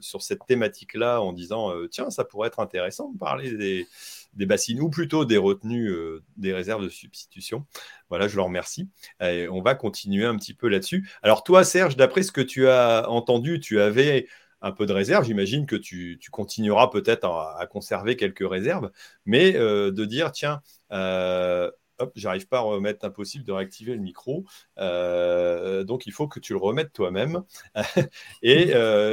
sur 0.00 0.22
cette 0.22 0.46
thématique-là 0.46 1.20
en 1.20 1.32
disant 1.32 1.72
tiens, 1.90 2.10
ça 2.10 2.24
pourrait 2.24 2.48
être 2.48 2.60
intéressant 2.60 3.10
de 3.10 3.18
parler 3.18 3.52
des 3.52 3.86
des 4.34 4.46
bassines 4.46 4.80
ou 4.80 4.88
plutôt 4.88 5.24
des 5.24 5.36
retenues, 5.36 5.88
euh, 5.88 6.22
des 6.36 6.52
réserves 6.52 6.82
de 6.82 6.88
substitution. 6.88 7.66
Voilà, 8.08 8.28
je 8.28 8.36
leur 8.36 8.46
remercie. 8.46 8.88
On 9.20 9.62
va 9.62 9.74
continuer 9.74 10.24
un 10.24 10.36
petit 10.36 10.54
peu 10.54 10.68
là-dessus. 10.68 11.08
Alors 11.22 11.44
toi, 11.44 11.64
Serge, 11.64 11.96
d'après 11.96 12.22
ce 12.22 12.32
que 12.32 12.40
tu 12.40 12.68
as 12.68 13.08
entendu, 13.08 13.60
tu 13.60 13.80
avais 13.80 14.26
un 14.60 14.72
peu 14.72 14.86
de 14.86 14.92
réserve. 14.92 15.24
J'imagine 15.24 15.66
que 15.66 15.76
tu, 15.76 16.18
continueras 16.30 16.88
peut-être 16.88 17.24
à, 17.24 17.66
conserver 17.66 18.16
quelques 18.16 18.48
réserves, 18.48 18.90
mais 19.24 19.56
euh, 19.56 19.90
de 19.90 20.04
dire, 20.04 20.30
tiens, 20.30 20.60
euh, 20.92 21.70
j'arrive 22.14 22.48
pas 22.48 22.58
à 22.58 22.62
remettre 22.62 23.04
impossible 23.04 23.44
de 23.44 23.52
réactiver 23.52 23.94
le 23.94 24.00
micro. 24.00 24.44
donc, 24.76 26.06
il 26.06 26.12
faut 26.12 26.28
que 26.28 26.40
tu 26.40 26.52
le 26.52 26.58
remettes 26.58 26.92
toi-même. 26.92 27.42
et 28.42 28.66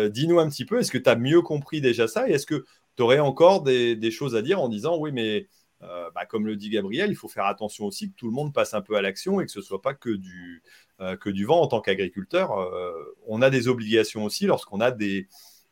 dis-nous 0.10 0.40
un 0.40 0.50
petit 0.50 0.66
peu, 0.66 0.80
est-ce 0.80 0.92
que 0.92 0.98
tu 0.98 1.10
as 1.10 1.16
mieux 1.16 1.42
compris 1.42 1.82
déjà 1.82 2.08
ça? 2.08 2.30
Et 2.30 2.34
est-ce 2.34 2.46
que 2.46 2.66
tu 3.00 3.04
aurais 3.04 3.20
encore 3.20 3.62
des, 3.62 4.12
choses 4.12 4.36
à 4.36 4.42
dire 4.42 4.60
en 4.60 4.68
disant 4.68 4.98
oui, 4.98 5.14
mais 5.14 5.48
euh, 5.84 6.12
bah, 6.14 6.26
comme 6.26 6.46
le 6.46 6.58
dit 6.58 6.70
Gabriel, 6.70 7.10
il 7.12 7.16
faut 7.16 7.30
faire 7.30 7.46
attention 7.46 7.86
aussi 7.86 8.12
que 8.12 8.16
tout 8.18 8.26
le 8.26 8.34
monde 8.34 8.54
passe 8.54 8.74
un 8.74 8.82
peu 8.82 8.98
à 8.98 9.02
l'action 9.02 9.40
et 9.40 9.46
que 9.46 9.52
ce 9.54 9.60
ne 9.60 9.64
soit 9.64 9.82
pas 9.82 9.94
que 9.94 10.10
du, 10.10 10.62
euh, 11.00 11.16
que 11.16 11.30
du 11.30 11.46
vent 11.46 11.62
en 11.62 11.68
tant 11.68 11.80
qu'agriculteur. 11.80 12.60
Euh, 12.60 12.92
on 13.26 13.42
a 13.42 13.50
des 13.50 13.70
obligations 13.70 14.26
aussi 14.26 14.48
lorsqu'on 14.48 14.82
a 14.82 14.92
des, 14.92 15.30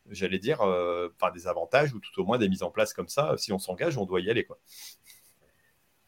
j'allais 0.10 0.40
dire, 0.40 0.62
enfin, 0.62 1.34
des 1.34 1.48
avantages 1.48 1.94
ou 1.94 2.00
tout 2.00 2.22
au 2.22 2.24
moins 2.24 2.38
des 2.38 2.48
mises 2.48 2.64
en 2.64 2.72
place 2.72 2.94
comme 2.94 3.10
ça. 3.10 3.36
Si 3.36 3.52
on 3.52 3.60
s'engage, 3.60 3.98
on 3.98 4.06
doit 4.06 4.22
y 4.22 4.30
aller. 4.30 4.46
Quoi. 4.46 4.58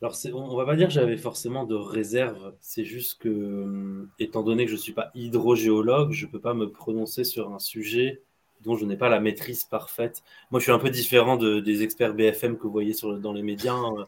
Alors, 0.01 0.15
on 0.34 0.55
va 0.55 0.65
pas 0.65 0.78
dire 0.78 0.88
que 0.88 0.93
j'avais 0.93 1.17
forcément 1.17 1.65
de 1.65 1.76
réserve. 1.76 2.55
C'est 2.61 2.86
juste 2.86 3.22
que, 3.22 4.07
étant 4.20 4.43
donné 4.43 4.63
que 4.63 4.72
je 4.72 4.78
ne 4.78 4.82
suis 4.82 4.93
pas 4.93 5.11
hydrogéologue, 5.15 6.13
je 6.13 6.28
ne 6.28 6.32
peux 6.32 6.39
pas 6.39 6.53
me 6.53 6.72
prononcer 6.72 7.26
sur 7.26 7.51
un 7.51 7.59
sujet 7.59 8.24
dont 8.62 8.76
je 8.76 8.86
n'ai 8.86 8.97
pas 8.97 9.10
la 9.10 9.20
maîtrise 9.20 9.64
parfaite. 9.64 10.24
Moi, 10.51 10.60
je 10.60 10.66
suis 10.66 10.72
un 10.72 10.80
peu 10.80 10.89
différent 10.89 11.38
de, 11.38 11.60
des 11.60 11.84
experts 11.84 12.14
BFM 12.14 12.57
que 12.57 12.64
vous 12.64 12.72
voyez 12.72 12.93
sur, 12.93 13.18
dans 13.18 13.34
les 13.34 13.43
médias. 13.43 13.74
Hein. 13.74 14.05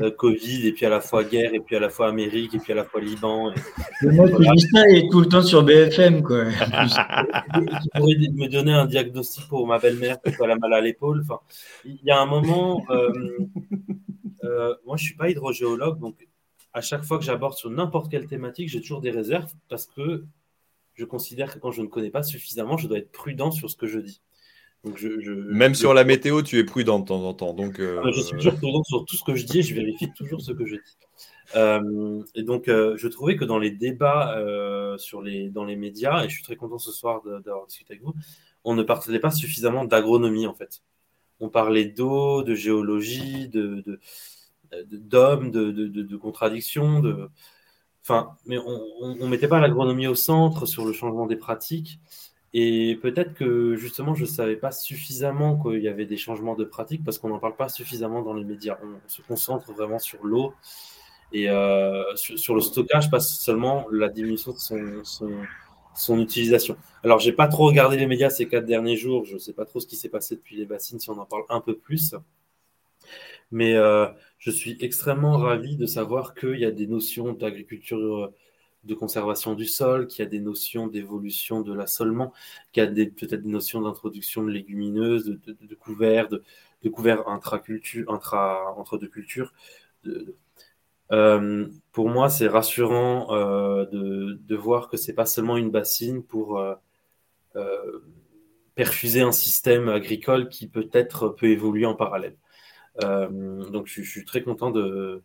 Euh, 0.00 0.12
Covid, 0.12 0.68
et 0.68 0.72
puis 0.72 0.86
à 0.86 0.90
la 0.90 1.00
fois 1.00 1.24
guerre, 1.24 1.52
et 1.54 1.58
puis 1.58 1.74
à 1.74 1.80
la 1.80 1.88
fois 1.88 2.06
Amérique, 2.06 2.54
et 2.54 2.58
puis 2.58 2.72
à 2.72 2.76
la 2.76 2.84
fois 2.84 3.00
Liban. 3.00 3.50
Et... 3.50 3.56
Ça, 4.00 4.88
est 4.88 5.10
tout 5.10 5.18
le 5.18 5.26
temps 5.26 5.42
sur 5.42 5.64
BFM, 5.64 6.22
quoi. 6.22 6.44
tu 6.52 7.88
pourrais 7.96 8.14
me 8.14 8.46
donner 8.46 8.72
un 8.72 8.86
diagnostic 8.86 9.48
pour 9.48 9.66
ma 9.66 9.80
belle-mère 9.80 10.18
qui 10.22 10.30
a 10.40 10.54
mal 10.54 10.72
à 10.72 10.80
l'épaule. 10.80 11.22
Enfin, 11.24 11.40
il 11.84 11.98
y 12.04 12.12
a 12.12 12.20
un 12.20 12.26
moment, 12.26 12.84
euh, 12.90 13.10
euh, 14.44 14.76
moi, 14.86 14.96
je 14.96 15.02
suis 15.02 15.16
pas 15.16 15.30
hydrogéologue, 15.30 15.98
donc 15.98 16.14
à 16.72 16.80
chaque 16.80 17.02
fois 17.02 17.18
que 17.18 17.24
j'aborde 17.24 17.54
sur 17.54 17.70
n'importe 17.70 18.08
quelle 18.08 18.28
thématique, 18.28 18.68
j'ai 18.68 18.80
toujours 18.80 19.00
des 19.00 19.10
réserves 19.10 19.52
parce 19.68 19.86
que 19.86 20.22
je 20.98 21.04
considère 21.04 21.54
que 21.54 21.60
quand 21.60 21.70
je 21.70 21.80
ne 21.80 21.86
connais 21.86 22.10
pas 22.10 22.24
suffisamment, 22.24 22.76
je 22.76 22.88
dois 22.88 22.98
être 22.98 23.12
prudent 23.12 23.52
sur 23.52 23.70
ce 23.70 23.76
que 23.76 23.86
je 23.86 24.00
dis. 24.00 24.20
Donc 24.84 24.96
je, 24.96 25.30
Même 25.52 25.74
sur 25.74 25.94
la 25.94 26.02
météo, 26.02 26.42
tu 26.42 26.58
es 26.58 26.64
prudent 26.64 26.98
de 26.98 27.04
temps 27.04 27.22
en 27.22 27.34
temps. 27.34 27.54
Donc, 27.54 27.78
euh, 27.78 28.02
Je 28.12 28.20
suis 28.20 28.36
toujours 28.36 28.56
prudent 28.56 28.82
sur 28.82 29.04
tout 29.04 29.16
ce 29.16 29.22
que 29.22 29.36
je 29.36 29.44
dis 29.44 29.60
et 29.60 29.62
je 29.62 29.74
vérifie 29.74 30.12
toujours 30.12 30.40
ce 30.40 30.50
que 30.52 30.66
je 30.66 30.74
dis. 30.74 30.96
Euh, 31.54 32.22
et 32.34 32.42
donc, 32.42 32.68
euh, 32.68 32.96
je 32.96 33.06
trouvais 33.06 33.36
que 33.36 33.44
dans 33.44 33.58
les 33.58 33.70
débats 33.70 34.36
sur 34.98 35.22
les, 35.22 35.50
dans 35.50 35.64
les 35.64 35.76
médias, 35.76 36.24
et 36.24 36.28
je 36.28 36.34
suis 36.34 36.42
très 36.42 36.56
content 36.56 36.78
ce 36.78 36.90
soir 36.90 37.22
d'avoir 37.44 37.66
discuté 37.66 37.94
avec 37.94 38.02
vous, 38.02 38.14
on 38.64 38.74
ne 38.74 38.82
parlait 38.82 39.20
pas 39.20 39.30
suffisamment 39.30 39.84
d'agronomie 39.84 40.48
en 40.48 40.54
fait. 40.54 40.82
On 41.38 41.48
parlait 41.48 41.84
d'eau, 41.84 42.42
de 42.42 42.56
géologie, 42.56 43.48
de, 43.48 43.84
d'hommes, 44.90 45.52
de, 45.52 45.70
de, 45.70 45.86
de, 45.86 46.02
de 46.02 46.16
contradictions, 46.16 46.98
de, 46.98 47.30
Enfin, 48.08 48.34
mais 48.46 48.56
on 48.56 49.16
ne 49.16 49.26
mettait 49.26 49.48
pas 49.48 49.60
l'agronomie 49.60 50.06
au 50.06 50.14
centre 50.14 50.64
sur 50.64 50.86
le 50.86 50.94
changement 50.94 51.26
des 51.26 51.36
pratiques. 51.36 52.00
Et 52.54 52.98
peut-être 53.02 53.34
que 53.34 53.76
justement, 53.76 54.14
je 54.14 54.22
ne 54.22 54.26
savais 54.26 54.56
pas 54.56 54.72
suffisamment 54.72 55.58
qu'il 55.58 55.82
y 55.82 55.88
avait 55.88 56.06
des 56.06 56.16
changements 56.16 56.54
de 56.54 56.64
pratiques 56.64 57.04
parce 57.04 57.18
qu'on 57.18 57.28
n'en 57.28 57.38
parle 57.38 57.56
pas 57.56 57.68
suffisamment 57.68 58.22
dans 58.22 58.32
les 58.32 58.44
médias. 58.44 58.78
On, 58.82 58.96
se 59.08 59.20
concentre 59.20 59.70
vraiment 59.74 59.98
sur 59.98 60.24
l'eau 60.24 60.54
et 61.32 61.50
euh, 61.50 62.02
sur, 62.16 62.54
le 62.54 62.62
stockage, 62.62 63.10
pas 63.10 63.20
seulement 63.20 63.84
la 63.92 64.08
diminution 64.08 64.52
de 64.52 65.02
son, 65.02 66.18
utilisation. 66.18 66.78
Alors, 67.04 67.18
j'ai 67.18 67.32
pas 67.32 67.48
trop 67.48 67.66
regardé 67.66 67.98
les 67.98 68.06
médias 68.06 68.30
ces 68.30 68.48
quatre 68.48 68.64
derniers 68.64 68.96
jours. 68.96 69.26
Je 69.26 69.34
ne 69.34 69.38
sais 69.38 69.52
pas 69.52 69.66
trop 69.66 69.80
ce 69.80 69.86
qui 69.86 69.96
s'est 69.96 70.08
passé 70.08 70.34
depuis 70.36 70.56
les 70.56 70.64
bassines, 70.64 70.98
si 70.98 71.10
on 71.10 71.18
en 71.18 71.26
parle 71.26 71.42
un 71.50 71.60
peu 71.60 71.76
plus. 71.76 72.14
Mais 73.50 73.74
euh, 73.74 74.06
je 74.38 74.50
suis 74.50 74.76
extrêmement 74.80 75.36
ravi 75.36 75.76
de 75.76 75.86
savoir 75.86 76.34
qu'il 76.34 76.58
y 76.58 76.64
a 76.64 76.70
des 76.70 76.86
notions 76.86 77.32
d'agriculture 77.32 77.98
euh, 77.98 78.34
de 78.84 78.94
conservation 78.94 79.54
du 79.54 79.66
sol, 79.66 80.06
qu'il 80.06 80.24
y 80.24 80.26
a 80.26 80.30
des 80.30 80.40
notions 80.40 80.86
d'évolution 80.86 81.60
de 81.60 81.74
l'assolement, 81.74 82.32
qu'il 82.72 82.84
y 82.84 82.86
a 82.86 82.88
peut-être 82.88 83.42
des 83.42 83.50
notions 83.50 83.82
d'introduction 83.82 84.44
de 84.44 84.50
légumineuses, 84.50 85.26
de, 85.26 85.56
de, 85.60 85.74
couverts, 85.74 86.28
de, 86.28 86.88
couverts 86.88 87.28
intra, 87.28 87.60
entre 88.76 88.98
deux 88.98 89.08
cultures. 89.08 89.52
Euh, 91.10 91.66
pour 91.92 92.08
moi, 92.08 92.30
c'est 92.30 92.46
rassurant 92.48 93.26
de, 93.32 94.54
voir 94.54 94.88
que 94.88 94.96
c'est 94.96 95.12
pas 95.12 95.26
seulement 95.26 95.56
une 95.56 95.70
bassine 95.70 96.22
pour 96.22 96.62
perfuser 98.76 99.22
un 99.22 99.32
système 99.32 99.88
agricole 99.88 100.48
qui 100.48 100.68
peut-être 100.68 101.30
peut 101.30 101.48
évoluer 101.48 101.84
en 101.84 101.96
parallèle. 101.96 102.36
Donc 103.00 103.86
je, 103.86 104.02
suis 104.02 104.24
très 104.24 104.42
content 104.42 104.70
de, 104.70 105.22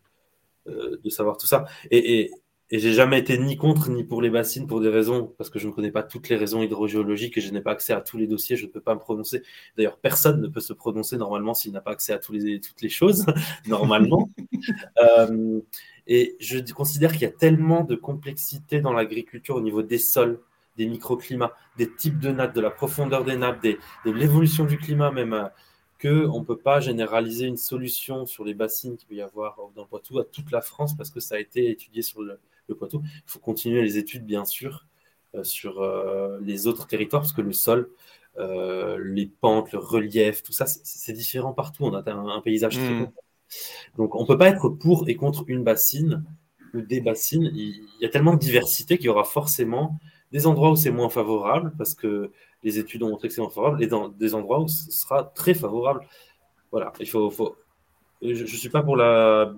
de 0.66 1.10
savoir 1.10 1.36
tout 1.36 1.46
ça. 1.46 1.64
Et, 1.90 2.30
et 2.70 2.78
j'ai 2.78 2.92
jamais 2.92 3.18
été 3.18 3.36
ni 3.38 3.56
contre 3.56 3.90
ni 3.90 4.04
pour 4.04 4.22
les 4.22 4.30
bassines 4.30 4.66
pour 4.66 4.80
des 4.80 4.88
raisons, 4.88 5.32
parce 5.36 5.50
que 5.50 5.58
je 5.58 5.68
ne 5.68 5.72
connais 5.72 5.90
pas 5.90 6.02
toutes 6.02 6.28
les 6.30 6.36
raisons 6.36 6.62
hydrogéologiques 6.62 7.36
et 7.36 7.40
je 7.40 7.52
n'ai 7.52 7.60
pas 7.60 7.72
accès 7.72 7.92
à 7.92 8.00
tous 8.00 8.16
les 8.16 8.26
dossiers, 8.26 8.56
je 8.56 8.66
ne 8.66 8.70
peux 8.70 8.80
pas 8.80 8.94
me 8.94 9.00
prononcer. 9.00 9.42
D'ailleurs, 9.76 9.98
personne 9.98 10.40
ne 10.40 10.48
peut 10.48 10.60
se 10.60 10.72
prononcer 10.72 11.18
normalement 11.18 11.52
s'il 11.52 11.72
n'a 11.72 11.82
pas 11.82 11.90
accès 11.92 12.14
à 12.14 12.18
tous 12.18 12.32
les, 12.32 12.60
toutes 12.60 12.80
les 12.80 12.88
choses, 12.88 13.26
normalement. 13.68 14.30
euh, 14.98 15.60
et 16.06 16.36
je 16.40 16.58
considère 16.72 17.12
qu'il 17.12 17.22
y 17.22 17.26
a 17.26 17.30
tellement 17.30 17.84
de 17.84 17.94
complexité 17.96 18.80
dans 18.80 18.92
l'agriculture 18.92 19.56
au 19.56 19.60
niveau 19.60 19.82
des 19.82 19.98
sols, 19.98 20.40
des 20.76 20.86
microclimats, 20.86 21.52
des 21.76 21.94
types 21.94 22.18
de 22.18 22.30
nappes, 22.30 22.54
de 22.54 22.60
la 22.60 22.70
profondeur 22.70 23.24
des 23.24 23.36
nappes, 23.36 23.62
des, 23.62 23.78
de 24.06 24.10
l'évolution 24.10 24.64
du 24.64 24.78
climat 24.78 25.12
même. 25.12 25.34
Euh, 25.34 25.44
qu'on 26.04 26.40
ne 26.40 26.44
peut 26.44 26.58
pas 26.58 26.80
généraliser 26.80 27.46
une 27.46 27.56
solution 27.56 28.26
sur 28.26 28.44
les 28.44 28.52
bassines 28.52 28.96
qu'il 28.96 29.08
peut 29.08 29.14
y 29.14 29.22
avoir 29.22 29.56
dans 29.74 29.82
le 29.82 29.88
Poitou 29.88 30.18
à 30.18 30.24
toute 30.24 30.50
la 30.50 30.60
France 30.60 30.94
parce 30.94 31.10
que 31.10 31.20
ça 31.20 31.36
a 31.36 31.38
été 31.38 31.70
étudié 31.70 32.02
sur 32.02 32.20
le, 32.20 32.38
le 32.68 32.74
Poitou. 32.74 33.02
Il 33.04 33.22
faut 33.24 33.38
continuer 33.38 33.80
les 33.82 33.96
études, 33.96 34.26
bien 34.26 34.44
sûr, 34.44 34.86
euh, 35.34 35.44
sur 35.44 35.80
euh, 35.80 36.38
les 36.42 36.66
autres 36.66 36.86
territoires, 36.86 37.22
parce 37.22 37.32
que 37.32 37.40
le 37.40 37.52
sol, 37.52 37.88
euh, 38.38 39.02
les 39.02 39.26
pentes, 39.26 39.72
le 39.72 39.78
relief, 39.78 40.42
tout 40.42 40.52
ça, 40.52 40.66
c'est 40.66 41.14
différent 41.14 41.54
partout. 41.54 41.84
On 41.84 41.94
a 41.94 42.10
un, 42.10 42.40
paysage 42.42 42.76
très 42.76 42.90
mmh. 42.90 43.12
Donc, 43.96 44.14
on 44.14 44.22
ne 44.22 44.26
peut 44.26 44.38
pas 44.38 44.48
être 44.48 44.68
pour 44.68 45.08
et 45.08 45.14
contre 45.14 45.44
une 45.46 45.64
bassine 45.64 46.22
ou 46.74 46.82
des 46.82 47.00
bassines. 47.00 47.50
Il 47.54 47.82
y 48.00 48.04
a 48.04 48.10
tellement 48.10 48.34
de 48.34 48.38
diversité 48.38 48.98
qu'il 48.98 49.06
y 49.06 49.10
aura 49.10 49.24
forcément 49.24 49.98
des 50.34 50.48
endroits 50.48 50.72
où 50.72 50.76
c'est 50.76 50.90
moins 50.90 51.08
favorable, 51.08 51.72
parce 51.78 51.94
que 51.94 52.32
les 52.64 52.80
études 52.80 53.04
ont 53.04 53.10
montré 53.10 53.28
que 53.28 53.34
c'est 53.34 53.40
moins 53.40 53.50
favorable, 53.50 53.80
et 53.84 53.86
dans 53.86 54.08
des 54.08 54.34
endroits 54.34 54.60
où 54.60 54.66
ce 54.66 54.90
sera 54.90 55.22
très 55.22 55.54
favorable. 55.54 56.00
Voilà, 56.72 56.92
il 56.98 57.08
faut, 57.08 57.30
faut... 57.30 57.56
je 58.20 58.42
ne 58.42 58.46
suis 58.46 58.68
pas 58.68 58.82
pour 58.82 58.96
la 58.96 59.54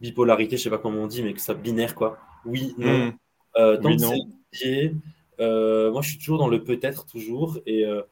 bipolarité, 0.00 0.56
je 0.56 0.60
ne 0.60 0.64
sais 0.64 0.70
pas 0.70 0.78
comment 0.78 1.00
on 1.00 1.06
dit, 1.08 1.24
mais 1.24 1.34
que 1.34 1.40
ça 1.40 1.52
binaire, 1.52 1.96
quoi. 1.96 2.16
Oui, 2.44 2.76
non. 2.78 3.08
Hmm. 3.08 3.12
Euh, 3.56 3.76
tant 3.78 3.96
que 3.96 4.92
euh, 5.40 5.90
moi, 5.90 6.00
je 6.00 6.10
suis 6.10 6.18
toujours 6.18 6.38
dans 6.38 6.46
le 6.46 6.62
peut-être, 6.62 7.06
toujours. 7.06 7.58
Et 7.66 7.84
euh, 7.84 8.02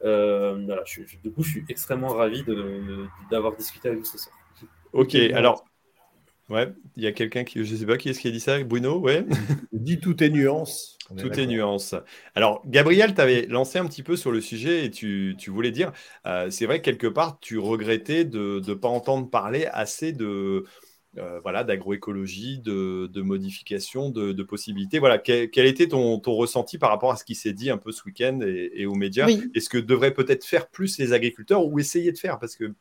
voilà, 0.00 0.84
du 1.24 1.32
coup, 1.32 1.42
je 1.42 1.50
suis 1.50 1.64
extrêmement 1.68 2.14
ravi 2.14 2.44
d'avoir 3.32 3.56
discuté 3.56 3.88
avec 3.88 3.98
vous 3.98 4.04
ce 4.04 4.16
soir. 4.18 4.36
Ok, 4.92 5.16
alors. 5.16 5.64
Ouais, 6.48 6.72
il 6.96 7.02
y 7.02 7.06
a 7.06 7.12
quelqu'un 7.12 7.44
qui, 7.44 7.62
je 7.64 7.76
sais 7.76 7.84
pas 7.84 7.98
qui 7.98 8.08
est-ce 8.08 8.20
qui 8.20 8.28
a 8.28 8.30
dit 8.30 8.40
ça, 8.40 8.62
Bruno, 8.64 8.98
ouais. 9.00 9.24
Dit 9.72 10.00
tout 10.00 10.22
est 10.22 10.30
nuance. 10.30 10.98
Tout 11.16 11.38
est 11.38 11.46
nuance. 11.46 11.94
Alors, 12.34 12.62
Gabriel, 12.66 13.14
tu 13.14 13.20
avais 13.20 13.46
lancé 13.46 13.78
un 13.78 13.86
petit 13.86 14.02
peu 14.02 14.16
sur 14.16 14.30
le 14.30 14.40
sujet 14.40 14.84
et 14.84 14.90
tu, 14.90 15.36
voulais 15.48 15.70
dire, 15.70 15.92
c'est 16.50 16.66
vrai 16.66 16.80
que 16.80 16.84
quelque 16.84 17.06
part, 17.06 17.38
tu 17.40 17.58
regrettais 17.58 18.24
de 18.24 18.62
ne 18.66 18.74
pas 18.74 18.88
entendre 18.88 19.30
parler 19.30 19.66
assez 19.66 20.12
de, 20.12 20.64
euh, 21.16 21.40
voilà, 21.40 21.64
d'agroécologie, 21.64 22.58
de, 22.58 23.08
de, 23.12 23.22
modification, 23.22 24.10
de, 24.10 24.42
possibilités. 24.42 24.98
Voilà, 24.98 25.18
quel, 25.18 25.50
quel 25.50 25.66
était 25.66 25.88
ton, 25.88 26.20
ton, 26.20 26.34
ressenti 26.34 26.78
par 26.78 26.90
rapport 26.90 27.10
à 27.10 27.16
ce 27.16 27.24
qui 27.24 27.34
s'est 27.34 27.54
dit 27.54 27.70
un 27.70 27.78
peu 27.78 27.92
ce 27.92 28.04
week-end 28.04 28.40
et, 28.42 28.86
aux 28.86 28.94
médias? 28.94 29.26
Est-ce 29.54 29.68
que 29.68 29.78
devraient 29.78 30.14
peut-être 30.14 30.44
faire 30.44 30.68
plus 30.68 30.98
les 30.98 31.12
agriculteurs 31.12 31.64
ou 31.66 31.78
essayer 31.78 32.12
de 32.12 32.18
faire? 32.18 32.38
Parce 32.38 32.56
que 32.56 32.74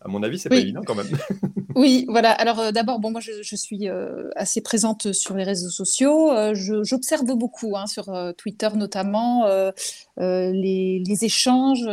à 0.00 0.08
mon 0.08 0.22
avis, 0.22 0.38
c'est 0.38 0.48
pas 0.48 0.56
évident 0.56 0.82
quand 0.86 0.94
même. 0.94 1.08
oui, 1.74 2.04
voilà. 2.08 2.30
Alors 2.30 2.60
euh, 2.60 2.70
d'abord, 2.70 2.98
bon, 2.98 3.10
moi, 3.10 3.20
je, 3.20 3.56
suis 3.56 3.88
euh, 3.88 4.28
assez 4.36 4.60
présente 4.60 5.12
sur 5.12 5.34
les 5.34 5.44
réseaux 5.44 5.70
sociaux. 5.70 6.30
Euh, 6.30 6.54
j'observe 6.54 7.24
beaucoup 7.34 7.76
hein, 7.76 7.86
sur 7.86 8.12
Twitter 8.36 8.68
notamment 8.74 9.46
les, 10.18 11.02
les, 11.04 11.24
échanges, 11.24 11.88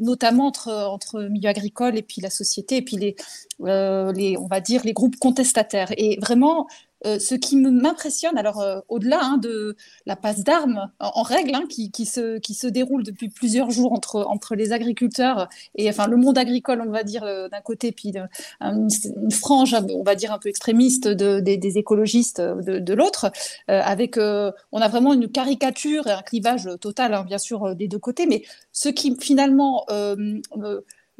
notamment 0.00 0.46
entre 0.46 0.72
entre 0.72 1.22
milieu 1.24 1.50
agricole 1.50 1.96
et 1.98 2.02
puis 2.02 2.20
la 2.20 2.30
société 2.30 2.78
et 2.78 2.82
puis 2.82 2.96
les, 2.96 3.14
les 3.60 4.36
on 4.38 4.46
va 4.46 4.60
dire 4.60 4.82
les 4.84 4.94
groupes 4.94 5.16
contestataires. 5.16 5.92
Et 5.96 6.18
vraiment, 6.20 6.66
euh, 7.06 7.18
ce 7.18 7.34
qui 7.34 7.56
m'impressionne, 7.56 8.38
alors 8.38 8.60
euh, 8.60 8.80
au-delà 8.88 9.18
hein, 9.22 9.36
de 9.36 9.76
la 10.06 10.16
passe 10.16 10.42
d'armes 10.42 10.90
en, 11.00 11.22
règle 11.22 11.54
hein, 11.54 11.64
qui, 11.68 11.90
se, 12.06 12.38
qui 12.38 12.54
se 12.54 12.66
déroule 12.66 13.02
depuis 13.02 13.28
plusieurs 13.28 13.70
jours 13.70 13.92
entre, 13.92 14.24
entre 14.26 14.54
les 14.54 14.72
agriculteurs 14.72 15.48
et 15.76 15.88
enfin 15.88 16.06
le 16.06 16.16
monde 16.16 16.38
agricole, 16.38 16.82
on 16.86 16.90
va 16.90 17.02
dire 17.02 17.24
euh, 17.24 17.48
d'un 17.48 17.60
côté, 17.60 17.92
puis 17.92 18.12
une, 18.60 19.30
frange, 19.30 19.74
on 19.74 20.02
va 20.02 20.14
dire 20.14 20.32
un 20.32 20.38
peu 20.38 20.48
extrémiste 20.48 21.08
de, 21.08 21.40
des, 21.40 21.78
écologistes 21.78 22.40
de, 22.40 22.94
l'autre, 22.94 23.30
avec 23.68 24.16
on 24.18 24.80
a 24.80 24.88
vraiment 24.88 25.12
une 25.12 25.28
caricature 25.28 26.06
et 26.06 26.12
un 26.12 26.22
clivage 26.22 26.68
total, 26.80 27.14
hein, 27.14 27.24
bien 27.24 27.38
sûr, 27.38 27.74
des 27.74 27.88
deux 27.88 27.98
côtés, 27.98 28.26
mais 28.26 28.42
ce 28.72 28.88
qui 28.88 29.16
finalement 29.18 29.86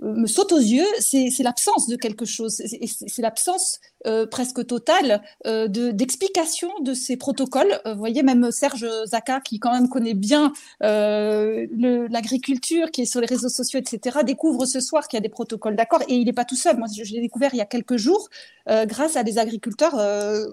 me 0.02 0.26
saute 0.26 0.52
aux 0.52 0.58
yeux, 0.58 0.86
c'est 0.98 1.42
l'absence 1.42 1.88
de 1.88 1.96
quelque 1.96 2.24
chose, 2.24 2.56
c'est 2.56 3.22
l'absence 3.22 3.80
euh, 4.06 4.26
presque 4.26 4.66
totale 4.66 5.22
euh, 5.46 5.68
d'explication 5.68 6.70
de, 6.80 6.94
ces 6.94 7.16
protocoles. 7.16 7.80
Euh, 7.86 7.94
vous 7.94 7.98
voyez, 7.98 8.22
même 8.22 8.50
Serge 8.50 8.86
Zaka, 9.06 9.40
qui 9.40 9.58
quand 9.58 9.72
même 9.72 9.88
connaît 9.88 10.14
bien 10.14 10.52
l'agriculture, 10.80 12.90
qui 12.90 13.02
est 13.02 13.06
sur 13.06 13.20
les 13.20 13.26
réseaux 13.26 13.48
sociaux, 13.48 13.80
etc., 13.80 14.18
découvre 14.24 14.66
ce 14.66 14.80
soir 14.80 15.08
qu'il 15.08 15.16
y 15.16 15.18
a 15.18 15.22
des 15.22 15.28
protocoles 15.28 15.76
d'accord, 15.76 16.02
et 16.08 16.14
il 16.14 16.26
n'est 16.26 16.32
pas 16.32 16.44
tout 16.44 16.56
seul. 16.56 16.76
Moi, 16.76 16.88
je, 16.94 17.12
l'ai 17.12 17.20
découvert 17.20 17.54
il 17.54 17.58
y 17.58 17.62
a 17.62 17.66
quelques 17.66 17.96
jours 17.96 18.28
grâce 18.66 19.16
à 19.16 19.22
des 19.22 19.38
agriculteurs 19.38 19.94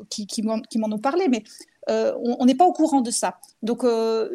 qui, 0.10 0.28
qui 0.28 0.44
m'en 0.44 0.92
ont 0.92 1.00
parlé, 1.00 1.28
mais 1.28 1.44
euh, 1.90 2.14
on 2.22 2.46
n'est 2.46 2.56
pas 2.56 2.66
au 2.66 2.74
courant 2.74 3.02
de 3.02 3.12
ça. 3.12 3.40
Donc, 3.64 3.84
euh, 3.84 4.30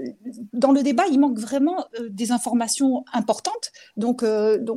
dans 0.52 0.72
le 0.72 0.82
débat, 0.82 1.04
il 1.10 1.20
manque 1.20 1.38
vraiment 1.38 1.86
euh, 2.00 2.08
des 2.10 2.32
informations 2.32 3.04
importantes. 3.12 3.72
Donc, 3.96 4.24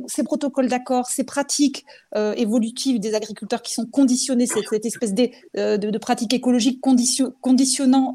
ces 0.06 0.22
protocoles 0.22 0.68
d'accord, 0.68 1.06
ces 1.06 1.24
pratiques 1.24 1.84
évolutives 2.14 3.00
des 3.00 3.14
agriculteurs 3.14 3.62
qui 3.62 3.72
sont 3.72 3.86
conditionnés, 3.86 4.46
cette, 4.46 4.68
cette 4.68 4.86
espèce 4.86 5.14
de, 5.14 5.76
de, 5.76 5.98
pratiques 5.98 6.34
écologiques 6.34 6.80
conditionnant 6.80 8.14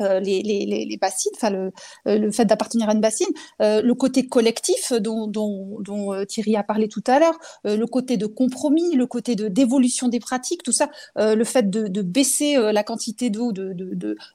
les, 0.00 0.42
les, 0.42 0.66
les, 0.84 0.96
bassines, 0.96 1.32
enfin 1.36 1.50
le, 1.50 1.72
euh, 2.06 2.18
le 2.18 2.30
fait 2.30 2.44
d'appartenir 2.44 2.88
à 2.88 2.92
une 2.92 3.00
bassine, 3.00 3.28
euh, 3.62 3.82
le 3.82 3.94
côté 3.94 4.26
collectif 4.26 4.92
dont, 4.92 5.26
dont, 5.26 5.78
dont, 5.80 6.24
Thierry 6.26 6.56
a 6.56 6.62
parlé 6.62 6.88
tout 6.88 7.02
à 7.06 7.18
l'heure, 7.18 7.38
le 7.64 7.84
côté 7.86 8.16
de 8.16 8.26
compromis, 8.26 8.94
le 8.94 9.06
côté 9.06 9.34
de 9.34 9.48
d'évolution 9.48 10.08
des 10.08 10.20
pratiques, 10.20 10.62
tout 10.62 10.72
ça, 10.72 10.90
le 11.16 11.44
fait 11.44 11.70
de, 11.70 11.88
de 11.88 12.02
baisser 12.02 12.56
la 12.72 12.82
quantité 12.82 13.30
d'eau, 13.30 13.52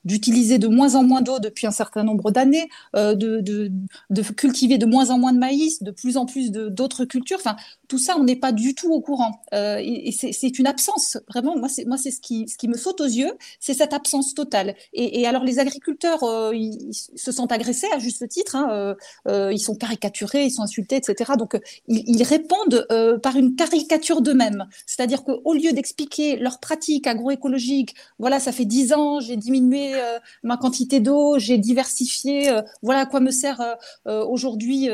d'utiliser 0.05 0.57
de, 0.57 0.67
de, 0.67 0.71
de, 0.71 0.75
moins 0.75 0.95
en 0.95 1.03
moins 1.03 1.21
d'eau 1.21 1.39
depuis 1.39 1.67
un 1.67 1.71
certain 1.71 2.03
nombre 2.03 2.31
d'années, 2.31 2.67
de, 2.93 4.31
cultiver 4.35 4.77
de 4.77 4.85
moins 4.85 5.09
en 5.09 5.17
moins 5.17 5.33
de 5.33 5.39
maïs, 5.39 5.83
de 5.83 5.91
plus 5.91 6.17
en 6.17 6.25
plus 6.25 6.51
d'autres 6.51 7.05
cultures, 7.05 7.37
enfin 7.39 7.55
tout 7.93 7.99
ça, 7.99 8.15
on 8.17 8.23
n'est 8.23 8.35
pas 8.35 8.51
du 8.51 8.73
tout 8.73 8.91
au 8.91 9.01
courant. 9.01 9.43
et, 9.53 10.09
et 10.09 10.11
c'est 10.11 10.57
une 10.57 10.65
absence, 10.65 11.19
vraiment, 11.29 11.55
moi 11.55 11.69
c'est 11.69 12.09
ce 12.09 12.19
qui, 12.19 12.47
ce 12.47 12.57
qui 12.57 12.67
me 12.67 12.75
saute 12.75 13.01
aux 13.01 13.05
yeux, 13.05 13.33
c'est 13.59 13.75
cette 13.75 13.93
absence 13.93 14.33
totale. 14.33 14.73
Et, 14.93 15.27
alors 15.27 15.43
les 15.43 15.59
agriculteurs 15.59 16.23
euh, 16.23 16.55
ils, 16.55 16.91
se 16.91 17.31
sentent 17.31 17.51
agressés 17.51 17.87
à 17.93 17.99
juste 17.99 18.27
titre, 18.27 18.55
hein, 18.55 18.69
euh, 18.71 18.95
euh, 19.27 19.53
ils 19.53 19.59
sont 19.59 19.75
caricaturés, 19.75 20.45
ils 20.45 20.51
sont 20.51 20.63
insultés, 20.63 20.95
etc. 20.95 21.33
Donc 21.37 21.59
ils, 21.87 22.23
répondent 22.23 22.87
par 23.21 23.35
une 23.35 23.55
caricature 23.55 24.21
d'eux-mêmes. 24.21 24.65
C'est-à-dire 24.87 25.23
qu'au 25.23 25.53
lieu 25.53 25.71
d'expliquer 25.71 26.37
leur 26.37 26.59
pratique 26.59 27.05
agroécologique, 27.05 27.93
voilà, 28.17 28.39
ça 28.39 28.51
fait 28.51 28.65
dix 28.65 28.93
ans, 28.93 29.19
j'ai 29.19 29.37
diminué 29.37 29.93
ma 30.41 30.57
quantité 30.57 30.99
d'eau, 30.99 31.37
j'ai 31.37 31.57
diversifié, 31.57 32.49
voilà 32.81 33.01
à 33.01 33.05
quoi 33.05 33.19
me 33.19 33.31
sert 33.31 33.61
aujourd'hui 34.05 34.89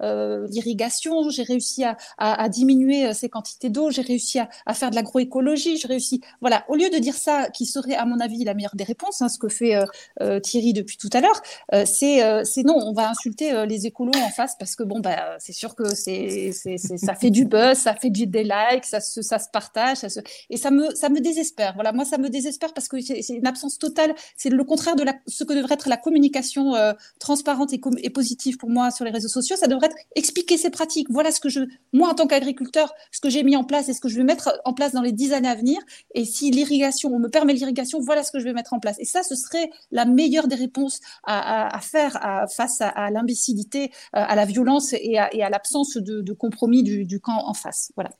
l'irrigation, 0.00 1.30
j'ai 1.30 1.44
réussi 1.44 1.84
à, 2.18 2.41
diminuer 2.48 3.12
ces 3.14 3.28
quantités 3.28 3.70
d'eau, 3.70 3.90
j'ai 3.90 4.02
réussi 4.02 4.38
à, 4.38 4.74
faire 4.74 4.90
de 4.90 4.96
l'agroécologie, 4.96 5.76
j'ai 5.76 5.88
réussi. 5.88 6.20
Voilà, 6.40 6.64
au 6.68 6.76
lieu 6.76 6.90
de 6.90 6.98
dire 6.98 7.14
ça, 7.14 7.48
qui 7.50 7.66
serait 7.66 7.94
à 7.94 8.04
mon 8.04 8.20
avis 8.20 8.44
la 8.44 8.54
meilleure 8.54 8.74
des 8.74 8.84
réponses, 8.84 9.22
hein, 9.22 9.28
ce 9.28 9.38
que 9.38 9.48
fait 9.48 9.76
euh, 10.20 10.40
Thierry 10.40 10.72
depuis 10.72 10.96
tout 10.96 11.10
à 11.12 11.20
l'heure, 11.20 11.40
euh, 11.74 11.84
euh, 12.02 12.42
c'est 12.44 12.62
non, 12.64 12.76
on 12.76 12.92
va 12.92 13.10
insulter 13.10 13.66
les 13.66 13.86
écolos 13.86 14.12
en 14.16 14.30
face 14.30 14.56
parce 14.58 14.76
que 14.76 14.82
bon, 14.82 15.00
bah, 15.00 15.36
c'est 15.38 15.52
sûr 15.52 15.74
que 15.74 15.94
c'est 15.94 16.52
ça 16.52 17.14
fait 17.14 17.30
du 17.30 17.44
buzz, 17.44 17.78
ça 17.78 17.94
fait 17.94 18.10
du 18.10 18.26
des 18.26 18.44
likes, 18.44 18.84
ça 18.84 19.00
se, 19.00 19.22
ça 19.22 19.38
se 19.38 19.48
partage, 19.52 19.98
et 20.50 20.56
ça 20.56 20.70
me, 20.70 20.94
ça 20.94 21.08
me 21.08 21.20
désespère. 21.20 21.74
Voilà, 21.74 21.92
moi, 21.92 22.04
ça 22.04 22.18
me 22.18 22.28
désespère 22.28 22.72
parce 22.72 22.88
que 22.88 23.00
c'est 23.00 23.34
une 23.34 23.46
absence 23.46 23.78
totale. 23.78 24.14
C'est 24.36 24.50
le 24.50 24.64
contraire 24.64 24.96
de 24.96 25.04
ce 25.26 25.44
que 25.44 25.54
devrait 25.54 25.74
être 25.74 25.88
la 25.88 25.96
communication 25.96 26.74
transparente 27.18 27.72
et, 27.72 27.80
et, 27.98 28.10
positive 28.10 28.56
pour 28.56 28.70
moi 28.70 28.90
sur 28.90 29.04
les 29.04 29.10
réseaux 29.10 29.28
sociaux. 29.28 29.56
Ça 29.56 29.66
devrait 29.66 29.86
être 29.86 29.96
expliquer 30.14 30.56
ses 30.56 30.70
pratiques. 30.70 31.08
Voilà 31.10 31.30
ce 31.30 31.40
que 31.40 31.48
je, 31.48 31.60
moi, 31.92 32.08
en 32.08 32.14
tant 32.14 32.21
qu'agriculteur, 32.26 32.92
ce 33.10 33.20
que 33.20 33.30
j'ai 33.30 33.42
mis 33.42 33.56
en 33.56 33.64
place 33.64 33.88
et 33.88 33.94
ce 33.94 34.00
que 34.00 34.08
je 34.08 34.16
vais 34.16 34.24
mettre 34.24 34.52
en 34.64 34.72
place 34.72 34.92
dans 34.92 35.02
les 35.02 35.12
dix 35.12 35.32
années 35.32 35.48
à 35.48 35.54
venir. 35.54 35.80
Et 36.14 36.24
si 36.24 36.50
l'irrigation, 36.50 37.10
on 37.12 37.18
me 37.18 37.28
permet 37.28 37.52
l'irrigation, 37.52 38.00
voilà 38.00 38.22
ce 38.22 38.32
que 38.32 38.38
je 38.38 38.44
vais 38.44 38.52
mettre 38.52 38.72
en 38.72 38.80
place. 38.80 38.96
Et 38.98 39.04
ça, 39.04 39.22
ce 39.22 39.34
serait 39.34 39.70
la 39.90 40.04
meilleure 40.04 40.48
des 40.48 40.56
réponses 40.56 41.00
à, 41.24 41.78
faire 41.80 42.18
face 42.54 42.80
à, 42.80 43.10
l'imbécilité, 43.10 43.84
euh, 43.84 43.88
à 44.12 44.34
la 44.34 44.44
violence 44.44 44.92
et 44.92 45.18
à, 45.18 45.50
l'absence 45.50 45.96
de, 45.96 46.32
compromis 46.32 46.82
du, 46.82 47.20
camp 47.20 47.46
en 47.46 47.54
face. 47.54 47.92
Voilà. 47.94 48.10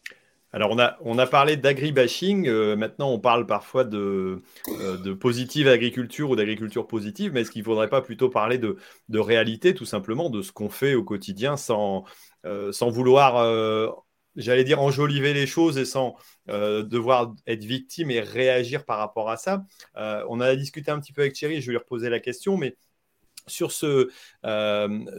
Alors, 0.54 0.70
on 0.70 0.78
a, 0.78 0.98
on 1.00 1.18
a 1.18 1.26
parlé 1.26 1.56
d'agribashing. 1.56 2.46
Euh, 2.46 2.76
maintenant, 2.76 3.10
on 3.10 3.18
parle 3.18 3.46
parfois 3.46 3.84
euh, 3.86 4.42
de 4.66 5.14
positive 5.14 5.66
agriculture 5.66 6.28
ou 6.28 6.36
d'agriculture 6.36 6.86
positive. 6.86 7.32
Mais 7.32 7.40
est-ce 7.40 7.50
qu'il 7.50 7.62
ne 7.62 7.64
faudrait 7.64 7.88
pas 7.88 8.02
plutôt 8.02 8.28
parler 8.28 8.58
de, 8.58 8.76
réalité, 9.18 9.74
tout 9.74 9.86
simplement, 9.86 10.28
de 10.28 10.42
ce 10.42 10.52
qu'on 10.52 10.68
fait 10.68 10.94
au 10.94 11.04
quotidien 11.04 11.56
sans, 11.56 12.04
sans 12.72 12.90
vouloir 12.90 14.02
j'allais 14.36 14.64
dire, 14.64 14.80
enjoliver 14.80 15.34
les 15.34 15.46
choses 15.46 15.78
et 15.78 15.84
sans 15.84 16.16
devoir 16.48 17.34
être 17.46 17.64
victime 17.64 18.10
et 18.10 18.20
réagir 18.20 18.84
par 18.84 18.98
rapport 18.98 19.30
à 19.30 19.36
ça. 19.36 19.64
on 19.96 20.40
a 20.40 20.54
discuté 20.56 20.90
un 20.90 21.00
petit 21.00 21.12
peu 21.12 21.22
avec 21.22 21.34
Thierry, 21.34 21.60
je 21.60 21.66
vais 21.66 21.72
lui 21.72 21.78
reposer 21.78 22.08
la 22.08 22.20
question, 22.20 22.56
mais 22.56 22.76
sur 23.46 23.72
ce, 23.72 24.10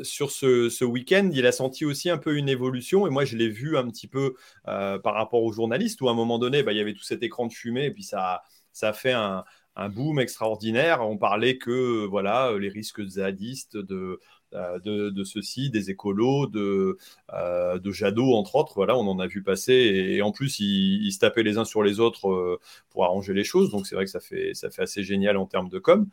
sur 0.04 0.32
ce, 0.32 0.84
week-end, 0.84 1.30
il 1.34 1.46
a 1.46 1.52
senti 1.52 1.86
aussi 1.86 2.10
un 2.10 2.18
peu 2.18 2.36
une 2.36 2.50
évolution. 2.50 3.08
Et 3.08 3.10
moi, 3.10 3.26
je 3.26 3.38
l'ai 3.38 3.50
vu 3.50 3.78
un 3.78 3.88
petit 3.88 4.08
peu 4.08 4.36
par 4.66 5.14
rapport 5.14 5.44
aux 5.44 5.52
journalistes, 5.52 6.02
où 6.02 6.10
à 6.10 6.12
un 6.12 6.16
moment 6.16 6.40
donné, 6.40 6.64
bah, 6.64 6.72
il 6.72 6.78
y 6.78 6.82
avait 6.82 6.94
tout 6.94 7.04
cet 7.04 7.24
écran 7.24 7.48
de 7.48 7.54
fumée, 7.54 7.86
et 7.86 7.92
puis 7.92 8.04
ça, 8.04 8.42
ça 8.72 8.90
a 8.90 8.94
fait 8.94 9.12
un, 9.12 9.44
un 9.76 9.90
boom 9.90 10.20
extraordinaire. 10.20 11.02
On 11.02 11.18
parlait 11.18 11.58
que 11.58 12.06
voilà 12.06 12.54
les 12.60 12.70
risques 12.70 13.04
zadistes 13.06 13.78
de, 13.78 14.20
euh, 14.56 14.80
de, 14.80 15.24
ceci, 15.24 15.70
des 15.70 15.90
écolos, 15.90 16.48
de, 16.48 16.98
euh, 17.34 17.80
de 17.80 17.92
Jadot, 17.92 18.34
entre 18.34 18.56
autres. 18.56 18.74
Voilà, 18.76 18.98
on 18.98 19.08
en 19.08 19.20
a 19.20 19.28
vu 19.28 19.42
passer. 19.44 19.74
Et, 19.74 20.22
en 20.22 20.32
plus, 20.32 20.60
ils, 20.60 21.12
se 21.12 21.20
tapaient 21.20 21.44
les 21.44 21.58
uns 21.58 21.66
sur 21.66 21.84
les 21.84 22.00
autres 22.00 22.30
euh, 22.30 22.60
pour 22.90 23.06
arranger 23.06 23.34
les 23.34 23.44
choses. 23.44 23.72
Donc, 23.72 23.88
c'est 23.88 23.96
vrai 23.96 24.06
que 24.06 24.12
ça 24.12 24.20
fait, 24.20 24.54
ça 24.54 24.70
fait 24.70 24.84
assez 24.84 25.04
génial 25.04 25.38
en 25.38 25.46
termes 25.46 25.70
de 25.70 25.80
com. 25.80 26.08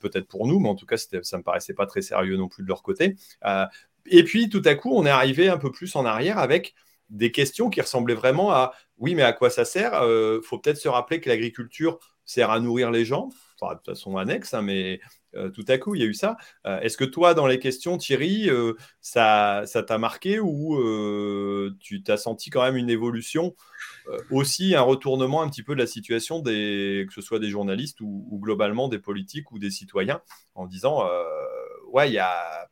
Peut-être 0.00 0.26
pour 0.26 0.46
nous, 0.46 0.58
mais 0.60 0.68
en 0.68 0.74
tout 0.74 0.86
cas, 0.86 0.96
ça 0.96 1.38
me 1.38 1.42
paraissait 1.42 1.74
pas 1.74 1.86
très 1.86 2.02
sérieux 2.02 2.36
non 2.36 2.48
plus 2.48 2.62
de 2.62 2.68
leur 2.68 2.82
côté. 2.82 3.16
et 4.06 4.24
puis, 4.24 4.48
tout 4.48 4.62
à 4.64 4.74
coup, 4.74 4.92
on 4.94 5.06
est 5.06 5.10
arrivé 5.10 5.48
un 5.48 5.58
peu 5.58 5.70
plus 5.70 5.94
en 5.96 6.04
arrière 6.04 6.38
avec 6.38 6.74
des 7.10 7.30
questions 7.30 7.70
qui 7.70 7.80
ressemblaient 7.80 8.14
vraiment 8.14 8.50
à 8.52 8.72
oui, 8.98 9.14
mais 9.14 9.22
à 9.22 9.32
quoi 9.32 9.50
ça 9.50 9.64
sert? 9.64 9.92
Il 10.02 10.40
faut 10.42 10.58
peut-être 10.58 10.78
se 10.78 10.88
rappeler 10.88 11.20
que 11.20 11.28
l'agriculture 11.28 11.98
sert 12.24 12.50
à 12.50 12.60
nourrir 12.60 12.90
les 12.90 13.04
gens, 13.04 13.28
enfin, 13.60 13.74
de 13.74 13.80
façon 13.84 14.16
annexe, 14.16 14.54
hein, 14.54 14.62
mais 14.62 15.00
tout 15.54 15.64
à 15.68 15.78
coup, 15.78 15.94
il 15.94 16.00
y 16.00 16.04
a 16.04 16.06
eu 16.06 16.14
ça. 16.14 16.36
Euh, 16.66 16.80
est-ce 16.80 16.96
que 16.96 17.04
toi, 17.04 17.34
dans 17.34 17.46
les 17.46 17.58
questions, 17.58 17.98
Thierry, 17.98 18.48
euh, 18.48 18.74
ça, 19.00 19.64
t'a 19.86 19.98
marqué 19.98 20.40
ou 20.40 20.78
tu 21.80 22.02
t'as 22.02 22.16
senti 22.16 22.50
quand 22.50 22.62
même 22.62 22.76
une 22.76 22.90
évolution 22.90 23.54
aussi 24.30 24.74
un 24.74 24.82
retournement 24.82 25.42
un 25.42 25.48
petit 25.48 25.62
peu 25.62 25.74
de 25.74 25.80
la 25.80 25.86
situation 25.86 26.40
des, 26.40 27.04
que 27.08 27.14
ce 27.14 27.20
soit 27.20 27.38
des 27.38 27.48
journalistes 27.48 28.00
ou, 28.00 28.38
globalement 28.40 28.88
des 28.88 28.98
politiques 28.98 29.52
ou 29.52 29.58
des 29.58 29.70
citoyens 29.70 30.20
en 30.54 30.66
disant 30.66 31.04
ouais 31.92 32.10
il 32.10 32.18
a 32.18 32.68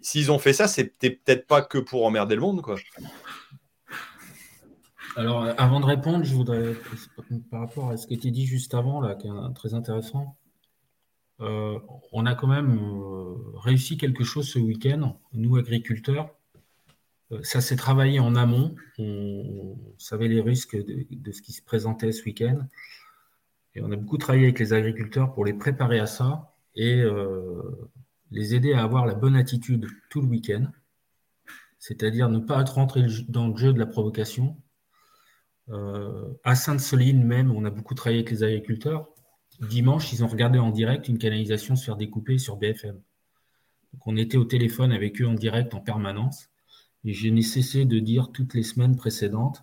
s'ils 0.00 0.30
ont 0.30 0.38
fait 0.38 0.52
ça 0.52 0.68
c'était 0.68 1.10
peut-être 1.10 1.46
pas 1.46 1.62
que 1.62 1.78
pour 1.78 2.04
emmerder 2.04 2.34
le 2.34 2.40
monde 2.40 2.60
quoi 2.60 2.76
alors 5.16 5.46
avant 5.56 5.80
de 5.80 5.86
répondre 5.86 6.24
je 6.24 6.34
voudrais 6.34 6.74
par 7.50 7.60
rapport 7.60 7.90
à 7.90 7.96
ce 7.96 8.06
qui 8.06 8.14
était 8.14 8.30
dit 8.30 8.46
juste 8.46 8.74
avant 8.74 9.00
là 9.00 9.14
qui 9.14 9.28
est 9.28 9.54
très 9.54 9.74
intéressant 9.74 10.36
euh, 11.40 11.78
on 12.12 12.24
a 12.26 12.34
quand 12.34 12.46
même 12.46 12.78
euh, 12.78 13.34
réussi 13.58 13.98
quelque 13.98 14.24
chose 14.24 14.48
ce 14.48 14.58
week-end, 14.58 15.18
nous 15.32 15.56
agriculteurs. 15.56 16.30
Euh, 17.32 17.42
ça 17.42 17.60
s'est 17.60 17.76
travaillé 17.76 18.20
en 18.20 18.34
amont. 18.36 18.74
On, 18.98 19.76
savait 19.98 20.28
les 20.28 20.40
risques 20.40 20.76
de, 20.76 21.32
ce 21.32 21.42
qui 21.42 21.52
se 21.52 21.62
présentait 21.62 22.12
ce 22.12 22.24
week-end. 22.24 22.66
Et 23.74 23.82
on 23.82 23.90
a 23.90 23.96
beaucoup 23.96 24.18
travaillé 24.18 24.44
avec 24.44 24.58
les 24.58 24.72
agriculteurs 24.72 25.34
pour 25.34 25.44
les 25.44 25.52
préparer 25.54 25.98
à 25.98 26.06
ça 26.06 26.54
et 26.74 27.04
les 28.30 28.54
aider 28.54 28.72
à 28.72 28.82
avoir 28.82 29.06
la 29.06 29.14
bonne 29.14 29.36
attitude 29.36 29.86
tout 30.08 30.22
le 30.22 30.28
week-end. 30.28 30.66
C'est-à-dire 31.78 32.28
ne 32.30 32.38
pas 32.38 32.60
être 32.60 32.74
rentré 32.74 33.06
dans 33.28 33.48
le 33.48 33.56
jeu 33.56 33.72
de 33.72 33.78
la 33.78 33.86
provocation. 33.86 34.56
à 36.44 36.54
Sainte-Soline 36.54 37.22
même, 37.22 37.50
on 37.50 37.64
a 37.66 37.70
beaucoup 37.70 37.94
travaillé 37.94 38.20
avec 38.20 38.30
les 38.30 38.42
agriculteurs 38.42 39.08
dimanche, 39.60 40.12
ils 40.12 40.24
ont 40.24 40.28
regardé 40.28 40.58
en 40.58 40.70
direct 40.70 41.08
une 41.08 41.18
canalisation 41.18 41.76
se 41.76 41.84
faire 41.84 41.96
découper 41.96 42.38
sur 42.38 42.56
BFM. 42.56 43.00
Donc 43.92 44.06
on 44.06 44.16
était 44.16 44.36
au 44.36 44.44
téléphone 44.44 44.92
avec 44.92 45.20
eux 45.20 45.26
en 45.26 45.34
direct 45.34 45.74
en 45.74 45.80
permanence. 45.80 46.50
Et 47.04 47.12
je 47.12 47.28
n'ai 47.28 47.42
cessé 47.42 47.84
de 47.84 47.98
dire 47.98 48.32
toutes 48.32 48.54
les 48.54 48.62
semaines 48.62 48.96
précédentes, 48.96 49.62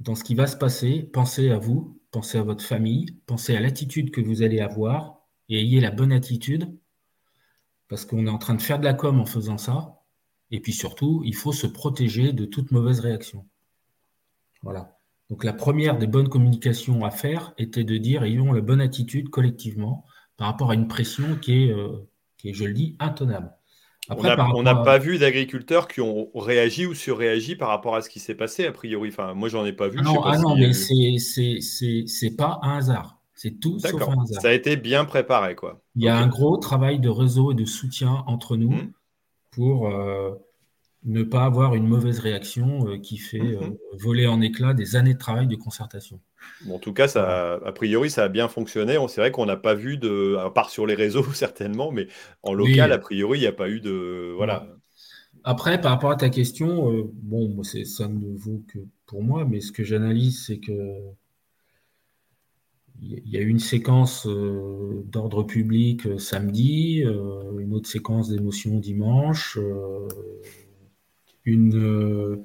dans 0.00 0.14
ce 0.14 0.24
qui 0.24 0.34
va 0.34 0.46
se 0.46 0.56
passer, 0.56 1.02
pensez 1.02 1.50
à 1.50 1.58
vous, 1.58 2.00
pensez 2.10 2.38
à 2.38 2.42
votre 2.42 2.64
famille, 2.64 3.18
pensez 3.26 3.54
à 3.54 3.60
l'attitude 3.60 4.10
que 4.10 4.20
vous 4.20 4.42
allez 4.42 4.60
avoir 4.60 5.20
et 5.48 5.60
ayez 5.60 5.80
la 5.80 5.90
bonne 5.90 6.12
attitude, 6.12 6.74
parce 7.88 8.04
qu'on 8.04 8.26
est 8.26 8.30
en 8.30 8.38
train 8.38 8.54
de 8.54 8.62
faire 8.62 8.78
de 8.78 8.84
la 8.84 8.94
com 8.94 9.20
en 9.20 9.26
faisant 9.26 9.58
ça. 9.58 10.00
Et 10.50 10.60
puis 10.60 10.72
surtout, 10.72 11.22
il 11.24 11.34
faut 11.34 11.52
se 11.52 11.66
protéger 11.66 12.32
de 12.32 12.44
toute 12.44 12.70
mauvaise 12.70 13.00
réaction. 13.00 13.46
Voilà. 14.62 14.99
Donc 15.30 15.44
la 15.44 15.52
première 15.52 15.96
des 15.96 16.08
bonnes 16.08 16.28
communications 16.28 17.04
à 17.04 17.10
faire 17.10 17.54
était 17.56 17.84
de 17.84 17.96
dire 17.96 18.24
ayons 18.24 18.52
la 18.52 18.60
bonne 18.60 18.80
attitude 18.80 19.30
collectivement 19.30 20.04
par 20.36 20.48
rapport 20.48 20.72
à 20.72 20.74
une 20.74 20.88
pression 20.88 21.36
qui 21.40 21.64
est, 21.64 21.70
euh, 21.70 22.08
qui 22.36 22.50
est 22.50 22.54
je 22.54 22.64
le 22.64 22.72
dis, 22.72 22.96
intenable. 22.98 23.52
on 24.08 24.62
n'a 24.62 24.74
pas 24.74 24.98
vu 24.98 25.18
d'agriculteurs 25.18 25.86
qui 25.86 26.00
ont 26.00 26.30
réagi 26.34 26.84
ou 26.84 26.94
surréagi 26.94 27.54
par 27.54 27.68
rapport 27.68 27.94
à 27.94 28.02
ce 28.02 28.10
qui 28.10 28.18
s'est 28.18 28.34
passé, 28.34 28.66
a 28.66 28.72
priori. 28.72 29.10
Enfin, 29.10 29.34
moi, 29.34 29.48
j'en 29.48 29.64
ai 29.64 29.72
pas 29.72 29.88
vu. 29.88 29.98
Ah 30.00 30.02
non, 30.02 30.22
ah 30.24 30.38
non 30.38 30.56
mais 30.56 30.72
c'est 30.72 32.36
pas 32.36 32.58
un 32.62 32.78
hasard. 32.78 33.20
C'est 33.34 33.60
tout 33.60 33.78
sauf 33.78 34.02
un 34.02 34.22
hasard. 34.22 34.42
Ça 34.42 34.48
a 34.48 34.52
été 34.52 34.76
bien 34.76 35.04
préparé, 35.04 35.54
quoi. 35.54 35.80
Il 35.94 36.02
y 36.02 36.08
a 36.08 36.18
un 36.18 36.26
gros 36.26 36.56
travail 36.56 36.98
de 36.98 37.08
réseau 37.08 37.52
et 37.52 37.54
de 37.54 37.64
soutien 37.64 38.24
entre 38.26 38.56
nous 38.56 38.72
mmh. 38.72 38.92
pour 39.52 39.86
euh, 39.86 40.32
ne 41.04 41.22
pas 41.22 41.44
avoir 41.44 41.74
une 41.74 41.86
mauvaise 41.86 42.18
réaction 42.18 42.88
euh, 42.88 42.98
qui 42.98 43.16
fait 43.16 43.40
euh, 43.40 43.60
mhm. 43.60 43.76
voler 43.98 44.26
en 44.26 44.40
éclats 44.40 44.74
des 44.74 44.96
années 44.96 45.14
de 45.14 45.18
travail 45.18 45.46
de 45.46 45.56
concertation. 45.56 46.20
en 46.70 46.78
tout 46.78 46.92
cas, 46.92 47.08
ça, 47.08 47.54
a 47.64 47.72
priori, 47.72 48.10
ça 48.10 48.24
a 48.24 48.28
bien 48.28 48.48
fonctionné. 48.48 48.98
C'est 49.08 49.20
vrai 49.20 49.30
qu'on 49.30 49.46
n'a 49.46 49.56
pas 49.56 49.74
vu 49.74 49.96
de, 49.96 50.36
à 50.36 50.50
part 50.50 50.70
sur 50.70 50.86
les 50.86 50.94
réseaux 50.94 51.24
certainement, 51.32 51.90
mais 51.90 52.08
en 52.42 52.52
local, 52.52 52.92
a 52.92 52.98
priori, 52.98 53.38
il 53.38 53.42
n'y 53.42 53.48
a 53.48 53.52
pas 53.52 53.70
eu 53.70 53.80
de, 53.80 54.32
voilà. 54.36 54.66
Après, 55.42 55.80
par 55.80 55.92
rapport 55.92 56.10
à 56.10 56.16
ta 56.16 56.28
question, 56.28 56.92
euh, 56.92 57.10
bon, 57.14 57.62
ça 57.62 58.08
ne 58.08 58.36
vaut 58.36 58.62
que 58.68 58.78
pour 59.06 59.22
moi, 59.22 59.46
mais 59.46 59.60
ce 59.60 59.72
que 59.72 59.84
j'analyse, 59.84 60.44
c'est 60.44 60.58
que 60.58 60.72
il 63.02 63.30
y 63.30 63.38
a 63.38 63.40
eu 63.40 63.48
une 63.48 63.60
séquence 63.60 64.26
d'ordre 64.26 65.42
public 65.42 66.20
samedi, 66.20 67.02
une 67.58 67.72
autre 67.72 67.88
séquence 67.88 68.28
d'émotion 68.28 68.78
dimanche, 68.78 69.58
une, 71.44 71.76
euh, 71.76 72.42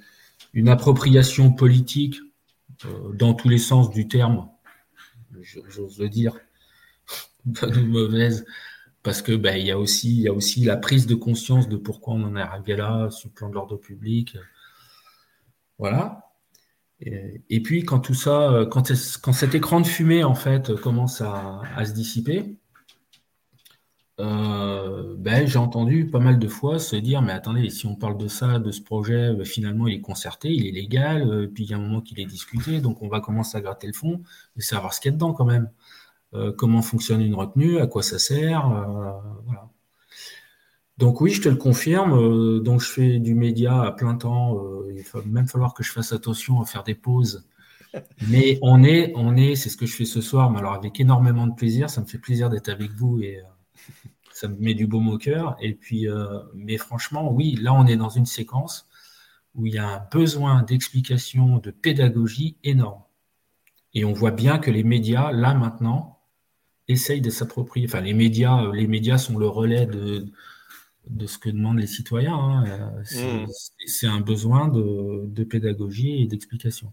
une 0.53 0.69
appropriation 0.69 1.51
politique 1.51 2.17
euh, 2.85 3.13
dans 3.13 3.33
tous 3.33 3.49
les 3.49 3.57
sens 3.57 3.89
du 3.89 4.07
terme, 4.07 4.49
j'ose 5.41 5.99
le 5.99 6.09
dire, 6.09 6.37
pas 7.59 7.67
de 7.67 7.81
mauvaise, 7.81 8.45
parce 9.03 9.21
que 9.21 9.35
ben, 9.35 9.57
il 9.57 9.65
y 9.65 9.71
a 9.71 9.77
aussi 9.77 10.09
il 10.09 10.21
y 10.21 10.27
a 10.27 10.33
aussi 10.33 10.63
la 10.63 10.77
prise 10.77 11.05
de 11.05 11.15
conscience 11.15 11.69
de 11.69 11.77
pourquoi 11.77 12.15
on 12.15 12.23
en 12.23 12.35
est 12.35 12.41
arrivé 12.41 12.75
là 12.75 13.09
sur 13.11 13.29
le 13.29 13.33
plan 13.33 13.49
de 13.49 13.53
l'ordre 13.53 13.77
public, 13.77 14.37
voilà. 15.77 16.21
Et, 17.01 17.61
puis 17.61 17.83
quand 17.83 17.99
tout 17.99 18.13
ça, 18.13 18.65
quand, 18.71 18.89
quand, 19.21 19.33
cet 19.33 19.53
écran 19.53 19.81
de 19.81 19.85
fumée 19.85 20.23
en 20.23 20.33
fait 20.33 20.73
commence 20.75 21.21
à 21.21 21.85
se 21.85 21.91
dissiper, 21.91 22.57
euh, 24.21 25.15
ben, 25.17 25.45
j'ai 25.45 25.59
entendu 25.59 26.07
pas 26.09 26.19
mal 26.19 26.39
de 26.39 26.47
fois 26.47 26.79
se 26.79 26.95
dire, 26.95 27.21
mais 27.21 27.33
attendez, 27.33 27.69
si 27.69 27.85
on 27.85 27.95
parle 27.95 28.17
de 28.17 28.27
ça, 28.29 28.59
de 28.59 28.71
ce 28.71 28.81
projet, 28.81 29.33
ben, 29.33 29.45
finalement, 29.45 29.87
il 29.87 29.95
est 29.95 30.01
concerté, 30.01 30.49
il 30.53 30.67
est 30.67 30.71
légal, 30.71 31.29
euh, 31.29 31.47
puis 31.53 31.65
il 31.65 31.71
y 31.71 31.73
a 31.73 31.77
un 31.77 31.81
moment 31.81 32.01
qu'il 32.01 32.19
est 32.19 32.25
discuté, 32.25 32.79
donc 32.79 33.01
on 33.01 33.09
va 33.09 33.19
commencer 33.19 33.57
à 33.57 33.61
gratter 33.61 33.87
le 33.87 33.93
fond 33.93 34.21
et 34.57 34.61
savoir 34.61 34.93
ce 34.93 35.01
qu'il 35.01 35.11
y 35.11 35.13
a 35.13 35.15
dedans 35.15 35.33
quand 35.33 35.45
même. 35.45 35.69
Euh, 36.33 36.53
comment 36.53 36.81
fonctionne 36.81 37.21
une 37.21 37.35
retenue, 37.35 37.79
à 37.79 37.87
quoi 37.87 38.03
ça 38.03 38.19
sert, 38.19 38.67
voilà. 39.45 39.69
Donc 40.97 41.19
oui, 41.21 41.31
je 41.31 41.41
te 41.41 41.49
le 41.49 41.57
confirme. 41.57 42.63
donc 42.63 42.81
je 42.81 42.89
fais 42.89 43.19
du 43.19 43.35
média 43.35 43.81
à 43.81 43.91
plein 43.91 44.15
temps. 44.15 44.57
il 44.89 45.03
va 45.13 45.21
même 45.25 45.47
falloir 45.47 45.73
que 45.73 45.83
je 45.83 45.91
fasse 45.91 46.13
attention 46.13 46.61
à 46.61 46.65
faire 46.65 46.83
des 46.83 46.95
pauses. 46.95 47.45
Mais 48.29 48.59
on 48.61 48.83
est, 48.83 49.11
on 49.15 49.35
est, 49.35 49.55
c'est 49.55 49.69
ce 49.69 49.77
que 49.77 49.85
je 49.85 49.95
fais 49.95 50.05
ce 50.05 50.21
soir, 50.21 50.51
mais 50.51 50.59
alors 50.59 50.73
avec 50.73 50.99
énormément 50.99 51.47
de 51.47 51.53
plaisir. 51.53 51.89
Ça 51.89 52.01
me 52.01 52.05
fait 52.05 52.17
plaisir 52.17 52.49
d'être 52.49 52.69
avec 52.69 52.91
vous 52.91 53.21
et 53.21 53.41
ça 54.35 54.49
me 54.49 54.57
met 54.57 54.73
du 54.73 54.85
baume 54.85 55.07
au 55.07 55.17
cœur. 55.17 55.55
Et 55.61 55.73
puis, 55.73 56.09
euh, 56.09 56.39
mais 56.53 56.77
franchement, 56.77 57.31
oui, 57.31 57.55
là, 57.55 57.73
on 57.73 57.87
est 57.87 57.95
dans 57.95 58.09
une 58.09 58.25
séquence 58.25 58.87
où 59.55 59.65
il 59.65 59.73
y 59.73 59.77
a 59.77 59.87
un 59.87 60.07
besoin 60.11 60.63
d'explication, 60.63 61.59
de 61.59 61.71
pédagogie 61.71 62.57
énorme. 62.63 63.01
Et 63.93 64.03
on 64.03 64.11
voit 64.11 64.31
bien 64.31 64.59
que 64.59 64.69
les 64.69 64.83
médias, 64.83 65.31
là 65.31 65.53
maintenant, 65.53 66.19
essayent 66.89 67.21
de 67.21 67.29
s'approprier. 67.29 67.87
Enfin, 67.87 68.01
les 68.01 68.13
médias, 68.13 68.69
les 68.73 68.87
médias 68.87 69.17
sont 69.17 69.37
le 69.37 69.47
relais 69.47 69.85
de, 69.85 70.25
de 71.07 71.27
ce 71.27 71.37
que 71.37 71.49
demandent 71.49 71.79
les 71.79 71.87
citoyens. 71.87 72.37
Hein. 72.37 72.91
Mmh. 73.13 73.45
C'est 73.87 74.07
un 74.07 74.19
besoin 74.19 74.67
de, 74.67 75.43
pédagogie 75.45 76.23
et 76.23 76.27
d'explication. 76.27 76.91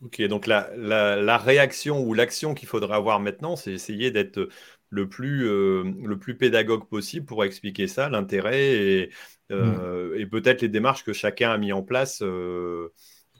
Ok, 0.00 0.22
donc 0.22 0.46
la, 0.46 0.74
la 0.74 1.38
réaction 1.38 2.02
ou 2.02 2.14
l'action 2.14 2.54
qu'il 2.54 2.68
faudrait 2.68 2.96
avoir 2.96 3.20
maintenant, 3.20 3.56
c'est 3.56 3.72
essayer 3.72 4.10
d'être 4.10 4.48
le 4.90 5.08
plus, 5.08 5.46
euh, 5.46 5.84
le 6.04 6.18
plus 6.18 6.36
pédagogue 6.36 6.88
possible 6.88 7.26
pour 7.26 7.44
expliquer 7.44 7.86
ça, 7.86 8.08
l'intérêt 8.08 8.74
et, 8.74 9.10
euh, 9.52 10.14
mm. 10.14 10.20
et 10.20 10.26
peut-être 10.26 10.62
les 10.62 10.68
démarches 10.68 11.04
que 11.04 11.12
chacun 11.12 11.50
a 11.50 11.58
mis 11.58 11.72
en 11.72 11.82
place 11.82 12.22
euh, 12.22 12.88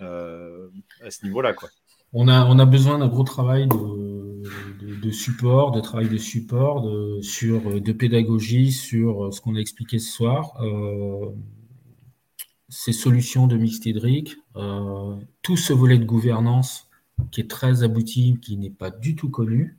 à 0.00 1.10
ce 1.10 1.24
niveau-là. 1.24 1.54
Quoi. 1.54 1.68
On 2.12 2.28
a, 2.28 2.46
on 2.46 2.58
a 2.58 2.64
besoin 2.64 2.98
d'un 2.98 3.08
gros 3.08 3.24
travail 3.24 3.66
de, 3.68 5.00
de, 5.02 5.10
support, 5.10 5.72
de 5.72 5.80
travail 5.80 6.08
de 6.08 6.18
support, 6.18 6.82
de, 6.82 7.20
sur, 7.20 7.80
de 7.80 7.92
pédagogie 7.92 8.72
sur 8.72 9.32
ce 9.32 9.40
qu'on 9.40 9.56
a 9.56 9.60
expliqué 9.60 9.98
ce 9.98 10.10
soir. 10.10 10.54
ces 12.68 12.92
solutions 12.92 13.46
de 13.46 13.56
mixte 13.56 13.86
hydrique, 13.86 14.36
tout 15.42 15.56
ce 15.56 15.72
volet 15.72 15.98
de 15.98 16.04
gouvernance 16.04 16.88
qui 17.30 17.40
est 17.40 17.50
très 17.50 17.82
abouti, 17.82 18.38
qui 18.40 18.56
n'est 18.56 18.70
pas 18.70 18.90
du 18.90 19.16
tout 19.16 19.30
connu. 19.30 19.77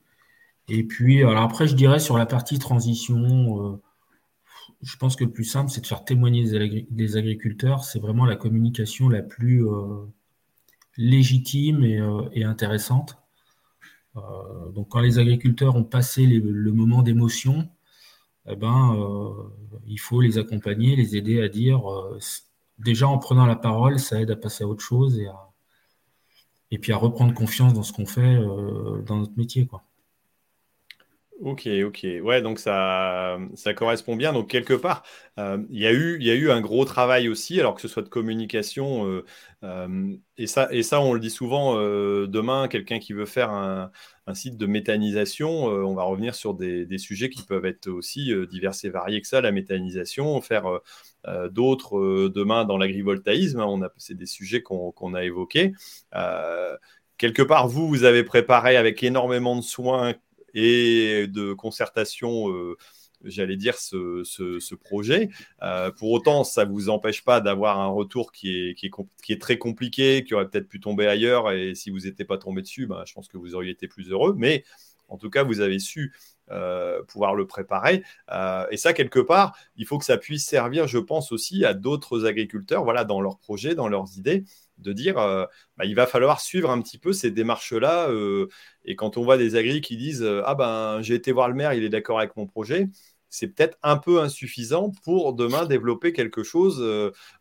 Et 0.70 0.84
puis, 0.84 1.24
alors 1.24 1.44
après, 1.44 1.68
je 1.68 1.76
dirais 1.76 2.00
sur 2.00 2.18
la 2.18 2.26
partie 2.26 2.60
transition, 2.60 3.82
je 4.82 4.98
pense 4.98 5.16
que 5.16 5.24
le 5.24 5.32
plus 5.32 5.44
simple, 5.44 5.70
c'est 5.72 5.82
de 5.82 5.88
faire 5.88 6.06
témoigner 6.06 6.46
des 6.90 7.18
agriculteurs. 7.18 7.84
C'est 7.84 8.00
vraiment 8.00 8.26
la 8.26 8.36
communication 8.36 9.10
la 9.10 9.22
plus 9.22 9.66
légitime 10.98 11.84
et 11.84 12.44
intéressante. 12.44 13.20
Euh, 14.16 14.70
donc 14.72 14.90
quand 14.90 15.00
les 15.00 15.20
agriculteurs 15.20 15.76
ont 15.76 15.84
passé 15.84 16.26
le 16.26 16.72
moment 16.72 17.02
d'émotion, 17.02 17.70
eh 18.48 18.56
ben, 18.56 18.96
euh, 18.96 19.32
il 19.88 20.00
faut 20.00 20.22
les 20.22 20.38
accompagner, 20.38 20.96
les 20.96 21.16
aider 21.16 21.42
à 21.42 21.50
dire, 21.50 21.90
euh, 21.92 22.20
déjà 22.80 23.08
en 23.08 23.18
prenant 23.20 23.46
la 23.46 23.56
parole, 23.56 24.00
ça 24.00 24.22
aide 24.22 24.32
à 24.32 24.36
passer 24.36 24.64
à 24.64 24.68
autre 24.68 24.84
chose 24.84 25.20
et, 25.20 25.28
et 26.72 26.80
puis 26.80 26.92
à 26.92 26.98
reprendre 26.98 27.34
confiance 27.34 27.74
dans 27.74 27.84
ce 27.84 27.94
qu'on 27.94 28.06
fait 28.06 28.38
dans 29.06 29.18
notre 29.18 29.38
métier. 29.38 29.68
Quoi. 29.68 29.84
Ok, 31.42 31.70
ok. 31.86 32.06
Ouais, 32.22 32.42
donc 32.42 32.60
ça, 32.60 33.40
ça 33.56 33.74
correspond 33.74 34.18
bien. 34.18 34.34
Donc, 34.34 34.50
quelque 34.50 34.74
part, 34.74 35.04
euh, 35.38 35.58
il 35.70 35.80
y 35.80 35.88
a 35.88 35.94
eu, 35.94 36.22
y 36.22 36.30
a 36.30 36.34
eu 36.34 36.52
un 36.52 36.60
gros 36.60 36.84
travail 36.84 37.30
aussi, 37.30 37.62
alors 37.62 37.76
que 37.76 37.82
ce 37.82 37.88
soit 37.88 38.02
de 38.02 38.10
communication. 38.10 39.08
Euh, 39.08 39.26
euh, 39.64 40.18
et, 40.38 40.48
ça, 40.48 40.68
et 40.72 40.84
ça, 40.84 41.00
on 41.00 41.14
le 41.14 41.20
dit 41.22 41.30
souvent, 41.30 41.76
demain, 41.76 42.68
quelqu'un 42.68 43.00
qui 43.00 43.14
veut 43.14 43.26
faire 43.26 43.52
un, 43.52 43.90
site 44.34 44.58
de 44.58 44.66
méthanisation, 44.66 45.50
on 45.50 45.96
va 45.96 46.04
revenir 46.04 46.36
sur 46.36 46.54
des, 46.54 46.98
sujets 46.98 47.30
qui 47.30 47.44
peuvent 47.44 47.66
être 47.66 47.88
aussi 47.88 48.32
divers 48.52 48.74
et 48.84 48.90
variés 48.90 49.22
que 49.22 49.28
ça, 49.28 49.42
la 49.42 49.52
méthanisation, 49.52 50.40
faire 50.42 50.66
d'autres 51.52 52.28
demain 52.28 52.66
dans 52.66 52.78
l'agrivoltaïsme. 52.78 53.62
Hein, 53.62 53.90
c'est 53.98 54.16
des 54.16 54.26
sujets 54.26 54.62
qu'on 54.62 55.14
a 55.14 55.24
évoqués. 55.24 55.74
quelque 57.18 57.42
part, 57.42 57.68
vous, 57.70 57.88
vous 57.88 58.04
avez 58.04 58.24
préparé 58.24 58.76
avec 58.78 59.02
énormément 59.04 59.56
de 59.56 59.62
soins 59.62 60.14
et 60.54 61.28
de 61.28 61.54
concertation 61.54 62.50
euh, 62.50 62.78
j'allais 63.24 63.58
dire, 63.58 63.78
ce, 63.78 64.76
projet. 64.76 65.30
Euh, 65.62 65.92
pour 65.92 66.12
autant, 66.12 66.44
ça 66.44 66.66
ne 66.66 66.72
vous 66.72 66.90
empêche 66.90 67.24
pas 67.24 67.42
d'avoir 67.42 67.80
un 67.80 67.88
retour 67.88 68.32
qui 68.32 68.76
est, 68.82 69.40
très 69.40 69.58
compliqué, 69.58 70.24
qui 70.24 70.34
aurait 70.34 70.48
peut-être 70.48 70.70
pu 70.70 70.80
tomber 70.80 71.08
ailleurs, 71.08 71.52
et 71.52 71.76
si 71.76 71.90
vous 71.90 72.00
n'étiez 72.00 72.26
pas 72.26 72.38
tombé 72.38 72.62
dessus, 72.62 72.88
ben, 72.88 73.04
je 73.06 73.14
pense 73.14 73.28
que 73.28 73.38
vous 73.38 73.56
auriez 73.56 73.72
été 73.72 73.88
plus 73.88 74.10
heureux. 74.10 74.34
Mais 74.38 74.64
en 75.10 75.18
tout 75.18 75.30
cas, 75.30 75.44
vous 75.44 75.60
avez 75.60 75.80
su 75.80 76.14
euh, 76.52 77.04
pouvoir 77.04 77.36
le 77.36 77.46
préparer. 77.46 78.04
et 78.72 78.78
ça, 78.78 78.94
quelque 78.94 79.20
part, 79.20 79.58
il 79.76 79.86
faut 79.86 79.98
que 79.98 80.06
ça 80.06 80.18
puisse 80.18 80.46
servir, 80.46 80.88
je 80.88 81.00
pense, 81.00 81.32
aussi 81.32 81.66
à 81.66 81.74
d'autres 81.74 82.26
agriculteurs, 82.26 82.84
voilà, 82.84 83.04
dans 83.04 83.22
leurs 83.22 83.38
projets, 83.38 83.76
dans 83.76 83.88
leurs 83.88 84.18
idées 84.18 84.46
de 84.80 84.94
dire 84.94 85.18
euh, 85.18 85.46
bah, 85.78 85.86
il 85.86 85.96
va 85.96 86.06
falloir 86.08 86.42
suivre 86.42 86.70
un 86.70 86.82
petit 86.82 86.98
peu 86.98 87.14
ces 87.14 87.32
démarches-là. 87.32 88.10
Euh, 88.10 88.48
et 88.86 88.96
quand 88.96 89.18
on 89.18 89.24
voit 89.24 89.38
des 89.38 89.56
agris 89.56 89.82
qui 89.82 89.98
disent 89.98 90.24
euh, 90.24 90.42
Ah 90.46 90.56
ben 90.56 91.02
j'ai 91.02 91.16
été 91.16 91.32
voir 91.32 91.50
le 91.50 91.56
maire, 91.56 91.74
il 91.74 91.84
est 91.84 91.90
d'accord 91.90 92.20
avec 92.20 92.36
mon 92.38 92.48
projet, 92.48 92.88
c'est 93.30 93.48
peut-être 93.48 93.78
un 93.84 93.98
peu 93.98 94.22
insuffisant 94.22 94.92
pour 95.04 95.34
demain 95.34 95.66
développer 95.66 96.14
quelque 96.14 96.42
chose 96.42 96.84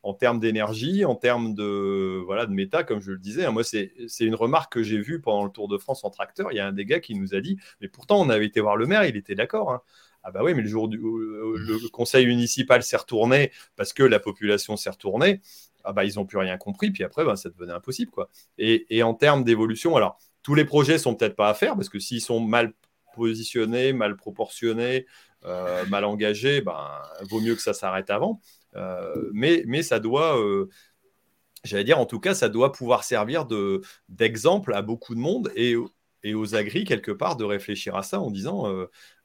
en 0.02 0.12
termes 0.12 0.38
d'énergie, 0.38 1.06
en 1.06 1.14
termes 1.14 1.54
de, 1.54 2.20
voilà, 2.26 2.44
de 2.44 2.52
méta, 2.52 2.84
comme 2.84 3.00
je 3.00 3.12
le 3.12 3.18
disais. 3.18 3.50
Moi, 3.50 3.64
c'est 3.64 3.90
une 4.20 4.34
remarque 4.34 4.74
que 4.74 4.82
j'ai 4.82 4.98
vue 5.00 5.20
pendant 5.22 5.44
le 5.44 5.50
Tour 5.50 5.66
de 5.66 5.78
France 5.78 6.04
en 6.04 6.10
tracteur. 6.10 6.52
Il 6.52 6.56
y 6.56 6.60
a 6.60 6.66
un 6.66 6.72
des 6.72 6.84
gars 6.84 7.00
qui 7.00 7.14
nous 7.14 7.34
a 7.34 7.40
dit 7.40 7.58
Mais 7.80 7.88
pourtant, 7.88 8.20
on 8.20 8.28
avait 8.28 8.44
été 8.44 8.60
voir 8.60 8.76
le 8.76 8.86
maire, 8.86 9.04
il 9.04 9.16
était 9.16 9.34
d'accord. 9.34 9.72
Hein. 9.72 9.80
Ah 10.24 10.30
bah 10.30 10.40
oui, 10.42 10.52
mais 10.54 10.62
le 10.62 10.68
jour 10.68 10.84
où 10.84 11.16
le 11.16 11.88
conseil 11.88 12.26
municipal 12.26 12.82
s'est 12.82 12.96
retourné 12.96 13.50
parce 13.76 13.92
que 13.92 14.02
la 14.02 14.20
population 14.20 14.76
s'est 14.76 14.90
retournée, 14.90 15.40
ah 15.88 15.92
bah, 15.94 16.04
ils 16.04 16.16
n'ont 16.16 16.26
plus 16.26 16.36
rien 16.36 16.58
compris, 16.58 16.90
puis 16.90 17.02
après, 17.02 17.24
bah, 17.24 17.34
ça 17.34 17.48
devenait 17.48 17.72
impossible. 17.72 18.10
Quoi. 18.10 18.28
Et, 18.58 19.02
en 19.02 19.14
termes 19.14 19.42
d'évolution, 19.42 19.96
alors, 19.96 20.18
tous 20.42 20.54
les 20.54 20.66
projets 20.66 20.98
sont 20.98 21.14
peut-être 21.14 21.34
pas 21.34 21.48
à 21.48 21.54
faire, 21.54 21.76
parce 21.76 21.88
que 21.88 21.98
s'ils 21.98 22.20
sont 22.20 22.40
mal 22.40 22.74
positionnés, 23.14 23.94
mal 23.94 24.14
proportionnés, 24.14 25.06
euh, 25.46 25.86
mal 25.86 26.04
engagés, 26.04 26.60
ben, 26.60 26.86
vaut 27.22 27.40
mieux 27.40 27.54
que 27.54 27.62
ça 27.62 27.72
s'arrête 27.72 28.10
avant. 28.10 28.42
Euh, 28.76 29.30
mais, 29.32 29.82
ça 29.82 29.98
doit, 29.98 30.38
euh, 30.38 30.68
j'allais 31.64 31.84
dire, 31.84 31.98
en 31.98 32.06
tout 32.06 32.20
cas, 32.20 32.34
ça 32.34 32.50
doit 32.50 32.70
pouvoir 32.70 33.02
servir 33.02 33.46
d'exemple 34.10 34.74
à 34.74 34.82
beaucoup 34.82 35.14
de 35.14 35.20
monde 35.20 35.50
et 35.56 35.74
aux 36.34 36.54
agris, 36.54 36.84
quelque 36.84 37.12
part, 37.12 37.36
de 37.36 37.44
réfléchir 37.44 37.96
à 37.96 38.02
ça 38.02 38.20
en 38.20 38.30
disant 38.30 38.66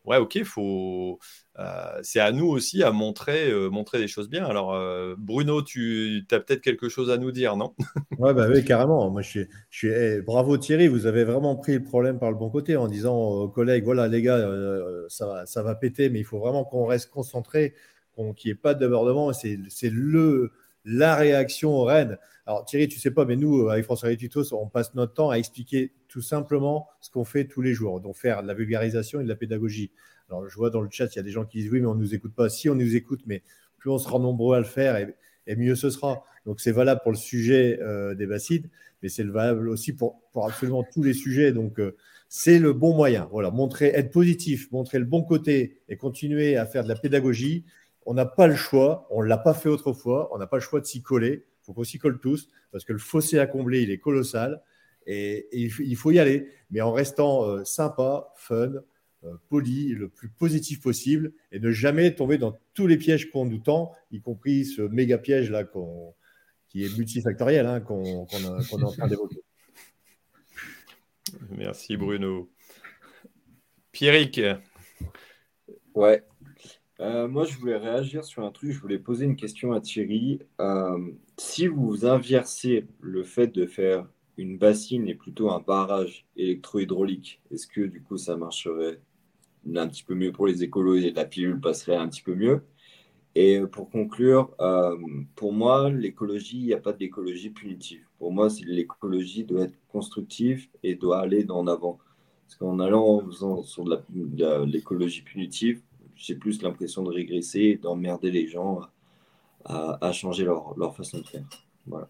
ouais, 0.06 0.18
ok, 0.18 0.44
faut. 0.44 1.20
Euh, 1.60 2.00
c'est 2.02 2.20
à 2.20 2.32
nous 2.32 2.48
aussi 2.48 2.82
à 2.82 2.92
montrer, 2.92 3.52
euh, 3.52 3.70
montrer 3.70 4.00
des 4.00 4.08
choses 4.08 4.30
bien. 4.30 4.46
Alors, 4.46 4.74
euh, 4.74 5.16
Bruno, 5.18 5.62
tu 5.62 6.26
as 6.32 6.40
peut-être 6.40 6.62
quelque 6.62 6.90
chose 6.90 7.12
à 7.12 7.18
nous 7.18 7.32
dire, 7.32 7.56
non? 7.56 7.76
Ouais, 8.18 8.34
bah 8.34 8.48
oui, 8.50 8.64
carrément. 8.64 9.10
Moi, 9.12 9.22
je 9.22 9.46
suis, 9.70 9.88
eh, 9.90 10.22
bravo 10.22 10.58
Thierry, 10.58 10.88
vous 10.88 11.06
avez 11.06 11.24
vraiment 11.24 11.56
pris 11.56 11.74
le 11.74 11.84
problème 11.84 12.20
par 12.20 12.32
le 12.32 12.38
bon 12.38 12.50
côté 12.50 12.76
en 12.76 12.88
disant 12.88 13.16
aux 13.16 13.50
collègues, 13.50 13.84
voilà, 13.84 14.08
les 14.08 14.22
gars, 14.22 14.50
ça, 15.10 15.28
va, 15.28 15.46
ça 15.46 15.62
va 15.64 15.76
péter, 15.76 16.10
mais 16.10 16.20
il 16.20 16.26
faut 16.26 16.40
vraiment 16.40 16.64
qu'on 16.64 16.86
reste 16.86 17.10
concentré, 17.10 17.74
qu'il 18.16 18.50
n'y 18.50 18.52
ait 18.52 18.56
pas 18.56 18.74
de 18.74 18.80
débordement. 18.80 19.32
C'est 19.34 19.58
le 19.90 20.52
la 20.86 21.16
réaction 21.16 21.72
au 21.72 21.84
Rennes. 21.84 22.18
Alors 22.46 22.66
Thierry, 22.66 22.88
tu 22.88 23.00
sais 23.00 23.12
pas, 23.12 23.26
mais 23.26 23.36
nous, 23.36 23.70
avec 23.70 23.86
François 23.86 24.14
Tutos, 24.16 24.54
on 24.54 24.68
passe 24.68 24.94
notre 24.96 25.14
temps 25.14 25.30
à 25.30 25.38
expliquer 25.38 25.94
tout 26.10 26.22
simplement 26.22 26.90
ce 27.00 27.10
qu'on 27.10 27.24
fait 27.24 27.46
tous 27.46 27.62
les 27.62 27.74
jours, 27.74 28.02
donc 28.02 28.16
faire 28.16 28.44
de 28.44 28.48
la 28.48 28.54
vulgarisation 28.54 29.22
et 29.22 29.24
de 29.24 29.30
la 29.30 29.36
pédagogie. 29.36 29.92
Alors 30.30 30.48
je 30.48 30.56
vois 30.56 30.70
dans 30.70 30.82
le 30.82 30.90
chat, 30.92 31.08
il 31.14 31.16
y 31.16 31.20
a 31.20 31.24
des 31.24 31.32
gens 31.32 31.46
qui 31.46 31.60
disent 31.60 31.72
oui, 31.72 31.80
mais 31.80 31.88
on 31.88 31.96
ne 31.96 32.00
nous 32.00 32.14
écoute 32.14 32.34
pas. 32.34 32.50
Si 32.50 32.70
on 32.70 32.76
nous 32.76 32.96
écoute, 32.96 33.22
mais 33.26 33.44
plus 33.78 33.90
on 33.90 33.98
sera 33.98 34.20
nombreux 34.20 34.56
à 34.56 34.60
le 34.60 34.66
faire 34.66 34.98
et, 34.98 35.56
mieux 35.56 35.76
ce 35.76 35.90
sera. 35.90 36.24
Donc 36.46 36.60
c'est 36.60 36.72
valable 36.72 37.02
pour 37.04 37.12
le 37.12 37.18
sujet 37.18 37.80
euh, 37.82 38.16
des 38.16 38.26
bacides, 38.26 38.70
mais 39.02 39.10
c'est 39.10 39.24
valable 39.24 39.70
aussi 39.70 39.94
pour, 39.94 40.22
absolument 40.36 40.86
tous 40.94 41.04
les 41.04 41.14
sujets. 41.14 41.54
Donc 41.54 41.80
euh, 41.80 41.96
c'est 42.28 42.60
le 42.60 42.74
bon 42.74 42.94
moyen. 42.96 43.28
Voilà, 43.32 43.52
montrer, 43.52 43.88
être 43.88 44.12
positif, 44.12 44.72
montrer 44.72 45.00
le 45.00 45.06
bon 45.06 45.24
côté 45.24 45.78
et 45.88 45.98
continuer 45.98 46.58
à 46.58 46.66
faire 46.66 46.84
de 46.84 46.90
la 46.90 46.96
pédagogie 46.96 47.64
on 48.06 48.14
n'a 48.14 48.26
pas 48.26 48.48
le 48.48 48.56
choix, 48.56 49.08
on 49.10 49.24
ne 49.24 49.28
l'a 49.28 49.38
pas 49.38 49.54
fait 49.54 49.70
autrefois, 49.70 50.30
on 50.34 50.38
n'a 50.38 50.48
pas 50.48 50.58
le 50.58 50.62
choix 50.62 50.80
de 50.80 50.86
s'y 50.86 51.02
coller. 51.02 51.46
Il 51.62 51.66
faut 51.66 51.74
qu'on 51.74 51.84
s'y 51.84 52.00
colle 52.00 52.20
tous, 52.20 52.50
parce 52.72 52.84
que 52.84 52.94
le 52.94 53.00
fossé 53.00 53.40
à 53.40 53.48
combler, 53.48 53.82
il 53.82 53.92
est 53.92 54.00
colossal, 54.00 54.62
et, 55.06 55.48
il 55.52 55.96
faut 55.96 56.12
y 56.12 56.20
aller, 56.20 56.50
mais 56.72 56.82
en 56.82 56.92
restant 56.92 57.46
euh, 57.46 57.64
sympa, 57.64 58.34
fun, 58.36 58.74
euh, 59.26 59.38
poli, 59.50 59.90
le 59.90 60.10
plus 60.10 60.30
positif 60.30 60.82
possible, 60.82 61.34
et 61.52 61.60
ne 61.60 61.72
jamais 61.72 62.14
tomber 62.14 62.38
dans 62.38 62.58
tous 62.74 62.88
les 62.88 62.98
pièges 62.98 63.32
qu'on 63.32 63.46
nous 63.46 63.60
tend, 63.60 63.94
y 64.12 64.20
compris 64.20 64.66
ce 64.66 64.82
méga 64.82 65.18
piège 65.18 65.50
là 65.50 65.64
qui 66.68 66.84
est 66.84 66.98
multifactoriel, 66.98 67.66
hein, 67.66 67.80
qu'on 67.80 68.04
est 68.04 68.84
en 68.84 68.92
train 68.92 69.08
d'évoquer. 69.08 69.42
Merci 71.52 71.96
Bruno. 71.98 72.50
Pierrick. 73.92 74.42
Ouais, 75.94 76.24
euh, 77.00 77.28
moi, 77.28 77.46
je 77.46 77.58
voulais 77.58 77.78
réagir 77.78 78.24
sur 78.24 78.44
un 78.44 78.52
truc. 78.52 78.72
Je 78.72 78.80
voulais 78.80 79.00
poser 79.00 79.26
une 79.26 79.36
question 79.36 79.74
à 79.74 79.82
Thierry. 79.82 80.40
Euh, 80.62 81.12
si 81.38 81.68
vous 81.68 82.06
inversez 82.06 82.86
le 83.02 83.24
fait 83.24 83.48
de 83.48 83.66
faire 83.66 84.08
une 84.38 84.58
bassine 84.58 85.08
et 85.08 85.16
plutôt 85.16 85.52
un 85.52 85.60
barrage 85.60 86.26
électro-hydraulique, 86.38 87.42
est-ce 87.52 87.68
que 87.68 87.82
du 87.82 88.02
coup 88.02 88.18
ça 88.18 88.36
marcherait 88.36 89.00
un 89.76 89.88
petit 89.88 90.04
peu 90.04 90.16
mieux 90.16 90.32
pour 90.32 90.48
les 90.48 90.64
écolos 90.64 90.96
et 90.96 91.12
la 91.12 91.26
pilule 91.26 91.60
passerait 91.60 91.96
un 91.96 92.08
petit 92.10 92.22
peu 92.22 92.36
mieux? 92.36 92.64
Et 93.36 93.60
pour 93.72 93.90
conclure, 93.90 94.52
euh, 94.60 94.96
pour 95.36 95.54
moi, 95.54 95.90
l'écologie, 95.90 96.60
il 96.60 96.66
n'y 96.66 96.74
a 96.74 96.80
pas 96.80 96.94
d'écologie 96.94 97.50
punitive. 97.50 98.06
Pour 98.20 98.32
moi, 98.32 98.50
l'écologie 98.66 99.44
doit 99.44 99.64
être 99.64 99.78
constructive 99.92 100.68
et 100.84 100.96
doit 100.96 101.20
aller 101.22 101.46
en 101.50 101.66
avant. 101.66 101.98
Parce 102.46 102.56
qu'en 102.56 102.80
allant 102.80 103.04
en 103.06 103.26
faisant 103.26 103.64
sur 103.64 103.86
de 103.86 104.66
l'écologie 104.66 105.24
punitive, 105.24 105.82
j'ai 106.24 106.36
plus 106.36 106.62
l'impression 106.62 107.04
de 107.04 107.10
régresser 107.10 107.78
d'emmerder 107.84 108.32
les 108.32 108.48
gens 108.48 108.80
à, 109.66 110.12
changer 110.14 110.46
leur, 110.46 110.96
façon 110.96 111.20
de 111.20 111.28
faire. 111.28 111.44
Voilà. 111.86 112.10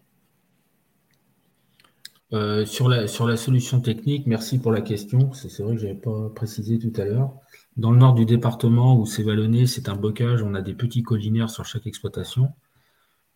Euh, 2.32 2.64
sur, 2.64 2.88
la, 2.88 3.08
sur 3.08 3.26
la 3.26 3.36
solution 3.36 3.80
technique, 3.80 4.26
merci 4.26 4.58
pour 4.58 4.70
la 4.70 4.82
question. 4.82 5.32
C'est 5.32 5.62
vrai 5.62 5.74
que 5.74 5.80
je 5.80 5.86
n'avais 5.86 5.98
pas 5.98 6.30
précisé 6.30 6.78
tout 6.78 6.92
à 7.00 7.04
l'heure. 7.04 7.34
Dans 7.76 7.90
le 7.90 7.98
nord 7.98 8.14
du 8.14 8.24
département 8.24 8.96
où 8.96 9.04
c'est 9.04 9.24
vallonné, 9.24 9.66
c'est 9.66 9.88
un 9.88 9.96
bocage, 9.96 10.42
on 10.42 10.54
a 10.54 10.62
des 10.62 10.74
petits 10.74 11.02
collinaires 11.02 11.50
sur 11.50 11.64
chaque 11.64 11.86
exploitation. 11.86 12.52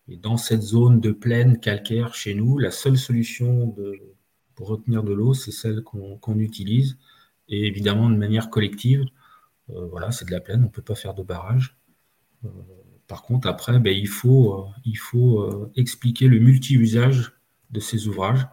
Et 0.06 0.16
dans 0.16 0.36
cette 0.36 0.62
zone 0.62 1.00
de 1.00 1.10
plaine 1.10 1.59
calcaire 1.59 2.14
chez 2.14 2.34
nous, 2.34 2.56
la 2.56 2.70
seule 2.70 2.96
solution 2.96 3.66
de, 3.66 3.94
pour 4.55 4.68
retenir 4.68 5.02
de 5.02 5.12
l'eau, 5.12 5.34
c'est 5.34 5.52
celle 5.52 5.82
qu'on 5.82 6.38
utilise, 6.38 6.98
et 7.48 7.66
évidemment 7.66 8.09
de 8.09 8.16
manière 8.16 8.48
collective. 8.48 9.05
Euh, 9.70 9.86
voilà, 9.86 10.11
c'est 10.11 10.24
de 10.24 10.31
la 10.31 10.40
plaine, 10.40 10.61
on 10.61 10.66
ne 10.66 10.70
peut 10.70 10.82
pas 10.82 10.95
faire 10.95 11.15
de 11.15 11.23
barrage. 11.23 11.78
Euh, 12.45 12.49
par 13.07 13.23
contre, 13.23 13.49
après, 13.49 13.78
ben, 13.78 13.95
il 13.97 14.09
faut, 14.09 14.70
euh, 15.43 15.70
expliquer 15.77 16.28
le 16.28 16.39
multi-usage 16.39 17.32
de 17.70 17.81
ces 17.81 18.09
ouvrages, 18.09 18.47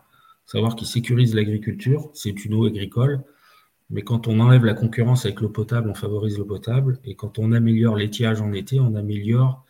savoir 0.45 0.75
qu'ils 0.75 0.87
sécurisent 0.87 1.35
l'agriculture, 1.35 2.09
c'est 2.13 2.45
une 2.45 2.53
eau 2.53 2.65
agricole, 2.65 3.23
mais 3.89 4.01
quand 4.01 4.27
on 4.27 4.39
enlève 4.39 4.65
la 4.65 4.73
concurrence 4.73 5.25
avec 5.25 5.41
l'eau 5.41 5.49
potable, 5.49 5.89
on 5.89 5.93
favorise 5.93 6.37
l'eau 6.37 6.45
potable, 6.45 6.99
et 7.03 7.15
quand 7.15 7.39
on 7.39 7.51
améliore 7.51 7.95
l'étiage 7.95 8.41
en 8.41 8.51
été, 8.53 8.79
on 8.79 8.95
améliore 8.95 9.65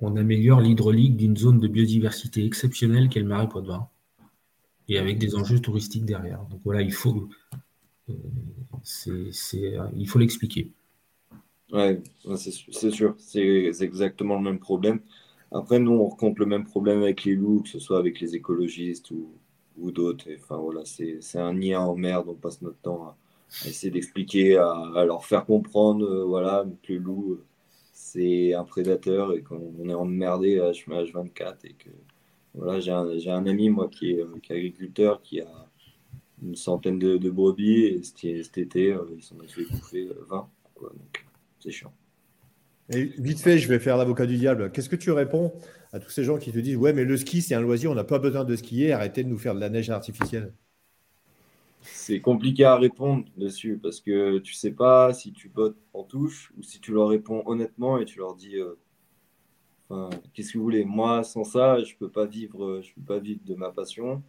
on 0.00 0.16
améliore 0.16 0.60
l'hydraulique 0.60 1.16
d'une 1.16 1.36
zone 1.36 1.58
de 1.58 1.68
biodiversité 1.68 2.44
exceptionnelle 2.44 3.08
qu'est 3.08 3.20
le 3.20 3.26
marais 3.26 3.48
Poitevin, 3.48 3.88
et 4.88 4.98
avec 4.98 5.18
des 5.18 5.34
enjeux 5.34 5.60
touristiques 5.60 6.04
derrière. 6.04 6.44
Donc 6.44 6.60
voilà, 6.64 6.82
il 6.82 6.92
faut, 6.92 7.28
euh, 8.10 9.90
il 9.96 10.08
faut 10.08 10.18
l'expliquer. 10.18 10.72
Ouais, 11.72 12.00
c'est 12.36 12.90
sûr, 12.90 13.14
c'est 13.18 13.82
exactement 13.82 14.36
le 14.36 14.42
même 14.42 14.58
problème. 14.58 15.00
Après, 15.52 15.78
nous, 15.78 15.92
on 15.92 16.08
rencontre 16.08 16.40
le 16.40 16.46
même 16.46 16.64
problème 16.64 17.02
avec 17.02 17.24
les 17.24 17.34
loups, 17.34 17.62
que 17.62 17.68
ce 17.68 17.78
soit 17.78 17.98
avec 17.98 18.20
les 18.20 18.34
écologistes 18.36 19.10
ou, 19.10 19.30
ou 19.78 19.90
d'autres. 19.90 20.26
Enfin, 20.36 20.56
voilà, 20.56 20.82
c'est 20.84 21.38
un 21.38 21.54
nid 21.54 21.74
en 21.74 21.94
merde. 21.94 22.28
On 22.28 22.34
passe 22.34 22.62
notre 22.62 22.78
temps 22.78 23.04
à, 23.04 23.16
essayer 23.66 23.90
d'expliquer, 23.90 24.56
à, 24.58 25.04
leur 25.06 25.24
faire 25.24 25.44
comprendre 25.46 26.04
euh, 26.04 26.24
voilà, 26.24 26.66
que 26.82 26.92
le 26.92 26.98
loup, 26.98 27.32
euh, 27.32 27.44
c'est 27.92 28.54
un 28.54 28.64
prédateur 28.64 29.34
et 29.34 29.42
qu'on 29.42 29.88
est 29.88 29.94
emmerdé 29.94 30.58
à 30.60 30.70
H24. 30.72 31.56
Et 31.64 31.74
que, 31.74 31.90
voilà, 32.54 32.80
j'ai 32.80 32.92
un, 32.92 33.06
un, 33.06 33.46
ami, 33.46 33.70
moi, 33.70 33.88
qui 33.88 34.12
est, 34.12 34.24
qui 34.42 34.52
est, 34.52 34.56
agriculteur, 34.56 35.22
qui 35.22 35.40
a 35.40 35.67
une 36.42 36.56
centaine 36.56 36.98
de, 36.98 37.30
brebis 37.30 37.84
et 37.84 38.02
cet, 38.02 38.58
été, 38.58 38.96
il 39.16 39.22
s'en 39.22 39.38
a 39.40 39.46
fait 39.46 39.64
bouffer 39.64 40.08
20. 40.28 40.48
Quoi, 40.74 40.90
donc, 40.90 41.26
c'est 41.60 41.70
chiant. 41.70 41.92
Et 42.90 43.04
vite 43.18 43.40
fait, 43.40 43.58
je 43.58 43.68
vais 43.68 43.78
faire 43.78 43.96
l'avocat 43.96 44.26
du 44.26 44.36
diable. 44.36 44.70
Qu'est-ce 44.72 44.88
que 44.88 44.96
tu 44.96 45.10
réponds 45.10 45.52
à 45.92 46.00
tous 46.00 46.10
ces 46.10 46.24
gens 46.24 46.38
qui 46.38 46.52
te 46.52 46.58
disent 46.58 46.76
Ouais, 46.76 46.92
mais 46.92 47.04
le 47.04 47.16
ski, 47.16 47.42
c'est 47.42 47.54
un 47.54 47.60
loisir, 47.60 47.90
on 47.90 47.94
n'a 47.94 48.04
pas 48.04 48.18
besoin 48.18 48.44
de 48.44 48.56
skier, 48.56 48.92
arrêtez 48.92 49.24
de 49.24 49.28
nous 49.28 49.38
faire 49.38 49.54
de 49.54 49.60
la 49.60 49.68
neige 49.68 49.90
artificielle? 49.90 50.54
C'est 51.82 52.20
compliqué 52.20 52.64
à 52.64 52.76
répondre 52.76 53.24
dessus 53.36 53.78
parce 53.80 54.00
que 54.00 54.38
tu 54.38 54.54
sais 54.54 54.72
pas 54.72 55.12
si 55.12 55.32
tu 55.32 55.48
bottes 55.48 55.78
en 55.92 56.02
touche 56.02 56.52
ou 56.58 56.62
si 56.62 56.80
tu 56.80 56.92
leur 56.92 57.08
réponds 57.08 57.42
honnêtement 57.46 57.98
et 57.98 58.04
tu 58.04 58.18
leur 58.18 58.34
dis 58.34 58.56
euh, 58.56 58.74
Qu'est-ce 60.34 60.52
que 60.52 60.58
vous 60.58 60.64
voulez? 60.64 60.84
Moi, 60.84 61.24
sans 61.24 61.44
ça, 61.44 61.82
je 61.82 61.94
peux 61.96 62.10
pas 62.10 62.26
vivre, 62.26 62.80
je 62.82 62.92
peux 62.94 63.06
pas 63.06 63.18
vivre 63.18 63.40
de 63.44 63.54
ma 63.54 63.70
passion, 63.70 64.22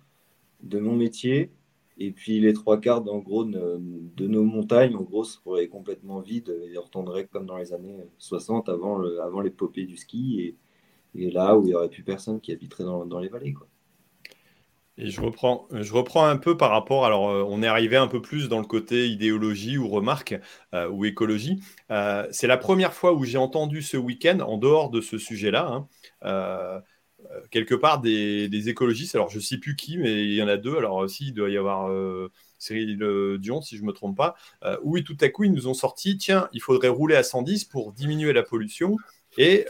de 0.62 0.80
mon 0.80 0.96
métier. 0.96 1.52
Et 2.02 2.12
puis 2.12 2.40
les 2.40 2.54
trois 2.54 2.80
quarts 2.80 3.02
de, 3.02 4.28
nos 4.28 4.44
montagnes, 4.44 4.96
en 4.96 5.02
gros, 5.02 5.26
seraient 5.26 5.68
complètement 5.68 6.22
vides 6.22 6.56
et 6.72 6.78
retendraient 6.78 7.28
comme 7.28 7.46
dans 7.46 7.58
les 7.58 7.74
années 7.74 7.98
60 8.18 8.70
avant, 8.70 9.42
l'épopée 9.42 9.86
du 9.86 9.98
ski 9.98 10.56
et, 11.16 11.30
là 11.32 11.58
où 11.58 11.64
il 11.64 11.68
n'y 11.68 11.74
aurait 11.74 11.90
plus 11.90 12.04
personne 12.04 12.40
qui 12.40 12.54
habiterait 12.54 12.86
dans, 12.86 13.20
les 13.20 13.28
vallées. 13.28 13.52
Quoi. 13.52 13.68
Et 14.98 15.10
je 15.10 15.20
reprends, 15.20 15.68
je 15.72 15.94
reprends 15.94 16.26
un 16.26 16.38
peu 16.38 16.56
par 16.56 16.72
rapport, 16.72 17.06
alors 17.06 17.30
euh, 17.30 17.44
on 17.48 17.64
est 17.64 17.68
arrivé 17.68 17.98
un 17.98 18.08
peu 18.08 18.22
plus 18.22 18.48
dans 18.48 18.60
le 18.60 18.66
côté 18.66 19.10
idéologie 19.10 19.78
ou 19.78 19.90
remarque 19.90 20.40
euh, 20.74 20.90
ou 20.90 21.04
écologie. 21.04 21.62
Euh, 21.92 22.26
c'est 22.32 22.48
la 22.48 22.58
première 22.58 22.94
fois 22.94 23.14
où 23.14 23.26
j'ai 23.26 23.38
entendu 23.38 23.82
ce 23.82 23.98
week-end, 23.98 24.40
en 24.40 24.58
dehors 24.58 24.90
de 24.90 25.02
ce 25.02 25.18
sujet-là, 25.18 25.86
hein, 26.22 26.82
quelque 27.52 27.76
part 27.76 28.00
des, 28.02 28.70
écologistes. 28.70 29.16
Alors, 29.16 29.30
je 29.30 29.38
ne 29.38 29.42
sais 29.42 29.58
plus 29.58 29.76
qui, 29.76 29.98
mais 29.98 30.24
il 30.24 30.34
y 30.34 30.44
en 30.44 30.48
a 30.48 30.58
deux. 30.58 30.78
Alors, 30.78 30.96
aussi, 30.98 31.28
il 31.28 31.34
doit 31.34 31.50
y 31.50 31.58
avoir 31.58 31.90
euh, 31.90 32.32
Cyril 32.58 33.02
euh, 33.02 33.38
Dion, 33.38 33.62
si 33.62 33.78
je 33.78 33.82
ne 33.82 33.88
me 33.88 33.94
trompe 33.94 34.18
pas. 34.18 34.36
où 34.84 35.00
tout 35.00 35.18
à 35.22 35.30
coup, 35.30 35.44
ils 35.44 35.52
nous 35.52 35.68
ont 35.68 35.74
sorti 35.74 36.18
tiens, 36.18 36.50
il 36.54 36.62
faudrait 36.62 36.90
rouler 36.90 37.16
à 37.16 37.24
110 37.24 37.66
pour 37.66 37.94
diminuer 37.94 38.34
la 38.34 38.44
pollution. 38.44 38.98
Et 39.38 39.66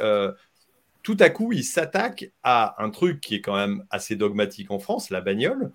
tout 1.04 1.18
à 1.20 1.30
coup, 1.30 1.54
ils 1.54 1.64
s'attaquent 1.64 2.32
à 2.44 2.82
un 2.84 2.90
truc 2.90 3.22
qui 3.22 3.36
est 3.36 3.42
quand 3.42 3.56
même 3.56 3.86
assez 3.90 4.16
dogmatique 4.16 4.72
en 4.72 4.80
France, 4.80 5.10
la 5.10 5.22
bagnole. 5.22 5.72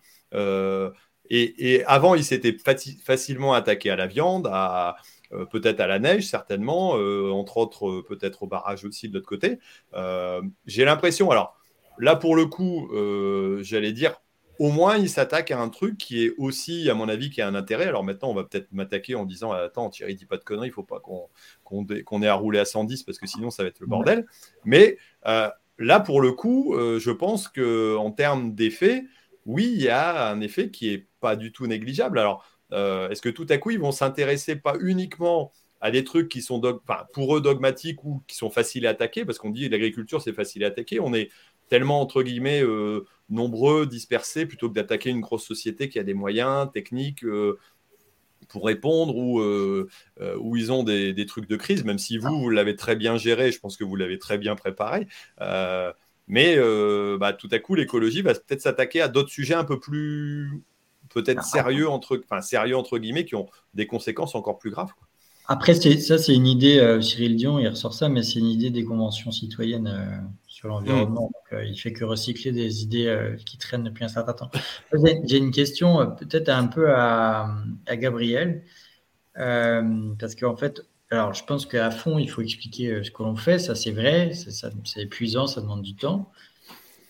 Et, 1.31 1.83
avant, 1.87 2.15
ils 2.15 2.25
s'étaient 2.25 2.57
facilement 3.05 3.55
attaqués 3.55 3.91
à 3.91 3.97
la 3.97 4.07
viande, 4.07 4.49
à, 4.53 4.97
peut-être 5.51 5.81
à 5.81 5.87
la 5.87 5.99
neige, 5.99 6.27
certainement, 6.27 6.91
entre 6.91 7.57
autres, 7.57 8.03
peut-être 8.09 8.43
au 8.43 8.47
barrage 8.47 8.85
aussi 8.85 9.09
de 9.09 9.15
l'autre 9.15 9.29
côté. 9.29 9.59
J'ai 10.67 10.85
l'impression, 10.85 11.31
alors, 11.31 11.57
Là, 11.99 12.17
pour 12.17 12.37
le 12.37 12.47
coup, 12.47 12.89
euh, 12.93 13.63
j'allais 13.63 13.93
dire, 13.93 14.21
au 14.59 14.71
moins, 14.71 14.97
il 14.97 15.09
s'attaque 15.09 15.51
à 15.51 15.61
un 15.61 15.69
truc 15.69 15.99
qui 15.99 16.25
est 16.25 16.33
aussi, 16.39 16.89
à 16.89 16.95
mon 16.95 17.09
avis, 17.09 17.31
qui 17.31 17.41
a 17.41 17.49
un 17.49 17.55
intérêt. 17.55 17.87
Alors 17.87 18.05
maintenant, 18.05 18.31
on 18.31 18.35
va 18.35 18.45
peut-être 18.45 18.69
m'attaquer 18.73 19.15
en 19.15 19.25
disant 19.25 19.53
Attends, 19.53 19.91
Thierry, 19.91 20.15
dis 20.15 20.27
pas 20.27 20.37
de 20.37 20.45
conneries, 20.45 20.69
il 20.69 20.73
faut 20.73 20.85
pas 20.85 21.01
qu'on 21.01 22.23
ait 22.23 22.29
à 22.29 22.35
rouler 22.35 22.59
à 22.61 22.65
110 22.65 23.03
parce 23.03 23.19
que 23.19 23.27
sinon, 23.27 23.51
ça 23.51 23.63
va 23.63 23.69
être 23.69 23.81
le 23.81 23.87
bordel. 23.87 24.27
Mais 24.65 24.97
euh, 25.27 25.49
là, 25.79 26.01
pour 26.01 26.21
le 26.21 26.33
coup, 26.33 26.75
euh, 26.75 26.99
je 26.99 27.11
pense 27.11 27.49
qu'en 27.49 28.11
termes 28.13 28.55
d'effet, 28.55 29.05
oui, 29.47 29.71
il 29.75 29.83
y 29.83 29.89
a 29.89 30.29
un 30.31 30.41
effet 30.41 30.71
qui 30.71 30.91
est 30.91 31.07
pas 31.21 31.37
du 31.37 31.53
tout 31.53 31.67
négligeable. 31.67 32.19
Alors, 32.19 32.47
est-ce 32.73 33.23
que 33.23 33.29
tout 33.29 33.47
à 33.51 33.59
coup, 33.59 33.71
ils 33.71 33.79
vont 33.79 33.93
s'intéresser 33.93 34.57
pas 34.57 34.75
uniquement 34.81 35.53
à 35.85 35.91
des 35.91 36.03
trucs 36.03 36.31
qui 36.31 36.41
sont 36.41 36.63
pour 37.13 37.37
eux 37.37 37.43
dogmatiques 37.43 38.03
ou 38.05 38.23
qui 38.27 38.37
sont 38.37 38.49
faciles 38.49 38.87
à 38.87 38.91
attaquer, 38.91 39.27
parce 39.27 39.37
qu'on 39.37 39.51
dit 39.51 39.69
l'agriculture 39.69 40.23
c'est 40.23 40.33
facile 40.33 40.65
à 40.65 40.69
attaquer. 40.69 40.99
On 40.99 41.13
est 41.13 41.29
tellement, 41.69 42.01
entre 42.01 42.23
guillemets, 42.23 42.63
euh, 42.63 43.07
nombreux, 43.29 43.87
dispersés, 43.87 44.47
plutôt 44.47 44.69
que 44.69 44.75
d'attaquer 44.75 45.11
une 45.11 45.21
grosse 45.21 45.45
société 45.45 45.89
qui 45.89 45.99
a 45.99 46.03
des 46.03 46.15
moyens 46.15 46.71
techniques 46.73 47.25
euh, 47.25 47.59
pour 48.49 48.67
répondre 48.67 49.17
ou 49.17 49.41
euh, 49.41 49.89
où 50.39 50.57
ils 50.57 50.71
ont 50.71 50.83
des, 50.83 51.27
trucs 51.27 51.49
de 51.49 51.57
crise, 51.57 51.85
même 51.85 51.99
si 51.99 52.19
vous, 52.19 52.39
vous 52.39 52.51
l'avez 52.51 52.77
très 52.77 52.97
bien 52.97 53.17
géré, 53.17 53.51
je 53.51 53.59
pense 53.59 53.77
que 53.77 53.85
vous 53.85 53.97
l'avez 53.97 54.19
très 54.19 54.39
bien 54.39 54.55
préparé. 54.55 55.07
mais 56.29 56.57
bah, 57.19 57.33
tout 57.33 57.49
à 57.51 57.59
coup, 57.59 57.75
l'écologie 57.75 58.23
va 58.23 58.35
peut-être 58.35 58.61
s'attaquer 58.61 59.01
à 59.01 59.09
d'autres 59.09 59.31
sujets 59.31 59.55
un 59.55 59.65
peu 59.65 59.81
plus 59.81 60.63
peut-être 61.13 61.41
ah, 61.41 61.47
sérieux 61.47 61.89
entre, 61.89 62.21
enfin, 62.25 62.41
sérieux 62.41 62.77
entre 62.77 62.99
guillemets, 62.99 63.25
qui 63.25 63.35
ont 63.35 63.49
des 63.73 63.87
conséquences 63.87 64.35
encore 64.35 64.59
plus 64.59 64.71
graves. 64.71 64.93
Après, 65.47 65.75
ça, 65.75 66.19
c'est 66.19 66.35
une 66.35 66.47
idée, 66.47 66.99
Cyril 67.03 67.37
Dion, 67.37 67.59
il 67.59 67.69
ressort 67.69 67.95
ça, 67.95 68.09
mais 68.09 68.23
c'est 68.23 68.39
une 68.39 68.49
idée 68.49 68.71
des 68.71 68.85
conventions 68.85 69.31
citoyennes 69.31 70.25
l'environnement. 70.69 71.31
Mm. 71.51 71.55
Euh, 71.55 71.65
il 71.65 71.77
fait 71.77 71.93
que 71.93 72.05
recycler 72.05 72.53
des 72.53 72.83
idées 72.83 73.07
euh, 73.07 73.37
qui 73.37 73.59
traînent 73.59 73.85
depuis 73.85 74.05
un 74.05 74.09
certain 74.09 74.33
temps. 74.33 74.51
J'ai 75.25 75.37
une 75.37 75.51
question 75.51 76.01
euh, 76.01 76.07
peut-être 76.07 76.49
un 76.49 76.67
peu 76.67 76.91
à, 76.91 77.55
Gabriel, 77.93 78.63
parce 79.35 80.35
qu'en 80.35 80.57
fait, 80.57 80.87
alors 81.11 81.35
je 81.35 81.45
pense 81.45 81.67
qu'à 81.67 81.91
fond, 81.91 82.19
il 82.19 82.29
faut 82.29 82.43
expliquer 82.43 83.03
ce 83.03 83.11
que 83.11 83.23
l'on 83.23 83.37
fait, 83.37 83.59
ça 83.59 83.75
c'est 83.75 83.93
vrai, 83.93 84.33
c'est 84.35 85.03
épuisant, 85.03 85.47
ça 85.47 85.61
demande 85.61 85.83
du 85.83 85.95
temps. 85.95 86.31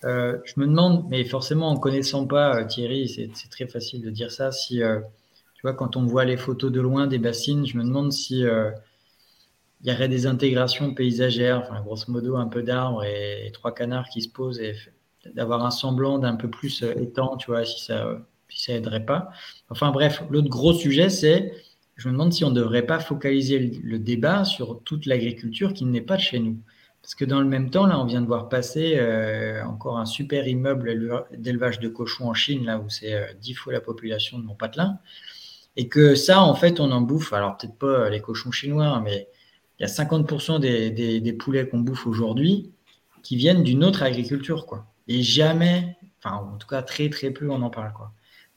je 0.03 0.53
me 0.57 0.67
demande, 0.67 1.07
mais 1.09 1.25
forcément 1.25 1.71
en 1.71 1.77
connaissant 1.77 2.27
pas 2.27 2.65
Thierry, 2.65 3.09
c'est 3.09 3.51
très 3.51 3.67
facile 3.67 4.03
de 4.03 4.11
dire 4.11 4.33
ça. 4.33 4.53
Si 4.53 4.77
tu 4.79 5.63
vois, 5.63 5.75
quand 5.75 5.97
on 5.97 6.07
voit 6.07 6.25
les 6.25 6.37
photos 6.37 6.73
de 6.73 6.81
loin 6.81 7.07
des 7.07 7.19
bassines, 7.19 7.67
je 7.67 7.77
me 7.77 7.85
demande 7.85 8.13
si 8.13 8.45
il 9.85 9.93
y 9.93 9.94
aurait 9.94 10.09
des 10.09 10.27
intégrations 10.27 10.94
paysagères, 10.94 11.70
grosso 11.85 12.11
modo 12.11 12.36
un 12.36 12.47
peu 12.47 12.62
d'arbres 12.62 13.05
et, 13.05 13.51
trois 13.52 13.74
canards 13.74 14.09
qui 14.09 14.23
se 14.23 14.31
posent 14.31 14.59
et 14.59 14.74
d'avoir 15.35 15.65
un 15.65 15.70
semblant 15.70 16.19
d'un 16.19 16.36
peu 16.36 16.48
plus 16.48 16.82
euh, 16.82 16.94
étang, 16.94 17.36
tu 17.36 17.51
vois, 17.51 17.65
si 17.66 17.85
ça, 17.85 18.19
si 18.48 18.65
ça 18.65 18.73
aiderait 18.73 19.05
pas. 19.05 19.31
Enfin 19.69 19.90
bref, 19.90 20.23
l'autre 20.31 20.48
gros 20.48 20.73
sujet, 20.73 21.11
c'est, 21.11 21.52
je 21.97 22.09
me 22.09 22.12
demande 22.12 22.32
si 22.32 22.44
on 22.44 22.51
ne 22.51 22.55
devrait 22.55 22.86
pas 22.86 22.98
focaliser 22.98 23.59
le, 23.59 23.98
débat 23.98 24.44
sur 24.44 24.82
toute 24.85 25.05
l'agriculture 25.05 25.74
qui 25.74 25.85
n'est 25.85 26.01
pas 26.01 26.16
de 26.16 26.23
chez 26.23 26.39
nous. 26.39 26.59
Parce 27.02 27.15
que 27.15 27.27
dans 27.27 27.40
le 27.40 27.47
même 27.47 27.69
temps, 27.69 27.85
là, 27.85 28.01
on 28.01 28.06
vient 28.06 28.23
de 28.23 28.27
voir 28.27 28.48
passer 28.48 28.94
euh, 28.97 29.62
encore 29.66 29.98
un 29.98 30.06
super 30.06 30.48
immeuble 30.48 31.27
d'élevage 31.36 31.78
de 31.78 31.89
cochons 31.89 32.28
en 32.28 32.35
Chine, 32.35 32.65
là 32.65 32.78
où 32.78 32.89
c'est 32.89 33.12
euh, 33.12 33.27
dix 33.39 33.52
fois 33.52 33.74
la 33.74 33.82
population 33.82 34.39
de 34.39 34.44
mon 34.44 34.55
patelin. 34.55 34.98
Et 35.77 35.89
que 35.89 36.15
ça, 36.15 36.40
en 36.40 36.55
fait, 36.55 36.81
on 36.81 36.90
en 36.90 37.02
bouffe. 37.02 37.35
Alors, 37.35 37.59
peut-être 37.59 37.77
pas 37.77 38.09
les 38.09 38.23
cochons 38.23 38.51
chinois, 38.51 38.86
hein, 38.86 39.02
mais 39.05 39.28
il 39.79 39.83
y 39.83 39.85
a 39.85 39.89
50% 39.89 40.61
des, 40.61 41.33
poulets 41.33 41.69
qu'on 41.69 41.81
bouffe 41.81 42.07
aujourd'hui 42.07 42.71
qui 43.23 43.37
viennent 43.37 43.63
d'une 43.63 43.85
autre 43.85 44.03
agriculture. 44.03 44.67
Quoi. 44.67 44.87
Et 45.09 45.23
jamais, 45.23 45.97
enfin 46.19 46.37
en 46.37 46.57
tout 46.57 46.69
cas 46.69 46.83
très 46.83 47.09
très 47.11 47.31
peu 47.31 47.51
on 47.51 47.63
en 47.63 47.71
parle. 47.71 47.93
Quoi. 47.93 48.13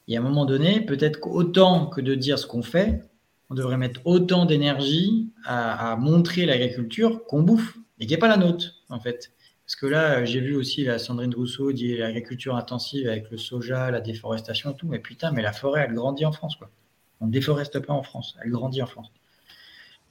Et 0.07 0.15
à 0.17 0.19
un 0.19 0.23
moment 0.23 0.45
donné, 0.45 0.81
peut-être 0.81 1.19
qu'autant 1.19 1.87
que 1.87 2.01
de 2.01 2.15
dire 2.15 2.39
ce 2.39 2.45
qu'on 2.45 2.61
fait, 2.61 3.03
on 3.49 3.55
devrait 3.55 3.77
mettre 3.77 4.01
autant 4.05 4.45
d'énergie 4.45 5.31
à, 5.45 5.95
montrer 5.97 6.45
l'agriculture 6.45 7.25
qu'on 7.25 7.43
bouffe 7.43 7.77
et 7.99 8.05
qui 8.05 8.13
n'est 8.13 8.19
pas 8.19 8.27
la 8.27 8.37
nôtre 8.37 8.83
en 8.89 8.99
fait. 8.99 9.31
Parce 9.65 9.75
que 9.75 9.85
là, 9.85 10.23
j'ai 10.23 10.39
vu 10.39 10.55
aussi 10.55 10.85
la 10.85 10.97
Sandrine 10.97 11.33
Rousseau 11.35 11.73
dire 11.73 11.99
l'agriculture 11.99 12.55
intensive 12.55 13.07
avec 13.07 13.29
le 13.31 13.37
soja, 13.37 13.91
la 13.91 13.99
déforestation 13.99 14.71
et 14.71 14.75
tout. 14.75 14.87
Mais 14.87 14.99
putain, 14.99 15.31
mais 15.31 15.41
la 15.41 15.51
forêt, 15.51 15.85
elle 15.87 15.93
grandit 15.93 16.25
en 16.25 16.31
France. 16.31 16.55
Quoi. 16.55 16.69
On 17.19 17.27
ne 17.27 17.31
déforeste 17.31 17.79
pas 17.79 17.93
en 17.93 18.03
France, 18.03 18.37
elle 18.43 18.51
grandit 18.51 18.81
en 18.81 18.87
France. 18.87 19.11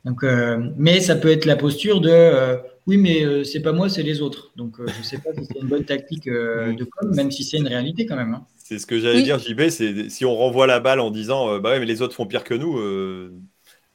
Donc, 0.06 0.22
euh, 0.22 0.70
mais 0.76 1.00
ça 1.00 1.16
peut 1.16 1.32
être 1.32 1.46
la 1.46 1.56
posture 1.56 2.00
de 2.00 2.08
euh, 2.08 2.56
oui, 2.86 2.96
mais 2.96 3.24
euh, 3.24 3.42
c'est 3.42 3.60
pas 3.60 3.72
moi, 3.72 3.88
c'est 3.88 4.04
les 4.04 4.22
autres. 4.22 4.52
Donc, 4.54 4.76
je 4.78 4.98
ne 4.98 5.02
sais 5.02 5.18
pas 5.18 5.30
si 5.36 5.44
c'est 5.44 5.58
une 5.60 5.66
bonne 5.66 5.84
tactique 5.84 6.26
de 6.26 6.84
com, 6.84 7.12
même 7.12 7.32
si 7.32 7.42
c'est 7.42 7.56
une 7.56 7.66
réalité 7.66 8.06
quand 8.06 8.14
même. 8.14 8.32
Hein. 8.34 8.46
C'est 8.56 8.78
ce 8.78 8.86
que 8.86 9.00
j'allais 9.00 9.22
dire, 9.22 9.40
JB. 9.40 9.68
C'est 9.68 10.08
si 10.08 10.24
on 10.24 10.36
renvoie 10.36 10.68
la 10.68 10.78
balle 10.78 11.00
en 11.00 11.10
disant 11.10 11.58
bah 11.58 11.70
ouais, 11.70 11.80
mais 11.80 11.86
les 11.86 12.02
autres 12.02 12.14
font 12.14 12.24
pire 12.24 12.44
que 12.44 12.54
nous. 12.54 12.78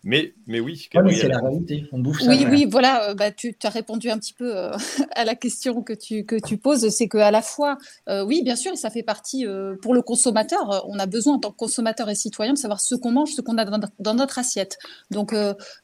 Mais, 0.04 0.34
mais 0.48 0.60
oui, 0.60 0.90
c'est 0.92 1.28
la 1.28 1.40
réalité. 1.40 1.86
On 1.92 2.00
bouffe 2.00 2.22
ça. 2.22 2.30
Oui, 2.30 2.46
oui, 2.50 2.66
voilà. 2.66 3.10
Euh, 3.10 3.14
bah, 3.14 3.32
tu 3.32 3.56
as 3.62 3.70
répondu 3.70 4.10
un 4.10 4.18
petit 4.18 4.34
peu 4.34 4.58
euh, 4.58 4.72
à 5.12 5.26
la 5.26 5.36
question 5.36 5.84
que 5.84 5.94
tu, 5.94 6.26
que 6.26 6.36
tu 6.36 6.58
poses. 6.58 6.90
C'est 6.90 7.08
qu'à 7.08 7.30
la 7.30 7.44
fois, 7.44 7.78
euh, 8.10 8.26
oui, 8.26 8.42
bien 8.44 8.56
sûr, 8.56 8.76
ça 8.78 8.90
fait 8.90 9.04
partie 9.04 9.46
pour 9.82 9.94
le 9.94 10.02
consommateur. 10.02 10.86
On 10.88 10.98
a 10.98 11.06
besoin, 11.06 11.36
en 11.36 11.40
tant 11.40 11.52
que 11.52 11.58
consommateur 11.58 12.10
et 12.10 12.16
citoyen, 12.16 12.54
de 12.54 12.58
savoir 12.58 12.82
ce 12.82 12.96
qu'on 12.96 13.12
mange, 13.12 13.32
ce 13.32 13.42
qu'on 13.42 13.58
a 13.58 13.66
dans, 13.66 14.14
notre 14.14 14.40
assiette. 14.40 14.78
Donc, 15.12 15.36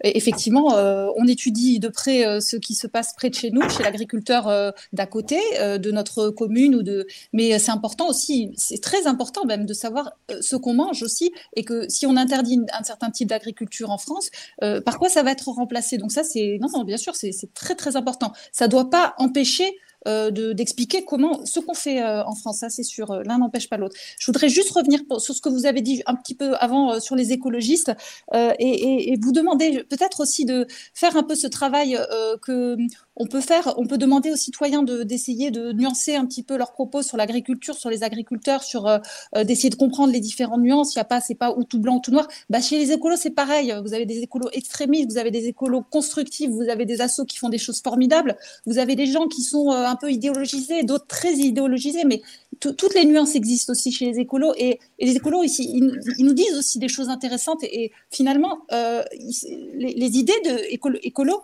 effectivement, 0.03 0.75
on 1.15 1.27
étudie 1.27 1.79
de 1.79 1.87
près 1.87 2.41
ce 2.41 2.55
qui 2.57 2.75
se 2.75 2.87
passe 2.87 3.13
près 3.13 3.29
de 3.29 3.35
chez 3.35 3.51
nous, 3.51 3.67
chez 3.69 3.83
l'agriculteur 3.83 4.73
d'à 4.93 5.05
côté, 5.05 5.39
de 5.59 5.91
notre 5.91 6.29
commune. 6.29 6.75
ou 6.75 6.83
de. 6.83 7.07
Mais 7.33 7.57
c'est 7.59 7.71
important 7.71 8.09
aussi, 8.09 8.51
c'est 8.57 8.81
très 8.81 9.07
important 9.07 9.45
même 9.45 9.65
de 9.65 9.73
savoir 9.73 10.13
ce 10.41 10.55
qu'on 10.55 10.73
mange 10.73 11.03
aussi. 11.03 11.31
Et 11.55 11.63
que 11.63 11.87
si 11.89 12.05
on 12.05 12.17
interdit 12.17 12.59
un 12.77 12.83
certain 12.83 13.11
type 13.11 13.29
d'agriculture 13.29 13.89
en 13.91 13.97
France, 13.97 14.06
France, 14.07 14.29
euh, 14.63 14.81
par 14.81 14.97
quoi 14.97 15.09
ça 15.09 15.23
va 15.23 15.31
être 15.31 15.49
remplacé? 15.49 15.97
Donc 15.97 16.11
ça, 16.11 16.23
c'est 16.23 16.57
non, 16.61 16.69
non, 16.73 16.83
bien 16.83 16.97
sûr, 16.97 17.15
c'est 17.15 17.31
très 17.53 17.75
très 17.75 17.95
important. 17.95 18.33
Ça 18.51 18.65
ne 18.65 18.71
doit 18.71 18.89
pas 18.89 19.13
empêcher 19.17 19.77
euh, 20.07 20.31
d'expliquer 20.53 21.03
comment 21.03 21.45
ce 21.45 21.59
qu'on 21.59 21.73
fait 21.73 22.01
euh, 22.01 22.23
en 22.23 22.35
France, 22.35 22.59
ça 22.59 22.69
c'est 22.69 22.83
sûr, 22.83 23.21
l'un 23.25 23.39
n'empêche 23.39 23.67
pas 23.67 23.77
l'autre. 23.77 23.95
Je 24.19 24.25
voudrais 24.27 24.47
juste 24.47 24.69
revenir 24.71 25.01
sur 25.19 25.35
ce 25.35 25.41
que 25.41 25.49
vous 25.49 25.65
avez 25.65 25.81
dit 25.81 26.01
un 26.05 26.15
petit 26.15 26.35
peu 26.35 26.55
avant 26.55 26.99
sur 26.99 27.15
les 27.15 27.33
écologistes 27.33 27.91
et, 28.33 29.11
et, 29.11 29.17
vous 29.21 29.33
demander 29.33 29.83
peut-être 29.83 30.21
aussi 30.21 30.45
de 30.45 30.65
faire 30.93 31.17
un 31.17 31.23
peu 31.23 31.35
ce 31.35 31.47
travail 31.47 31.99
que 32.41 32.77
on 33.17 33.87
peut 33.87 33.97
demander 33.97 34.31
aux 34.31 34.35
citoyens 34.35 34.83
d'essayer 34.83 35.51
de, 35.51 35.71
nuancer 35.73 36.15
un 36.15 36.25
petit 36.25 36.43
peu 36.43 36.57
leurs 36.57 36.71
propos 36.71 37.01
sur 37.01 37.17
l'agriculture, 37.17 37.75
sur 37.75 37.89
les 37.89 38.03
agriculteurs, 38.03 38.63
sur 38.63 38.87
euh, 38.87 38.99
euh, 39.35 39.43
d'essayer 39.43 39.69
de 39.69 39.75
comprendre 39.75 40.13
les 40.13 40.19
différentes 40.19 40.61
nuances. 40.61 40.93
Il 40.95 40.97
y 40.97 41.01
a 41.01 41.05
pas, 41.05 41.19
c'est 41.19 41.35
pas 41.35 41.51
ou 41.51 41.63
tout 41.63 41.79
blanc 41.79 41.97
ou 41.97 41.99
tout 41.99 42.11
noir. 42.11 42.27
Bah, 42.49 42.61
chez 42.61 42.77
les 42.77 42.91
écolos, 42.91 43.15
c'est 43.17 43.31
pareil. 43.31 43.73
Vous 43.83 43.93
avez 43.93 44.05
des 44.05 44.19
écolos 44.19 44.49
extrémistes, 44.53 45.11
vous 45.11 45.17
avez 45.17 45.31
des 45.31 45.47
écolos 45.47 45.81
constructifs, 45.81 46.49
vous 46.49 46.69
avez 46.69 46.85
des 46.85 47.01
assos 47.01 47.25
qui 47.25 47.37
font 47.37 47.49
des 47.49 47.57
choses 47.57 47.81
formidables. 47.81 48.37
Vous 48.65 48.77
avez 48.77 48.95
des 48.95 49.07
gens 49.07 49.27
qui 49.27 49.41
sont 49.41 49.71
euh, 49.71 49.85
un 49.85 49.95
peu 49.95 50.11
idéologisés, 50.11 50.83
d'autres 50.83 51.07
très 51.07 51.33
idéologisés, 51.33 52.03
mais 52.05 52.21
toutes 52.59 52.93
les 52.95 53.05
nuances 53.05 53.35
existent 53.35 53.71
aussi 53.71 53.91
chez 53.91 54.05
les 54.05 54.19
écolos. 54.19 54.53
Et, 54.57 54.79
les 54.99 55.15
écolos, 55.15 55.43
ici, 55.43 55.69
ils, 55.73 56.25
nous 56.25 56.33
disent 56.33 56.57
aussi 56.57 56.79
des 56.79 56.87
choses 56.87 57.09
intéressantes. 57.09 57.63
Et, 57.63 57.91
finalement, 58.11 58.59
les, 58.69 60.17
idées 60.17 60.39
de 60.45 60.75
écolo, 61.03 61.41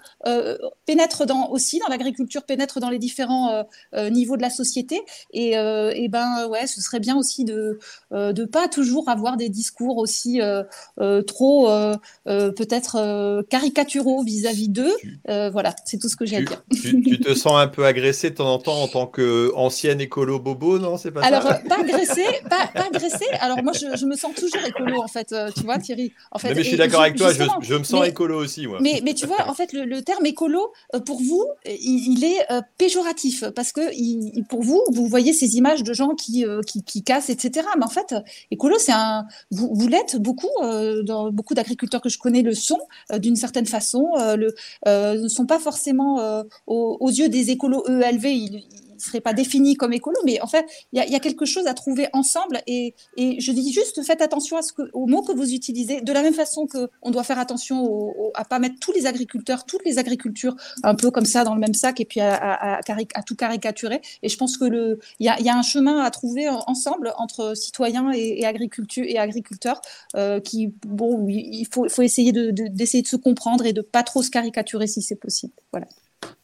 pénètrent 0.86 1.26
dans, 1.26 1.50
aussi 1.50 1.80
dans 1.80 1.88
l'agriculture, 1.88 2.44
pénètre 2.44 2.80
dans 2.80 2.90
les 2.90 3.00
différents 3.00 3.50
euh, 3.52 3.64
euh, 3.96 4.10
niveaux 4.10 4.38
de 4.38 4.42
la 4.42 4.50
société. 4.50 5.02
Et, 5.32 5.58
euh, 5.58 5.92
et, 5.96 6.08
ben 6.08 6.48
ouais, 6.48 6.68
ce 6.68 6.82
serait 6.82 7.00
bien 7.00 7.18
aussi 7.18 7.46
de 7.46 7.80
ne 8.12 8.46
pas 8.46 8.68
toujours 8.68 9.10
avoir 9.10 9.38
des 9.38 9.50
discours 9.50 9.98
aussi 9.98 10.40
trop 11.28 11.68
peut-être 12.26 13.44
caricaturaux 13.50 14.24
vis-à-vis 14.24 14.70
d'eux. 14.70 14.94
voilà, 15.28 15.76
c'est 15.86 15.98
tout 15.98 16.10
ce 16.10 16.16
que 16.16 16.26
j'ai 16.26 16.38
à 16.38 16.42
dire. 16.42 16.64
Tu, 16.72 17.20
te 17.20 17.34
sens 17.34 17.54
un 17.56 17.68
peu 17.68 17.86
agressé 17.86 18.30
de 18.30 18.36
temps 18.36 18.54
en 18.54 18.60
temps 18.60 18.82
en 18.82 18.88
tant 18.88 19.08
qu'ancienne 19.08 20.02
écolo 20.02 20.40
bobo, 20.40 20.80
non? 20.80 20.98
C'est 21.04 21.12
pas 21.12 21.22
Alors, 21.22 21.44
ça 21.44 21.56
pas 21.68 21.82
agressé, 21.82 22.24
pas, 22.50 22.68
pas 22.74 22.86
agressé. 22.86 23.26
Alors 23.42 23.62
moi, 23.62 23.74
je, 23.74 24.06
me 24.06 24.16
sens 24.16 24.34
toujours 24.34 24.66
écolo 24.66 25.02
en 25.02 25.08
fait. 25.08 25.36
Tu 25.56 25.64
vois, 25.64 25.78
Thierry. 25.78 26.14
En 26.32 26.40
fait, 26.40 26.56
mais, 26.56 26.64
je 26.64 26.70
suis 26.70 26.78
d'accord 26.78 27.02
avec 27.02 27.18
toi. 27.18 27.32
Je, 27.62 27.76
me 27.76 27.84
sens 27.84 28.08
écolo 28.08 28.38
aussi, 28.42 28.68
moi. 28.68 28.80
Mais, 28.82 29.02
mais 29.04 29.14
tu 29.14 29.28
vois, 29.28 29.50
en 29.50 29.54
fait, 29.54 29.74
le, 29.74 29.84
le 29.84 30.02
terme 30.02 30.26
écolo 30.26 30.72
pour 31.06 31.22
vous, 31.22 31.46
il, 31.66 32.24
est 32.24 32.52
euh, 32.52 32.62
péjoratif 32.78 33.44
parce 33.56 33.72
que 33.72 33.82
pour 34.48 34.64
vous, 34.64 34.82
vous 34.92 35.08
voyez 35.08 35.34
ces 35.34 35.58
images 35.58 35.84
de 35.84 35.94
gens 35.94 36.16
qui, 36.16 36.46
euh, 36.46 36.62
qui, 36.62 37.04
cassent, 37.04 37.30
etc. 37.30 37.68
Mais 37.78 37.84
en 37.84 37.90
fait, 37.90 38.16
écolo, 38.52 38.78
c'est 38.80 38.94
un. 38.94 39.26
Vous, 39.52 39.88
l'êtes 39.88 40.18
beaucoup. 40.18 40.48
Euh, 40.62 41.04
dans 41.04 41.32
beaucoup 41.32 41.54
d'agriculteurs 41.54 42.02
que 42.02 42.10
je 42.10 42.18
connais 42.18 42.42
le 42.42 42.54
sont 42.54 42.80
d'une 43.18 43.36
certaine 43.36 43.66
façon. 43.66 44.14
le, 44.38 44.56
ne 44.86 45.28
sont 45.28 45.46
pas 45.46 45.60
forcément 45.60 46.44
aux, 46.68 47.10
yeux 47.10 47.30
des 47.30 47.52
écolos 47.52 47.86
ELV. 47.88 48.26
Ils, 48.26 48.64
serait 49.04 49.22
pas 49.22 49.34
défini 49.34 49.76
comme 49.76 49.94
écolo, 49.94 50.18
mais 50.26 50.42
en 50.42 50.48
fait, 50.48 50.66
il 50.92 51.04
y, 51.04 51.16
a 51.16 51.20
quelque 51.20 51.46
chose 51.46 51.68
à 51.68 51.74
trouver 51.74 52.08
ensemble. 52.14 52.62
Et, 52.68 52.96
je 53.18 53.52
dis 53.52 53.72
juste, 53.72 54.04
faites 54.04 54.22
attention 54.22 54.58
à 54.58 54.62
ce 54.62 54.74
que, 54.74 54.84
aux 54.94 55.08
mots 55.08 55.22
que 55.22 55.32
vous 55.32 55.54
utilisez, 55.54 56.02
de 56.02 56.14
la 56.14 56.22
même 56.22 56.34
façon 56.34 56.68
qu'on 56.68 57.12
doit 57.12 57.24
faire 57.24 57.40
attention 57.40 57.84
au, 57.84 58.32
à 58.36 58.46
pas 58.46 58.60
mettre 58.60 58.76
tous 58.80 58.92
les 58.92 59.06
agriculteurs, 59.06 59.66
toutes 59.66 59.86
les 59.86 60.00
agricultures 60.00 60.56
un 60.84 60.96
peu 60.96 61.12
comme 61.12 61.26
ça 61.26 61.44
dans 61.44 61.54
le 61.54 61.60
même 61.60 61.74
sac 61.74 62.00
et 62.00 62.06
puis 62.06 62.20
à, 62.20 62.80
à, 62.80 63.24
tout 63.26 63.36
caricaturer. 63.36 64.02
Et 64.22 64.30
je 64.30 64.38
pense 64.38 64.58
que 64.58 64.66
le, 64.66 65.00
il 65.20 65.26
y 65.26 65.50
a, 65.50 65.56
un 65.56 65.62
chemin 65.62 66.02
à 66.02 66.12
trouver 66.12 66.50
ensemble 66.50 67.14
entre 67.18 67.56
citoyens 67.56 68.12
et, 68.12 68.46
agriculture 68.46 69.06
et 69.08 69.18
agriculteurs 69.18 69.82
euh, 70.16 70.40
qui, 70.40 70.74
bon, 70.86 71.28
il 71.30 71.68
faut, 71.72 71.88
faut 71.90 72.02
essayer 72.02 72.32
d'essayer 72.32 73.02
de, 73.02 73.06
de 73.06 73.08
se 73.08 73.16
comprendre 73.16 73.66
et 73.66 73.74
de 73.74 73.82
pas 73.82 74.04
trop 74.04 74.22
se 74.22 74.30
caricaturer 74.30 74.88
si 74.88 75.02
c'est 75.02 75.16
possible. 75.16 75.54
Voilà. 75.72 75.88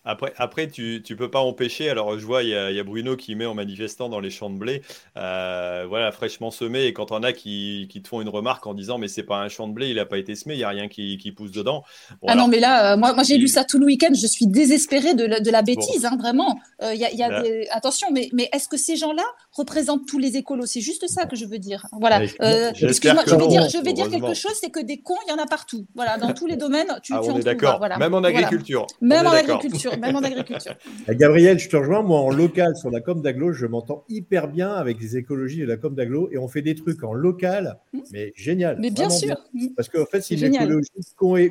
Après, 0.10 0.34
après 0.38 0.68
tu 0.68 1.04
ne 1.08 1.16
peux 1.16 1.30
pas 1.30 1.40
empêcher. 1.40 1.88
Alors, 1.88 2.18
je 2.18 2.26
vois, 2.26 2.42
il 2.42 2.50
y, 2.50 2.80
a 2.80 2.84
Bruno 2.84 3.16
qui 3.16 3.36
met 3.36 3.46
en 3.46 3.54
manifestant 3.54 4.10
dans 4.10 4.20
les 4.20 4.32
champs 4.32 4.50
de 4.50 4.58
blé, 4.58 4.82
euh, 5.18 5.86
voilà, 5.88 6.12
fraîchement 6.12 6.50
semé. 6.50 6.86
Et 6.86 6.94
quand 6.94 7.12
on 7.12 7.22
a 7.22 7.32
qui, 7.32 7.88
qui, 7.92 8.02
te 8.02 8.08
font 8.08 8.20
une 8.20 8.30
remarque 8.30 8.66
en 8.66 8.74
disant, 8.74 8.98
mais 8.98 9.08
c'est 9.08 9.24
pas 9.24 9.40
un 9.40 9.50
champ 9.50 9.68
de 9.68 9.74
blé, 9.74 9.90
il 9.90 9.98
n'a 9.98 10.06
pas 10.06 10.18
été 10.18 10.34
semé, 10.34 10.56
il 10.56 10.58
n'y 10.58 10.64
a 10.64 10.70
rien 10.70 10.88
qui, 10.88 11.20
qui 11.20 11.32
pousse 11.32 11.52
dedans. 11.52 11.84
ah 12.26 12.34
non, 12.34 12.48
mais 12.48 12.60
là, 12.60 12.94
euh, 12.94 12.98
moi, 12.98 13.14
moi 13.14 13.24
j'ai 13.24 13.38
lu 13.38 13.48
ça 13.48 13.64
tout 13.64 13.78
le 13.78 13.86
week-end. 13.86 14.10
Je 14.14 14.26
suis 14.26 14.48
désespéré 14.48 15.14
de 15.14 15.26
la, 15.26 15.40
de 15.42 15.52
la 15.52 15.62
bêtise, 15.62 16.06
hein, 16.06 16.18
vraiment. 16.18 16.60
Euh, 16.82 16.96
y 16.96 17.06
a, 17.06 17.14
y 17.14 17.22
a 17.22 17.44
des... 17.44 17.68
Attention, 17.70 18.08
mais, 18.12 18.30
mais 18.34 18.50
est-ce 18.52 18.68
que 18.68 18.78
ces 18.78 18.96
gens-là 18.96 19.26
représentent 19.52 20.08
tous 20.08 20.18
les 20.18 20.38
écolos? 20.38 20.66
C'est 20.66 20.82
juste 20.82 21.08
ça 21.08 21.28
que 21.28 21.36
je 21.36 21.46
veux 21.46 21.60
dire. 21.60 21.86
Voilà. 22.00 22.24
Excuse-moi, 22.24 23.24
je 23.28 23.36
vais 23.36 23.48
dire, 23.48 23.70
je 23.70 23.78
vais 23.78 23.94
dire 23.94 24.10
quelque 24.10 24.34
chose, 24.34 24.54
c'est 24.60 24.72
que 24.72 24.80
des 24.80 25.02
cons, 25.02 25.18
il 25.28 25.30
y 25.30 25.34
en 25.34 25.38
a 25.38 25.46
partout. 25.46 25.86
Voilà, 25.94 26.18
dans 26.18 26.34
tous 26.34 26.48
les 26.48 26.56
domaines, 26.56 26.88
tu, 27.04 27.14
ah, 27.14 27.22
on 27.24 27.38
est 27.38 27.44
d'accord. 27.44 27.78
Voilà. 27.78 27.98
Même 27.98 28.16
en 28.16 28.24
agriculture. 28.24 28.88
Même 29.02 29.28
en 29.28 29.32
agriculture 29.32 29.99
même 30.00 30.16
en 30.16 30.24
agriculture. 30.24 30.76
Gabriel, 31.10 31.60
je 31.60 31.70
te 31.70 31.78
rejoins. 31.78 32.02
Moi, 32.02 32.20
en 32.20 32.32
local, 32.32 32.76
sur 32.76 32.90
la 32.90 33.02
com 33.02 33.22
d'aglo, 33.22 33.52
je 33.52 33.66
m'entends 33.66 34.04
hyper 34.10 34.48
bien 34.48 34.72
avec 34.72 35.00
les 35.00 35.18
écologies 35.18 35.62
de 35.62 35.66
la 35.66 35.78
com 35.78 35.96
d'aglo 35.96 36.30
et 36.32 36.38
on 36.38 36.48
fait 36.48 36.62
des 36.62 36.76
trucs 36.76 37.04
en 37.04 37.14
local, 37.14 37.80
hmm. 37.94 38.00
mais 38.12 38.34
génial. 38.36 38.78
Mais 38.80 38.92
bien 38.92 39.10
sûr. 39.10 39.36
Hmm. 39.54 39.68
Parce 39.76 39.90
qu'en 39.90 40.06
fait, 40.06 40.22
c'est 40.22 40.36
une 40.36 40.56
écologie 40.56 40.90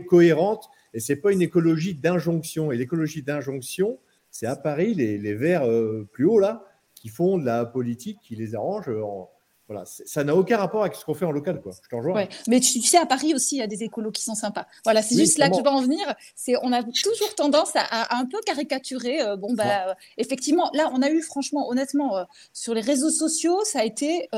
cohérente 0.07 0.69
et 0.95 1.01
c'est 1.01 1.17
pas 1.17 1.33
une 1.33 1.43
écologie 1.43 1.95
d'injonction. 1.95 2.73
Et 2.73 2.77
l'écologie 2.77 3.23
d'injonction, 3.23 3.99
c'est 4.31 4.47
à 4.47 4.57
Paris, 4.57 4.95
les, 4.95 5.19
les 5.19 5.35
verts 5.35 5.67
euh, 5.67 6.09
plus 6.13 6.25
haut 6.25 6.39
là, 6.39 6.65
qui 6.95 7.09
font 7.09 7.39
de 7.39 7.45
la 7.45 7.65
politique 7.65 8.19
qui 8.23 8.37
les 8.37 8.55
arrange 8.55 8.89
en 8.89 9.31
voilà, 9.69 9.85
ça 9.85 10.25
n'a 10.25 10.35
aucun 10.35 10.57
rapport 10.57 10.81
avec 10.81 10.95
ce 10.95 11.05
qu'on 11.05 11.13
fait 11.13 11.27
en 11.27 11.31
local, 11.31 11.61
quoi. 11.61 11.73
Je 11.85 11.89
t'en 11.91 11.99
rejoins. 11.99 12.27
Mais 12.47 12.59
tu, 12.59 12.81
sais, 12.81 12.97
à 12.97 13.05
Paris 13.05 13.35
aussi, 13.35 13.57
il 13.57 13.59
y 13.59 13.63
a 13.63 13.67
des 13.67 13.83
écolos 13.83 14.11
qui 14.11 14.23
sont 14.23 14.35
sympas. 14.35 14.67
Voilà, 14.85 15.03
c'est 15.03 15.15
juste 15.15 15.37
là 15.37 15.51
que 15.51 15.57
je 15.57 15.61
veux 15.61 15.69
en 15.69 15.83
venir. 15.83 16.15
C'est, 16.35 16.55
on 16.63 16.73
a 16.73 16.83
toujours 16.83 17.35
tendance 17.35 17.73
à, 17.75 18.17
un 18.17 18.25
peu 18.25 18.39
caricaturer. 18.47 19.21
Euh, 19.21 19.37
bon, 19.37 19.53
bah, 19.53 19.91
euh, 19.91 19.95
effectivement, 20.17 20.71
là, 20.73 20.91
on 20.95 21.03
a 21.03 21.11
eu, 21.11 21.21
franchement, 21.21 21.69
honnêtement, 21.69 22.17
euh, 22.17 22.25
sur 22.55 22.73
les 22.73 22.81
réseaux 22.81 23.11
sociaux, 23.11 23.63
ça 23.65 23.81
a 23.81 23.85
été, 23.85 24.31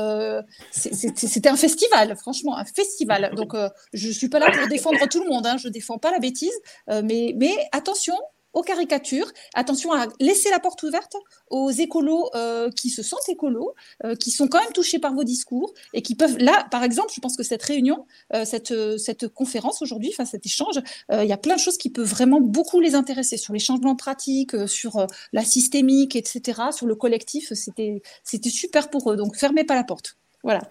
c'était 0.71 1.49
un 1.49 1.55
festival, 1.55 2.17
franchement, 2.17 2.57
un 2.57 2.65
festival. 2.65 3.33
Donc, 3.35 3.55
je 3.93 4.11
suis 4.11 4.27
pas 4.27 4.39
là 4.39 4.51
pour 4.51 4.67
défendre 4.67 4.99
tout 5.09 5.23
le 5.23 5.29
monde. 5.29 5.47
Hein, 5.47 5.55
je 5.55 5.69
défends 5.69 5.97
pas 5.97 6.11
la 6.11 6.19
bêtise, 6.19 6.59
mais, 6.87 7.33
mais 7.37 7.55
attention, 7.71 8.15
aux 8.53 8.61
caricatures. 8.61 9.31
Attention 9.53 9.91
à 9.91 10.07
laisser 10.19 10.49
la 10.49 10.59
porte 10.59 10.83
ouverte 10.83 11.15
aux 11.49 11.71
écolos 11.71 12.29
euh, 12.35 12.69
qui 12.71 12.89
se 12.89 13.03
sentent 13.03 13.27
écolos, 13.29 13.73
euh, 14.03 14.15
qui 14.15 14.31
sont 14.31 14.47
quand 14.47 14.59
même 14.59 14.73
touchés 14.73 14.99
par 14.99 15.13
vos 15.13 15.23
discours 15.23 15.73
et 15.93 16.01
qui 16.01 16.15
peuvent, 16.15 16.37
là, 16.37 16.67
par 16.71 16.83
exemple, 16.83 17.11
je 17.13 17.19
pense 17.19 17.37
que 17.37 17.43
cette 17.43 17.63
réunion, 17.63 18.05
euh, 18.33 18.45
cette, 18.45 18.73
cette 18.97 19.27
conférence 19.27 19.81
aujourd'hui, 19.81 20.09
enfin 20.13 20.25
cet 20.25 20.45
échange, 20.45 20.79
il 21.11 21.25
y 21.25 21.33
a 21.33 21.37
plein 21.37 21.55
de 21.55 21.59
choses 21.59 21.77
qui 21.77 21.89
peuvent 21.89 22.07
vraiment 22.07 22.41
beaucoup 22.41 22.79
les 22.79 22.95
intéresser 22.95 23.37
sur 23.37 23.53
les 23.53 23.59
changements 23.59 23.95
pratiques, 23.95 24.55
sur 24.67 25.05
la 25.33 25.43
systémique, 25.43 26.15
etc., 26.15 26.61
sur 26.71 26.87
le 26.87 26.95
collectif. 26.95 27.53
C'était 27.53 28.49
super 28.49 28.89
pour 28.89 29.11
eux. 29.11 29.15
Donc, 29.15 29.35
fermez 29.35 29.63
pas 29.63 29.75
la 29.75 29.83
porte. 29.83 30.17
Voilà. 30.43 30.61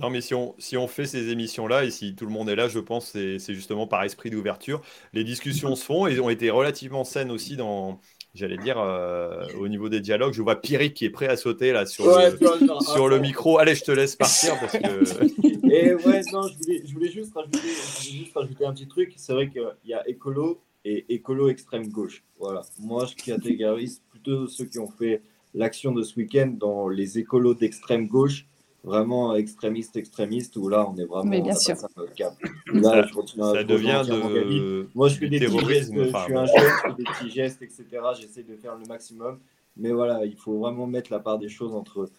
Non, 0.00 0.10
mais 0.10 0.20
si 0.20 0.34
on, 0.34 0.54
si 0.58 0.76
on 0.76 0.88
fait 0.88 1.04
ces 1.04 1.28
émissions-là, 1.28 1.84
et 1.84 1.90
si 1.90 2.14
tout 2.14 2.26
le 2.26 2.32
monde 2.32 2.48
est 2.48 2.56
là, 2.56 2.68
je 2.68 2.78
pense 2.78 3.12
que 3.12 3.38
c'est 3.38 3.54
justement 3.54 3.86
par 3.86 4.02
esprit 4.02 4.30
d'ouverture. 4.30 4.80
Les 5.12 5.24
discussions 5.24 5.76
se 5.76 5.84
font 5.84 6.06
et 6.06 6.18
ont 6.20 6.30
été 6.30 6.50
relativement 6.50 7.04
saines 7.04 7.30
aussi 7.30 7.56
dans, 7.56 8.00
j'allais 8.34 8.56
dire, 8.56 8.78
euh, 8.78 9.46
au 9.58 9.68
niveau 9.68 9.88
des 9.88 10.00
dialogues. 10.00 10.32
Je 10.32 10.42
vois 10.42 10.60
Pierrick 10.60 10.94
qui 10.94 11.04
est 11.04 11.10
prêt 11.10 11.28
à 11.28 11.36
sauter 11.36 11.72
là 11.72 11.86
sur, 11.86 12.06
le, 12.06 12.38
sur 12.80 13.08
le 13.08 13.18
micro. 13.18 13.58
Allez, 13.58 13.74
je 13.74 13.84
te 13.84 13.92
laisse 13.92 14.16
partir 14.16 14.58
parce 14.58 14.72
que. 14.72 15.66
et 15.70 15.94
ouais, 15.94 16.22
non, 16.32 16.42
je 16.48 16.56
voulais, 16.56 16.82
je 16.84 16.94
voulais, 16.94 17.10
juste, 17.10 17.34
rajouter, 17.34 17.58
juste 17.58 18.34
rajouter 18.34 18.64
un 18.64 18.72
petit 18.72 18.88
truc. 18.88 19.12
C'est 19.16 19.32
vrai 19.32 19.48
qu'il 19.48 19.62
y 19.84 19.94
a 19.94 20.08
écolo 20.08 20.60
et 20.84 21.12
écolo 21.12 21.48
extrême 21.48 21.88
gauche. 21.88 22.24
Voilà. 22.38 22.62
Moi, 22.78 23.06
je 23.06 23.22
catégorise 23.22 24.02
plutôt 24.10 24.46
ceux 24.46 24.64
qui 24.64 24.78
ont 24.78 24.88
fait 24.88 25.22
l'action 25.54 25.92
de 25.92 26.02
ce 26.02 26.16
week-end 26.16 26.54
dans 26.56 26.88
les 26.88 27.18
écolos 27.18 27.54
d'extrême 27.54 28.06
gauche 28.06 28.46
vraiment 28.84 29.34
extrémiste, 29.34 29.96
extrémiste, 29.96 30.56
où 30.56 30.68
là, 30.68 30.88
on 30.88 30.96
est 30.96 31.04
vraiment. 31.04 31.24
Mais 31.24 31.40
bien 31.40 31.54
sûr. 31.54 31.76
Ça, 31.76 31.88
là, 31.96 33.06
je 33.06 33.12
continue 33.12 33.44
à, 33.44 33.52
ça 33.52 33.64
devient 33.64 34.02
de... 34.06 34.88
Moi, 34.94 35.08
je 35.08 35.18
fais 35.18 35.28
des 35.28 35.40
petits 35.40 35.66
gestes, 35.66 35.92
je 35.94 36.04
suis 36.04 36.14
un 36.36 36.46
jeune, 36.46 36.46
je 36.46 36.88
fais 36.88 36.94
des 36.96 37.04
petits 37.04 37.30
gestes, 37.30 37.62
etc. 37.62 37.84
J'essaie 38.18 38.42
de 38.42 38.56
faire 38.56 38.76
le 38.76 38.86
maximum. 38.86 39.38
Mais 39.76 39.92
voilà, 39.92 40.24
il 40.24 40.36
faut 40.36 40.58
vraiment 40.58 40.86
mettre 40.86 41.12
la 41.12 41.20
part 41.20 41.38
des 41.38 41.48
choses 41.48 41.74
entre 41.74 42.10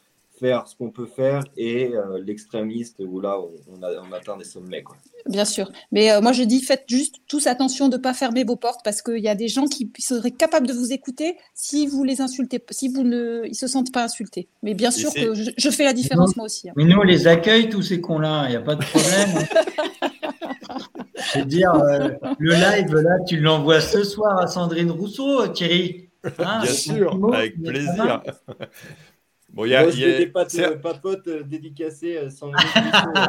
faire 0.42 0.68
ce 0.68 0.76
qu'on 0.76 0.90
peut 0.90 1.06
faire 1.06 1.44
et 1.56 1.92
l'extrémiste 2.26 2.98
où 3.00 3.20
là, 3.20 3.38
on, 3.40 3.84
a, 3.84 3.92
on, 4.02 4.12
atteint 4.12 4.38
des 4.38 4.44
sommets. 4.44 4.82
Quoi. 4.82 4.98
Bien 5.28 5.46
sûr. 5.46 5.72
Mais 5.92 6.10
moi, 6.20 6.32
je 6.32 6.44
dis, 6.44 6.62
faites 6.62 6.86
juste 6.88 7.18
tous 7.28 7.46
attention 7.48 7.90
de 7.90 7.98
ne 7.98 8.02
pas 8.02 8.14
fermer 8.14 8.44
vos 8.44 8.56
portes 8.56 8.82
parce 8.84 9.02
qu'il 9.02 9.20
y 9.20 9.28
a 9.28 9.36
des 9.36 9.48
gens 9.48 9.66
qui 9.68 9.92
seraient 10.00 10.32
capables 10.32 10.68
de 10.68 10.74
vous 10.74 10.92
écouter 10.92 11.38
si 11.54 11.86
vous 11.88 12.04
les 12.04 12.22
insultez, 12.22 12.64
si 12.72 12.88
vous 12.88 13.04
ne 13.04 13.44
ils 13.46 13.56
se 13.56 13.68
sentent 13.68 13.92
pas 13.92 14.04
insultés. 14.04 14.48
Mais 14.64 14.74
bien 14.74 14.92
sûr 14.92 15.14
que 15.14 15.34
je, 15.34 15.70
fais 15.70 15.84
la 15.84 15.94
différence 15.94 16.36
moi 16.36 16.46
aussi. 16.46 16.70
Hein. 16.70 16.74
Mais 16.76 16.86
nous, 16.86 16.98
on 16.98 17.04
les 17.04 17.28
accueille, 17.28 17.70
tous 17.70 17.84
ces 17.84 18.02
cons-là, 18.02 18.46
il 18.48 18.52
n'y 18.52 18.56
a 18.56 18.62
pas 18.62 18.76
de 18.76 18.84
problème. 18.84 19.46
Je 21.34 21.40
veux 21.40 21.46
dire, 21.46 21.74
euh, 21.74 22.10
le 22.40 22.54
live, 22.54 22.94
là, 22.96 23.20
tu 23.28 23.38
l'envoies 23.40 23.80
ce 23.80 24.04
soir 24.04 24.40
à 24.40 24.48
Sandrine 24.48 24.92
Rousseau, 24.92 25.48
Thierry. 25.50 26.10
Hein, 26.40 26.62
Bien 26.64 26.72
sûr, 26.72 27.20
avec 27.34 27.62
plaisir. 27.62 28.22
Bon, 29.54 29.66
il 29.66 29.72
y 29.72 29.76
a, 29.76 29.86
y 29.90 30.04
a 30.06 30.18
des 30.18 30.28
papotes 30.28 31.28
euh, 31.28 31.44
dédicacées 31.44 32.18
euh, 32.18 32.30
Sandrine 32.30 32.68
Rousseau. 32.74 33.12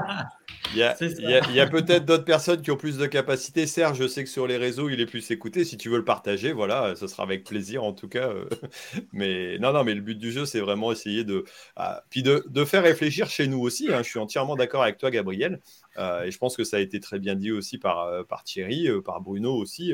Il 0.75 0.79
y 0.79 0.83
a, 0.85 1.65
a 1.65 1.67
peut-être 1.67 2.07
d'autres 2.07 2.25
personnes 2.25 2.63
qui 2.63 2.71
ont 2.71 2.79
plus 2.79 2.97
de 2.97 3.05
capacité. 3.05 3.67
Serge, 3.67 3.99
je 3.99 4.09
sais 4.09 4.25
que 4.25 4.31
sur 4.31 4.47
les 4.47 4.57
réseaux, 4.57 4.89
il 4.89 5.03
est 5.03 5.07
plus 5.07 5.31
écouté. 5.31 5.65
Si 5.65 5.77
tu 5.77 5.91
veux 5.91 5.99
le 5.99 6.05
partager, 6.05 6.53
voilà, 6.53 6.97
ce 6.97 7.07
sera 7.09 7.25
avec 7.25 7.45
plaisir 7.45 7.85
en 7.85 7.93
tout 7.93 8.09
cas. 8.09 8.31
Mais 9.13 9.59
non, 9.59 9.75
non, 9.75 9.85
mais 9.85 9.95
le 9.95 10.01
but 10.01 10.19
du 10.19 10.33
jeu, 10.33 10.47
c'est 10.47 10.61
vraiment 10.61 10.91
essayer 10.91 11.25
de, 11.25 11.45
ah, 11.77 12.05
puis 12.09 12.23
de, 12.23 12.43
de, 12.49 12.65
faire 12.65 12.85
réfléchir 12.85 13.29
chez 13.29 13.49
nous 13.49 13.61
aussi. 13.61 13.93
Hein. 13.93 13.99
Je 14.03 14.09
suis 14.09 14.19
entièrement 14.19 14.57
d'accord 14.57 14.83
avec 14.83 14.97
toi, 14.97 15.11
Gabriel. 15.11 15.61
Euh, 15.99 16.25
et 16.25 16.31
je 16.31 16.39
pense 16.39 16.57
que 16.57 16.65
ça 16.65 16.79
a 16.79 16.81
été 16.81 17.01
très 17.01 17.19
bien 17.19 17.35
dit 17.35 17.53
aussi 17.53 17.79
par, 17.79 18.05
euh, 18.05 18.23
par 18.25 18.45
Thierry, 18.45 18.89
euh, 18.89 19.03
par 19.03 19.21
Bruno 19.21 19.55
aussi. 19.55 19.93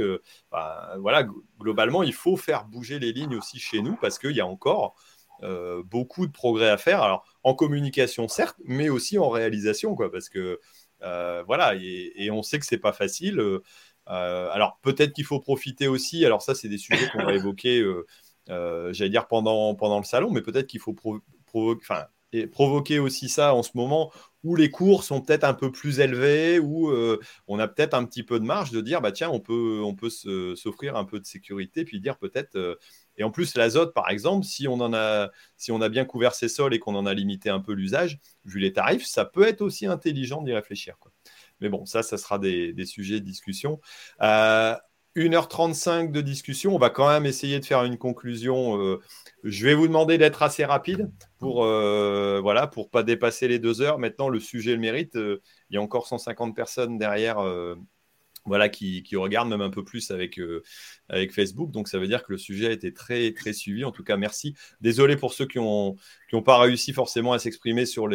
voilà, 0.51 1.27
globalement, 1.59 2.03
il 2.03 2.13
faut 2.13 2.37
faire 2.37 2.65
bouger 2.67 2.99
les 2.99 3.13
lignes 3.13 3.37
aussi 3.37 3.59
chez 3.59 3.83
nous 3.83 3.97
parce 3.97 4.19
qu'il 4.19 4.33
y 4.33 4.41
a 4.41 4.47
encore 4.47 4.95
beaucoup 5.85 6.27
de 6.27 6.33
progrès 6.33 6.69
à 6.69 6.77
faire. 6.77 7.03
Alors, 7.03 7.25
en 7.43 7.55
communication, 7.55 8.29
certes, 8.29 8.57
mais 8.65 8.89
aussi 8.89 9.19
en 9.19 9.29
réalisation, 9.29 9.95
quoi, 9.95 10.11
parce 10.11 10.29
que 10.29 10.61
voilà, 11.01 11.75
et, 11.77 12.31
on 12.31 12.43
sait 12.43 12.59
que 12.59 12.67
c'est 12.67 12.79
pas 12.79 12.93
facile. 12.93 13.41
alors, 14.07 14.79
peut-être 14.83 15.13
qu'il 15.13 15.25
faut 15.25 15.41
profiter 15.41 15.89
aussi. 15.89 16.25
Alors, 16.25 16.43
ça, 16.43 16.55
c'est 16.55 16.69
des 16.69 16.79
sujets 16.79 17.09
qu'on 17.11 17.25
va 17.25 17.35
évoquer, 17.35 17.85
j'allais 18.49 19.11
dire, 19.11 19.27
pendant, 19.29 19.75
pendant 19.75 19.99
le 19.99 20.05
salon, 20.05 20.31
mais 20.31 20.43
peut-être 20.43 20.67
qu'il 20.67 20.81
faut 20.81 20.95
provoquer 22.53 22.99
aussi 22.99 23.29
ça 23.29 23.55
en 23.55 23.63
ce 23.63 23.71
moment 23.75 24.13
où 24.45 24.55
les 24.57 24.71
cours 24.71 25.03
sont 25.05 25.21
peut-être 25.21 25.45
un 25.45 25.55
peu 25.55 25.73
plus 25.73 26.01
élevés, 26.01 26.59
où 26.59 26.91
euh, 26.91 27.19
on 27.49 27.59
a 27.59 27.67
peut-être 27.69 27.95
un 27.95 28.05
petit 28.05 28.23
peu 28.23 28.39
de 28.39 28.45
marge 28.45 28.71
de 28.71 28.81
dire, 28.81 29.01
bah 29.01 29.13
tiens, 29.13 29.31
on 29.31 29.41
peut, 29.41 29.81
on 29.83 29.95
peut 29.95 30.11
s'offrir 30.11 30.97
un 30.97 31.05
peu 31.05 31.21
de 31.21 31.27
sécurité, 31.27 31.85
puis 31.85 32.01
dire 32.01 32.19
peut-être. 32.19 32.57
Euh, 32.57 32.77
et 33.19 33.25
en 33.25 33.31
plus, 33.31 33.57
l'azote, 33.57 33.93
par 33.93 34.11
exemple, 34.11 34.47
si 34.47 34.69
on, 34.69 34.75
en 34.75 34.95
a, 34.95 35.31
si 35.57 35.73
on 35.73 35.81
a 35.81 35.89
bien 35.89 36.05
couvert 36.05 36.35
ses 36.35 36.49
sols 36.49 36.73
et 36.73 36.79
qu'on 36.79 36.95
en 36.95 37.05
a 37.05 37.13
limité 37.13 37.51
un 37.51 37.61
peu 37.61 37.73
l'usage, 37.73 38.19
vu 38.45 38.61
les 38.61 38.73
tarifs, 38.73 39.05
ça 39.05 39.25
peut 39.25 39.47
être 39.47 39.61
aussi 39.61 39.87
intelligent 39.87 40.43
d'y 40.43 40.53
réfléchir. 40.53 40.97
Mais 41.61 41.69
bon, 41.69 41.85
ça, 41.85 42.03
ça 42.03 42.17
sera 42.17 42.39
des, 42.39 42.75
sujets 42.87 43.21
de 43.21 43.25
discussion. 43.25 43.81
Euh, 44.23 44.75
1h35 45.17 46.13
de 46.13 46.21
discussion. 46.21 46.75
On 46.75 46.79
va 46.79 46.91
quand 46.91 47.09
même 47.09 47.27
essayer 47.27 47.59
de 47.61 47.65
faire 47.65 47.85
une 47.85 47.99
conclusion. 47.99 48.81
Euh, 48.81 49.01
je 49.43 49.67
vais 49.67 49.75
vous 49.75 49.89
demander 49.89 50.19
d'être 50.19 50.43
assez 50.43 50.65
rapide 50.65 51.11
pour 51.39 51.65
euh, 51.65 52.41
voilà 52.43 52.71
pas 52.93 53.03
dépasser 53.03 53.49
les 53.49 53.59
deux 53.59 53.81
heures. 53.81 53.99
Maintenant, 53.99 54.29
le 54.29 54.41
sujet 54.41 54.73
le 54.73 54.79
mérite. 54.79 55.17
Euh, 55.17 55.43
il 55.71 55.75
y 55.75 55.79
a 55.79 55.83
encore 55.83 56.07
150 56.07 56.55
personnes 56.55 56.99
derrière. 56.99 57.39
Voilà, 58.49 58.69
qui, 58.69 59.05
regardent 59.15 59.49
même 59.49 59.61
un 59.61 59.71
peu 59.71 59.85
plus 59.85 60.11
avec, 60.11 60.41
avec 61.09 61.33
Facebook. 61.33 61.71
Donc, 61.71 61.89
ça 61.89 61.99
veut 61.99 62.09
dire 62.09 62.23
que 62.23 62.33
le 62.33 62.39
sujet 62.39 62.69
a 62.69 62.73
été 62.73 62.93
très, 62.93 63.33
très 63.33 63.53
suivi. 63.53 63.85
En 63.85 63.93
tout 63.93 64.05
cas, 64.05 64.17
merci. 64.17 64.55
Désolé 64.81 65.17
pour 65.17 65.33
ceux 65.33 65.47
qui 65.47 65.59
n'ont 65.59 65.97
qui 66.31 66.41
pas 66.43 66.59
réussi 66.59 66.93
forcément 66.93 67.33
à 67.33 67.39
s'exprimer 67.39 67.87
sur, 67.87 68.09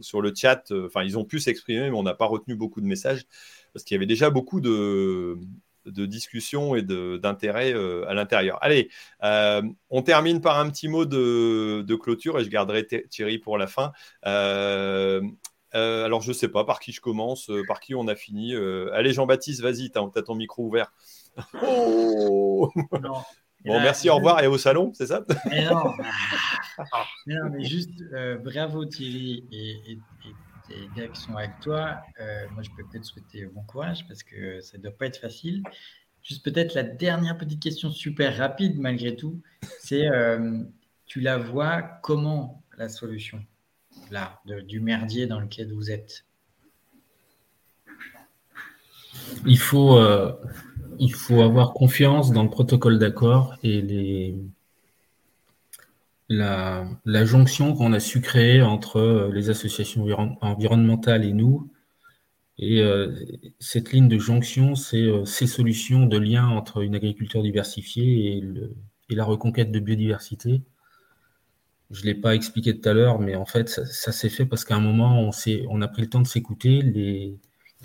sur 0.00 0.20
le 0.20 0.32
chat. 0.34 0.72
Enfin, 0.72 1.02
ils 1.02 1.18
ont 1.18 1.24
pu 1.24 1.40
s'exprimer, 1.40 1.90
mais 1.90 1.96
on 1.96 2.02
n'a 2.02 2.14
pas 2.14 2.26
retenu 2.26 2.54
beaucoup 2.54 2.80
de 2.80 2.86
messages 2.86 3.26
parce 3.72 3.84
qu'il 3.84 3.94
y 3.94 3.98
avait 3.98 4.06
déjà 4.06 4.30
beaucoup 4.30 4.60
de, 4.60 5.38
de 5.86 6.06
discussion 6.06 6.74
et 6.74 6.82
d'intérêt 6.82 7.72
euh, 7.72 8.08
à 8.08 8.14
l'intérieur. 8.14 8.58
Allez, 8.62 8.90
euh, 9.22 9.62
on 9.90 10.02
termine 10.02 10.40
par 10.40 10.58
un 10.58 10.68
petit 10.70 10.88
mot 10.88 11.04
de, 11.04 11.94
clôture 11.96 12.38
et 12.38 12.44
je 12.44 12.50
garderai 12.50 12.86
Thierry 12.86 13.38
pour 13.38 13.58
la 13.58 13.66
fin. 13.66 13.92
Euh, 14.26 15.20
alors, 15.76 16.22
je 16.22 16.28
ne 16.28 16.34
sais 16.34 16.48
pas 16.48 16.64
par 16.64 16.80
qui 16.80 16.92
je 16.92 17.00
commence, 17.00 17.50
par 17.68 17.80
qui 17.80 17.94
on 17.94 18.08
a 18.08 18.14
fini. 18.14 18.54
allez, 18.92 19.12
Jean-Baptiste, 19.12 19.60
vas-y, 19.62 19.90
tu 19.90 19.98
as, 19.98 20.22
ton 20.22 20.34
micro 20.34 20.64
ouvert. 20.64 20.92
Oh 21.62 22.70
bon, 22.92 23.22
merci, 23.64 24.08
au 24.08 24.16
revoir 24.16 24.42
et 24.42 24.46
au 24.46 24.58
salon, 24.58 24.92
c'est 24.94 25.06
ça? 25.06 25.24
Mais 25.50 25.64
non. 25.64 25.92
mais 27.26 27.64
juste 27.64 27.90
bravo 28.42 28.84
Thierry 28.84 29.44
et 29.52 29.98
les 30.68 30.88
gars 30.96 31.08
qui 31.08 31.20
sont 31.20 31.36
avec 31.36 31.58
toi, 31.60 32.00
euh, 32.20 32.46
moi 32.52 32.62
je 32.62 32.70
peux 32.70 32.84
peut-être 32.84 33.04
souhaiter 33.04 33.46
bon 33.46 33.62
courage 33.62 34.06
parce 34.08 34.22
que 34.22 34.60
ça 34.60 34.78
ne 34.78 34.82
doit 34.82 34.96
pas 34.96 35.06
être 35.06 35.18
facile. 35.18 35.62
Juste 36.22 36.44
peut-être 36.44 36.74
la 36.74 36.82
dernière 36.82 37.38
petite 37.38 37.62
question 37.62 37.90
super 37.90 38.36
rapide 38.36 38.78
malgré 38.78 39.14
tout, 39.14 39.40
c'est 39.80 40.08
euh, 40.08 40.62
tu 41.06 41.20
la 41.20 41.38
vois 41.38 41.82
comment 41.82 42.62
la 42.76 42.88
solution? 42.88 43.44
Du 44.66 44.80
merdier 44.80 45.26
dans 45.26 45.40
lequel 45.40 45.72
vous 45.72 45.90
êtes 45.90 46.26
il 49.44 49.58
faut, 49.58 49.96
euh, 49.96 50.32
il 50.98 51.12
faut 51.12 51.42
avoir 51.42 51.72
confiance 51.72 52.32
dans 52.32 52.42
le 52.42 52.50
protocole 52.50 52.98
d'accord 52.98 53.56
et 53.62 53.82
les, 53.82 54.36
la, 56.28 57.24
jonction 57.24 57.74
qu'on 57.74 57.92
a 57.92 58.00
su 58.00 58.20
créer 58.20 58.62
entre 58.62 58.98
euh, 58.98 59.30
les 59.32 59.50
associations 59.50 60.06
environnementales 60.40 61.24
et 61.24 61.32
nous. 61.32 61.70
Et 62.58 62.80
euh, 62.80 63.14
cette 63.60 63.92
ligne 63.92 64.08
de 64.08 64.18
jonction, 64.18 64.74
c'est 64.74 65.06
ces 65.26 65.46
solutions 65.46 66.06
de 66.06 66.16
lien 66.16 66.48
entre 66.48 66.82
une 66.82 66.94
agriculture 66.94 67.42
diversifiée 67.42 68.38
et, 68.38 69.14
la 69.14 69.24
reconquête 69.24 69.70
de 69.70 69.78
biodiversité. 69.78 70.62
Je 71.90 72.00
ne 72.00 72.06
l'ai 72.06 72.14
pas 72.14 72.34
expliqué 72.34 72.78
tout 72.78 72.88
à 72.88 72.92
l'heure, 72.92 73.20
mais 73.20 73.36
en 73.36 73.46
fait, 73.46 73.68
ça, 73.68 74.12
s'est 74.12 74.28
fait 74.28 74.44
parce 74.44 74.64
qu'à 74.64 74.76
un 74.76 74.80
moment, 74.80 75.30
on, 75.68 75.82
a 75.82 75.88
pris 75.88 76.02
le 76.02 76.08
temps 76.08 76.20
de 76.20 76.26
s'écouter. 76.26 76.82
Les, 76.82 77.38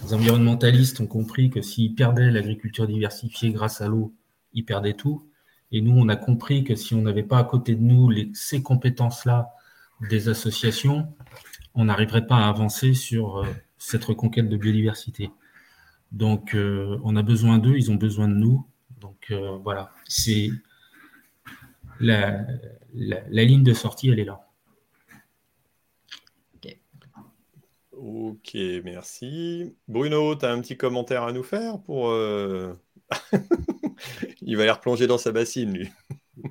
les 0.03 0.13
environnementalistes 0.13 0.99
ont 0.99 1.07
compris 1.07 1.49
que 1.49 1.61
s'ils 1.61 1.93
perdaient 1.93 2.31
l'agriculture 2.31 2.87
diversifiée 2.87 3.51
grâce 3.51 3.81
à 3.81 3.87
l'eau, 3.87 4.13
ils 4.53 4.65
perdaient 4.65 4.95
tout. 4.95 5.27
Et 5.71 5.81
nous, 5.81 5.97
on 5.97 6.09
a 6.09 6.15
compris 6.15 6.63
que 6.63 6.75
si 6.75 6.95
on 6.95 7.01
n'avait 7.01 7.23
pas 7.23 7.37
à 7.37 7.43
côté 7.43 7.75
de 7.75 7.81
nous 7.81 8.11
ces 8.33 8.61
compétences-là 8.61 9.51
des 10.09 10.29
associations, 10.29 11.07
on 11.75 11.85
n'arriverait 11.85 12.25
pas 12.25 12.37
à 12.37 12.49
avancer 12.49 12.93
sur 12.93 13.37
euh, 13.37 13.45
cette 13.77 14.03
reconquête 14.03 14.49
de 14.49 14.57
biodiversité. 14.57 15.31
Donc, 16.11 16.55
euh, 16.55 16.99
on 17.03 17.15
a 17.15 17.21
besoin 17.21 17.57
d'eux, 17.57 17.75
ils 17.77 17.91
ont 17.91 17.95
besoin 17.95 18.27
de 18.27 18.33
nous. 18.33 18.65
Donc, 18.99 19.27
euh, 19.31 19.57
voilà, 19.63 19.91
c'est 20.07 20.49
la, 22.01 22.45
ligne 23.29 23.63
de 23.63 23.73
sortie, 23.73 24.09
elle 24.09 24.19
est 24.19 24.25
là. 24.25 24.47
Ok, 27.91 28.57
merci. 28.83 29.75
Bruno, 29.87 30.35
tu 30.35 30.45
as 30.45 30.51
un 30.51 30.59
petit 30.61 30.75
commentaire 30.75 31.23
à 31.23 31.31
nous 31.31 31.43
faire 31.43 31.79
pour... 31.83 32.11
Il 34.41 34.57
va 34.57 34.63
aller 34.63 34.71
replonger 34.71 35.07
dans 35.07 35.17
sa 35.17 35.31
bassine, 35.31 35.73
lui. 35.73 35.89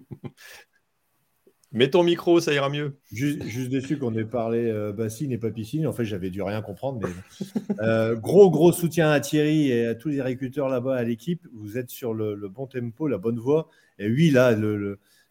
Mets 1.73 1.91
ton 1.91 2.03
micro, 2.03 2.41
ça 2.41 2.53
ira 2.53 2.69
mieux. 2.69 2.99
Juste, 3.13 3.69
déçu 3.69 3.97
qu'on 3.97 4.15
ait 4.17 4.25
parlé 4.25 4.69
euh, 4.69 4.93
bassine 4.93 5.31
et 5.31 5.39
pas 5.39 5.51
piscine. 5.51 5.87
En 5.87 5.93
fait, 5.93 6.05
j'avais 6.05 6.31
dû 6.31 6.43
rien 6.43 6.63
comprendre. 6.63 7.01
Mais... 7.03 7.11
Euh, 7.81 8.15
gros, 8.15 8.51
gros 8.51 8.73
soutien 8.73 9.11
à 9.11 9.21
Thierry 9.21 9.69
et 9.69 9.87
à 9.87 9.95
tous 9.95 10.11
les 10.11 10.21
agriculteurs 10.21 10.69
là-bas, 10.69 10.97
à 10.97 11.03
l'équipe. 11.03 11.47
Vous 11.55 11.79
êtes 11.79 11.89
sur 11.89 12.13
le, 12.13 12.37
bon 12.49 12.67
tempo, 12.67 13.09
la 13.09 13.17
bonne 13.17 13.39
voie. 13.39 13.71
Et 13.99 14.11
oui, 14.11 14.31
là, 14.31 14.55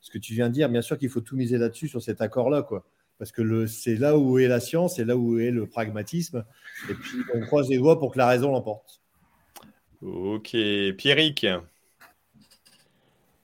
ce 0.01 0.11
que 0.11 0.17
tu 0.17 0.33
viens 0.33 0.49
de 0.49 0.53
dire, 0.53 0.69
bien 0.69 0.81
sûr 0.81 0.97
qu'il 0.97 1.09
faut 1.09 1.21
tout 1.21 1.35
miser 1.35 1.57
là-dessus, 1.57 1.87
sur 1.87 2.01
cet 2.01 2.21
accord-là. 2.21 2.63
quoi. 2.63 2.85
Parce 3.17 3.31
que 3.31 3.65
c'est 3.65 3.95
là 3.95 4.17
où 4.17 4.39
est 4.39 4.47
la 4.47 4.61
science, 4.61 4.95
c'est 4.95 5.05
là 5.05 5.17
où 5.17 5.39
est 5.39 5.51
le 5.51 5.67
pragmatisme. 5.67 6.45
Et 6.89 6.93
puis, 6.93 7.17
on 7.33 7.41
croise 7.41 7.69
les 7.69 7.77
doigts 7.77 7.99
pour 7.99 8.13
que 8.13 8.17
la 8.17 8.27
raison 8.27 8.51
l'emporte. 8.51 9.01
Ok. 10.01 10.55
Pierrick 10.97 11.45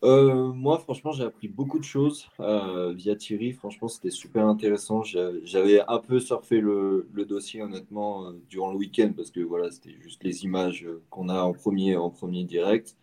euh, 0.04 0.54
moi, 0.54 0.78
franchement, 0.78 1.14
j'ai 1.14 1.24
appris 1.24 1.48
beaucoup 1.48 1.80
de 1.80 1.84
choses 1.84 2.28
euh, 2.40 2.94
via 2.94 3.16
Thierry. 3.16 3.54
Franchement, 3.54 3.88
c'était 3.88 4.12
super 4.12 4.46
intéressant. 4.46 5.02
J'avais 5.02 5.82
un 5.88 5.98
peu 5.98 6.20
surfé 6.20 6.62
le, 6.62 7.08
dossier, 7.28 7.64
honnêtement, 7.64 8.28
euh, 8.28 8.34
durant 8.48 8.72
le 8.72 8.78
week-end, 8.78 9.14
parce 9.16 9.32
que 9.32 9.40
voilà, 9.40 9.72
c'était 9.72 9.96
juste 10.00 10.24
les 10.24 10.44
images 10.44 10.88
qu'on 11.10 11.28
a 11.28 11.42
en 11.42 11.54
premier, 11.54 11.96
en 11.96 12.12
premier 12.12 12.44
direct. 12.44 12.96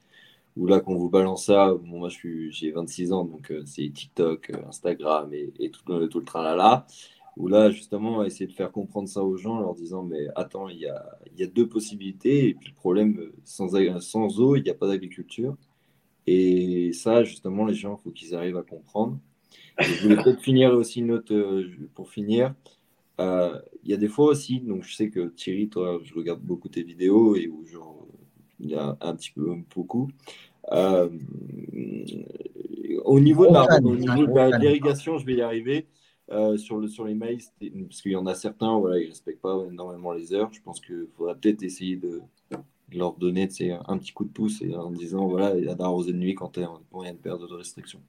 Ou 0.56 0.66
là, 0.66 0.80
quand 0.80 0.94
vous 0.94 1.08
balance 1.08 1.46
ça, 1.46 1.74
moi, 1.82 2.08
j'ai 2.50 2.72
26 2.72 3.12
ans, 3.12 3.24
donc 3.24 3.52
c'est 3.64 3.88
TikTok, 3.88 4.52
Instagram 4.68 5.32
et, 5.32 5.70
tout, 5.70 5.80
le, 5.88 6.08
tout 6.08 6.18
le 6.20 6.24
tralala. 6.24 6.86
Où 7.36 7.48
là, 7.48 7.70
justement, 7.70 8.22
essayer 8.24 8.46
de 8.46 8.52
faire 8.52 8.70
comprendre 8.70 9.08
ça 9.08 9.22
aux 9.22 9.36
gens 9.36 9.56
en 9.56 9.60
leur 9.60 9.74
disant, 9.74 10.02
mais 10.02 10.26
attends, 10.36 10.68
il 10.68 10.78
y 10.78 10.86
a, 10.86 11.46
deux 11.46 11.66
possibilités. 11.66 12.48
Et 12.48 12.54
puis 12.54 12.68
le 12.68 12.74
problème, 12.74 13.32
sans, 13.44 13.74
eau, 14.40 14.56
il 14.56 14.62
n'y 14.62 14.70
a 14.70 14.74
pas 14.74 14.86
d'agriculture. 14.86 15.56
Et 16.26 16.92
ça, 16.92 17.24
justement, 17.24 17.64
les 17.64 17.74
gens, 17.74 17.98
il 17.98 18.02
faut 18.04 18.10
qu'ils 18.10 18.34
arrivent 18.34 18.58
à 18.58 18.62
comprendre. 18.62 19.18
je 19.78 20.02
voulais 20.02 20.16
peut-être 20.16 20.40
finir 20.40 20.72
aussi 20.74 21.00
une 21.00 21.06
note 21.06 21.32
pour 21.94 22.10
finir. 22.10 22.54
Il 23.18 23.62
y 23.84 23.94
a 23.94 23.96
des 23.96 24.08
fois 24.08 24.26
aussi, 24.26 24.60
donc 24.60 24.84
je 24.84 24.94
sais 24.94 25.08
que 25.08 25.28
Thierry, 25.28 25.70
je 25.74 26.14
regarde 26.14 26.40
beaucoup 26.42 26.68
tes 26.68 26.82
vidéos 26.82 27.34
et 27.36 27.48
où 27.48 27.64
genre, 27.64 28.01
il 28.62 28.70
y 28.70 28.74
a 28.74 28.96
un 29.00 29.14
petit 29.14 29.32
peu 29.32 29.54
beaucoup. 29.74 30.08
au 30.70 31.10
niveau 33.20 33.46
de 33.46 33.52
la, 33.52 34.58
l'irrigation, 34.58 35.18
je 35.18 35.26
vais 35.26 35.34
y 35.34 35.42
arriver. 35.42 35.86
sur, 36.56 36.78
le, 36.78 36.88
sur 36.88 37.04
les 37.04 37.14
mails, 37.14 37.42
parce 37.88 38.00
qu'il 38.00 38.12
y 38.12 38.16
en 38.16 38.26
a 38.26 38.34
certains, 38.34 38.78
voilà, 38.78 38.98
ils 38.98 39.04
ne 39.04 39.10
respectent 39.10 39.42
pas 39.42 39.58
énormément 39.70 40.12
les 40.12 40.32
heures. 40.32 40.50
Je 40.52 40.62
pense 40.62 40.80
qu'il 40.80 41.08
faudra 41.16 41.34
peut-être 41.34 41.62
essayer 41.62 41.96
de, 41.96 42.22
leur 42.94 43.14
donner 43.14 43.48
un 43.86 43.98
petit 43.98 44.12
coup 44.12 44.24
de 44.24 44.30
pouce 44.30 44.62
et 44.62 44.74
en 44.74 44.90
disant 44.90 45.26
voilà, 45.26 45.56
il 45.56 45.64
y 45.64 45.68
a 45.68 45.74
d'arroser 45.74 46.12
de 46.12 46.18
nuit 46.18 46.34
quand 46.34 46.56
il 46.56 46.62
y 46.62 46.64
a 46.64 47.10
une 47.10 47.18
période 47.18 47.40
de 47.40 47.54
restriction. 47.54 48.00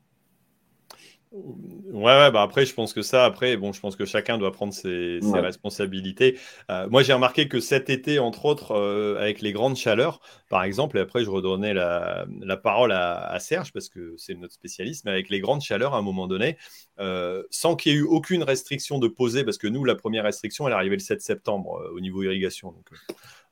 Ouais, 1.33 2.03
ouais, 2.03 2.31
bah 2.31 2.43
après, 2.43 2.63
je 2.63 2.75
pense 2.75 2.93
que 2.93 3.01
ça, 3.01 3.25
après, 3.25 3.57
bon, 3.57 3.73
je 3.73 3.79
pense 3.79 3.95
que 3.95 4.05
chacun 4.05 4.37
doit 4.37 4.51
prendre 4.51 4.71
ses, 4.71 5.19
responsabilités. 5.33 6.37
Euh, 6.69 6.87
moi, 6.89 7.01
j'ai 7.01 7.13
remarqué 7.13 7.47
que 7.47 7.59
cet 7.59 7.89
été, 7.89 8.19
entre 8.19 8.45
autres, 8.45 8.73
euh, 8.73 9.19
avec 9.19 9.41
les 9.41 9.51
grandes 9.51 9.75
chaleurs, 9.75 10.21
par 10.49 10.63
exemple, 10.63 10.95
et 10.99 11.01
après, 11.01 11.23
je 11.23 11.31
redonnais 11.31 11.73
la, 11.73 12.27
parole 12.61 12.91
à, 12.91 13.35
Serge 13.39 13.73
parce 13.73 13.89
que 13.89 14.13
c'est 14.15 14.35
notre 14.35 14.53
spécialiste, 14.53 15.05
mais 15.05 15.11
avec 15.11 15.29
les 15.29 15.39
grandes 15.39 15.61
chaleurs, 15.61 15.95
à 15.95 15.97
un 15.97 16.03
moment 16.03 16.27
donné, 16.27 16.55
euh, 16.99 17.41
sans 17.49 17.75
qu'il 17.75 17.93
y 17.93 17.95
ait 17.95 17.99
eu 17.99 18.03
aucune 18.03 18.43
restriction 18.43 18.99
de 18.99 19.07
poser, 19.07 19.43
parce 19.43 19.57
que 19.57 19.67
nous, 19.67 19.83
la 19.85 19.95
première 19.95 20.25
restriction, 20.25 20.67
elle 20.67 20.73
est 20.73 20.77
arrivée 20.77 20.97
le 20.97 21.01
7 21.01 21.19
septembre 21.19 21.81
au 21.95 21.99
niveau 21.99 22.21
irrigation. 22.21 22.71
Donc, 22.71 22.89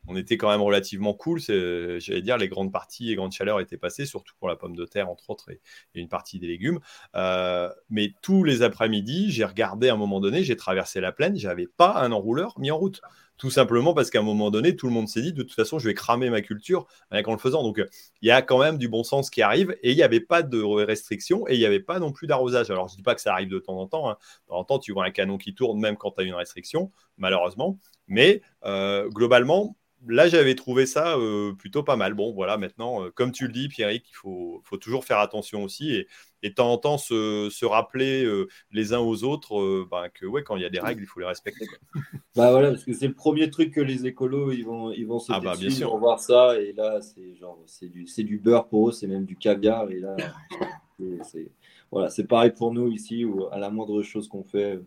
on 0.08 0.16
était 0.16 0.38
quand 0.38 0.50
même 0.50 0.62
relativement 0.62 1.14
cool. 1.14 1.40
J'allais 1.40 2.22
dire, 2.22 2.38
les 2.38 2.48
grandes 2.48 2.72
parties 2.72 3.12
et 3.12 3.16
grandes 3.16 3.32
chaleurs 3.32 3.60
étaient 3.60 3.78
passées, 3.78 4.06
surtout 4.06 4.34
pour 4.40 4.48
la 4.48 4.56
pomme 4.56 4.76
de 4.76 4.86
terre, 4.86 5.10
entre 5.10 5.30
autres, 5.30 5.52
et, 5.52 5.60
une 5.94 6.10
partie 6.10 6.40
des 6.40 6.48
légumes. 6.48 6.80
Euh, 7.16 7.70
mais 7.90 8.14
tous 8.22 8.44
les 8.44 8.64
après-midi, 8.64 9.32
j'ai 9.32 9.46
regardé 9.46 9.90
à 9.90 9.94
un 9.94 9.98
moment 9.98 10.20
donné, 10.20 10.44
j'ai 10.44 10.58
traversé 10.58 11.02
la 11.02 11.12
plaine, 11.12 11.36
j'avais 11.36 11.68
pas 11.68 12.02
un 12.02 12.12
enrouleur 12.12 12.60
mis 12.60 12.72
en 12.72 12.78
route. 12.78 13.02
Tout 13.42 13.50
simplement 13.50 13.96
parce 13.96 14.12
qu'à 14.12 14.20
un 14.20 14.22
moment 14.22 14.52
donné, 14.52 14.76
tout 14.76 14.86
le 14.86 14.94
monde 14.94 15.08
s'est 15.08 15.24
dit, 15.24 15.34
de 15.34 15.42
toute 15.42 15.56
façon, 15.56 15.80
je 15.80 15.88
vais 15.88 15.96
cramer 15.96 16.30
ma 16.30 16.42
culture 16.42 16.86
en 17.10 17.32
le 17.32 17.40
faisant. 17.40 17.64
Donc, 17.64 17.82
il 18.22 18.28
y 18.28 18.30
a 18.30 18.44
quand 18.44 18.60
même 18.60 18.78
du 18.78 18.88
bon 18.88 19.04
sens 19.04 19.32
qui 19.32 19.42
arrive 19.42 19.76
et 19.82 19.90
il 19.90 19.96
n'y 19.96 20.04
avait 20.04 20.20
pas 20.20 20.44
de 20.44 20.62
restriction 20.62 21.48
et 21.48 21.56
il 21.56 21.58
n'y 21.58 21.66
avait 21.66 21.80
pas 21.80 21.98
non 21.98 22.12
plus 22.12 22.28
d'arrosage. 22.28 22.70
Alors, 22.70 22.88
je 22.88 22.94
ne 22.94 22.98
dis 22.98 23.04
pas 23.04 23.16
que 23.16 23.22
ça 23.22 23.34
arrive 23.34 23.50
de 23.50 23.58
temps 23.58 23.80
en 23.80 23.88
temps. 23.88 24.12
Hein. 24.12 24.18
De 24.44 24.50
temps 24.50 24.60
en 24.60 24.64
temps, 24.64 24.78
tu 24.78 24.92
vois 24.94 25.06
un 25.06 25.10
canon 25.10 25.40
qui 25.40 25.56
tourne 25.56 25.80
même 25.80 25.98
quand 25.98 26.12
tu 26.12 26.22
as 26.22 26.24
une 26.24 26.36
restriction, 26.36 26.92
malheureusement. 27.18 27.80
Mais 28.08 28.44
euh, 28.64 29.10
globalement, 29.10 29.76
là, 30.08 30.28
j'avais 30.28 30.56
trouvé 30.56 30.86
ça 30.86 31.18
euh, 31.18 31.54
plutôt 31.54 31.84
pas 31.84 31.96
mal. 31.96 32.14
Bon, 32.14 32.34
voilà, 32.34 32.58
maintenant, 32.58 33.04
euh, 33.04 33.12
comme 33.12 33.32
tu 33.32 33.48
le 33.48 33.54
dis, 33.54 33.68
Pierrick, 33.68 34.10
il 34.10 34.14
faut, 34.14 34.62
faut, 34.64 34.78
toujours 34.78 35.06
faire 35.06 35.20
attention 35.20 35.64
aussi 35.64 35.94
et, 35.94 36.08
et 36.44 36.50
de 36.50 36.56
temps 36.56 36.72
en 36.72 36.78
temps 36.78 36.98
se, 36.98 37.50
se 37.52 37.66
rappeler 37.66 38.24
euh, 38.24 38.48
les 38.72 38.94
uns 38.94 39.00
aux 39.00 39.24
autres 39.24 39.88
ben, 39.90 40.10
que 40.10 40.26
ouais, 40.26 40.44
quand 40.44 40.56
il 40.56 40.64
y 40.64 40.66
a 40.66 40.70
des 40.70 40.80
règles, 40.80 41.04
il 41.04 41.08
faut 41.08 41.20
les 41.20 41.26
respecter. 41.26 41.66
bah 42.36 42.52
voilà, 42.52 42.70
parce 42.70 42.84
que 42.84 42.94
c'est 42.94 43.08
le 43.08 43.14
premier 43.14 43.50
truc 43.50 43.74
que 43.74 43.82
les 43.82 44.06
écolos 44.06 44.52
ils 44.52 44.66
vont, 44.66 44.92
ils 44.92 45.06
vont 45.06 45.20
se 45.20 45.32
ah 45.32 45.40
bah, 45.40 45.56
bien 45.58 45.70
sûr. 45.70 45.96
voir 45.98 46.20
ça 46.20 46.60
et 46.60 46.74
là, 46.74 47.02
c'est 47.02 47.36
genre, 47.36 47.60
c'est 47.66 47.90
du, 47.90 48.06
du 48.06 48.38
beurre 48.40 48.68
pour 48.68 48.90
eux, 48.90 48.92
c'est 48.92 49.08
même 49.08 49.26
du 49.26 49.36
caviar 49.36 49.92
et 49.92 50.00
là, 50.00 50.16
c'est 51.24 51.52
voilà, 51.92 52.10
c'est 52.10 52.26
pareil 52.26 52.52
pour 52.52 52.74
nous 52.74 52.90
ici 52.90 53.26
où 53.26 53.48
à 53.52 53.60
la 53.60 53.70
moindre 53.70 54.02
chose 54.02 54.30
qu'on 54.30 54.44
fait, 54.44 54.80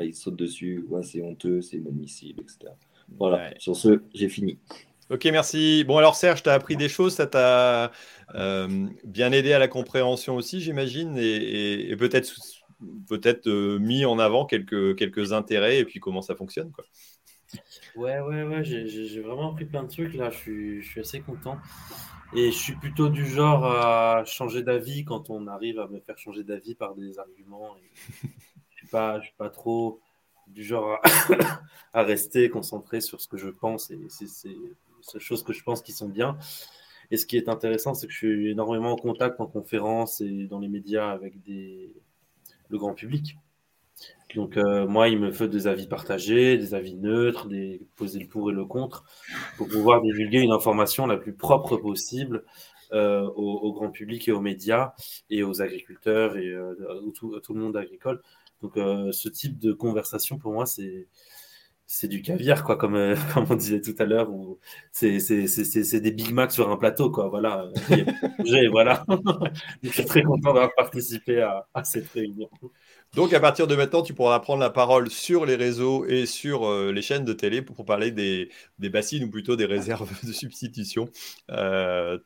ils 0.00 0.14
sautent 0.14 0.36
dessus, 0.36 0.84
ouais, 0.88 1.04
c'est 1.04 1.22
honteux, 1.22 1.62
c'est 1.62 1.76
inadmissible, 1.76 2.42
etc. 2.42 2.72
Voilà, 3.16 3.52
sur 3.58 3.76
ce, 3.76 4.02
j'ai 4.14 4.28
fini. 4.28 4.58
Ok, 5.10 5.24
merci. 5.26 5.84
Bon, 5.84 5.96
alors 5.96 6.14
Serge, 6.14 6.42
tu 6.42 6.50
as 6.50 6.52
appris 6.52 6.76
des 6.76 6.88
choses, 6.88 7.14
ça 7.14 7.26
t'a 7.26 7.92
euh, 8.34 8.86
bien 9.04 9.32
aidé 9.32 9.54
à 9.54 9.58
la 9.58 9.68
compréhension 9.68 10.36
aussi, 10.36 10.60
j'imagine, 10.60 11.16
et, 11.16 11.94
peut-être 11.98 12.30
peut-être 13.08 13.48
euh, 13.48 13.78
mis 13.78 14.04
en 14.04 14.18
avant 14.18 14.44
quelques, 14.44 14.96
quelques 14.96 15.32
intérêts 15.32 15.78
et 15.78 15.84
puis 15.84 15.98
comment 15.98 16.22
ça 16.22 16.36
fonctionne. 16.36 16.70
Quoi. 16.70 16.84
Ouais, 17.96 18.20
ouais, 18.20 18.42
ouais, 18.44 18.62
j'ai 18.62 19.20
vraiment 19.20 19.52
appris 19.52 19.64
plein 19.64 19.82
de 19.82 19.88
trucs 19.88 20.14
là, 20.14 20.30
je 20.30 20.36
suis, 20.36 20.82
je 20.82 20.88
suis 20.88 21.00
assez 21.00 21.20
content. 21.20 21.58
Et 22.34 22.52
je 22.52 22.56
suis 22.56 22.74
plutôt 22.74 23.08
du 23.08 23.26
genre 23.26 23.64
à 23.64 24.22
changer 24.26 24.62
d'avis 24.62 25.06
quand 25.06 25.30
on 25.30 25.46
arrive 25.46 25.80
à 25.80 25.88
me 25.88 25.98
faire 26.00 26.18
changer 26.18 26.44
d'avis 26.44 26.74
par 26.74 26.94
des 26.94 27.18
arguments. 27.18 27.74
je 28.22 28.26
ne 28.96 29.20
suis 29.22 29.34
pas 29.38 29.50
trop 29.50 30.00
du 30.48 30.64
genre 30.64 30.98
à, 31.92 32.02
rester 32.02 32.48
concentré 32.50 33.00
sur 33.00 33.20
ce 33.20 33.28
que 33.28 33.36
je 33.36 33.48
pense 33.48 33.90
et 33.90 33.98
c'est 34.08 34.28
ces 34.28 34.56
choses 35.18 35.42
que 35.42 35.52
je 35.52 35.62
pense 35.62 35.82
qui 35.82 35.92
sont 35.92 36.08
bien. 36.08 36.36
Et 37.10 37.16
ce 37.16 37.26
qui 37.26 37.36
est 37.36 37.48
intéressant, 37.48 37.94
c'est 37.94 38.06
que 38.06 38.12
je 38.12 38.18
suis 38.18 38.50
énormément 38.50 38.92
en 38.92 38.96
contact 38.96 39.40
en 39.40 39.46
conférence 39.46 40.20
et 40.20 40.46
dans 40.46 40.58
les 40.58 40.68
médias 40.68 41.10
avec 41.10 41.34
le 41.46 42.78
grand 42.78 42.94
public. 42.94 43.36
Donc 44.34 44.56
euh, 44.56 44.86
moi, 44.86 45.08
il 45.08 45.18
me 45.18 45.32
faut 45.32 45.46
des 45.46 45.66
avis 45.66 45.86
partagés, 45.86 46.58
des 46.58 46.74
avis 46.74 46.94
neutres, 46.94 47.48
des 47.48 47.80
poser 47.96 48.20
le 48.20 48.28
pour 48.28 48.50
et 48.50 48.54
le 48.54 48.64
contre, 48.64 49.04
pour 49.56 49.68
pouvoir 49.68 50.02
divulguer 50.02 50.40
une 50.40 50.52
information 50.52 51.06
la 51.06 51.16
plus 51.16 51.32
propre 51.32 51.76
possible 51.76 52.44
euh, 52.92 53.22
au, 53.36 53.72
grand 53.72 53.90
public 53.90 54.28
et 54.28 54.32
aux 54.32 54.40
médias 54.40 54.92
et 55.30 55.42
aux 55.42 55.62
agriculteurs 55.62 56.36
et 56.36 56.48
euh, 56.48 56.74
tout, 57.14 57.38
tout, 57.40 57.54
le 57.54 57.60
monde 57.60 57.76
agricole. 57.76 58.22
Donc, 58.62 58.76
euh, 58.76 59.12
ce 59.12 59.28
type 59.28 59.58
de 59.58 59.72
conversation, 59.72 60.38
pour 60.38 60.52
moi, 60.52 60.66
c'est 60.66 61.08
c'est 61.90 62.06
du 62.06 62.20
caviar, 62.20 62.64
quoi, 62.64 62.76
comme, 62.76 62.96
euh, 62.96 63.16
comme 63.34 63.46
on 63.48 63.54
disait 63.54 63.80
tout 63.80 63.94
à 63.98 64.04
l'heure, 64.04 64.28
c'est 64.92 66.00
des 66.00 66.10
Big 66.12 66.32
Mac 66.32 66.52
sur 66.52 66.70
un 66.70 66.76
plateau, 66.76 67.10
quoi. 67.10 67.28
Voilà. 67.28 67.66
voilà. 68.70 69.06
je 69.82 69.88
suis 69.88 70.04
très 70.04 70.22
content 70.22 70.52
d'avoir 70.52 70.74
participé 70.76 71.40
à, 71.40 71.66
à, 71.72 71.84
cette 71.84 72.08
réunion. 72.10 72.50
Donc, 73.14 73.32
à 73.32 73.40
partir 73.40 73.66
de 73.66 73.74
maintenant, 73.74 74.02
tu 74.02 74.12
pourras 74.12 74.38
prendre 74.40 74.60
la 74.60 74.68
parole 74.68 75.10
sur 75.10 75.46
les 75.46 75.56
réseaux 75.56 76.04
et 76.04 76.26
sur 76.26 76.68
euh, 76.68 76.92
les 76.92 77.00
chaînes 77.00 77.24
de 77.24 77.32
télé 77.32 77.62
pour, 77.62 77.86
parler 77.86 78.10
des, 78.10 78.50
des, 78.78 78.90
bassines 78.90 79.24
ou 79.24 79.30
plutôt 79.30 79.56
des 79.56 79.64
réserves 79.64 80.10
de 80.26 80.32
substitution. 80.32 81.08
tu 81.48 81.54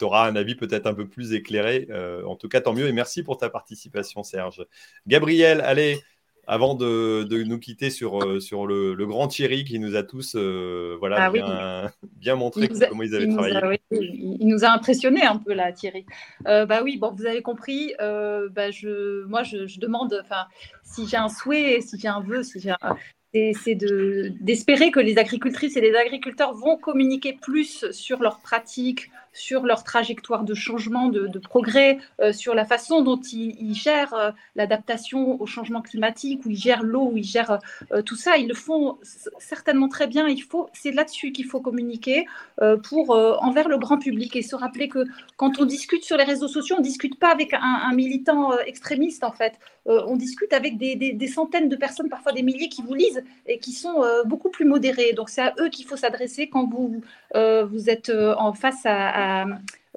auras 0.04 0.28
un 0.28 0.34
avis 0.34 0.56
peut-être 0.56 0.88
un 0.88 0.94
peu 0.94 1.06
plus 1.08 1.34
éclairé. 1.34 1.86
en 2.26 2.34
tout 2.34 2.48
cas, 2.48 2.60
tant 2.60 2.74
mieux. 2.74 2.88
Et 2.88 2.92
merci 2.92 3.22
pour 3.22 3.36
ta 3.38 3.48
participation, 3.48 4.24
Serge. 4.24 4.66
Gabriel, 5.06 5.60
allez, 5.60 6.00
avant 6.46 6.74
de, 6.74 7.42
nous 7.44 7.58
quitter 7.58 7.90
sur, 7.90 8.22
euh, 8.22 8.40
sur 8.40 8.66
le, 8.66 8.94
grand 9.06 9.28
Thierry 9.28 9.64
qui 9.64 9.78
nous 9.78 9.94
a 9.96 10.02
tous 10.02 10.34
euh, 10.36 10.96
voilà, 10.98 11.24
ah 11.24 11.90
bien, 12.20 12.34
montré 12.34 12.68
comment 12.68 13.02
ils 13.02 13.14
avaient 13.14 13.28
travaillé. 13.28 13.80
il 13.90 14.46
nous 14.46 14.64
a 14.64 14.70
impressionné 14.70 15.22
un 15.22 15.36
peu 15.36 15.52
là, 15.52 15.72
Thierry. 15.72 16.04
Euh, 16.46 16.66
bah 16.66 16.82
oui, 16.82 16.98
bon, 16.98 17.12
vous 17.12 17.26
avez 17.26 17.42
compris. 17.42 17.94
bah 17.98 18.70
je, 18.70 19.24
moi, 19.26 19.42
je, 19.42 19.78
demande, 19.78 20.22
si 20.82 21.06
j'ai 21.06 21.16
un 21.16 21.28
souhait, 21.28 21.80
si 21.80 21.98
j'ai 21.98 22.08
un 22.08 22.20
vœu, 22.20 22.42
si 22.42 22.60
j'ai 22.60 22.74
c'est 23.54 23.74
d'espérer 23.74 24.90
que 24.90 25.00
les 25.00 25.16
agricultrices 25.16 25.76
et 25.78 25.80
les 25.80 25.94
agriculteurs 25.94 26.52
vont 26.52 26.76
communiquer 26.76 27.38
plus 27.40 27.90
sur 27.90 28.20
leurs 28.20 28.40
pratiques, 28.40 29.10
sur 29.32 29.64
leur 29.64 29.82
trajectoire 29.84 30.44
de 30.44 30.54
changement, 30.54 31.08
de, 31.08 31.38
progrès, 31.38 31.98
euh, 32.20 32.32
sur 32.32 32.54
la 32.54 32.64
façon 32.64 33.02
dont 33.02 33.20
ils, 33.20 33.74
gèrent 33.74 34.14
euh, 34.14 34.30
l'adaptation 34.54 35.40
au 35.40 35.46
changement 35.46 35.80
climatique, 35.80 36.44
où 36.44 36.50
ils 36.50 36.56
gèrent 36.56 36.82
l'eau, 36.82 37.10
où 37.12 37.16
ils 37.16 37.24
gèrent 37.24 37.58
euh, 37.92 38.02
tout 38.02 38.16
ça. 38.16 38.36
Ils 38.36 38.48
le 38.48 38.54
font 38.54 38.98
certainement 39.38 39.88
très 39.88 40.06
bien. 40.06 40.28
Il 40.28 40.42
faut, 40.42 40.68
c'est 40.72 40.92
là-dessus 40.92 41.32
qu'il 41.32 41.46
faut 41.46 41.60
communiquer 41.60 42.26
pour 42.84 43.10
envers 43.10 43.68
le 43.68 43.78
grand 43.78 43.98
public 43.98 44.36
et 44.36 44.42
se 44.42 44.54
rappeler 44.54 44.88
que 44.88 45.04
quand 45.36 45.58
on 45.58 45.64
discute 45.64 46.04
sur 46.04 46.16
les 46.16 46.24
réseaux 46.24 46.48
sociaux, 46.48 46.76
on 46.76 46.80
ne 46.80 46.84
discute 46.84 47.18
pas 47.18 47.30
avec 47.30 47.54
un, 47.54 47.92
militant 47.92 48.56
extrémiste 48.58 49.24
en 49.24 49.32
fait. 49.32 49.54
on 49.86 50.16
discute 50.16 50.52
avec 50.52 50.76
des, 50.76 51.26
centaines 51.26 51.68
de 51.68 51.76
personnes, 51.76 52.08
parfois 52.08 52.32
des 52.32 52.42
milliers, 52.42 52.68
qui 52.68 52.82
vous 52.82 52.94
lisent 52.94 53.22
et 53.46 53.58
qui 53.58 53.72
sont 53.72 54.02
beaucoup 54.26 54.50
plus 54.50 54.64
modérés. 54.64 55.12
Donc 55.12 55.28
c'est 55.28 55.42
à 55.42 55.54
eux 55.60 55.68
qu'il 55.68 55.86
faut 55.86 55.96
s'adresser 55.96 56.48
quand 56.48 56.68
vous 56.68 57.02
vous 57.34 57.90
êtes 57.90 58.10
en 58.10 58.52
face 58.52 58.84
à 58.84 59.21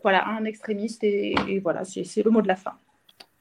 voilà, 0.01 0.27
un 0.27 0.45
extrémiste 0.45 1.03
et, 1.03 1.59
voilà, 1.63 1.83
c'est 1.85 2.23
le 2.23 2.31
mot 2.31 2.41
de 2.41 2.47
la 2.47 2.55
fin. 2.55 2.73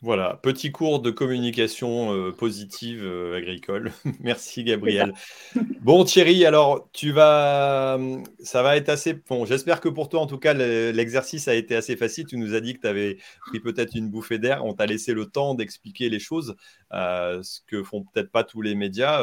Voilà, 0.05 0.39
petit 0.43 0.71
cours 0.71 1.01
de 1.01 1.11
communication 1.11 2.13
euh, 2.13 2.31
positive 2.31 3.03
euh, 3.03 3.39
agricole. 3.39 3.91
Merci 4.21 4.63
Gabriel. 4.63 5.15
Bon 5.81 6.05
Thierry, 6.05 6.45
alors 6.45 6.89
tu 6.93 7.11
vas, 7.11 7.99
ça 8.39 8.63
va 8.63 8.77
être 8.77 8.91
assez 8.91 9.15
bon. 9.15 9.47
J'espère 9.47 9.81
que 9.81 9.89
pour 9.89 10.11
toi, 10.11 10.21
en 10.21 10.27
tout 10.27 10.39
cas, 10.39 10.53
l'exercice 10.53 11.49
a 11.49 11.55
été 11.55 11.75
assez 11.75 11.97
facile. 11.97 12.27
Tu 12.27 12.37
nous 12.37 12.55
as 12.55 12.61
dit 12.61 12.75
que 12.75 12.81
tu 12.81 12.87
avais 12.87 13.17
pris 13.47 13.61
peut-être 13.61 13.95
une 13.95 14.11
bouffée 14.11 14.39
d'air. 14.39 14.65
On 14.65 14.75
t'a 14.75 14.85
laissé 14.85 15.15
le 15.15 15.27
temps 15.27 15.55
d'expliquer 15.55 16.11
les 16.11 16.19
choses, 16.19 16.55
euh, 16.93 17.43
ce 17.43 17.61
que 17.67 17.83
font 17.83 18.03
peut-être 18.03 18.31
pas 18.31 18.45
tous 18.45 18.61
les 18.61 18.75
médias. 18.75 19.23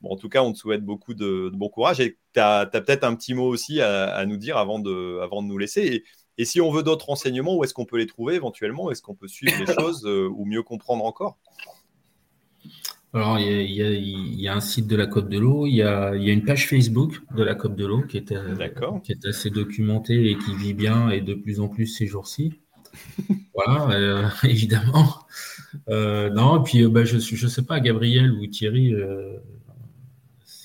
bon, 0.00 0.10
en 0.10 0.16
tout 0.16 0.28
cas, 0.28 0.42
on 0.42 0.52
te 0.52 0.58
souhaite 0.58 0.84
beaucoup 0.84 1.14
de, 1.14 1.50
bon 1.52 1.68
courage. 1.68 2.00
Et 2.00 2.16
tu 2.32 2.40
as, 2.40 2.66
peut-être 2.66 3.04
un 3.04 3.14
petit 3.16 3.34
mot 3.34 3.46
aussi 3.46 3.80
à, 3.80 4.24
nous 4.26 4.36
dire 4.36 4.56
avant 4.56 4.78
de, 4.78 5.20
avant 5.20 5.42
de 5.42 5.48
nous 5.48 5.58
laisser. 5.58 5.82
Et, 5.82 6.04
et 6.38 6.44
si 6.44 6.60
on 6.60 6.70
veut 6.70 6.82
d'autres 6.82 7.06
renseignements, 7.06 7.56
où 7.56 7.64
est-ce 7.64 7.72
qu'on 7.72 7.86
peut 7.86 7.96
les 7.96 8.06
trouver 8.06 8.34
éventuellement? 8.34 8.90
Est-ce 8.90 9.02
qu'on 9.02 9.14
peut 9.14 9.28
suivre 9.28 9.56
les 9.58 9.66
choses 9.80 10.04
euh, 10.06 10.28
ou 10.28 10.44
mieux 10.44 10.62
comprendre 10.62 11.04
encore? 11.04 11.38
Alors, 13.14 13.38
il 13.38 13.70
y, 13.70 14.48
a, 14.48 14.54
un 14.54 14.60
site 14.60 14.86
de 14.86 14.96
la 14.96 15.06
COP 15.06 15.30
de 15.30 15.38
l'eau, 15.38 15.66
il, 15.66 15.76
y 15.76 15.82
a, 15.82 16.14
une 16.14 16.44
page 16.44 16.68
Facebook 16.68 17.22
de 17.34 17.42
la 17.42 17.54
COP 17.54 17.74
de 17.74 17.86
l'eau 17.86 18.02
qui, 18.02 18.18
est, 18.18 18.32
euh, 18.32 18.98
qui 19.02 19.12
est 19.12 19.24
assez 19.24 19.48
documentée 19.48 20.30
et 20.30 20.36
qui 20.36 20.54
vit 20.54 20.74
bien 20.74 21.08
et 21.08 21.22
de 21.22 21.32
plus 21.32 21.60
en 21.60 21.68
plus 21.68 21.86
ces 21.86 22.06
jours-ci. 22.06 22.52
voilà, 23.54 24.30
évidemment. 24.42 25.26
non, 25.88 26.60
et 26.60 26.62
puis 26.62 26.86
bah, 26.88 27.04
je 27.04 27.16
ne 27.16 27.50
sais 27.50 27.62
pas, 27.62 27.80
Gabriel 27.80 28.32
ou 28.32 28.46
Thierry, 28.48 28.92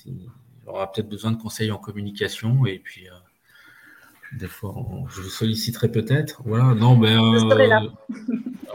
il 0.04 0.28
aura 0.66 0.92
peut-être 0.92 1.08
besoin 1.08 1.30
de 1.30 1.40
conseils 1.40 1.70
en 1.70 1.78
communication 1.78 2.66
et 2.66 2.78
puis 2.78 3.08
des 4.38 4.48
fois, 4.48 4.74
je 5.08 5.20
vous 5.20 5.28
solliciterai 5.28 5.90
peut-être. 5.90 6.42
Voilà, 6.44 6.74
non, 6.74 6.96
mais. 6.96 7.14
Euh, 7.14 7.88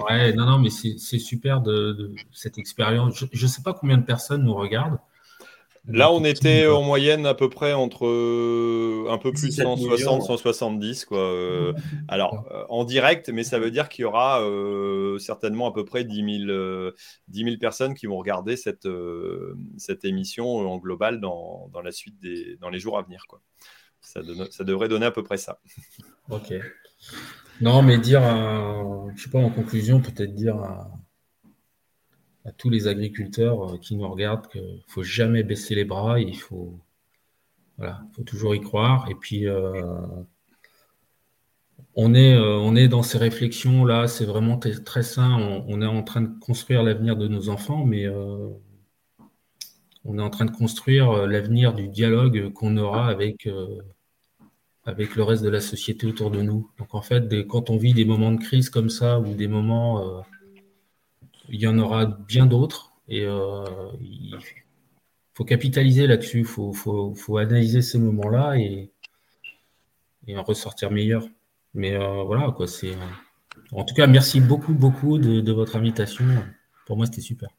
ouais, 0.10 0.34
non, 0.34 0.46
non, 0.46 0.60
mais 0.60 0.70
c'est 0.70 1.20
super 1.20 1.62
de, 1.62 2.14
cette 2.32 2.58
expérience. 2.58 3.26
Je 3.32 3.44
ne 3.44 3.50
sais 3.50 3.64
pas 3.64 3.74
combien 3.74 3.98
de 3.98 4.06
personnes 4.06 4.44
nous 4.44 4.56
regardent. 4.56 5.00
Là, 5.90 6.12
on 6.12 6.26
était 6.26 6.68
en 6.68 6.84
moyenne 6.84 7.26
à 7.26 7.34
peu 7.34 7.50
près 7.50 7.72
entre 7.72 8.06
euh, 8.06 9.08
un 9.10 9.18
peu 9.18 9.32
plus 9.32 9.56
de 9.56 9.64
160, 9.64 10.22
170. 10.24 11.06
Quoi. 11.06 11.18
Euh, 11.18 11.74
alors, 12.10 12.46
en 12.68 12.84
direct, 12.84 13.30
mais 13.30 13.46
ça 13.46 13.58
veut 13.58 13.72
dire 13.72 13.88
qu'il 13.88 14.04
y 14.04 14.06
aura 14.06 14.42
certainement 15.18 15.70
à 15.70 15.74
peu 15.74 15.86
près 15.86 16.04
10 16.04 16.46
000, 16.46 17.58
personnes 17.58 17.94
qui 17.94 18.06
vont 18.06 18.18
regarder 18.18 18.58
cette, 18.58 18.88
cette 19.78 20.04
émission 20.04 20.46
en 20.46 20.78
global 20.78 21.22
dans, 21.22 21.70
dans, 21.72 21.82
la 21.82 21.94
suite 21.94 22.20
des, 22.20 22.58
dans 22.58 22.70
les 22.70 22.80
jours 22.80 22.98
à 22.98 23.02
venir. 23.04 23.24
Quoi. 23.30 23.40
Ça, 24.08 24.64
devrait 24.64 24.88
donner 24.88 25.06
à 25.06 25.12
peu 25.12 25.24
près 25.24 25.38
ça. 25.38 25.60
Ok. 26.30 26.54
Non, 27.60 27.82
mais 27.82 27.98
dire, 27.98 28.22
je 28.22 29.12
je 29.16 29.24
sais 29.24 29.30
pas, 29.30 29.40
en 29.40 29.50
conclusion, 29.50 30.00
peut-être 30.00 30.34
dire 30.34 30.56
à, 30.58 30.90
tous 32.58 32.70
les 32.70 32.88
agriculteurs 32.88 33.74
euh, 33.74 33.78
qui 33.78 33.98
nous 33.98 34.08
regardent 34.08 34.48
qu'il 34.48 34.62
ne 34.62 34.80
faut 34.88 35.04
jamais 35.04 35.44
baisser 35.44 35.76
les 35.76 35.84
bras, 35.84 36.20
il 36.20 36.38
faut, 36.38 36.80
voilà, 37.78 38.02
faut 38.16 38.24
toujours 38.24 38.56
y 38.56 38.62
croire. 38.62 39.10
Et 39.10 39.16
puis, 39.16 39.48
euh, 39.48 39.84
on, 41.96 42.14
est, 42.14 42.36
euh, 42.36 42.56
on 42.56 42.76
est 42.78 42.88
dans 42.88 43.04
ces 43.04 43.18
réflexions-là, 43.18 44.08
c'est 44.08 44.24
vraiment 44.24 44.58
très, 44.58 45.04
sain. 45.04 45.64
On, 45.68 45.82
est 45.82 45.86
en 45.86 46.04
train 46.04 46.22
de 46.22 46.40
construire 46.40 46.84
l'avenir 46.84 47.18
de 47.18 47.28
nos 47.28 47.50
enfants, 47.50 47.86
mais 47.86 48.08
on 50.06 50.18
est 50.18 50.22
en 50.22 50.30
train 50.30 50.46
de 50.46 50.52
construire 50.52 51.28
l'avenir 51.28 51.74
du 51.74 51.90
dialogue 51.90 52.54
qu'on 52.54 52.78
aura 52.78 53.08
avec 53.10 53.50
avec 54.88 55.18
le 55.18 55.24
reste 55.24 55.44
de 55.44 55.50
la 55.50 55.60
société 55.60 56.08
autour 56.08 56.32
de 56.32 56.42
nous. 56.42 56.72
Donc 56.80 56.96
en 56.96 57.02
fait, 57.02 57.46
quand 57.48 57.70
on 57.70 57.76
vit 57.78 57.94
des 57.94 58.06
moments 58.06 58.32
de 58.32 58.42
crise 58.42 58.70
comme 58.70 58.90
ça, 58.90 59.20
ou 59.20 59.34
des 59.36 59.50
moments, 59.50 60.20
euh, 60.20 60.22
il 61.50 61.60
y 61.60 61.68
en 61.68 61.78
aura 61.78 62.06
bien 62.06 62.46
d'autres, 62.46 62.94
et 63.10 63.26
euh, 63.26 63.66
il 64.00 64.38
faut 65.34 65.44
capitaliser 65.44 66.08
là-dessus, 66.08 66.40
il 66.40 66.46
faut, 66.46 67.38
analyser 67.38 67.82
ces 67.82 68.00
moments-là 68.00 68.58
et, 68.58 68.90
en 70.36 70.44
ressortir 70.44 70.90
meilleur. 70.90 71.28
Mais 71.74 71.94
euh, 71.94 72.24
voilà, 72.24 72.52
quoi, 72.52 72.66
c'est... 72.66 72.96
En 73.74 73.84
tout 73.84 73.94
cas, 73.94 74.08
merci 74.08 74.40
beaucoup, 74.40 74.74
beaucoup 74.74 75.18
de 75.18 75.52
votre 75.52 75.76
invitation. 75.76 76.24
Pour 76.86 76.96
moi, 76.96 77.08
c'était 77.08 77.22
super. 77.22 77.50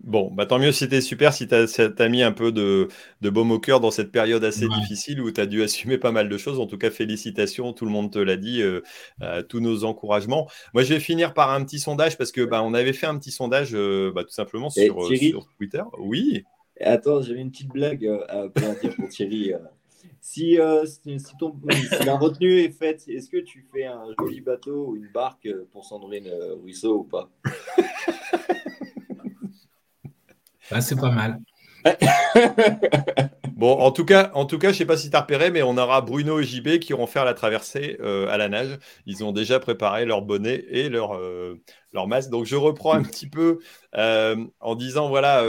Bon, 0.00 0.30
bah 0.32 0.46
tant 0.46 0.60
mieux 0.60 0.70
si 0.70 0.78
c'était 0.80 1.00
super, 1.00 1.32
si 1.32 1.48
tu 1.48 1.54
as, 1.54 2.08
mis 2.08 2.22
un 2.22 2.30
peu 2.30 2.52
de, 2.52 2.86
de 3.20 3.30
baume 3.30 3.50
au 3.50 3.58
cœur 3.58 3.80
dans 3.80 3.90
cette 3.90 4.12
période 4.12 4.44
assez 4.44 4.68
difficile 4.68 5.20
où 5.20 5.32
tu 5.32 5.40
as 5.40 5.46
dû 5.46 5.60
assumer 5.64 5.98
pas 5.98 6.12
mal 6.12 6.28
de 6.28 6.38
choses. 6.38 6.60
En 6.60 6.66
tout 6.66 6.78
cas, 6.78 6.90
félicitations, 6.90 7.72
tout 7.72 7.84
le 7.84 7.90
monde 7.90 8.12
te 8.12 8.18
l'a 8.18 8.36
dit, 8.36 8.62
euh, 8.62 8.82
euh, 9.22 9.42
tous 9.42 9.58
nos 9.58 9.84
encouragements. 9.84 10.48
Moi, 10.72 10.84
je 10.84 10.94
vais 10.94 11.00
finir 11.00 11.34
par 11.34 11.52
un 11.52 11.64
petit 11.64 11.80
sondage 11.80 12.16
parce 12.16 12.30
que 12.30 12.42
bah, 12.42 12.62
on 12.62 12.74
avait 12.74 12.92
fait 12.92 13.06
un 13.06 13.18
petit 13.18 13.32
sondage 13.32 13.74
euh, 13.74 14.12
bah, 14.14 14.22
tout 14.22 14.30
simplement 14.30 14.70
sur, 14.70 15.08
Twitter. 15.56 15.82
Oui. 15.98 16.44
Attends, 16.80 17.20
j'avais 17.20 17.40
une 17.40 17.50
petite 17.50 17.72
blague 17.72 18.06
à 18.28 18.46
dire 18.80 18.94
pour 18.94 19.08
Thierry. 19.08 19.52
Si, 20.20 20.58
si, 20.84 21.18
ton, 21.40 21.56
la 22.04 22.16
retenue 22.16 22.60
est 22.60 22.70
faite, 22.70 23.02
est-ce 23.08 23.28
que 23.28 23.38
tu 23.38 23.66
fais 23.72 23.84
un 23.84 24.06
joli 24.16 24.40
bateau 24.40 24.90
ou 24.90 24.96
une 24.96 25.08
barque 25.12 25.48
pour 25.72 25.84
Sandrine 25.84 26.30
Ruisseau 26.62 26.98
ou 26.98 27.04
pas? 27.04 27.28
ah, 30.70 30.80
c'est 30.80 30.96
pas 30.96 31.10
mal. 31.10 31.38
bon, 33.56 33.72
en 33.72 33.90
tout 33.92 34.04
cas, 34.04 34.30
en 34.34 34.46
tout 34.46 34.58
cas, 34.58 34.72
sais 34.72 34.84
pas 34.84 34.96
si 34.96 35.10
tu 35.10 35.16
as 35.16 35.20
repéré, 35.20 35.50
mais 35.50 35.62
on 35.62 35.76
aura 35.76 36.00
Bruno 36.00 36.40
et 36.40 36.44
JB 36.44 36.78
qui 36.78 36.92
vont 36.92 37.06
faire 37.06 37.24
la 37.24 37.34
traversée 37.34 37.96
euh, 38.00 38.28
à 38.28 38.36
la 38.36 38.48
nage. 38.48 38.78
Ils 39.06 39.24
ont 39.24 39.32
déjà 39.32 39.60
préparé 39.60 40.04
leur 40.04 40.22
bonnet 40.22 40.64
et 40.68 40.88
leur, 40.88 41.16
euh, 41.16 41.60
masque. 42.06 42.30
Donc, 42.30 42.46
je 42.46 42.56
reprends 42.56 42.92
un 42.92 43.02
petit 43.02 43.28
peu 43.28 43.58
euh, 43.96 44.36
en 44.60 44.74
disant 44.74 45.08
voilà, 45.08 45.44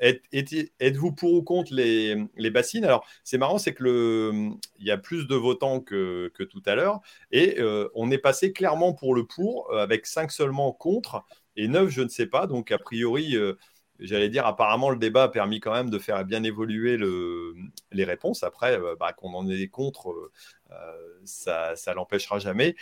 êtes-vous 0.00 1.12
pour 1.12 1.32
ou 1.32 1.42
contre 1.42 1.72
les, 1.74 2.50
bassines? 2.50 2.84
Alors, 2.84 3.06
c'est 3.24 3.38
marrant, 3.38 3.58
c'est 3.58 3.74
que 3.74 4.32
il 4.78 4.86
y 4.86 4.90
a 4.90 4.98
plus 4.98 5.26
de 5.26 5.34
votants 5.34 5.80
que, 5.80 6.30
que 6.34 6.42
tout 6.42 6.62
à 6.66 6.74
l'heure 6.74 7.00
et 7.32 7.58
on 7.94 8.10
est 8.10 8.18
passé 8.18 8.52
clairement 8.52 8.92
pour 8.92 9.14
le 9.14 9.24
pour 9.24 9.74
avec 9.74 10.06
5 10.06 10.30
seulement 10.30 10.72
contre 10.72 11.24
et 11.56 11.68
9 11.68 11.88
je 11.88 12.02
ne 12.02 12.08
sais 12.08 12.26
pas. 12.26 12.46
Donc, 12.46 12.72
a 12.72 12.78
priori 12.78 13.36
j'allais 14.00 14.28
dire, 14.28 14.46
apparemment, 14.46 14.90
le 14.90 14.96
débat 14.98 15.24
a 15.24 15.28
permis 15.28 15.60
quand 15.60 15.72
même 15.72 15.90
de 15.90 15.98
faire 15.98 16.24
bien 16.24 16.42
évoluer 16.44 16.96
le, 16.96 17.54
les 17.92 18.04
réponses. 18.04 18.42
Après, 18.42 18.78
euh, 18.80 18.96
bah, 18.98 19.12
qu'on 19.12 19.34
en 19.34 19.48
ait 19.48 19.68
contre, 19.68 20.10
euh, 20.10 20.32
ça, 21.24 21.76
ça 21.76 21.94
l'empêchera 21.94 22.38
jamais. 22.38 22.76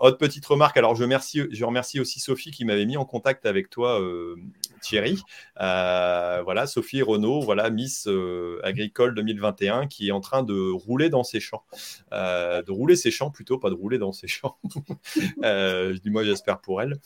autre 0.00 0.18
petite 0.18 0.44
remarque, 0.46 0.76
alors 0.76 0.94
je, 0.94 1.02
remercie, 1.02 2.00
aussi 2.00 2.20
Sophie 2.20 2.50
qui 2.50 2.64
m'avait 2.64 2.86
mis 2.86 2.96
en 2.96 3.04
contact 3.04 3.46
avec 3.46 3.70
toi, 3.70 4.00
Thierry. 4.80 5.20
voilà, 5.56 6.66
Sophie 6.66 7.02
Renault, 7.02 7.40
voilà, 7.40 7.70
Miss 7.70 8.08
Agricole 8.62 9.14
2021, 9.14 9.86
qui 9.86 10.08
est 10.08 10.12
en 10.12 10.20
train 10.20 10.42
de 10.42 10.70
rouler 10.70 11.08
dans 11.08 11.24
ses 11.24 11.40
champs. 11.40 11.64
de 12.12 12.70
rouler 12.70 12.96
ses 12.96 13.10
champs 13.10 13.30
plutôt, 13.30 13.58
pas 13.58 13.70
de 13.70 13.74
rouler 13.74 13.98
dans 13.98 14.12
ses 14.12 14.28
champs. 14.28 14.58
je 15.42 15.98
dis 15.98 16.10
moi, 16.10 16.24
j'espère 16.24 16.60
pour 16.60 16.82
elle. 16.82 16.98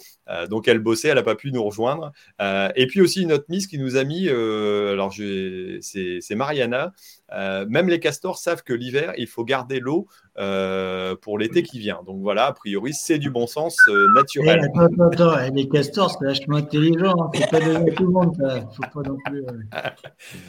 donc 0.49 0.69
elle 0.69 0.79
bossait, 0.79 1.09
elle 1.09 1.17
n'a 1.17 1.23
pas 1.23 1.37
pu 1.37 1.53
nous 1.53 1.65
rejoindre. 1.65 2.13
et 2.41 2.87
puis 2.87 3.01
aussi 3.01 3.23
une 3.23 3.33
autre 3.33 3.47
Miss 3.49 3.67
qui 3.67 3.79
nous 3.79 3.97
a 3.97 4.05
mis, 4.05 4.29
alors 4.29 5.13
c'est 5.13 6.35
Mariana, 6.35 6.93
même 7.31 7.89
les 7.89 8.01
castors 8.01 8.39
savent 8.39 8.63
que 8.63 8.73
l'hiver, 8.73 9.13
il 9.17 9.27
faut 9.27 9.45
garder 9.45 9.81
l'eau 9.81 10.07
euh, 10.39 11.17
pour 11.17 11.39
l'été 11.39 11.63
qui 11.63 11.79
vient. 11.79 12.01
Donc 12.07 12.21
voilà, 12.21 12.47
a 12.47 12.53
priori, 12.53 12.95
c'est 12.95 13.19
du 13.19 13.31
bon 13.31 13.47
sens 13.47 13.77
euh, 13.89 14.13
naturel. 14.15 14.61
Eh, 14.63 14.79
attends, 14.79 15.05
attends, 15.05 15.39
eh, 15.41 15.51
les 15.51 15.69
castors, 15.69 16.11
c'est 16.11 16.25
vachement 16.25 16.57
intelligent. 16.57 17.15
Hein. 17.19 17.31
Faut 17.35 17.51
pas 17.51 17.61
donner 17.61 17.95
tout 17.95 18.05
le 18.05 18.13
monde. 18.13 18.37
Faut 18.75 19.03
pas 19.03 19.09
non 19.09 19.17
plus, 19.25 19.45
euh. 19.45 19.81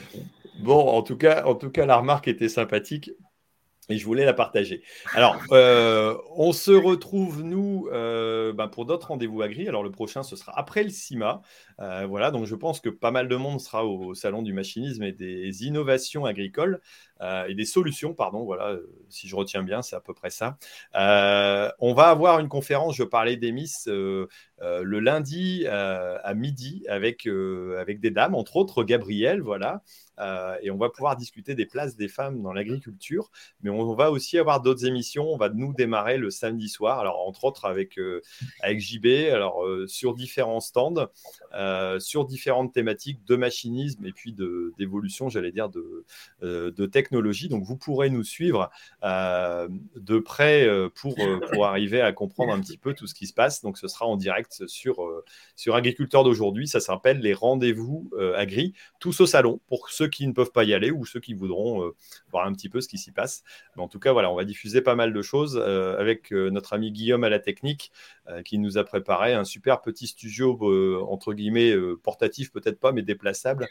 bon, 0.62 0.88
en 0.88 1.02
tout 1.02 1.16
cas, 1.16 1.44
en 1.44 1.54
tout 1.54 1.70
cas, 1.70 1.86
la 1.86 1.96
remarque 1.96 2.28
était 2.28 2.48
sympathique 2.48 3.10
et 3.88 3.98
je 3.98 4.04
voulais 4.04 4.24
la 4.24 4.32
partager. 4.32 4.82
Alors, 5.12 5.36
euh, 5.50 6.16
on 6.36 6.52
se 6.52 6.70
retrouve, 6.70 7.42
nous, 7.42 7.88
euh, 7.92 8.52
ben, 8.52 8.68
pour 8.68 8.86
d'autres 8.86 9.08
rendez-vous 9.08 9.42
agri. 9.42 9.68
Alors, 9.68 9.82
le 9.82 9.90
prochain, 9.90 10.22
ce 10.22 10.36
sera 10.36 10.56
après 10.58 10.84
le 10.84 10.90
CIMA. 10.90 11.42
Euh, 11.80 12.06
voilà, 12.06 12.30
donc 12.30 12.46
je 12.46 12.54
pense 12.54 12.80
que 12.80 12.88
pas 12.88 13.10
mal 13.10 13.28
de 13.28 13.36
monde 13.36 13.60
sera 13.60 13.84
au, 13.84 14.14
Salon 14.14 14.42
du 14.42 14.52
machinisme 14.52 15.02
et 15.02 15.12
des 15.12 15.64
innovations 15.64 16.24
agricoles 16.24 16.80
et 17.46 17.54
des 17.54 17.64
solutions, 17.64 18.14
pardon. 18.14 18.42
Voilà, 18.44 18.76
si 19.08 19.28
je 19.28 19.36
retiens 19.36 19.62
bien, 19.62 19.80
c'est 19.80 19.94
à 19.94 20.00
peu 20.00 20.12
près 20.12 20.30
ça. 20.30 20.58
on 20.92 21.94
va 21.94 22.08
avoir 22.08 22.40
une 22.40 22.48
conférence, 22.48 22.96
je 22.96 23.04
parlais 23.04 23.36
d'Emis, 23.36 23.72
le 23.86 24.28
lundi 24.98 25.64
à 25.68 26.34
midi 26.34 26.84
avec, 26.88 27.28
avec 27.78 28.00
des 28.00 28.10
dames, 28.10 28.34
entre 28.34 28.56
autres 28.56 28.82
Gabriel, 28.82 29.40
voilà. 29.40 29.82
Euh, 30.22 30.56
et 30.62 30.70
on 30.70 30.76
va 30.76 30.88
pouvoir 30.90 31.16
discuter 31.16 31.54
des 31.54 31.66
places 31.66 31.96
des 31.96 32.08
femmes 32.08 32.42
dans 32.42 32.52
l'agriculture. 32.52 33.30
Mais 33.62 33.70
on 33.70 33.94
va 33.94 34.10
aussi 34.10 34.38
avoir 34.38 34.60
d'autres 34.60 34.84
émissions. 34.84 35.32
On 35.32 35.36
va 35.36 35.48
nous 35.48 35.72
démarrer 35.72 36.18
le 36.18 36.30
samedi 36.30 36.68
soir, 36.68 36.98
alors 36.98 37.26
entre 37.26 37.44
autres 37.44 37.64
avec, 37.64 37.98
euh, 37.98 38.22
avec 38.60 38.80
JB, 38.80 39.30
alors 39.32 39.64
euh, 39.64 39.86
sur 39.86 40.14
différents 40.14 40.60
stands, 40.60 41.08
sur 41.98 42.24
différentes 42.24 42.72
thématiques 42.72 43.24
de 43.26 43.36
machinisme 43.36 44.04
et 44.06 44.12
puis 44.12 44.34
d'évolution, 44.78 45.28
j'allais 45.28 45.52
dire, 45.52 45.68
de, 45.68 46.04
de 46.42 46.86
technologie. 46.86 47.48
Donc 47.48 47.64
vous 47.64 47.76
pourrez 47.76 48.10
nous 48.10 48.24
suivre 48.24 48.70
de 49.02 50.18
près 50.18 50.68
pour, 50.94 51.16
pour 51.52 51.66
arriver 51.66 52.00
à 52.00 52.12
comprendre 52.12 52.52
un 52.52 52.60
petit 52.60 52.78
peu 52.78 52.94
tout 52.94 53.06
ce 53.06 53.14
qui 53.14 53.26
se 53.26 53.34
passe. 53.34 53.62
Donc 53.62 53.78
ce 53.78 53.88
sera 53.88 54.06
en 54.06 54.16
direct 54.16 54.66
sur, 54.66 54.96
sur 55.56 55.74
Agriculteur 55.74 56.24
d'aujourd'hui. 56.24 56.68
Ça 56.68 56.80
s'appelle 56.80 57.20
les 57.20 57.34
rendez-vous 57.34 58.10
agri, 58.36 58.74
tous 59.00 59.20
au 59.20 59.26
salon 59.26 59.60
pour 59.66 59.90
ceux 59.90 60.08
qui 60.08 60.26
ne 60.26 60.32
peuvent 60.32 60.52
pas 60.52 60.64
y 60.64 60.74
aller 60.74 60.90
ou 60.90 61.04
ceux 61.06 61.20
qui 61.20 61.34
voudront 61.34 61.84
euh, 61.84 61.94
voir 62.30 62.46
un 62.46 62.52
petit 62.52 62.68
peu 62.68 62.80
ce 62.80 62.88
qui 62.88 62.98
s'y 62.98 63.12
passe. 63.12 63.42
Mais 63.76 63.82
en 63.82 63.88
tout 63.88 63.98
cas, 63.98 64.12
voilà, 64.12 64.30
on 64.30 64.34
va 64.34 64.44
diffuser 64.44 64.82
pas 64.82 64.94
mal 64.94 65.12
de 65.12 65.22
choses 65.22 65.60
euh, 65.62 65.98
avec 65.98 66.32
euh, 66.32 66.50
notre 66.50 66.72
ami 66.72 66.90
Guillaume 66.92 67.24
à 67.24 67.28
la 67.28 67.38
technique 67.38 67.92
qui 68.44 68.58
nous 68.58 68.78
a 68.78 68.84
préparé 68.84 69.34
un 69.34 69.42
super 69.44 69.82
petit 69.82 70.06
studio, 70.06 70.56
entre 71.08 71.34
guillemets, 71.34 71.51
portatif 72.02 72.52
peut-être 72.52 72.80
pas, 72.80 72.92
mais 72.92 73.02
déplaçable, 73.02 73.68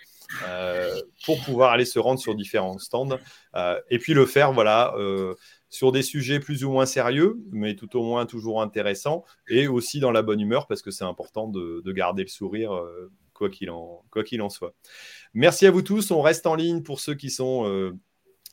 pour 1.25 1.43
pouvoir 1.43 1.71
aller 1.71 1.85
se 1.85 1.99
rendre 1.99 2.19
sur 2.19 2.35
différents 2.35 2.77
stands 2.79 3.19
et 3.89 3.99
puis 3.99 4.13
le 4.13 4.25
faire, 4.25 4.53
voilà 4.53 4.95
sur 5.69 5.93
des 5.93 6.01
sujets 6.01 6.39
plus 6.39 6.65
ou 6.65 6.71
moins 6.71 6.85
sérieux, 6.85 7.37
mais 7.51 7.75
tout 7.75 7.97
au 7.97 8.03
moins 8.03 8.25
toujours 8.25 8.61
intéressants, 8.61 9.23
et 9.47 9.67
aussi 9.69 10.01
dans 10.01 10.11
la 10.11 10.21
bonne 10.21 10.41
humeur, 10.41 10.67
parce 10.67 10.81
que 10.81 10.91
c'est 10.91 11.05
important 11.05 11.47
de, 11.47 11.81
garder 11.91 12.23
le 12.23 12.29
sourire, 12.29 12.71
quoi 13.41 13.49
qu'il 13.49 13.69
en, 13.69 14.03
en 14.41 14.49
soit. 14.49 14.73
Merci 15.33 15.65
à 15.65 15.71
vous 15.71 15.81
tous. 15.81 16.11
On 16.11 16.21
reste 16.21 16.45
en 16.45 16.55
ligne 16.55 16.83
pour 16.83 16.99
ceux 16.99 17.15
qui 17.15 17.29
sont 17.29 17.67
euh, 17.67 17.97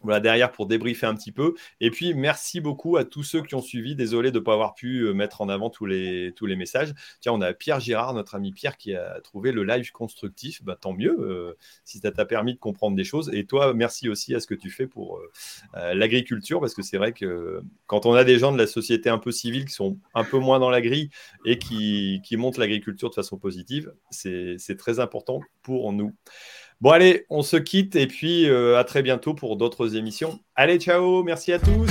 voilà, 0.02 0.20
derrière 0.20 0.52
pour 0.52 0.66
débriefer 0.66 1.06
un 1.06 1.14
petit 1.14 1.32
peu. 1.32 1.54
Et 1.80 1.90
puis, 1.90 2.14
merci 2.14 2.60
beaucoup 2.60 2.96
à 2.96 3.04
tous 3.04 3.22
ceux 3.22 3.42
qui 3.42 3.54
ont 3.54 3.60
suivi. 3.60 3.96
Désolé 3.96 4.30
de 4.30 4.38
ne 4.38 4.44
pas 4.44 4.52
avoir 4.52 4.74
pu 4.74 5.00
euh, 5.00 5.12
mettre 5.12 5.40
en 5.40 5.48
avant 5.48 5.70
tous 5.70 5.86
les, 5.86 6.32
tous 6.36 6.46
les 6.46 6.56
messages. 6.56 6.94
Tiens, 7.20 7.32
on 7.32 7.40
a 7.40 7.52
Pierre 7.52 7.80
Girard, 7.80 8.14
notre 8.14 8.34
ami 8.34 8.52
Pierre, 8.52 8.76
qui 8.76 8.94
a 8.94 9.20
trouvé 9.20 9.52
le 9.52 9.64
live 9.64 9.90
constructif. 9.90 10.62
Bah, 10.62 10.76
tant 10.80 10.92
mieux 10.92 11.16
euh, 11.18 11.56
si 11.84 11.98
ça 11.98 12.12
t'a 12.12 12.24
permis 12.24 12.54
de 12.54 12.58
comprendre 12.58 12.96
des 12.96 13.04
choses. 13.04 13.30
Et 13.32 13.44
toi, 13.44 13.74
merci 13.74 14.08
aussi 14.08 14.34
à 14.34 14.40
ce 14.40 14.46
que 14.46 14.54
tu 14.54 14.70
fais 14.70 14.86
pour 14.86 15.18
euh, 15.74 15.94
l'agriculture, 15.94 16.60
parce 16.60 16.74
que 16.74 16.82
c'est 16.82 16.98
vrai 16.98 17.12
que 17.12 17.60
quand 17.86 18.06
on 18.06 18.14
a 18.14 18.24
des 18.24 18.38
gens 18.38 18.52
de 18.52 18.58
la 18.58 18.66
société 18.66 19.10
un 19.10 19.18
peu 19.18 19.32
civile 19.32 19.64
qui 19.64 19.72
sont 19.72 19.98
un 20.14 20.24
peu 20.24 20.38
moins 20.38 20.58
dans 20.58 20.70
la 20.70 20.80
grille 20.80 21.10
et 21.44 21.58
qui, 21.58 22.20
qui 22.24 22.36
montent 22.36 22.58
l'agriculture 22.58 23.10
de 23.10 23.14
façon 23.14 23.36
positive, 23.36 23.92
c'est 24.10 24.76
très 24.78 25.00
important 25.00 25.40
pour 25.62 25.92
nous. 25.92 26.14
Bon, 26.80 26.90
allez, 26.90 27.26
on 27.28 27.42
se 27.42 27.56
quitte 27.56 27.96
et 27.96 28.06
puis 28.06 28.48
euh, 28.48 28.78
à 28.78 28.84
très 28.84 29.02
bientôt 29.02 29.34
pour 29.34 29.56
d'autres 29.56 29.96
émissions. 29.96 30.38
Allez, 30.54 30.78
ciao, 30.78 31.24
merci 31.24 31.52
à 31.52 31.58
tous. 31.58 31.90